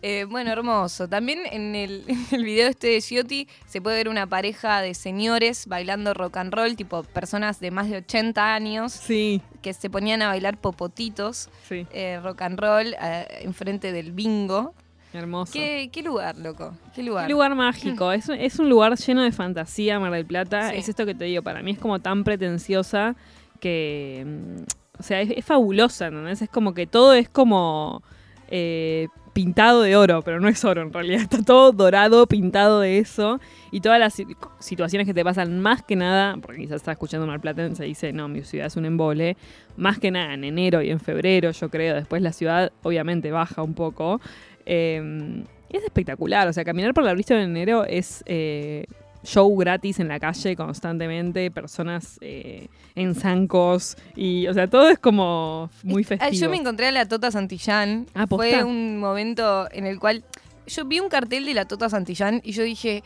Eh, 0.08 0.26
bueno, 0.30 0.52
hermoso. 0.52 1.08
También 1.08 1.40
en 1.52 1.74
el, 1.74 2.04
en 2.08 2.28
el 2.30 2.44
video 2.44 2.68
este 2.68 2.88
de 2.90 3.02
Giotti 3.02 3.48
se 3.66 3.82
puede 3.82 3.98
ver 3.98 4.08
una 4.08 4.28
pareja 4.28 4.80
de 4.82 4.94
señores 4.94 5.66
bailando 5.66 6.14
rock 6.14 6.38
and 6.38 6.54
roll, 6.54 6.76
tipo 6.76 7.02
personas 7.02 7.60
de 7.60 7.72
más 7.72 7.90
de 7.90 7.98
80 7.98 8.54
años 8.54 8.92
sí, 8.92 9.42
que 9.64 9.74
se 9.74 9.90
ponían 9.90 10.22
a 10.22 10.28
bailar 10.28 10.58
popotitos, 10.58 11.50
sí, 11.68 11.88
eh, 11.92 12.20
rock 12.22 12.44
and 12.44 12.60
roll, 12.60 12.96
enfrente 13.42 13.92
del 13.92 14.12
bingo. 14.12 14.76
Hermoso. 15.16 15.54
¿Qué, 15.54 15.90
qué 15.92 16.02
lugar, 16.04 16.38
loco? 16.38 16.74
¿Qué 16.94 17.04
lugar? 17.04 17.28
Qué 17.28 17.34
lugar 17.34 17.56
mágico. 17.56 18.12
Es, 18.12 18.30
es 18.30 18.60
un 18.60 18.70
lugar 18.70 18.96
lleno 18.98 19.22
de 19.24 19.32
fantasía, 19.32 20.00
Mar 20.00 20.12
del 20.12 20.26
Plata. 20.26 20.70
Sí. 20.72 20.78
Es 20.78 20.90
esto 20.90 21.06
que 21.06 21.16
te 21.16 21.26
digo, 21.26 21.42
para 21.44 21.62
mí 21.62 21.72
es 21.72 21.80
como 21.80 22.00
tan 22.00 22.24
pretenciosa 22.24 23.16
que. 23.60 24.24
mm, 24.26 24.64
O 25.00 25.04
sea, 25.04 25.22
es, 25.22 25.32
es 25.32 25.44
fabulosa, 25.46 26.08
¿entendés? 26.08 26.42
Es 26.42 26.50
como 26.50 26.74
que 26.74 26.88
todo 26.88 27.14
es 27.14 27.30
como. 27.30 28.02
eh, 28.50 29.08
pintado 29.34 29.82
de 29.82 29.98
oro, 29.98 30.22
pero 30.22 30.40
no 30.40 30.48
es 30.48 30.64
oro 30.64 30.82
en 30.82 30.94
realidad. 30.94 31.20
Está 31.24 31.44
todo 31.44 31.74
dorado, 31.74 32.26
pintado 32.26 32.80
de 32.80 33.00
eso. 33.00 33.42
Y 33.70 33.82
todas 33.82 34.00
las 34.00 34.14
si- 34.14 34.26
situaciones 34.60 35.06
que 35.06 35.14
te 35.14 35.26
pasan, 35.26 35.60
más 35.60 35.84
que 35.84 35.98
nada, 35.98 36.38
porque 36.42 36.62
quizás 36.62 36.78
estás 36.78 36.94
escuchando 36.94 37.28
Marplatense 37.28 37.84
y 37.86 37.90
dice, 37.90 38.14
no, 38.14 38.30
mi 38.30 38.44
ciudad 38.44 38.68
es 38.68 38.78
un 38.78 38.86
embole. 38.86 39.36
Más 39.76 40.00
que 40.00 40.10
nada 40.10 40.36
en 40.36 40.46
enero 40.46 40.82
y 40.82 40.90
en 40.90 41.02
febrero, 41.02 41.52
yo 41.52 41.68
creo. 41.70 41.96
Después 41.96 42.22
la 42.22 42.32
ciudad, 42.32 42.72
obviamente, 42.82 43.30
baja 43.32 43.62
un 43.62 43.74
poco. 43.74 44.22
Eh, 44.66 45.44
es 45.70 45.84
espectacular, 45.84 46.48
o 46.48 46.54
sea, 46.54 46.64
caminar 46.64 46.94
por 46.94 47.04
la 47.04 47.14
Bristol 47.14 47.38
en 47.38 47.50
enero 47.52 47.84
es 47.86 48.24
eh, 48.28 48.86
show 49.24 49.54
gratis 49.58 50.00
en 50.00 50.08
la 50.08 50.20
calle 50.20 50.56
constantemente, 50.56 51.50
personas 51.52 52.18
eh, 52.22 52.68
en 52.96 53.16
zancos 53.16 53.98
y, 54.16 54.48
o 54.48 54.54
sea, 54.54 54.68
todo 54.70 54.90
es 54.90 55.00
como 55.00 55.70
muy 55.84 56.04
festivo. 56.04 56.32
Yo 56.32 56.50
me 56.50 56.58
encontré 56.58 56.88
a 56.88 56.92
la 56.92 57.06
Tota 57.08 57.32
Santillán. 57.32 58.06
Ah. 58.14 58.26
Fue 58.28 58.64
un 58.64 59.00
momento 59.00 59.68
en 59.72 59.86
el 59.86 60.00
cual 60.00 60.24
yo 60.68 60.86
vi 60.86 61.00
un 61.00 61.10
cartel 61.10 61.46
de 61.46 61.54
la 61.56 61.66
Tota 61.66 61.90
Santillán 61.90 62.40
y 62.44 62.52
yo 62.54 62.64
dije, 62.64 63.04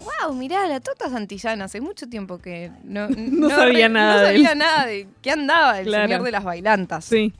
wow, 0.00 0.34
mirá, 0.34 0.66
la 0.68 0.80
Tota 0.80 1.08
Santillán. 1.10 1.62
Hace 1.62 1.80
mucho 1.80 2.06
tiempo 2.08 2.38
que 2.38 2.70
no, 2.84 3.08
No 3.16 3.48
sabía 3.50 3.88
nada 3.88 4.14
No 4.16 4.20
de 4.20 4.26
sabía 4.26 4.52
él. 4.52 4.58
nada 4.58 4.86
de 4.86 5.08
qué 5.22 5.30
andaba 5.32 5.80
el 5.80 5.86
Claro. 5.86 6.04
señor 6.06 6.22
de 6.22 6.30
las 6.30 6.44
bailantas 6.44 7.04
Sí, 7.06 7.32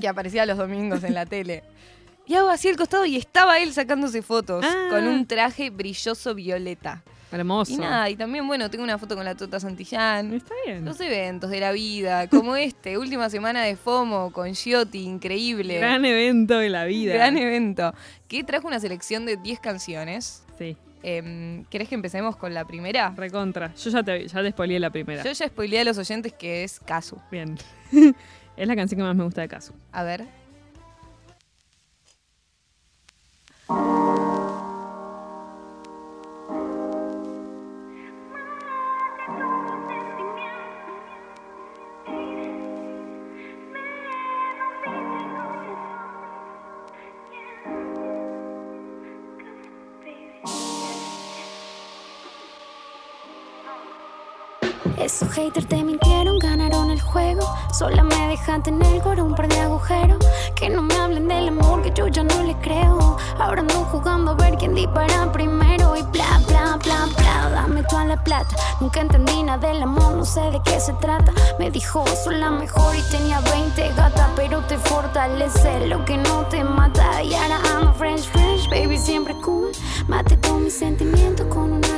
que 0.00 0.08
aparecía 0.08 0.46
los 0.46 0.56
domingos 0.58 1.04
en 1.04 1.14
la 1.14 1.26
tele. 1.26 1.62
Y 2.26 2.34
hago 2.34 2.48
así 2.48 2.68
al 2.68 2.76
costado 2.76 3.04
y 3.04 3.16
estaba 3.16 3.58
él 3.60 3.72
sacándose 3.72 4.22
fotos 4.22 4.64
Ah. 4.66 4.86
con 4.90 5.06
un 5.06 5.26
traje 5.26 5.70
brilloso 5.70 6.34
violeta. 6.34 7.02
hermoso. 7.32 7.72
Y 7.72 7.78
nada, 7.78 8.08
y 8.08 8.14
también, 8.14 8.46
bueno, 8.46 8.70
tengo 8.70 8.84
una 8.84 8.96
foto 8.96 9.16
con 9.16 9.24
la 9.24 9.34
Tota 9.34 9.58
Santillán. 9.58 10.32
Está 10.34 10.54
bien. 10.64 10.84
Los 10.84 11.00
eventos 11.00 11.50
de 11.50 11.58
la 11.58 11.72
vida, 11.72 12.28
como 12.28 12.54
este, 12.54 12.96
última 12.98 13.28
semana 13.28 13.62
de 13.64 13.74
FOMO 13.74 14.30
con 14.30 14.54
Giotti, 14.54 15.02
increíble. 15.02 15.78
Gran 15.78 16.04
evento 16.04 16.58
de 16.58 16.70
la 16.70 16.84
vida. 16.84 17.12
Gran 17.14 17.36
evento. 17.36 17.92
Que 18.28 18.44
trajo 18.44 18.68
una 18.68 18.78
selección 18.78 19.26
de 19.26 19.36
10 19.36 19.58
canciones. 19.60 20.44
Sí, 20.58 20.76
Em, 21.06 21.64
¿Querés 21.66 21.88
que 21.88 21.96
empecemos 21.96 22.34
con 22.36 22.54
la 22.54 22.64
primera? 22.64 23.12
recontra. 23.16 23.74
Yo 23.74 23.90
ya 23.90 24.02
te, 24.02 24.26
ya 24.28 24.40
te 24.40 24.50
spoileé 24.52 24.78
la 24.80 24.88
primera. 24.90 25.22
Yo 25.24 25.32
ya 25.32 25.46
spoileé 25.48 25.80
a 25.80 25.84
los 25.84 25.98
oyentes 25.98 26.32
que 26.32 26.64
es 26.64 26.78
Casu. 26.80 27.18
Bien. 27.30 27.58
es 28.56 28.66
la 28.68 28.74
canción 28.76 28.96
que 28.98 29.02
más 29.04 29.14
me 29.16 29.24
gusta 29.24 29.40
de 29.42 29.48
Casu. 29.48 29.74
A 29.92 30.02
ver. 30.04 30.24
Thank 33.66 34.38
you. 34.38 34.43
Esos 54.98 55.28
haters 55.30 55.66
te 55.66 55.82
mintieron, 55.82 56.38
ganaron 56.38 56.90
el 56.90 57.00
juego. 57.00 57.42
Sola 57.72 58.02
me 58.02 58.28
dejan 58.28 58.62
tener 58.62 59.02
con 59.02 59.18
un 59.20 59.34
par 59.34 59.48
de 59.48 59.60
agujeros. 59.60 60.18
Que 60.54 60.68
no 60.68 60.82
me 60.82 60.94
hablen 60.94 61.28
del 61.28 61.48
amor, 61.48 61.82
que 61.82 61.92
yo 61.94 62.08
ya 62.08 62.22
no 62.22 62.42
le 62.42 62.54
creo. 62.58 63.16
Ahora 63.38 63.60
ando 63.60 63.74
jugando 63.86 64.32
a 64.32 64.34
ver 64.34 64.56
quién 64.56 64.74
dispara 64.74 65.30
primero. 65.32 65.96
Y 65.96 66.02
bla, 66.02 66.40
bla, 66.46 66.78
bla, 66.82 67.08
bla, 67.16 67.50
dame 67.50 67.82
toda 67.84 68.04
la 68.04 68.22
plata. 68.22 68.54
Nunca 68.80 69.00
entendí 69.00 69.42
nada 69.42 69.68
del 69.68 69.82
amor, 69.82 70.14
no 70.14 70.24
sé 70.24 70.40
de 70.50 70.60
qué 70.64 70.78
se 70.78 70.92
trata. 70.94 71.32
Me 71.58 71.70
dijo, 71.70 72.04
soy 72.22 72.36
la 72.36 72.50
mejor 72.50 72.94
y 72.96 73.02
tenía 73.10 73.40
20 73.40 73.88
gata. 73.96 74.30
Pero 74.36 74.62
te 74.62 74.78
fortalece 74.78 75.86
lo 75.86 76.04
que 76.04 76.16
no 76.16 76.46
te 76.46 76.62
mata. 76.62 77.22
Y 77.22 77.34
ahora 77.34 77.58
amo 77.76 77.92
French, 77.94 78.28
French, 78.30 78.68
baby, 78.70 78.98
siempre 78.98 79.34
cool. 79.40 79.72
Mate 80.08 80.36
todos 80.36 80.60
mis 80.60 80.76
sentimientos 80.76 81.46
con 81.46 81.72
una. 81.72 81.93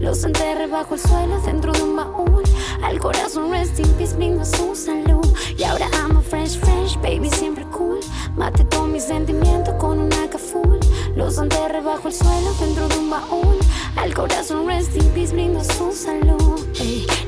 Los 0.00 0.24
enterré 0.24 0.66
bajo 0.66 0.94
el 0.94 1.00
suelo 1.00 1.40
dentro 1.40 1.72
de 1.72 1.82
un 1.82 1.96
baúl. 1.96 2.42
Al 2.82 2.98
corazón 2.98 3.50
rest 3.50 3.78
in 3.78 3.90
peace, 3.94 4.14
brindo 4.14 4.44
su 4.44 4.74
salud. 4.74 5.26
Y 5.56 5.64
ahora 5.64 5.88
amo 6.04 6.20
French, 6.20 6.58
French, 6.58 6.96
baby, 7.00 7.30
siempre 7.30 7.64
cool. 7.72 8.00
Mate 8.36 8.64
todos 8.64 8.88
mis 8.88 9.04
sentimientos 9.04 9.74
con 9.74 9.98
una 9.98 10.16
full. 10.38 10.78
Los 11.14 11.38
enterré 11.38 11.80
bajo 11.80 12.08
el 12.08 12.14
suelo 12.14 12.52
dentro 12.60 12.88
de 12.88 12.98
un 12.98 13.10
baúl. 13.10 13.56
Al 13.96 14.12
corazón 14.14 14.66
rest 14.66 14.94
in 14.96 15.08
peace, 15.10 15.32
brindo 15.32 15.62
su 15.64 15.92
salud. 15.92 16.60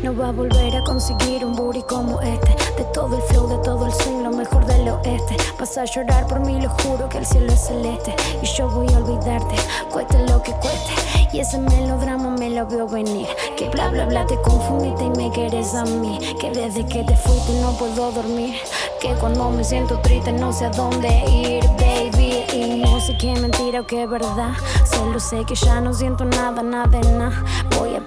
No 0.02 0.14
va 0.16 0.28
a 0.28 0.32
volver 0.32 0.76
a 0.76 0.84
conseguir 0.84 1.44
un 1.44 1.54
booty 1.54 1.82
como 1.82 2.20
este. 2.20 2.56
De 2.76 2.84
todo 2.94 3.16
el 3.16 3.22
flow, 3.22 3.48
de 3.48 3.58
todo 3.58 3.86
el 3.86 3.92
swing, 3.92 4.22
lo 4.22 4.30
mejor 4.30 4.64
del 4.66 4.88
oeste. 4.88 5.36
Vas 5.58 5.76
a 5.76 5.84
llorar 5.84 6.26
por 6.26 6.40
mí, 6.40 6.60
lo 6.60 6.70
juro 6.70 7.08
que 7.08 7.18
el 7.18 7.26
cielo 7.26 7.52
es 7.52 7.60
celeste. 7.66 8.14
Y 8.42 8.46
yo 8.46 8.68
voy 8.68 8.86
a 8.94 8.98
olvidarte, 8.98 9.56
cueste 9.90 10.18
lo 10.26 10.42
que 10.42 10.52
cueste. 10.52 10.92
Y 11.32 11.40
ese 11.40 11.58
melodrama 11.58 12.30
me 12.30 12.50
lo 12.50 12.66
veo 12.66 12.86
venir. 12.86 13.26
Que 13.56 13.68
bla 13.68 13.88
bla 13.88 14.06
bla 14.06 14.26
te 14.26 14.40
confundiste 14.40 15.04
y 15.04 15.10
me 15.10 15.30
quieres 15.30 15.74
a 15.74 15.84
mí. 15.84 16.18
Que 16.40 16.50
desde 16.50 16.86
que 16.86 17.04
te 17.04 17.16
fuiste 17.16 17.60
no 17.60 17.72
puedo 17.72 18.12
dormir. 18.12 18.56
Que 19.00 19.12
cuando 19.14 19.50
me 19.50 19.64
siento 19.64 19.98
triste 20.00 20.32
no 20.32 20.52
sé 20.52 20.66
a 20.66 20.70
dónde 20.70 21.08
ir, 21.28 21.64
baby. 21.78 22.44
Y 22.54 22.82
no 22.82 23.00
sé 23.00 23.16
qué 23.18 23.34
mentira 23.34 23.80
o 23.80 23.86
qué 23.86 24.06
verdad. 24.06 24.52
Solo 24.90 25.20
sé 25.20 25.44
que 25.44 25.54
ya 25.54 25.80
no 25.80 25.92
siento 25.92 26.24
nada, 26.24 26.62
nada 26.62 26.98
nada. 27.00 27.44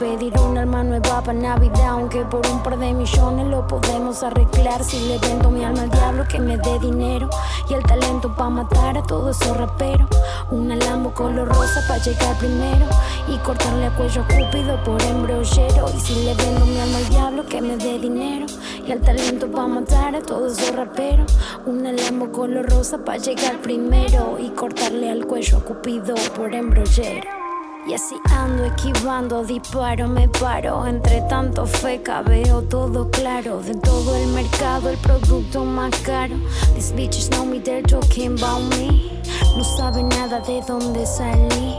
Pedir 0.02 0.34
un 0.40 0.58
alma 0.58 0.84
nueva 0.84 1.22
para 1.22 1.38
Navidad. 1.38 1.90
Aunque 1.90 2.26
por 2.26 2.46
un 2.48 2.64
par 2.64 2.78
de 2.80 2.92
millones 2.92 3.46
lo 3.48 3.68
podemos 3.68 4.24
arreglar. 4.24 4.84
Si 4.84 5.00
le 5.08 5.20
vendo 5.20 5.52
mi 5.52 5.64
alma 5.64 5.84
al 5.84 5.92
diablo 5.92 6.24
que 6.28 6.40
me 6.40 6.58
dé 6.58 6.80
dinero. 6.80 7.30
Y 7.70 7.76
el 7.76 7.84
talento 7.84 8.34
para 8.36 8.50
matar 8.50 8.98
a 8.98 9.04
todos 9.04 9.40
esos 9.40 9.56
raperos. 9.56 10.10
Una 10.50 10.76
Lambo 10.76 11.14
color 11.14 11.48
rosa 11.48 11.82
para 11.88 12.04
llegar 12.04 12.36
primero. 12.40 12.88
Y 13.28 13.38
cortarle 13.38 13.86
a 13.86 13.96
cuello 13.96 14.24
a 14.24 14.28
Cúpido 14.28 14.84
por 14.84 15.02
embrollero. 15.04 15.86
Y 15.96 16.00
si 16.00 16.16
le 16.26 16.34
vendo 16.34 16.66
mi 16.66 16.80
alma 16.80 16.98
al 16.98 17.10
diablo 17.10 17.46
que 17.46 17.62
me 17.62 17.78
dé 17.78 18.00
dinero. 18.00 18.48
Y 18.88 18.92
el 18.92 19.02
talento 19.02 19.52
para 19.52 19.68
matar 19.68 20.16
a 20.16 20.22
todos 20.22 20.58
esos 20.58 20.76
raperos. 20.76 21.38
Una 21.68 21.92
Lambo 21.92 22.32
color 22.32 22.68
rosa 22.68 22.98
para 22.98 23.20
llegar 23.20 23.62
primero. 23.62 24.38
Y 24.40 24.50
cortarle 24.50 25.12
al 25.12 25.28
cuello 25.28 25.60
a 25.60 25.62
Cupido 25.62 26.16
por 26.36 26.56
embrollero. 26.56 27.41
Y 27.88 27.94
así 27.96 28.16
ando 28.30 28.64
esquivando, 28.66 29.44
disparo, 29.44 30.08
me 30.08 30.28
paro. 30.30 30.86
Entre 30.86 31.22
tanto 31.24 31.66
feca 31.66 32.22
veo 32.22 32.62
todo 32.64 33.10
claro. 33.10 33.62
De 33.62 33.74
todo 33.76 34.16
el 34.16 34.28
mercado, 34.28 34.90
el 34.90 34.98
producto 34.98 35.66
más 35.66 35.94
caro. 36.02 36.36
These 36.76 36.94
bitches 36.96 37.30
know 37.30 37.46
me, 37.46 37.60
they're 37.60 37.82
talking 37.82 38.38
about 38.42 38.62
me. 38.78 39.20
No 39.58 39.64
saben 39.64 40.10
nada 40.10 40.40
de 40.42 40.62
dónde 40.68 41.06
salí. 41.06 41.76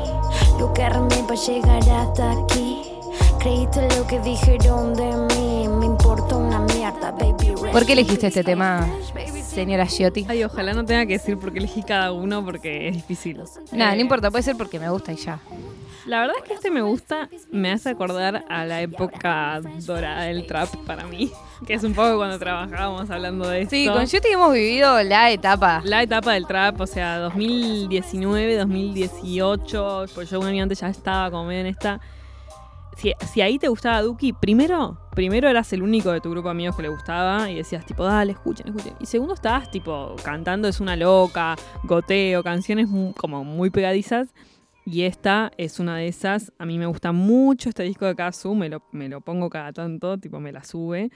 Lo 0.58 0.72
que 0.72 0.82
armé 0.82 1.22
para 1.26 1.34
llegar 1.40 1.88
hasta 1.88 2.32
aquí. 2.32 2.82
Creíste 3.38 3.88
lo 3.96 4.06
que 4.06 4.18
dijeron 4.20 4.94
de 4.94 5.16
mí. 5.34 5.68
Me 5.68 5.86
importa 5.86 6.36
una 6.36 6.58
mierda, 6.60 7.12
baby. 7.12 7.54
¿Por 7.72 7.86
qué 7.86 7.92
elegiste 7.92 8.26
este 8.26 8.44
tema, 8.44 8.86
señora 9.48 9.86
Giotti? 9.86 10.26
Ay, 10.28 10.44
ojalá 10.44 10.74
no 10.74 10.84
tenga 10.84 11.06
que 11.06 11.14
decir 11.14 11.38
por 11.38 11.52
qué 11.52 11.58
elegí 11.60 11.82
cada 11.82 12.12
uno 12.12 12.44
porque 12.44 12.88
es 12.88 12.94
difícil. 12.96 13.40
Nada, 13.72 13.92
Eh, 13.94 13.96
no 13.96 14.02
importa, 14.02 14.30
puede 14.30 14.42
ser 14.42 14.56
porque 14.56 14.78
me 14.78 14.90
gusta 14.90 15.12
y 15.12 15.16
ya. 15.16 15.40
La 16.06 16.20
verdad 16.20 16.36
es 16.38 16.44
que 16.44 16.54
este 16.54 16.70
me 16.70 16.82
gusta, 16.82 17.28
me 17.52 17.70
hace 17.70 17.90
acordar 17.90 18.44
a 18.48 18.64
la 18.64 18.80
época 18.80 19.60
dorada 19.86 20.22
del 20.22 20.46
trap 20.46 20.68
para 20.84 21.06
mí, 21.06 21.30
que 21.64 21.74
es 21.74 21.84
un 21.84 21.94
poco 21.94 22.16
cuando 22.16 22.38
trabajábamos 22.40 23.08
hablando 23.08 23.48
de 23.48 23.62
esto. 23.62 23.76
Sí, 23.76 23.86
con 23.86 24.06
Giotti 24.06 24.28
hemos 24.28 24.52
vivido 24.52 25.00
la 25.04 25.30
etapa. 25.30 25.80
La 25.84 26.02
etapa 26.02 26.32
del 26.32 26.46
trap, 26.46 26.80
o 26.80 26.86
sea, 26.86 27.18
2019, 27.18 28.56
2018, 28.56 30.06
pues 30.12 30.28
yo 30.28 30.40
un 30.40 30.46
año 30.46 30.64
antes 30.64 30.80
ya 30.80 30.88
estaba 30.88 31.30
como 31.30 31.44
medio 31.44 31.60
en 31.60 31.66
esta. 31.66 32.00
Si, 32.96 33.12
si 33.32 33.40
ahí 33.40 33.58
te 33.58 33.68
gustaba 33.68 34.02
Duki, 34.02 34.32
primero, 34.32 34.98
primero 35.14 35.48
eras 35.48 35.72
el 35.72 35.82
único 35.82 36.10
de 36.10 36.20
tu 36.20 36.30
grupo 36.30 36.48
de 36.48 36.52
amigos 36.52 36.76
que 36.76 36.82
le 36.82 36.88
gustaba 36.88 37.48
y 37.48 37.54
decías 37.54 37.86
tipo, 37.86 38.04
dale, 38.04 38.32
escuchen, 38.32 38.66
escuchen. 38.66 38.94
Y 38.98 39.06
segundo 39.06 39.34
estabas 39.34 39.70
tipo 39.70 40.16
cantando 40.22 40.68
Es 40.68 40.80
una 40.80 40.96
loca, 40.96 41.56
goteo, 41.84 42.42
canciones 42.42 42.88
como 43.16 43.44
muy 43.44 43.70
pegadizas. 43.70 44.34
Y 44.84 45.02
esta 45.02 45.52
es 45.56 45.78
una 45.78 45.96
de 45.96 46.08
esas. 46.08 46.52
A 46.58 46.66
mí 46.66 46.78
me 46.78 46.86
gusta 46.86 47.12
mucho 47.12 47.68
este 47.68 47.84
disco 47.84 48.04
de 48.06 48.16
Kazu, 48.16 48.54
me 48.54 48.68
lo, 48.68 48.82
me 48.92 49.08
lo 49.08 49.20
pongo 49.20 49.48
cada 49.48 49.72
tanto, 49.72 50.18
tipo 50.18 50.40
me 50.40 50.50
la 50.52 50.64
sube. 50.64 51.10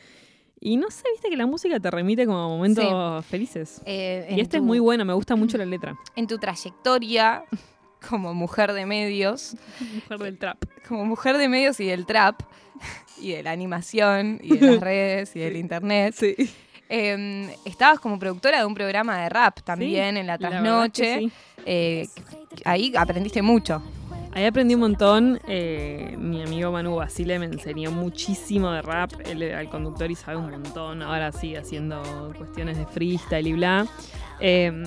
Y 0.61 0.77
no 0.77 0.91
sé, 0.91 1.03
viste 1.13 1.29
que 1.29 1.37
la 1.37 1.47
música 1.47 1.79
te 1.81 1.91
remite 1.91 2.25
como 2.27 2.39
a 2.39 2.49
momentos 2.49 3.25
felices. 3.27 3.83
Eh, 3.85 4.27
Y 4.31 4.41
este 4.41 4.57
es 4.59 4.63
tu- 4.63 4.67
muy 4.67 4.79
bueno, 4.79 5.05
me 5.05 5.13
gusta 5.13 5.35
mucho 5.37 5.59
la 5.59 5.67
letra. 5.67 5.97
En 6.15 6.27
tu 6.27 6.39
trayectoria 6.39 7.45
como 8.09 8.35
mujer 8.35 8.73
de 8.73 8.87
medios, 8.87 9.57
Mujer 9.95 10.19
del 10.19 10.39
trap. 10.39 10.65
como 10.89 11.05
mujer 11.05 11.37
de 11.39 11.49
medios 11.49 11.81
y 11.81 11.87
del 11.87 12.07
trap, 12.07 12.41
y 13.21 13.33
de 13.33 13.43
la 13.43 13.51
animación, 13.51 14.39
y 14.43 14.57
de 14.59 14.67
las 14.73 14.81
redes, 14.81 15.35
y 15.35 15.41
del 15.41 15.57
internet, 15.57 16.15
Sí. 16.17 16.35
Eh, 16.89 17.57
estabas 17.65 18.01
como 18.01 18.19
productora 18.19 18.61
de 18.61 18.65
un 18.67 18.75
programa 18.75 19.21
de 19.23 19.29
rap 19.29 19.61
también 19.63 20.17
en 20.17 20.27
la 20.27 20.35
la 20.35 20.39
trasnoche. 20.39 21.19
sí. 21.19 21.33
Eh, 21.65 22.07
ahí 22.65 22.93
aprendiste 22.97 23.43
mucho. 23.43 23.83
Ahí 24.33 24.45
aprendí 24.45 24.75
un 24.75 24.81
montón. 24.81 25.41
eh, 25.49 26.15
mi 26.19 26.43
amigo 26.43 26.71
Manu 26.71 26.97
Basile 26.97 27.39
me 27.39 27.47
enseñó 27.47 27.91
muchísimo 27.91 28.71
de 28.71 28.83
rap. 28.83 29.11
Él 29.25 29.43
era 29.43 29.63
el 29.63 29.69
conductor 29.71 30.11
y 30.11 30.15
sabe 30.15 30.37
un 30.37 30.51
montón. 30.51 31.03
Ahora 31.03 31.33
sigue 31.33 31.57
haciendo 31.59 32.03
cuestiones 32.37 32.77
de 32.77 32.87
freestyle 32.87 33.47
y 33.47 33.53
bla. 33.55 33.87
Eh, 34.39 34.85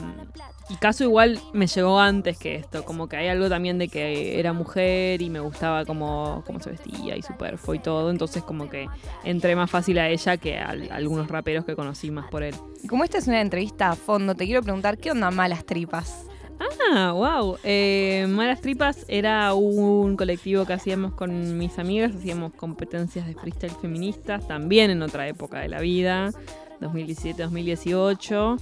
y 0.70 0.76
caso 0.76 1.04
igual 1.04 1.40
me 1.54 1.68
llegó 1.68 2.00
antes 2.00 2.38
que 2.38 2.56
esto. 2.56 2.86
Como 2.86 3.10
que 3.10 3.18
hay 3.18 3.28
algo 3.28 3.50
también 3.50 3.78
de 3.80 3.88
que 3.88 4.40
era 4.40 4.54
mujer 4.54 5.22
y 5.22 5.30
me 5.30 5.40
gustaba 5.40 5.84
cómo, 5.86 6.44
cómo 6.46 6.60
se 6.60 6.72
vestía 6.72 7.18
y 7.18 7.22
su 7.22 7.36
perfo 7.36 7.74
y 7.74 7.80
todo. 7.80 8.12
Entonces 8.12 8.44
como 8.44 8.70
que 8.70 8.88
entré 9.24 9.56
más 9.56 9.70
fácil 9.72 9.98
a 10.00 10.10
ella 10.10 10.38
que 10.38 10.60
a, 10.60 10.70
a 10.70 10.96
algunos 10.96 11.28
raperos 11.28 11.66
que 11.66 11.76
conocí 11.76 12.12
más 12.12 12.30
por 12.30 12.44
él. 12.44 12.56
Como 12.88 13.04
esta 13.04 13.18
es 13.18 13.28
una 13.28 13.41
entrevista 13.41 13.90
a 13.90 13.96
fondo, 13.96 14.36
te 14.36 14.46
quiero 14.46 14.62
preguntar, 14.62 14.98
¿qué 14.98 15.12
onda 15.12 15.32
Malas 15.32 15.66
Tripas? 15.66 16.26
Ah, 16.60 17.14
wow. 17.14 17.58
Eh, 17.64 18.26
Malas 18.30 18.62
Tripas 18.62 19.06
era 19.08 19.54
un 19.54 20.18
colectivo 20.18 20.66
que 20.66 20.74
hacíamos 20.74 21.14
con 21.14 21.58
mis 21.58 21.80
amigas, 21.80 22.16
hacíamos 22.16 22.54
competencias 22.54 23.26
de 23.28 23.34
freestyle 23.34 23.72
feministas, 23.82 24.48
también 24.48 24.91
en 24.91 25.02
otra 25.02 25.28
época 25.28 25.60
de 25.60 25.70
la 25.70 25.80
vida, 25.80 26.32
2017-2018. 26.82 28.60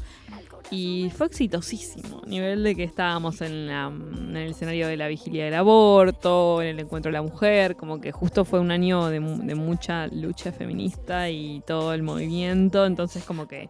Y 0.69 1.09
fue 1.15 1.27
exitosísimo, 1.27 2.21
a 2.25 2.27
nivel 2.27 2.61
de 2.61 2.75
que 2.75 2.83
estábamos 2.83 3.39
en, 3.41 3.67
la- 3.67 3.87
el 3.89 4.51
escenario 4.51 4.87
de 4.87 4.97
la 4.97 5.07
vigilia 5.07 5.45
del 5.45 5.53
aborto, 5.53 6.61
en 6.61 6.67
el 6.67 6.79
encuentro 6.81 7.09
de 7.09 7.13
la 7.13 7.21
mujer, 7.21 7.77
como 7.77 8.01
que 8.01 8.11
justo 8.11 8.43
fue 8.43 8.59
un 8.59 8.71
año 8.71 9.07
de, 9.07 9.21
de 9.21 9.55
mucha 9.55 10.07
lucha 10.07 10.51
feminista 10.51 11.29
y 11.29 11.61
todo 11.65 11.93
el 11.93 12.03
movimiento, 12.03 12.85
entonces 12.85 13.23
como 13.23 13.47
que 13.47 13.69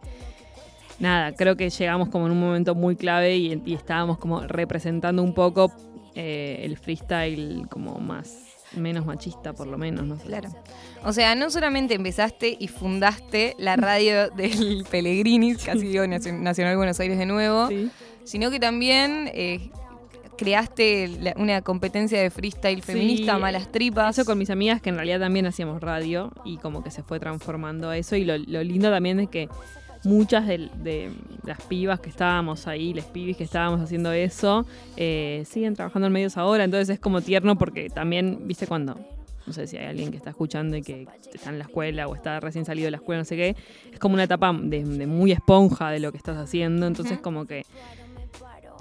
nada, 0.99 1.33
creo 1.35 1.55
que 1.55 1.69
llegamos 1.69 2.09
como 2.09 2.25
en 2.25 2.31
un 2.31 2.39
momento 2.39 2.73
muy 2.73 2.95
clave 2.95 3.37
y, 3.37 3.61
y 3.63 3.75
estábamos 3.75 4.17
como 4.17 4.41
representando 4.47 5.21
un 5.21 5.35
poco 5.35 5.71
eh, 6.15 6.61
el 6.63 6.77
freestyle 6.77 7.67
como 7.69 7.99
más, 7.99 8.46
menos 8.75 9.05
machista 9.05 9.53
por 9.53 9.67
lo 9.67 9.77
menos, 9.77 10.05
no. 10.05 10.17
Claro. 10.17 10.49
O 11.03 11.13
sea, 11.13 11.35
no 11.35 11.49
solamente 11.49 11.93
empezaste 11.93 12.57
y 12.59 12.67
fundaste 12.67 13.55
la 13.57 13.75
radio 13.75 14.29
del 14.35 14.85
Pellegrinis, 14.89 15.63
casi 15.63 15.87
digo 15.87 16.03
Nacio- 16.05 16.33
Nacional 16.37 16.75
Buenos 16.77 16.99
Aires 16.99 17.17
de 17.17 17.25
nuevo, 17.25 17.67
Sí. 17.69 17.89
sino 18.23 18.51
que 18.51 18.59
también 18.59 19.29
eh, 19.33 19.69
creaste 20.37 21.07
la- 21.07 21.33
una 21.37 21.61
competencia 21.61 22.21
de 22.21 22.29
freestyle 22.29 22.81
feminista, 22.83 23.35
Sí, 23.35 23.41
Malas 23.41 23.71
Tripas. 23.71 24.17
Eso 24.17 24.25
con 24.25 24.37
mis 24.37 24.49
amigas 24.49 24.81
que 24.81 24.89
en 24.89 24.95
realidad 24.95 25.19
también 25.19 25.45
hacíamos 25.47 25.81
radio 25.81 26.31
y 26.45 26.57
como 26.57 26.83
que 26.83 26.91
se 26.91 27.03
fue 27.03 27.19
transformando 27.19 27.91
eso 27.91 28.15
y 28.15 28.23
lo, 28.25 28.37
lo 28.37 28.63
lindo 28.63 28.91
también 28.91 29.19
es 29.19 29.29
que 29.29 29.49
muchas 30.03 30.47
de, 30.47 30.69
de 30.83 31.11
las 31.43 31.61
pibas 31.61 31.99
que 31.99 32.09
estábamos 32.09 32.67
ahí, 32.67 32.93
les 32.93 33.05
pibis 33.05 33.37
que 33.37 33.43
estábamos 33.43 33.81
haciendo 33.81 34.11
eso, 34.11 34.65
eh, 34.95 35.43
siguen 35.45 35.75
trabajando 35.75 36.07
en 36.07 36.13
medios 36.13 36.37
ahora, 36.37 36.63
entonces 36.63 36.89
es 36.89 36.99
como 36.99 37.21
tierno 37.21 37.57
porque 37.57 37.89
también, 37.89 38.47
viste 38.47 38.67
cuando, 38.67 38.99
no 39.45 39.53
sé 39.53 39.65
si 39.67 39.77
hay 39.77 39.85
alguien 39.85 40.11
que 40.11 40.17
está 40.17 40.31
escuchando 40.31 40.75
y 40.75 40.81
que 40.81 41.07
está 41.33 41.49
en 41.49 41.59
la 41.59 41.65
escuela 41.65 42.07
o 42.07 42.15
está 42.15 42.39
recién 42.39 42.65
salido 42.65 42.85
de 42.85 42.91
la 42.91 42.97
escuela, 42.97 43.21
no 43.21 43.25
sé 43.25 43.35
qué, 43.35 43.55
es 43.91 43.99
como 43.99 44.13
una 44.15 44.23
etapa 44.23 44.53
de, 44.53 44.83
de 44.83 45.07
muy 45.07 45.31
esponja 45.31 45.89
de 45.89 45.99
lo 45.99 46.11
que 46.11 46.17
estás 46.17 46.37
haciendo, 46.37 46.85
entonces 46.85 47.19
como 47.19 47.45
que 47.45 47.65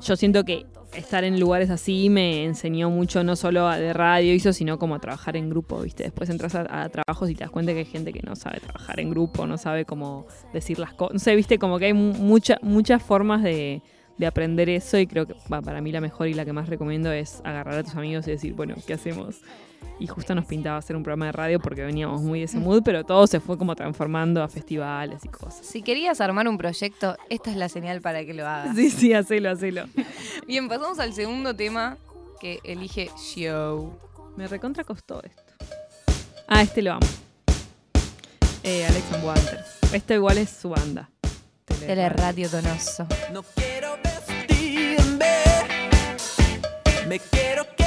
yo 0.03 0.17
siento 0.17 0.45
que 0.45 0.67
estar 0.95 1.25
en 1.25 1.39
lugares 1.41 1.69
así 1.71 2.09
me 2.09 2.45
enseñó 2.45 2.89
mucho, 2.91 3.23
no 3.25 3.37
solo 3.37 3.69
de 3.69 3.93
radio, 3.93 4.33
hizo, 4.33 4.53
sino 4.53 4.79
como 4.79 4.95
a 4.95 4.99
trabajar 4.99 5.37
en 5.37 5.51
grupo, 5.51 5.81
¿viste? 5.83 6.05
Después 6.05 6.31
entras 6.31 6.55
a, 6.55 6.89
trabajos 6.89 7.29
y 7.29 7.35
te 7.35 7.41
das 7.45 7.51
cuenta 7.51 7.73
que 7.73 7.81
hay 7.81 7.85
gente 7.85 8.13
que 8.13 8.21
no 8.23 8.35
sabe 8.37 8.61
trabajar 8.61 9.01
en 9.01 9.11
grupo, 9.11 9.47
no 9.47 9.59
sabe 9.59 9.85
cómo 9.85 10.27
decir 10.55 10.79
las 10.79 10.95
cosas. 10.95 11.15
No 11.15 11.19
sé, 11.19 11.37
¿viste? 11.37 11.59
Como 11.59 11.79
que 11.79 11.87
hay 11.87 11.93
mu- 11.93 12.15
mucha, 12.15 12.57
muchas 12.63 13.03
formas 13.03 13.43
de, 13.43 13.83
de 14.17 14.27
aprender 14.27 14.69
eso 14.71 14.99
y 14.99 15.07
creo 15.07 15.27
que 15.27 15.35
para 15.49 15.81
mí 15.83 15.93
la 15.93 16.01
mejor 16.01 16.29
y 16.29 16.35
la 16.35 16.45
que 16.45 16.53
más 16.53 16.69
recomiendo 16.69 17.13
es 17.13 17.41
agarrar 17.45 17.75
a 17.75 17.83
tus 17.83 17.95
amigos 17.97 18.27
y 18.29 18.31
decir, 18.31 18.55
bueno, 18.55 18.75
¿qué 18.87 18.95
hacemos? 18.95 19.41
Y 19.99 20.07
justo 20.07 20.35
nos 20.35 20.45
pintaba 20.45 20.77
hacer 20.77 20.95
un 20.95 21.03
programa 21.03 21.27
de 21.27 21.33
radio 21.33 21.59
porque 21.59 21.83
veníamos 21.83 22.21
muy 22.21 22.41
de 22.41 22.45
ese 22.45 22.59
mood, 22.59 22.83
pero 22.85 23.05
todo 23.05 23.27
se 23.27 23.41
fue 23.41 23.57
como 23.57 23.75
transformando 23.75 24.43
a 24.43 24.49
festivales 24.49 25.25
y 25.25 25.29
cosas. 25.29 25.65
Si 25.65 25.83
querías 25.83 26.21
armar 26.21 26.49
un 26.49 26.59
proyecto, 26.59 27.17
esta 27.31 27.51
es 27.51 27.57
la 27.57 27.69
señal 27.69 28.03
para 28.03 28.25
que 28.25 28.35
lo 28.35 28.47
hagas. 28.47 28.77
Sí, 28.77 28.91
sí, 28.91 29.13
hacelo, 29.15 29.51
hacelo. 29.51 29.85
Bien, 30.47 30.69
pasamos 30.69 30.99
al 30.99 31.15
segundo 31.15 31.57
tema 31.57 31.97
que 32.41 32.61
elige 32.65 33.11
Show. 33.17 33.99
Me 34.37 34.47
recontra 34.47 34.85
costó 34.85 35.23
esto. 35.23 35.43
Ah, 36.47 36.61
este 36.61 36.83
lo 36.83 36.93
amo. 36.93 37.07
Eh, 38.63 38.85
Alex 38.85 39.13
and 39.15 39.25
Walter. 39.25 39.65
Este 39.93 40.15
igual 40.15 40.39
es 40.39 40.51
su 40.51 40.69
banda. 40.69 41.09
Teleradio 41.65 42.49
Donoso. 42.49 43.07
No 43.33 43.43
quiero 43.55 43.97
vestirme, 44.03 45.45
me 47.09 47.19
quiero 47.19 47.65
quedar. 47.77 47.86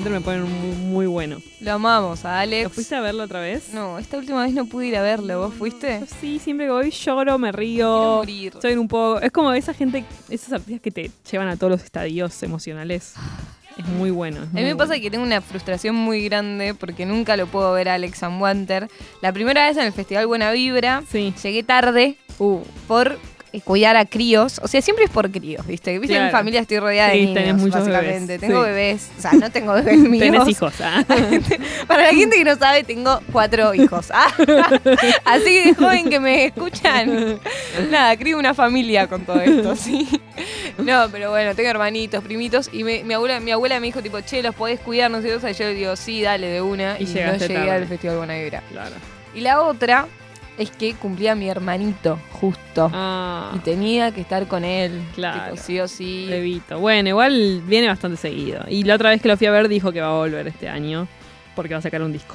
Me 0.00 0.20
ponen 0.20 0.42
muy, 0.42 0.76
muy 0.76 1.06
bueno. 1.06 1.38
Lo 1.60 1.72
amamos 1.72 2.24
a 2.24 2.40
Alex. 2.40 2.64
¿Lo 2.64 2.70
fuiste 2.70 2.94
a 2.94 3.00
verlo 3.00 3.24
otra 3.24 3.40
vez? 3.40 3.72
No, 3.74 3.98
esta 3.98 4.16
última 4.16 4.42
vez 4.44 4.54
no 4.54 4.64
pude 4.66 4.86
ir 4.86 4.96
a 4.96 5.02
verlo. 5.02 5.40
¿Vos 5.40 5.54
fuiste? 5.54 6.02
Sí, 6.20 6.38
siempre 6.38 6.66
que 6.66 6.72
voy 6.72 6.90
lloro, 6.90 7.36
me 7.38 7.50
río. 7.52 8.22
Estoy 8.22 8.72
en 8.72 8.78
un 8.78 8.88
poco. 8.88 9.20
Es 9.20 9.32
como 9.32 9.52
esa 9.52 9.74
gente, 9.74 10.04
esos 10.30 10.52
artistas 10.52 10.80
que 10.80 10.90
te 10.92 11.10
llevan 11.30 11.48
a 11.48 11.56
todos 11.56 11.72
los 11.72 11.82
estadios 11.82 12.40
emocionales. 12.42 13.14
Es 13.76 13.86
muy 13.86 14.10
bueno. 14.10 14.42
es 14.42 14.48
A 14.50 14.54
mí 14.54 14.62
me 14.62 14.74
pasa 14.76 14.88
bueno. 14.90 15.02
que 15.02 15.10
tengo 15.10 15.24
una 15.24 15.40
frustración 15.40 15.94
muy 15.94 16.24
grande 16.24 16.74
porque 16.74 17.04
nunca 17.04 17.36
lo 17.36 17.46
puedo 17.46 17.72
ver 17.72 17.88
a 17.88 17.94
Alex 17.94 18.22
and 18.22 18.40
Wanter. 18.40 18.88
La 19.20 19.32
primera 19.32 19.66
vez 19.68 19.76
en 19.76 19.84
el 19.84 19.92
Festival 19.92 20.26
Buena 20.26 20.50
Vibra, 20.52 21.02
Sí. 21.10 21.34
llegué 21.42 21.62
tarde 21.64 22.16
Uh, 22.40 22.60
por 22.86 23.18
cuidar 23.64 23.96
a 23.96 24.04
críos. 24.04 24.60
O 24.62 24.68
sea, 24.68 24.80
siempre 24.82 25.04
es 25.04 25.10
por 25.10 25.30
críos, 25.30 25.66
¿viste? 25.66 25.98
Viste, 25.98 26.14
en 26.16 26.22
mi 26.24 26.28
Claro. 26.30 26.38
familia 26.38 26.60
estoy 26.60 26.78
rodeada 26.78 27.12
Sí, 27.12 27.32
de 27.34 27.40
niños, 27.52 27.70
básicamente. 27.70 28.26
bebés, 28.38 28.40
Tengo 28.40 28.62
sí. 28.64 28.68
bebés. 28.70 29.08
O 29.18 29.20
sea, 29.20 29.32
no 29.32 29.50
tengo 29.50 29.72
bebés 29.74 29.98
míos. 29.98 30.22
tenés 30.24 30.48
hijos. 30.48 30.74
ah. 30.82 31.04
Para 31.86 32.04
la 32.04 32.10
gente 32.14 32.36
que 32.36 32.44
no 32.44 32.56
sabe, 32.56 32.84
tengo 32.84 33.20
cuatro 33.32 33.74
hijos. 33.74 34.08
Ah, 34.12 34.26
Así 35.24 35.58
de 35.64 35.74
joven 35.74 36.08
que 36.10 36.20
me 36.20 36.44
escuchan. 36.46 37.38
Nada, 37.90 38.16
crío 38.16 38.38
una 38.38 38.54
familia 38.54 39.06
con 39.06 39.22
todo 39.24 39.40
esto, 39.40 39.74
sí. 39.76 40.08
No, 40.78 41.08
pero 41.10 41.30
bueno, 41.30 41.54
tengo 41.54 41.68
hermanitos, 41.70 42.22
primitos. 42.22 42.70
Y 42.72 42.84
me- 42.84 43.02
mi, 43.04 43.14
abuela, 43.14 43.40
mi 43.40 43.50
abuela 43.50 43.80
me 43.80 43.86
dijo, 43.86 44.02
tipo, 44.02 44.20
che, 44.20 44.42
los 44.42 44.54
podés 44.54 44.78
cuidar, 44.80 45.10
no 45.10 45.20
sé 45.22 45.32
cosa. 45.32 45.50
Y 45.50 45.54
yo 45.54 45.64
le 45.64 45.74
digo, 45.74 45.96
sí, 45.96 46.22
dale, 46.22 46.46
de 46.48 46.62
una. 46.62 46.96
Y 46.98 47.04
Y, 47.04 47.06
no 47.06 47.12
llegué 47.36 47.54
tarde. 47.54 47.70
al 47.70 47.86
Festival 47.86 48.16
Buena 48.18 48.34
Vibra. 48.34 48.62
Claro. 48.70 48.94
Y 49.34 49.40
la 49.40 49.60
otra 49.62 50.06
es 50.58 50.70
que 50.70 50.94
cumplía 50.94 51.34
mi 51.34 51.48
hermanito, 51.48 52.18
justo. 52.32 52.90
Ah, 52.92 53.52
Y 53.54 53.58
tenía 53.60 54.12
que 54.12 54.20
estar 54.20 54.46
con 54.48 54.64
él. 54.64 55.02
Claro. 55.14 55.52
Tipo, 55.54 55.56
sí 55.62 55.80
o 55.80 55.88
sí. 55.88 56.26
Levito. 56.28 56.78
Bueno, 56.80 57.08
igual 57.10 57.62
viene 57.66 57.86
bastante 57.88 58.16
seguido. 58.16 58.64
Y 58.68 58.84
la 58.84 58.94
otra 58.96 59.10
vez 59.10 59.22
que 59.22 59.28
lo 59.28 59.36
fui 59.36 59.46
a 59.46 59.50
ver 59.50 59.68
dijo 59.68 59.92
que 59.92 60.00
va 60.00 60.08
a 60.08 60.16
volver 60.18 60.46
este 60.48 60.68
año 60.68 61.06
porque 61.56 61.74
va 61.74 61.78
a 61.78 61.82
sacar 61.82 62.02
un 62.02 62.12
disco 62.12 62.34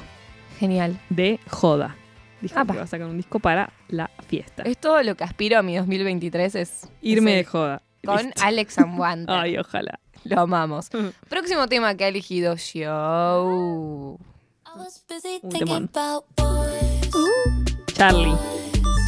Genial. 0.58 0.98
de 1.10 1.38
joda. 1.50 1.96
Dijo 2.40 2.58
Apa. 2.58 2.72
que 2.74 2.78
va 2.78 2.84
a 2.84 2.88
sacar 2.88 3.06
un 3.06 3.16
disco 3.16 3.38
para 3.38 3.72
la 3.88 4.10
fiesta. 4.26 4.62
Es 4.64 4.76
todo 4.78 5.02
lo 5.02 5.14
que 5.14 5.24
aspiro 5.24 5.58
a 5.58 5.62
mi 5.62 5.76
2023 5.76 6.54
es 6.56 6.88
Irme 7.00 7.32
es 7.40 7.46
de 7.46 7.50
joda. 7.50 7.82
con 8.04 8.16
Listo. 8.26 8.42
Alex 8.44 8.78
and 8.78 8.98
Wanter. 8.98 9.34
Ay, 9.38 9.56
ojalá. 9.58 9.98
Lo 10.24 10.40
amamos. 10.40 10.90
Próximo 11.28 11.66
tema 11.68 11.94
que 11.94 12.04
ha 12.04 12.08
elegido 12.08 12.56
Show. 12.56 14.18
Un 15.42 15.50
temón. 15.50 15.90
Charlie, 17.94 18.34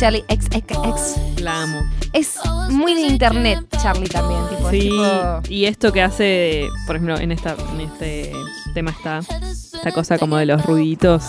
Charlie 0.00 0.24
XXX. 0.28 1.40
la 1.42 1.62
amo. 1.62 1.80
Es 2.12 2.38
muy 2.70 2.94
de 2.94 3.02
internet, 3.02 3.60
Charlie 3.82 4.08
también. 4.08 4.40
Tipo, 4.48 4.70
Sí, 4.70 4.80
tipo- 4.90 5.42
y 5.48 5.64
esto 5.66 5.92
que 5.92 6.02
hace, 6.02 6.68
por 6.86 6.96
ejemplo, 6.96 7.18
en 7.18 7.32
esta 7.32 7.56
en 7.74 7.80
este 7.82 8.32
tema 8.74 8.90
está 8.90 9.18
esta 9.18 9.92
cosa 9.92 10.18
como 10.18 10.36
de 10.36 10.46
los 10.46 10.64
ruiditos. 10.64 11.24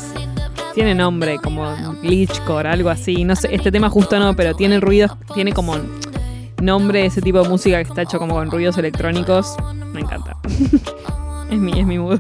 Tiene 0.74 0.94
nombre, 0.94 1.40
como 1.40 1.66
glitchcore, 2.04 2.70
algo 2.70 2.90
así. 2.90 3.24
No 3.24 3.36
sé, 3.36 3.54
este 3.54 3.72
tema 3.72 3.90
justo 3.90 4.20
no, 4.20 4.36
pero 4.36 4.56
tiene 4.56 4.80
ruidos, 4.80 5.12
tiene 5.34 5.52
como 5.52 5.76
nombre 6.62 7.06
ese 7.06 7.22
tipo 7.22 7.42
de 7.42 7.50
música 7.50 7.78
que 7.78 7.90
está 7.90 8.04
hecho 8.04 8.20
como 8.20 8.36
con 8.36 8.52
ruidos 8.52 8.78
electrónicos. 8.78 9.56
Me 9.94 10.02
encanta. 10.02 10.38
es 11.50 11.58
mi, 11.58 11.80
es 11.80 11.86
mi 11.86 11.98
mood. 11.98 12.20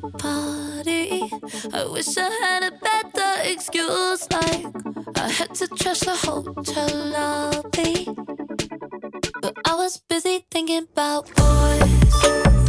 party. 0.00 1.30
I 1.72 1.86
wish 1.86 2.16
I 2.16 2.30
had 2.42 2.62
a 2.62 2.70
better 2.70 3.42
excuse. 3.42 4.28
Like 4.30 4.66
I 5.16 5.28
had 5.28 5.54
to 5.56 5.66
trash 5.68 6.00
the 6.00 6.16
hotel 6.16 6.90
lobby, 7.14 8.06
but 9.40 9.54
I 9.64 9.74
was 9.74 9.98
busy 10.08 10.44
thinking 10.50 10.86
about 10.92 11.30
boys. 11.34 12.67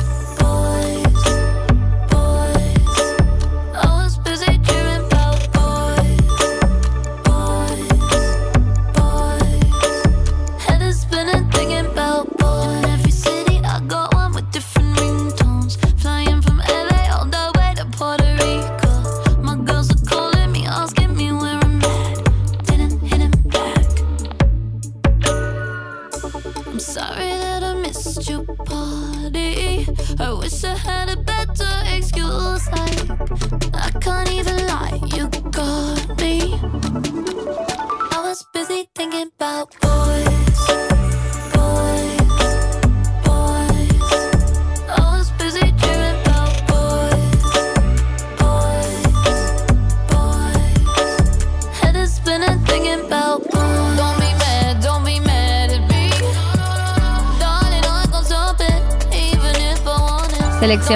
I 30.20 30.34
wish 30.34 30.64
I 30.66 30.76
had 30.76 31.10
a 31.10 31.16
better 31.16 31.70
excuse. 31.96 32.68
Like 32.72 33.10
I 33.74 33.90
can't 34.02 34.32
even 34.32 34.68
lie, 34.68 35.00
you 35.16 35.39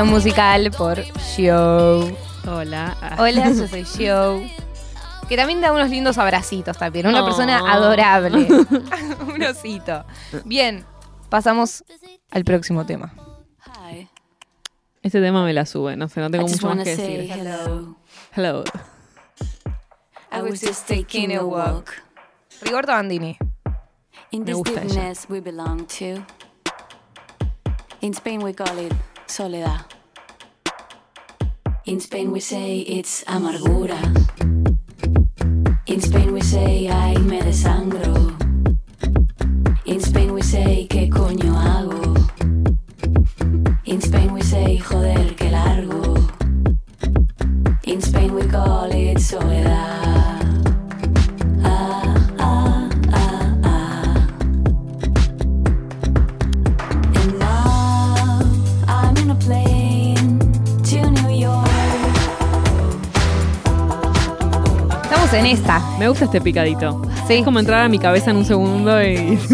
musical 0.01 0.71
por 0.71 0.97
Show. 1.35 2.15
Hola. 2.47 2.95
Hola, 3.19 3.49
yo 3.51 3.67
soy 3.67 3.83
Show. 3.83 4.43
Que 5.29 5.37
también 5.37 5.61
da 5.61 5.71
unos 5.71 5.89
lindos 5.89 6.17
abracitos 6.17 6.77
también. 6.77 7.05
Una 7.07 7.21
Oh. 7.21 7.25
persona 7.25 7.71
adorable. 7.71 8.47
Un 9.33 9.43
osito. 9.43 10.03
Bien, 10.45 10.83
pasamos 11.29 11.83
al 12.31 12.43
próximo 12.43 12.85
tema. 12.85 13.13
Hi, 13.89 14.09
Este 15.03 15.21
tema 15.21 15.43
me 15.45 15.53
la 15.53 15.65
sube, 15.65 15.95
no 15.95 16.07
sé, 16.09 16.19
no 16.19 16.29
tengo 16.31 16.47
mucho 16.47 16.67
más 16.75 16.83
que 16.83 16.95
decir. 16.95 17.31
hello. 17.31 17.95
Hello. 18.35 18.63
I 20.31 20.41
was 20.41 20.59
just 20.61 20.87
taking 20.87 21.35
a 21.37 21.43
walk 21.45 21.91
Rigoberto 22.61 22.91
Bandini. 22.91 23.37
in 24.31 24.39
Me 24.39 24.45
this 24.47 24.55
gusta 24.55 24.81
ella. 24.81 25.13
we 25.29 25.39
belong 25.39 25.85
to. 25.85 26.25
In 28.01 28.13
Spain 28.13 28.41
we 28.43 28.53
call 28.53 28.77
it 28.79 28.91
soledad. 29.33 29.81
In 31.85 31.99
Spain 31.99 32.31
we 32.31 32.39
say 32.39 32.81
it's 32.81 33.23
amargura. 33.23 33.97
In 35.87 35.99
Spain 36.01 36.33
we 36.33 36.41
say 36.41 36.87
ay 36.87 37.17
me 37.17 37.41
desangro. 37.41 38.13
In 39.85 39.99
Spain 39.99 40.33
we 40.33 40.43
say 40.43 40.85
qué 40.87 41.09
coño 41.09 41.51
hago. 41.65 42.13
In 43.85 43.99
Spain 44.01 44.33
we 44.33 44.43
say 44.43 44.77
joder 44.77 45.35
que 45.35 45.49
largo. 45.49 46.13
In 47.85 48.01
Spain 48.01 48.35
we 48.35 48.45
call 48.47 48.91
it 48.93 49.19
soledad. 49.19 50.32
Estamos 65.33 65.51
en 65.51 65.57
esta. 65.57 65.79
Me 65.97 66.07
gusta 66.09 66.25
este 66.25 66.41
picadito. 66.41 67.01
Sí. 67.27 67.35
Es 67.35 67.43
como 67.43 67.59
entrar 67.59 67.81
a 67.83 67.89
mi 67.89 67.97
cabeza 67.97 68.29
en 68.31 68.37
un 68.37 68.45
segundo 68.45 69.01
y. 69.03 69.37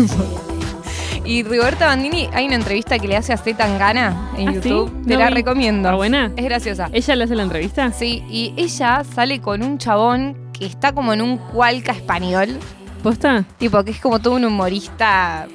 Y 1.25 1.43
Rigoberta 1.43 1.85
Bandini, 1.85 2.27
hay 2.33 2.47
una 2.47 2.55
entrevista 2.55 2.97
que 2.97 3.07
le 3.07 3.15
hace 3.15 3.31
a 3.33 3.37
Z 3.37 3.55
Tangana 3.55 4.31
en 4.35 4.49
¿Ah, 4.49 4.51
sí? 4.53 4.57
YouTube. 4.69 5.05
Te 5.05 5.13
No 5.13 5.19
la 5.19 5.27
vi. 5.27 5.35
recomiendo. 5.35 5.87
¿Está 5.87 5.95
buena? 5.95 6.31
Es 6.35 6.43
graciosa. 6.43 6.89
¿Ella 6.91 7.15
le 7.15 7.23
hace 7.25 7.35
la 7.35 7.43
entrevista? 7.43 7.91
Sí, 7.91 8.23
y 8.29 8.51
ella 8.57 9.03
sale 9.13 9.39
con 9.39 9.61
un 9.61 9.77
chabón 9.77 10.35
que 10.53 10.65
está 10.65 10.91
como 10.93 11.13
en 11.13 11.21
un 11.21 11.37
cualca 11.37 11.91
español. 11.91 12.57
¿Posta? 13.03 13.45
Tipo, 13.59 13.83
que 13.83 13.91
es 13.91 13.99
como 13.99 14.17
todo 14.19 14.33
un 14.35 14.45
humorista 14.45 15.47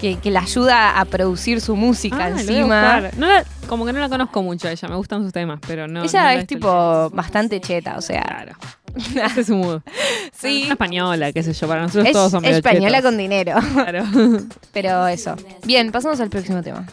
que, 0.00 0.16
que 0.16 0.32
le 0.32 0.38
ayuda 0.38 0.98
a 0.98 1.04
producir 1.04 1.60
su 1.60 1.76
música 1.76 2.24
Ah, 2.24 2.28
encima. 2.30 3.00
No 3.16 3.28
la- 3.28 3.44
como 3.68 3.86
que 3.86 3.92
no 3.92 4.00
la 4.00 4.08
conozco 4.08 4.42
mucho 4.42 4.66
a 4.66 4.72
ella, 4.72 4.88
me 4.88 4.96
gustan 4.96 5.22
sus 5.22 5.32
temas, 5.32 5.60
pero 5.64 5.86
no. 5.86 6.02
ella 6.02 6.20
no 6.22 6.26
la 6.26 6.34
es 6.34 6.46
tipo 6.48 7.08
bastante 7.10 7.60
cheta, 7.60 7.94
o 7.96 8.00
sea. 8.00 8.22
Claro. 8.22 8.52
Ese 8.96 9.40
es 9.40 9.46
su 9.46 9.56
mood. 9.56 9.80
Sí. 10.32 10.62
Una 10.64 10.72
española, 10.72 11.32
qué 11.32 11.42
sé 11.42 11.52
yo, 11.52 11.68
para 11.68 11.82
nosotros 11.82 12.06
Es 12.06 12.12
todos 12.12 12.30
son 12.30 12.42
medio 12.42 12.56
española 12.56 12.98
chetos. 12.98 13.02
con 13.10 13.16
dinero. 13.18 13.54
Claro. 13.74 14.04
Pero 14.72 15.06
eso. 15.06 15.36
Bien, 15.64 15.90
pasamos 15.92 16.20
al 16.20 16.30
próximo 16.30 16.62
tema. 16.62 16.86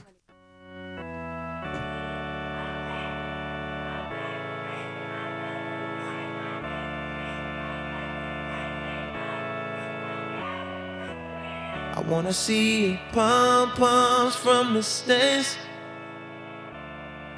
I 11.96 12.00
wanna 12.02 12.32
see 12.34 13.00
pom 13.12 13.72
poms 13.72 14.36
from 14.36 14.74
the 14.76 14.84
stands. 14.84 15.58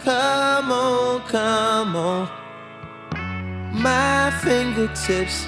Come 0.03 0.71
on, 0.71 1.21
come 1.27 1.95
on. 1.95 2.29
My 3.71 4.31
fingertips 4.41 5.45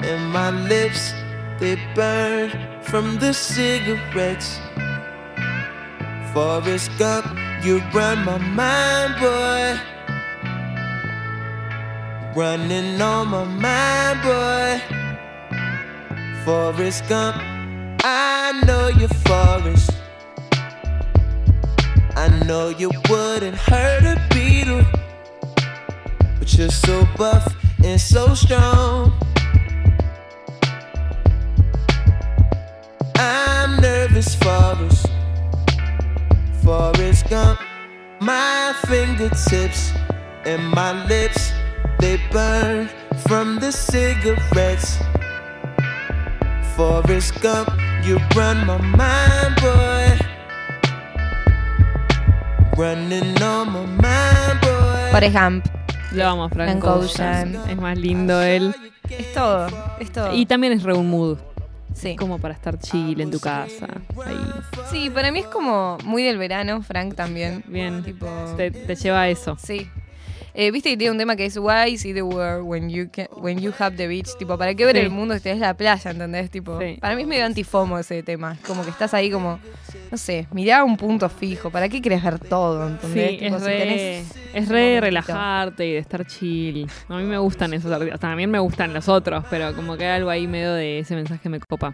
and 0.00 0.30
my 0.30 0.50
lips, 0.50 1.14
they 1.58 1.76
burn 1.94 2.50
from 2.82 3.18
the 3.18 3.32
cigarettes. 3.32 4.60
Forrest 6.34 6.90
Gump, 6.98 7.26
you 7.64 7.80
run 7.94 8.24
my 8.26 8.36
mind, 8.36 9.14
boy. 9.18 9.80
Running 12.36 13.00
on 13.00 13.28
my 13.28 13.44
mind, 13.44 14.22
boy. 14.22 14.80
Forrest 16.44 17.08
Gump, 17.08 17.36
I 18.04 18.62
know 18.66 18.88
you're 18.88 19.08
Forrest. 19.24 19.90
I 22.16 22.28
know 22.44 22.68
you 22.68 22.90
wouldn't 23.08 23.56
hurt 23.56 24.04
a 24.04 24.20
beetle, 24.34 24.84
but 26.38 26.54
you're 26.54 26.68
so 26.68 27.08
buff 27.16 27.61
and 27.84 28.00
so 28.00 28.34
strong. 28.34 29.12
I'm 33.16 33.80
nervous, 33.80 34.34
Forrest. 34.36 35.06
Forrest 36.62 37.28
Gump, 37.28 37.58
my 38.20 38.74
fingertips 38.86 39.92
and 40.44 40.62
my 40.70 41.06
lips, 41.06 41.52
they 41.98 42.20
burn 42.30 42.88
from 43.26 43.58
the 43.58 43.72
cigarettes. 43.72 44.98
Forrest 46.76 47.40
Gump, 47.40 47.68
you 48.04 48.18
run 48.36 48.66
my 48.66 48.78
mind, 48.78 49.56
boy. 49.60 50.18
Running 52.76 53.42
on 53.42 53.72
my 53.72 53.86
mind, 53.86 54.60
boy. 54.60 55.08
Forrest 55.10 55.32
Gump. 55.32 55.81
Lo 56.14 56.26
amo, 56.26 56.48
Frank, 56.48 56.80
Frank 56.80 56.84
Ocean. 56.84 57.56
Ocean. 57.56 57.70
Es 57.70 57.76
más 57.76 57.98
lindo 57.98 58.40
él. 58.42 58.74
Es 59.08 59.32
todo, 59.32 59.66
es 60.00 60.12
todo. 60.12 60.34
Y 60.34 60.46
también 60.46 60.72
es 60.72 60.82
re 60.82 60.94
un 60.94 61.10
mood. 61.10 61.38
sí. 61.94 62.16
Como 62.16 62.38
para 62.38 62.54
estar 62.54 62.78
chill 62.78 63.20
en 63.20 63.30
tu 63.30 63.40
casa. 63.40 63.86
Ahí. 64.24 64.36
sí, 64.90 65.10
para 65.10 65.30
mí 65.32 65.40
es 65.40 65.46
como 65.46 65.98
muy 66.04 66.22
del 66.22 66.38
verano, 66.38 66.82
Frank 66.82 67.14
también. 67.14 67.64
Bien. 67.66 68.02
Tipo. 68.02 68.26
Te, 68.56 68.70
te 68.70 68.94
lleva 68.94 69.22
a 69.22 69.28
eso. 69.28 69.56
Sí. 69.62 69.88
Eh, 70.54 70.70
Viste 70.70 70.90
que 70.90 70.96
tiene 70.98 71.12
un 71.12 71.18
tema 71.18 71.34
que 71.34 71.46
es 71.46 71.56
Why 71.56 71.96
see 71.96 72.12
the 72.12 72.22
world 72.22 72.64
when 72.66 72.90
you 72.90 73.08
can, 73.10 73.26
when 73.36 73.58
you 73.60 73.72
have 73.78 73.96
the 73.96 74.06
beach. 74.06 74.28
Tipo, 74.38 74.58
¿para 74.58 74.74
qué 74.74 74.84
ver 74.84 74.96
Sí. 74.96 75.02
el 75.02 75.10
mundo 75.10 75.34
si 75.34 75.40
tenés 75.40 75.60
la 75.60 75.72
playa? 75.74 76.10
¿Entendés? 76.10 76.50
Tipo, 76.50 76.78
Sí. 76.78 76.98
para 77.00 77.16
mí 77.16 77.22
es 77.22 77.28
medio 77.28 77.46
antifomo 77.46 77.98
ese 77.98 78.22
tema. 78.22 78.58
Como 78.66 78.84
que 78.84 78.90
estás 78.90 79.14
ahí 79.14 79.30
como, 79.30 79.58
no 80.10 80.18
sé, 80.18 80.46
mirá 80.52 80.84
un 80.84 80.96
punto 80.98 81.28
fijo. 81.30 81.70
¿Para 81.70 81.88
qué 81.88 82.02
querés 82.02 82.22
ver 82.22 82.38
todo? 82.38 82.86
¿Entendés? 82.86 83.30
Sí, 83.30 83.38
Tipo, 83.38 83.56
es 83.56 83.62
si 83.62 83.68
re, 83.68 83.78
tenés 83.78 84.32
es 84.54 84.68
re 84.68 85.00
relajarte 85.00 85.86
y 85.86 85.92
de 85.92 85.98
estar 85.98 86.26
chill. 86.26 86.86
A 87.08 87.16
mí 87.16 87.24
me 87.24 87.38
gustan 87.38 87.72
esos 87.72 87.90
artistas. 87.90 88.20
También 88.20 88.50
me 88.50 88.58
gustan 88.58 88.92
los 88.92 89.08
otros, 89.08 89.44
pero 89.48 89.74
como 89.74 89.96
que 89.96 90.04
hay 90.04 90.16
algo 90.18 90.28
ahí 90.28 90.46
medio 90.46 90.74
de 90.74 90.98
ese 90.98 91.14
mensaje 91.14 91.48
me 91.48 91.60
copa. 91.60 91.92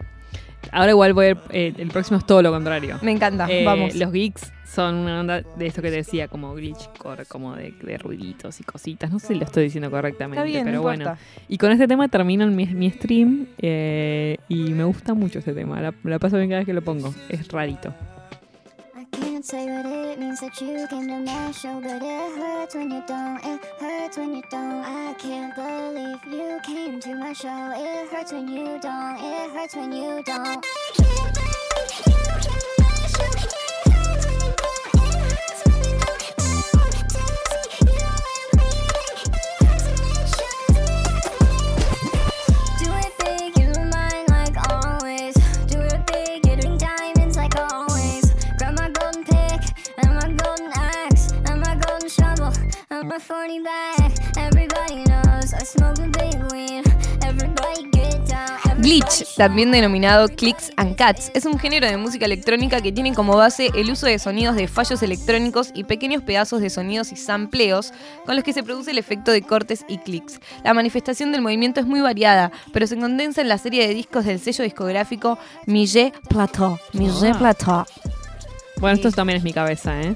Ahora 0.72 0.90
igual 0.90 1.12
voy 1.14 1.26
a 1.26 1.30
ir, 1.30 1.38
eh, 1.50 1.72
el 1.78 1.88
próximo 1.88 2.18
es 2.18 2.26
todo 2.26 2.42
lo 2.42 2.50
contrario. 2.50 2.98
Me 3.02 3.12
encanta, 3.12 3.46
Eh, 3.50 3.64
vamos. 3.64 3.94
Los 3.94 4.12
geeks 4.12 4.52
son 4.66 4.96
una 4.96 5.20
onda 5.20 5.40
de 5.40 5.66
esto 5.66 5.80
que 5.80 5.88
te 5.90 5.96
decía, 5.96 6.28
como 6.28 6.54
glitchcore, 6.54 7.24
como 7.24 7.54
de, 7.56 7.72
de 7.82 7.96
ruiditos 7.96 8.60
y 8.60 8.64
cositas. 8.64 9.10
No 9.10 9.18
sé 9.18 9.28
si 9.28 9.34
lo 9.36 9.44
estoy 9.44 9.64
diciendo 9.64 9.90
correctamente, 9.90 10.44
bien, 10.44 10.64
pero 10.64 10.76
no 10.76 10.82
bueno. 10.82 11.16
Y 11.48 11.56
con 11.56 11.72
este 11.72 11.88
tema 11.88 12.08
termino 12.08 12.46
mi, 12.48 12.66
mi 12.66 12.90
stream 12.90 13.46
eh, 13.58 14.36
y 14.48 14.74
me 14.74 14.84
gusta 14.84 15.14
mucho 15.14 15.38
este 15.38 15.54
tema. 15.54 15.80
La, 15.80 15.94
la 16.04 16.18
paso 16.18 16.36
bien 16.36 16.50
cada 16.50 16.58
vez 16.60 16.66
que 16.66 16.74
lo 16.74 16.82
pongo. 16.82 17.14
Es 17.30 17.48
rarito. 17.48 17.94
Can't 19.12 19.44
say 19.44 19.66
what 19.66 19.86
it 19.86 20.18
means 20.18 20.40
that 20.40 20.60
you 20.60 20.86
came 20.88 21.08
to 21.08 21.20
my 21.20 21.50
show, 21.52 21.80
but 21.80 22.02
it 22.02 22.38
hurts 22.38 22.74
when 22.74 22.90
you 22.90 23.02
don't. 23.06 23.44
It 23.44 23.64
hurts 23.78 24.16
when 24.18 24.34
you 24.34 24.42
don't. 24.50 24.84
I 24.84 25.14
can't 25.14 25.54
believe 25.54 26.24
you 26.26 26.60
came 26.64 27.00
to 27.00 27.14
my 27.14 27.32
show. 27.32 27.72
It 27.76 28.08
hurts 28.10 28.32
when 28.32 28.48
you 28.48 28.78
don't. 28.80 29.16
It 29.20 29.50
hurts 29.52 29.76
when 29.76 29.92
you 29.92 30.22
don't. 30.24 30.64
And 53.18 53.28
my 53.30 53.34
40 53.34 53.60
bag. 53.60 54.12
Everybody 54.36 55.04
knows 55.04 55.52
I 55.54 55.64
smoke 55.64 55.98
a 55.98 56.08
big 56.08 56.52
weed. 56.52 56.84
Everybody 57.24 57.88
get 57.90 58.26
down. 58.28 58.82
Glitch, 58.82 59.24
también 59.36 59.70
denominado 59.72 60.28
Clicks 60.28 60.70
and 60.76 60.94
Cats, 60.96 61.30
es 61.34 61.44
un 61.44 61.58
género 61.58 61.86
de 61.88 61.96
música 61.96 62.26
electrónica 62.26 62.80
que 62.80 62.92
tiene 62.92 63.12
como 63.12 63.36
base 63.36 63.70
el 63.74 63.90
uso 63.90 64.06
de 64.06 64.18
sonidos 64.18 64.54
de 64.56 64.68
fallos 64.68 65.02
electrónicos 65.02 65.70
y 65.74 65.84
pequeños 65.84 66.22
pedazos 66.22 66.60
de 66.60 66.70
sonidos 66.70 67.10
y 67.12 67.16
sampleos 67.16 67.92
con 68.24 68.36
los 68.36 68.44
que 68.44 68.52
se 68.52 68.62
produce 68.62 68.92
el 68.92 68.98
efecto 68.98 69.32
de 69.32 69.42
cortes 69.42 69.84
y 69.88 69.98
clics. 69.98 70.38
La 70.62 70.74
manifestación 70.74 71.32
del 71.32 71.42
movimiento 71.42 71.80
es 71.80 71.86
muy 71.86 72.00
variada, 72.00 72.52
pero 72.72 72.86
se 72.86 72.96
condensa 72.96 73.40
en 73.40 73.48
la 73.48 73.58
serie 73.58 73.86
de 73.88 73.94
discos 73.94 74.24
del 74.24 74.38
sello 74.38 74.62
discográfico 74.64 75.38
Millet 75.66 76.12
Plateau. 76.28 76.78
Millet 76.92 77.34
Ah. 77.34 77.38
Plateau. 77.38 77.84
Bueno, 78.78 78.94
esto 78.94 79.10
también 79.10 79.38
es 79.38 79.42
mi 79.42 79.52
cabeza, 79.52 80.00
¿eh? 80.00 80.14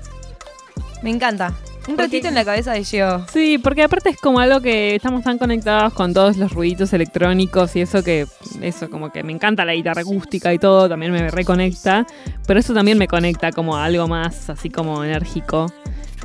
Me 1.02 1.10
encanta. 1.10 1.52
Un 1.88 1.98
ratito 1.98 2.28
en 2.28 2.34
la 2.34 2.44
cabeza 2.44 2.72
de 2.72 2.84
Gio. 2.84 3.26
Sí, 3.32 3.58
porque 3.58 3.82
aparte 3.82 4.10
es 4.10 4.16
como 4.16 4.38
algo 4.38 4.60
que 4.60 4.94
estamos 4.94 5.24
tan 5.24 5.38
conectados 5.38 5.92
con 5.94 6.14
todos 6.14 6.36
los 6.36 6.52
ruiditos 6.52 6.92
electrónicos 6.92 7.74
y 7.76 7.80
eso 7.80 8.04
que, 8.04 8.26
eso 8.60 8.88
como 8.88 9.10
que 9.10 9.22
me 9.22 9.32
encanta 9.32 9.64
la 9.64 9.74
guitarra 9.74 10.02
acústica 10.02 10.52
y 10.52 10.58
todo, 10.58 10.88
también 10.88 11.12
me 11.12 11.30
reconecta, 11.30 12.06
pero 12.46 12.60
eso 12.60 12.72
también 12.72 12.98
me 12.98 13.08
conecta 13.08 13.50
como 13.50 13.76
a 13.76 13.84
algo 13.84 14.06
más 14.06 14.48
así 14.48 14.70
como 14.70 15.02
enérgico. 15.04 15.66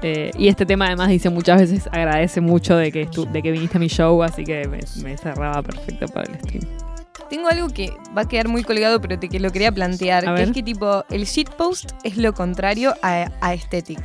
Eh, 0.04 0.30
y 0.38 0.48
este 0.48 0.66
tema 0.68 0.86
además 0.86 1.10
dice 1.10 1.32
muchas 1.32 1.60
veces 1.60 1.88
agradece 1.92 2.40
mucho 2.40 2.76
de 2.76 2.92
que, 2.92 3.10
de 3.32 3.42
que 3.42 3.52
viniste 3.52 3.78
a 3.78 3.80
mi 3.80 3.88
show, 3.88 4.22
así 4.22 4.44
que 4.44 4.68
me, 4.68 4.80
me 5.02 5.18
cerraba 5.18 5.64
perfecto 5.64 6.08
para 6.08 6.32
el 6.32 6.40
stream. 6.40 6.68
Tengo 7.30 7.50
algo 7.50 7.68
que 7.70 7.92
va 8.16 8.22
a 8.22 8.28
quedar 8.28 8.48
muy 8.48 8.64
colgado, 8.64 9.02
pero 9.02 9.20
te 9.20 9.28
que 9.28 9.40
lo 9.40 9.52
quería 9.52 9.72
plantear. 9.72 10.36
Que 10.36 10.44
es 10.44 10.52
que 10.52 10.64
tipo, 10.64 11.04
el 11.10 11.26
shitpost 11.26 11.92
es 12.04 12.16
lo 12.16 12.34
contrario 12.34 12.94
a, 13.02 13.30
a 13.42 13.50
aesthetic. 13.50 14.00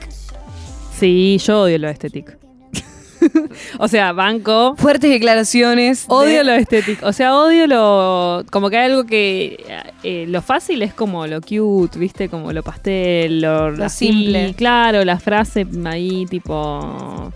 Sí, 1.03 1.37
yo 1.45 1.63
odio 1.63 1.79
lo 1.79 1.89
estético. 1.89 2.33
o 3.79 3.89
sea, 3.89 4.13
banco. 4.13 4.75
Fuertes 4.77 5.11
declaraciones. 5.11 6.05
Odio 6.07 6.39
de- 6.39 6.45
lo 6.45 6.53
estético. 6.53 7.07
O 7.07 7.13
sea, 7.13 7.37
odio 7.37 7.67
lo. 7.67 8.45
Como 8.53 8.71
que 8.71 8.79
hay 8.79 8.87
algo 8.91 9.05
que. 9.05 9.65
eh, 10.05 10.27
lo 10.29 10.43
fácil 10.43 10.81
es 10.83 10.95
como 10.95 11.27
lo 11.27 11.41
cute, 11.41 11.99
¿viste? 11.99 12.29
Como 12.29 12.53
lo 12.53 12.63
pastel, 12.63 13.41
lo, 13.41 13.71
Lo 13.71 13.85
así, 13.85 14.07
simple. 14.13 14.55
Claro, 14.55 15.05
la 15.05 15.19
frase 15.19 15.67
ahí, 15.87 16.25
tipo. 16.27 17.33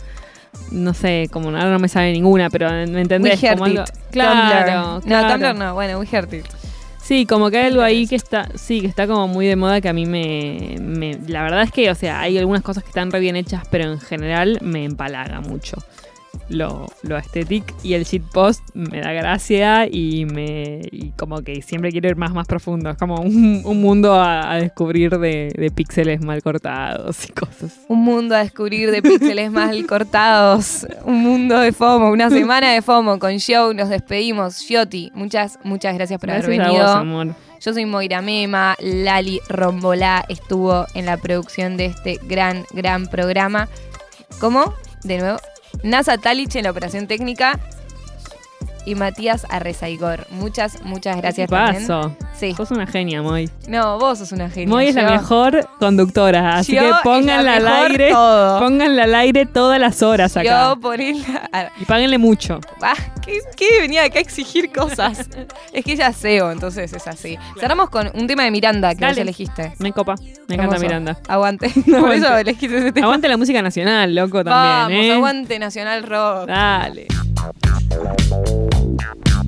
No 0.71 0.95
sé, 0.95 1.29
como 1.33 1.49
ahora 1.49 1.71
no 1.71 1.79
me 1.81 1.89
sale 1.89 2.13
ninguna, 2.13 2.51
pero 2.51 2.69
¿me 2.71 3.01
entendés? 3.01 3.41
We 3.43 3.49
heard 3.49 3.59
Como 3.59 3.65
algo-. 3.67 3.85
Claro, 4.11 4.71
Tumblr. 4.71 4.75
No, 4.95 5.01
claro. 5.01 5.29
Tumblr 5.35 5.55
no. 5.57 5.75
Bueno, 5.75 5.99
we 5.99 6.07
heard 6.11 6.33
it. 6.35 6.47
Sí, 7.07 7.25
como 7.25 7.51
que 7.51 7.59
hay 7.59 7.67
algo 7.67 7.83
ahí 7.83 8.09
que 8.09 8.17
está, 8.17 8.49
sí, 8.57 8.81
que 8.81 8.89
está 8.89 9.07
como 9.07 9.29
muy 9.29 9.47
de 9.47 9.55
moda 9.55 9.81
que 9.81 9.89
a 9.89 9.93
mí 9.93 10.07
me, 10.07 10.77
me- 10.81 11.17
la 11.29 11.45
verdad 11.45 11.63
es 11.63 11.71
que, 11.71 11.89
o 11.89 11.95
sea, 11.95 12.21
hay 12.21 12.37
algunas 12.37 12.63
cosas 12.63 12.83
que 12.83 12.89
están 12.89 13.13
re 13.13 13.21
bien 13.21 13.37
hechas, 13.37 13.63
pero 13.71 13.85
en 13.93 14.01
general 14.01 14.59
me 14.61 14.85
empalaga 14.85 15.41
mucho 15.41 15.77
lo, 16.49 16.87
lo 17.03 17.17
estético 17.17 17.75
y 17.83 17.95
el 17.95 18.05
shitpost 18.05 18.63
me 18.75 19.01
da 19.01 19.13
gracia 19.13 19.87
y 19.91 20.25
me 20.27 20.81
y 20.93 21.11
como 21.17 21.43
que 21.43 21.63
siempre 21.63 21.91
quiero 21.91 22.09
ir 22.09 22.17
más 22.17 22.33
más 22.33 22.47
profundo, 22.47 22.91
es 22.91 22.97
como 22.97 23.21
un, 23.21 23.63
un 23.65 23.81
mundo 23.81 24.15
a, 24.15 24.53
a 24.53 24.57
descubrir 24.57 25.19
de, 25.19 25.53
de 25.57 25.71
píxeles 25.71 26.21
mal 26.23 26.43
cortados 26.43 27.29
y 27.29 27.33
cosas. 27.33 27.81
Un 27.89 28.05
mundo 28.05 28.35
a 28.35 28.39
descubrir 28.41 28.91
de 28.91 29.03
píxeles 29.03 29.51
mal 29.51 29.87
cortados. 29.87 30.87
Un 31.05 31.23
mundo 31.23 31.59
de 31.59 31.73
FOMO. 31.73 32.11
Una 32.11 32.31
semana 32.31 32.73
de 32.73 32.83
FOMO 32.83 33.19
con 33.19 33.37
Show. 33.39 33.73
Nos 33.75 33.89
despedimos. 33.89 34.59
Gioti, 34.61 35.11
muchas, 35.15 35.59
muchas 35.65 35.95
gracias 35.95 36.19
por 36.21 36.29
Gracias 36.29 36.47
haber 36.47 36.61
a 36.61 36.65
venido. 36.65 36.85
vos, 36.85 36.95
amor. 36.97 37.27
Yo 37.61 37.73
soy 37.73 37.87
Moira 37.87 38.23
Mema. 38.23 38.77
Lali 38.81 39.41
Rombolá 39.49 40.25
estuvo 40.29 40.87
en 40.95 41.07
la 41.07 41.17
producción 41.17 41.77
de 41.77 41.87
este 41.87 42.21
gran, 42.29 42.65
gran 42.73 43.07
programa. 43.07 43.69
¿Cómo? 44.41 44.75
De 45.05 45.19
nuevo. 45.19 45.39
Nasa 45.83 46.19
Talich 46.19 46.57
en 46.57 46.65
la 46.65 46.71
operación 46.71 47.07
técnica. 47.07 47.59
Y 48.87 48.95
Matías 48.95 49.47
Arrezaigor. 49.51 50.27
Muchas, 50.31 50.81
muchas 50.85 51.17
gracias 51.19 51.51
también. 51.51 51.87
Paso. 51.87 52.17
Sí. 52.39 52.55
Sos 52.57 52.71
una 52.71 52.87
genia, 52.87 53.21
Moy. 53.21 53.51
No, 53.69 53.99
vos 53.99 54.19
sos 54.21 54.33
una 54.33 54.49
genia. 54.49 54.69
Moy 54.73 54.87
es 54.87 54.95
la 54.95 55.11
mejor 55.11 55.69
conductora, 55.79 56.57
así 56.57 56.75
Yo 56.77 56.83
que 56.83 56.93
pónganla 57.03 57.57
al 57.57 57.67
aire, 57.67 58.11
todo. 58.13 58.61
pónganla 58.61 59.03
al 59.05 59.15
aire 59.17 59.45
todas 59.45 59.81
las 59.81 60.03
horas 60.03 60.37
acá. 60.37 60.71
Yo 60.75 60.81
ponerla. 60.81 61.49
a- 61.53 61.69
Y 61.81 61.85
páguenle 61.85 62.17
mucho. 62.19 62.61
Ah, 62.81 62.95
¿qué, 63.25 63.41
qué 63.57 63.81
venía 63.81 64.05
acá 64.05 64.19
a 64.19 64.23
exigir 64.23 64.71
cosas? 64.73 65.29
es 65.73 65.85
que 65.85 65.93
ella 65.93 66.09
es 66.09 66.17
SEO, 66.17 66.53
entonces 66.53 66.93
es 66.93 67.07
así. 67.09 67.37
Cerramos 67.59 67.91
con 67.91 68.09
un 68.15 68.27
tema 68.29 68.45
de 68.45 68.53
Miranda 68.53 68.95
que 68.95 69.05
vos 69.05 69.19
elegiste. 69.19 69.73
Me 69.81 69.93
copa. 69.93 70.15
Me 70.47 70.55
encanta 70.55 70.77
Hermoso. 70.77 70.81
Miranda. 70.83 71.19
Aguante. 71.27 71.71
Por 71.87 71.95
Aguante. 71.97 72.17
eso 72.19 72.37
elegiste 72.39 72.79
ese 72.79 72.93
tema. 72.93 73.07
Aguante 73.07 73.29
la 73.29 73.37
música 73.37 73.61
nacional, 73.63 74.15
loco, 74.15 74.45
Vamos, 74.45 74.83
también, 74.85 75.05
¿eh? 75.07 75.13
aguante 75.15 75.59
Nacional 75.59 76.05
Rock. 76.05 76.47
Dale. 76.47 77.07
Esta 79.07 79.47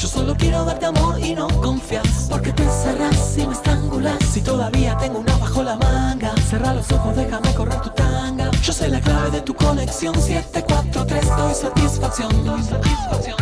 Yo 0.00 0.08
solo 0.08 0.34
quiero 0.34 0.64
darte 0.64 0.86
amor 0.86 1.20
y 1.20 1.34
no 1.34 1.46
confías. 1.48 2.26
Porque 2.30 2.54
te 2.54 2.64
cerras 2.64 3.36
y 3.36 3.46
me 3.46 3.52
estrangulas. 3.52 4.16
Si 4.32 4.40
todavía 4.40 4.96
tengo 4.96 5.18
una 5.18 5.36
bajo 5.36 5.62
la 5.62 5.76
manga, 5.76 6.32
cerra 6.48 6.72
los 6.72 6.90
ojos, 6.90 7.14
déjame 7.14 7.52
correr 7.52 7.78
tu 7.82 7.90
tanga. 7.90 8.50
Yo 8.62 8.72
sé 8.72 8.88
la 8.88 8.98
clave 9.02 9.30
de 9.30 9.42
tu 9.42 9.52
conexión. 9.54 10.14
743, 10.14 11.36
doy 11.36 11.54
satisfacción. 11.54 12.44
Doy 12.46 12.62
satisfacción. 12.62 13.36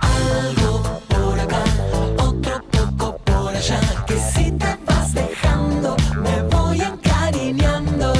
Algo 0.00 0.82
por 1.08 1.38
acá, 1.38 1.62
otro 2.16 2.62
poco 2.96 3.18
por 3.18 3.54
allá. 3.54 3.78
Que 4.06 4.18
si 4.18 4.50
te 4.52 4.78
vas 4.86 5.12
dejando, 5.12 5.96
me 6.16 6.42
voy 6.44 6.80
encariñando. 6.80 8.14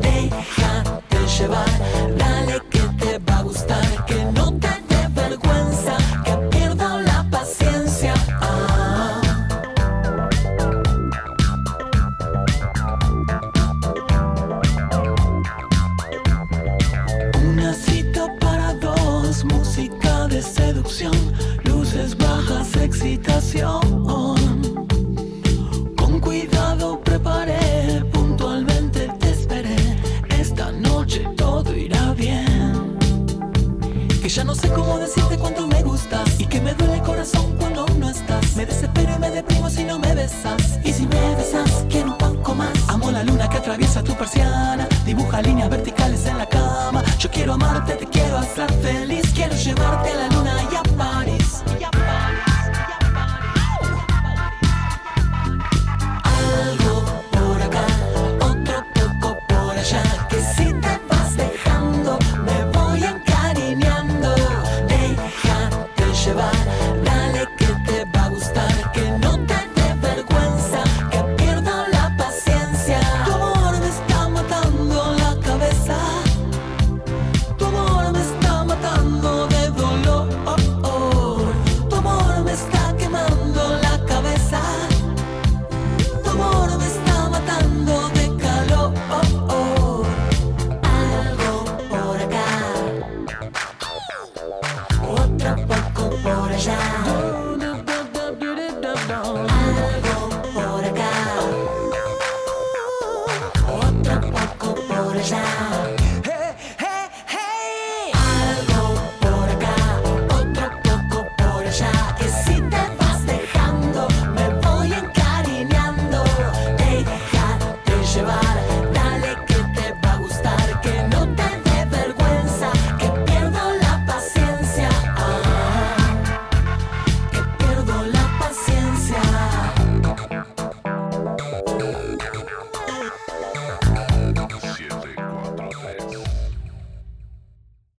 Déjate 0.00 1.18
llevar, 1.38 1.68
atraviesa 43.68 44.02
tu 44.02 44.14
persiana, 44.14 44.88
dibuja 45.04 45.42
líneas 45.42 45.68
verticales 45.68 46.24
en 46.24 46.38
la 46.38 46.46
cama. 46.46 47.04
Yo 47.18 47.30
quiero 47.30 47.52
amarte, 47.52 47.96
te 47.96 48.06
quiero 48.06 48.38
hacer 48.38 48.72
feliz, 48.80 49.30
quiero 49.34 49.54
llevarte 49.56 50.10
a 50.10 50.14
la 50.16 50.28
apagar 50.28 50.37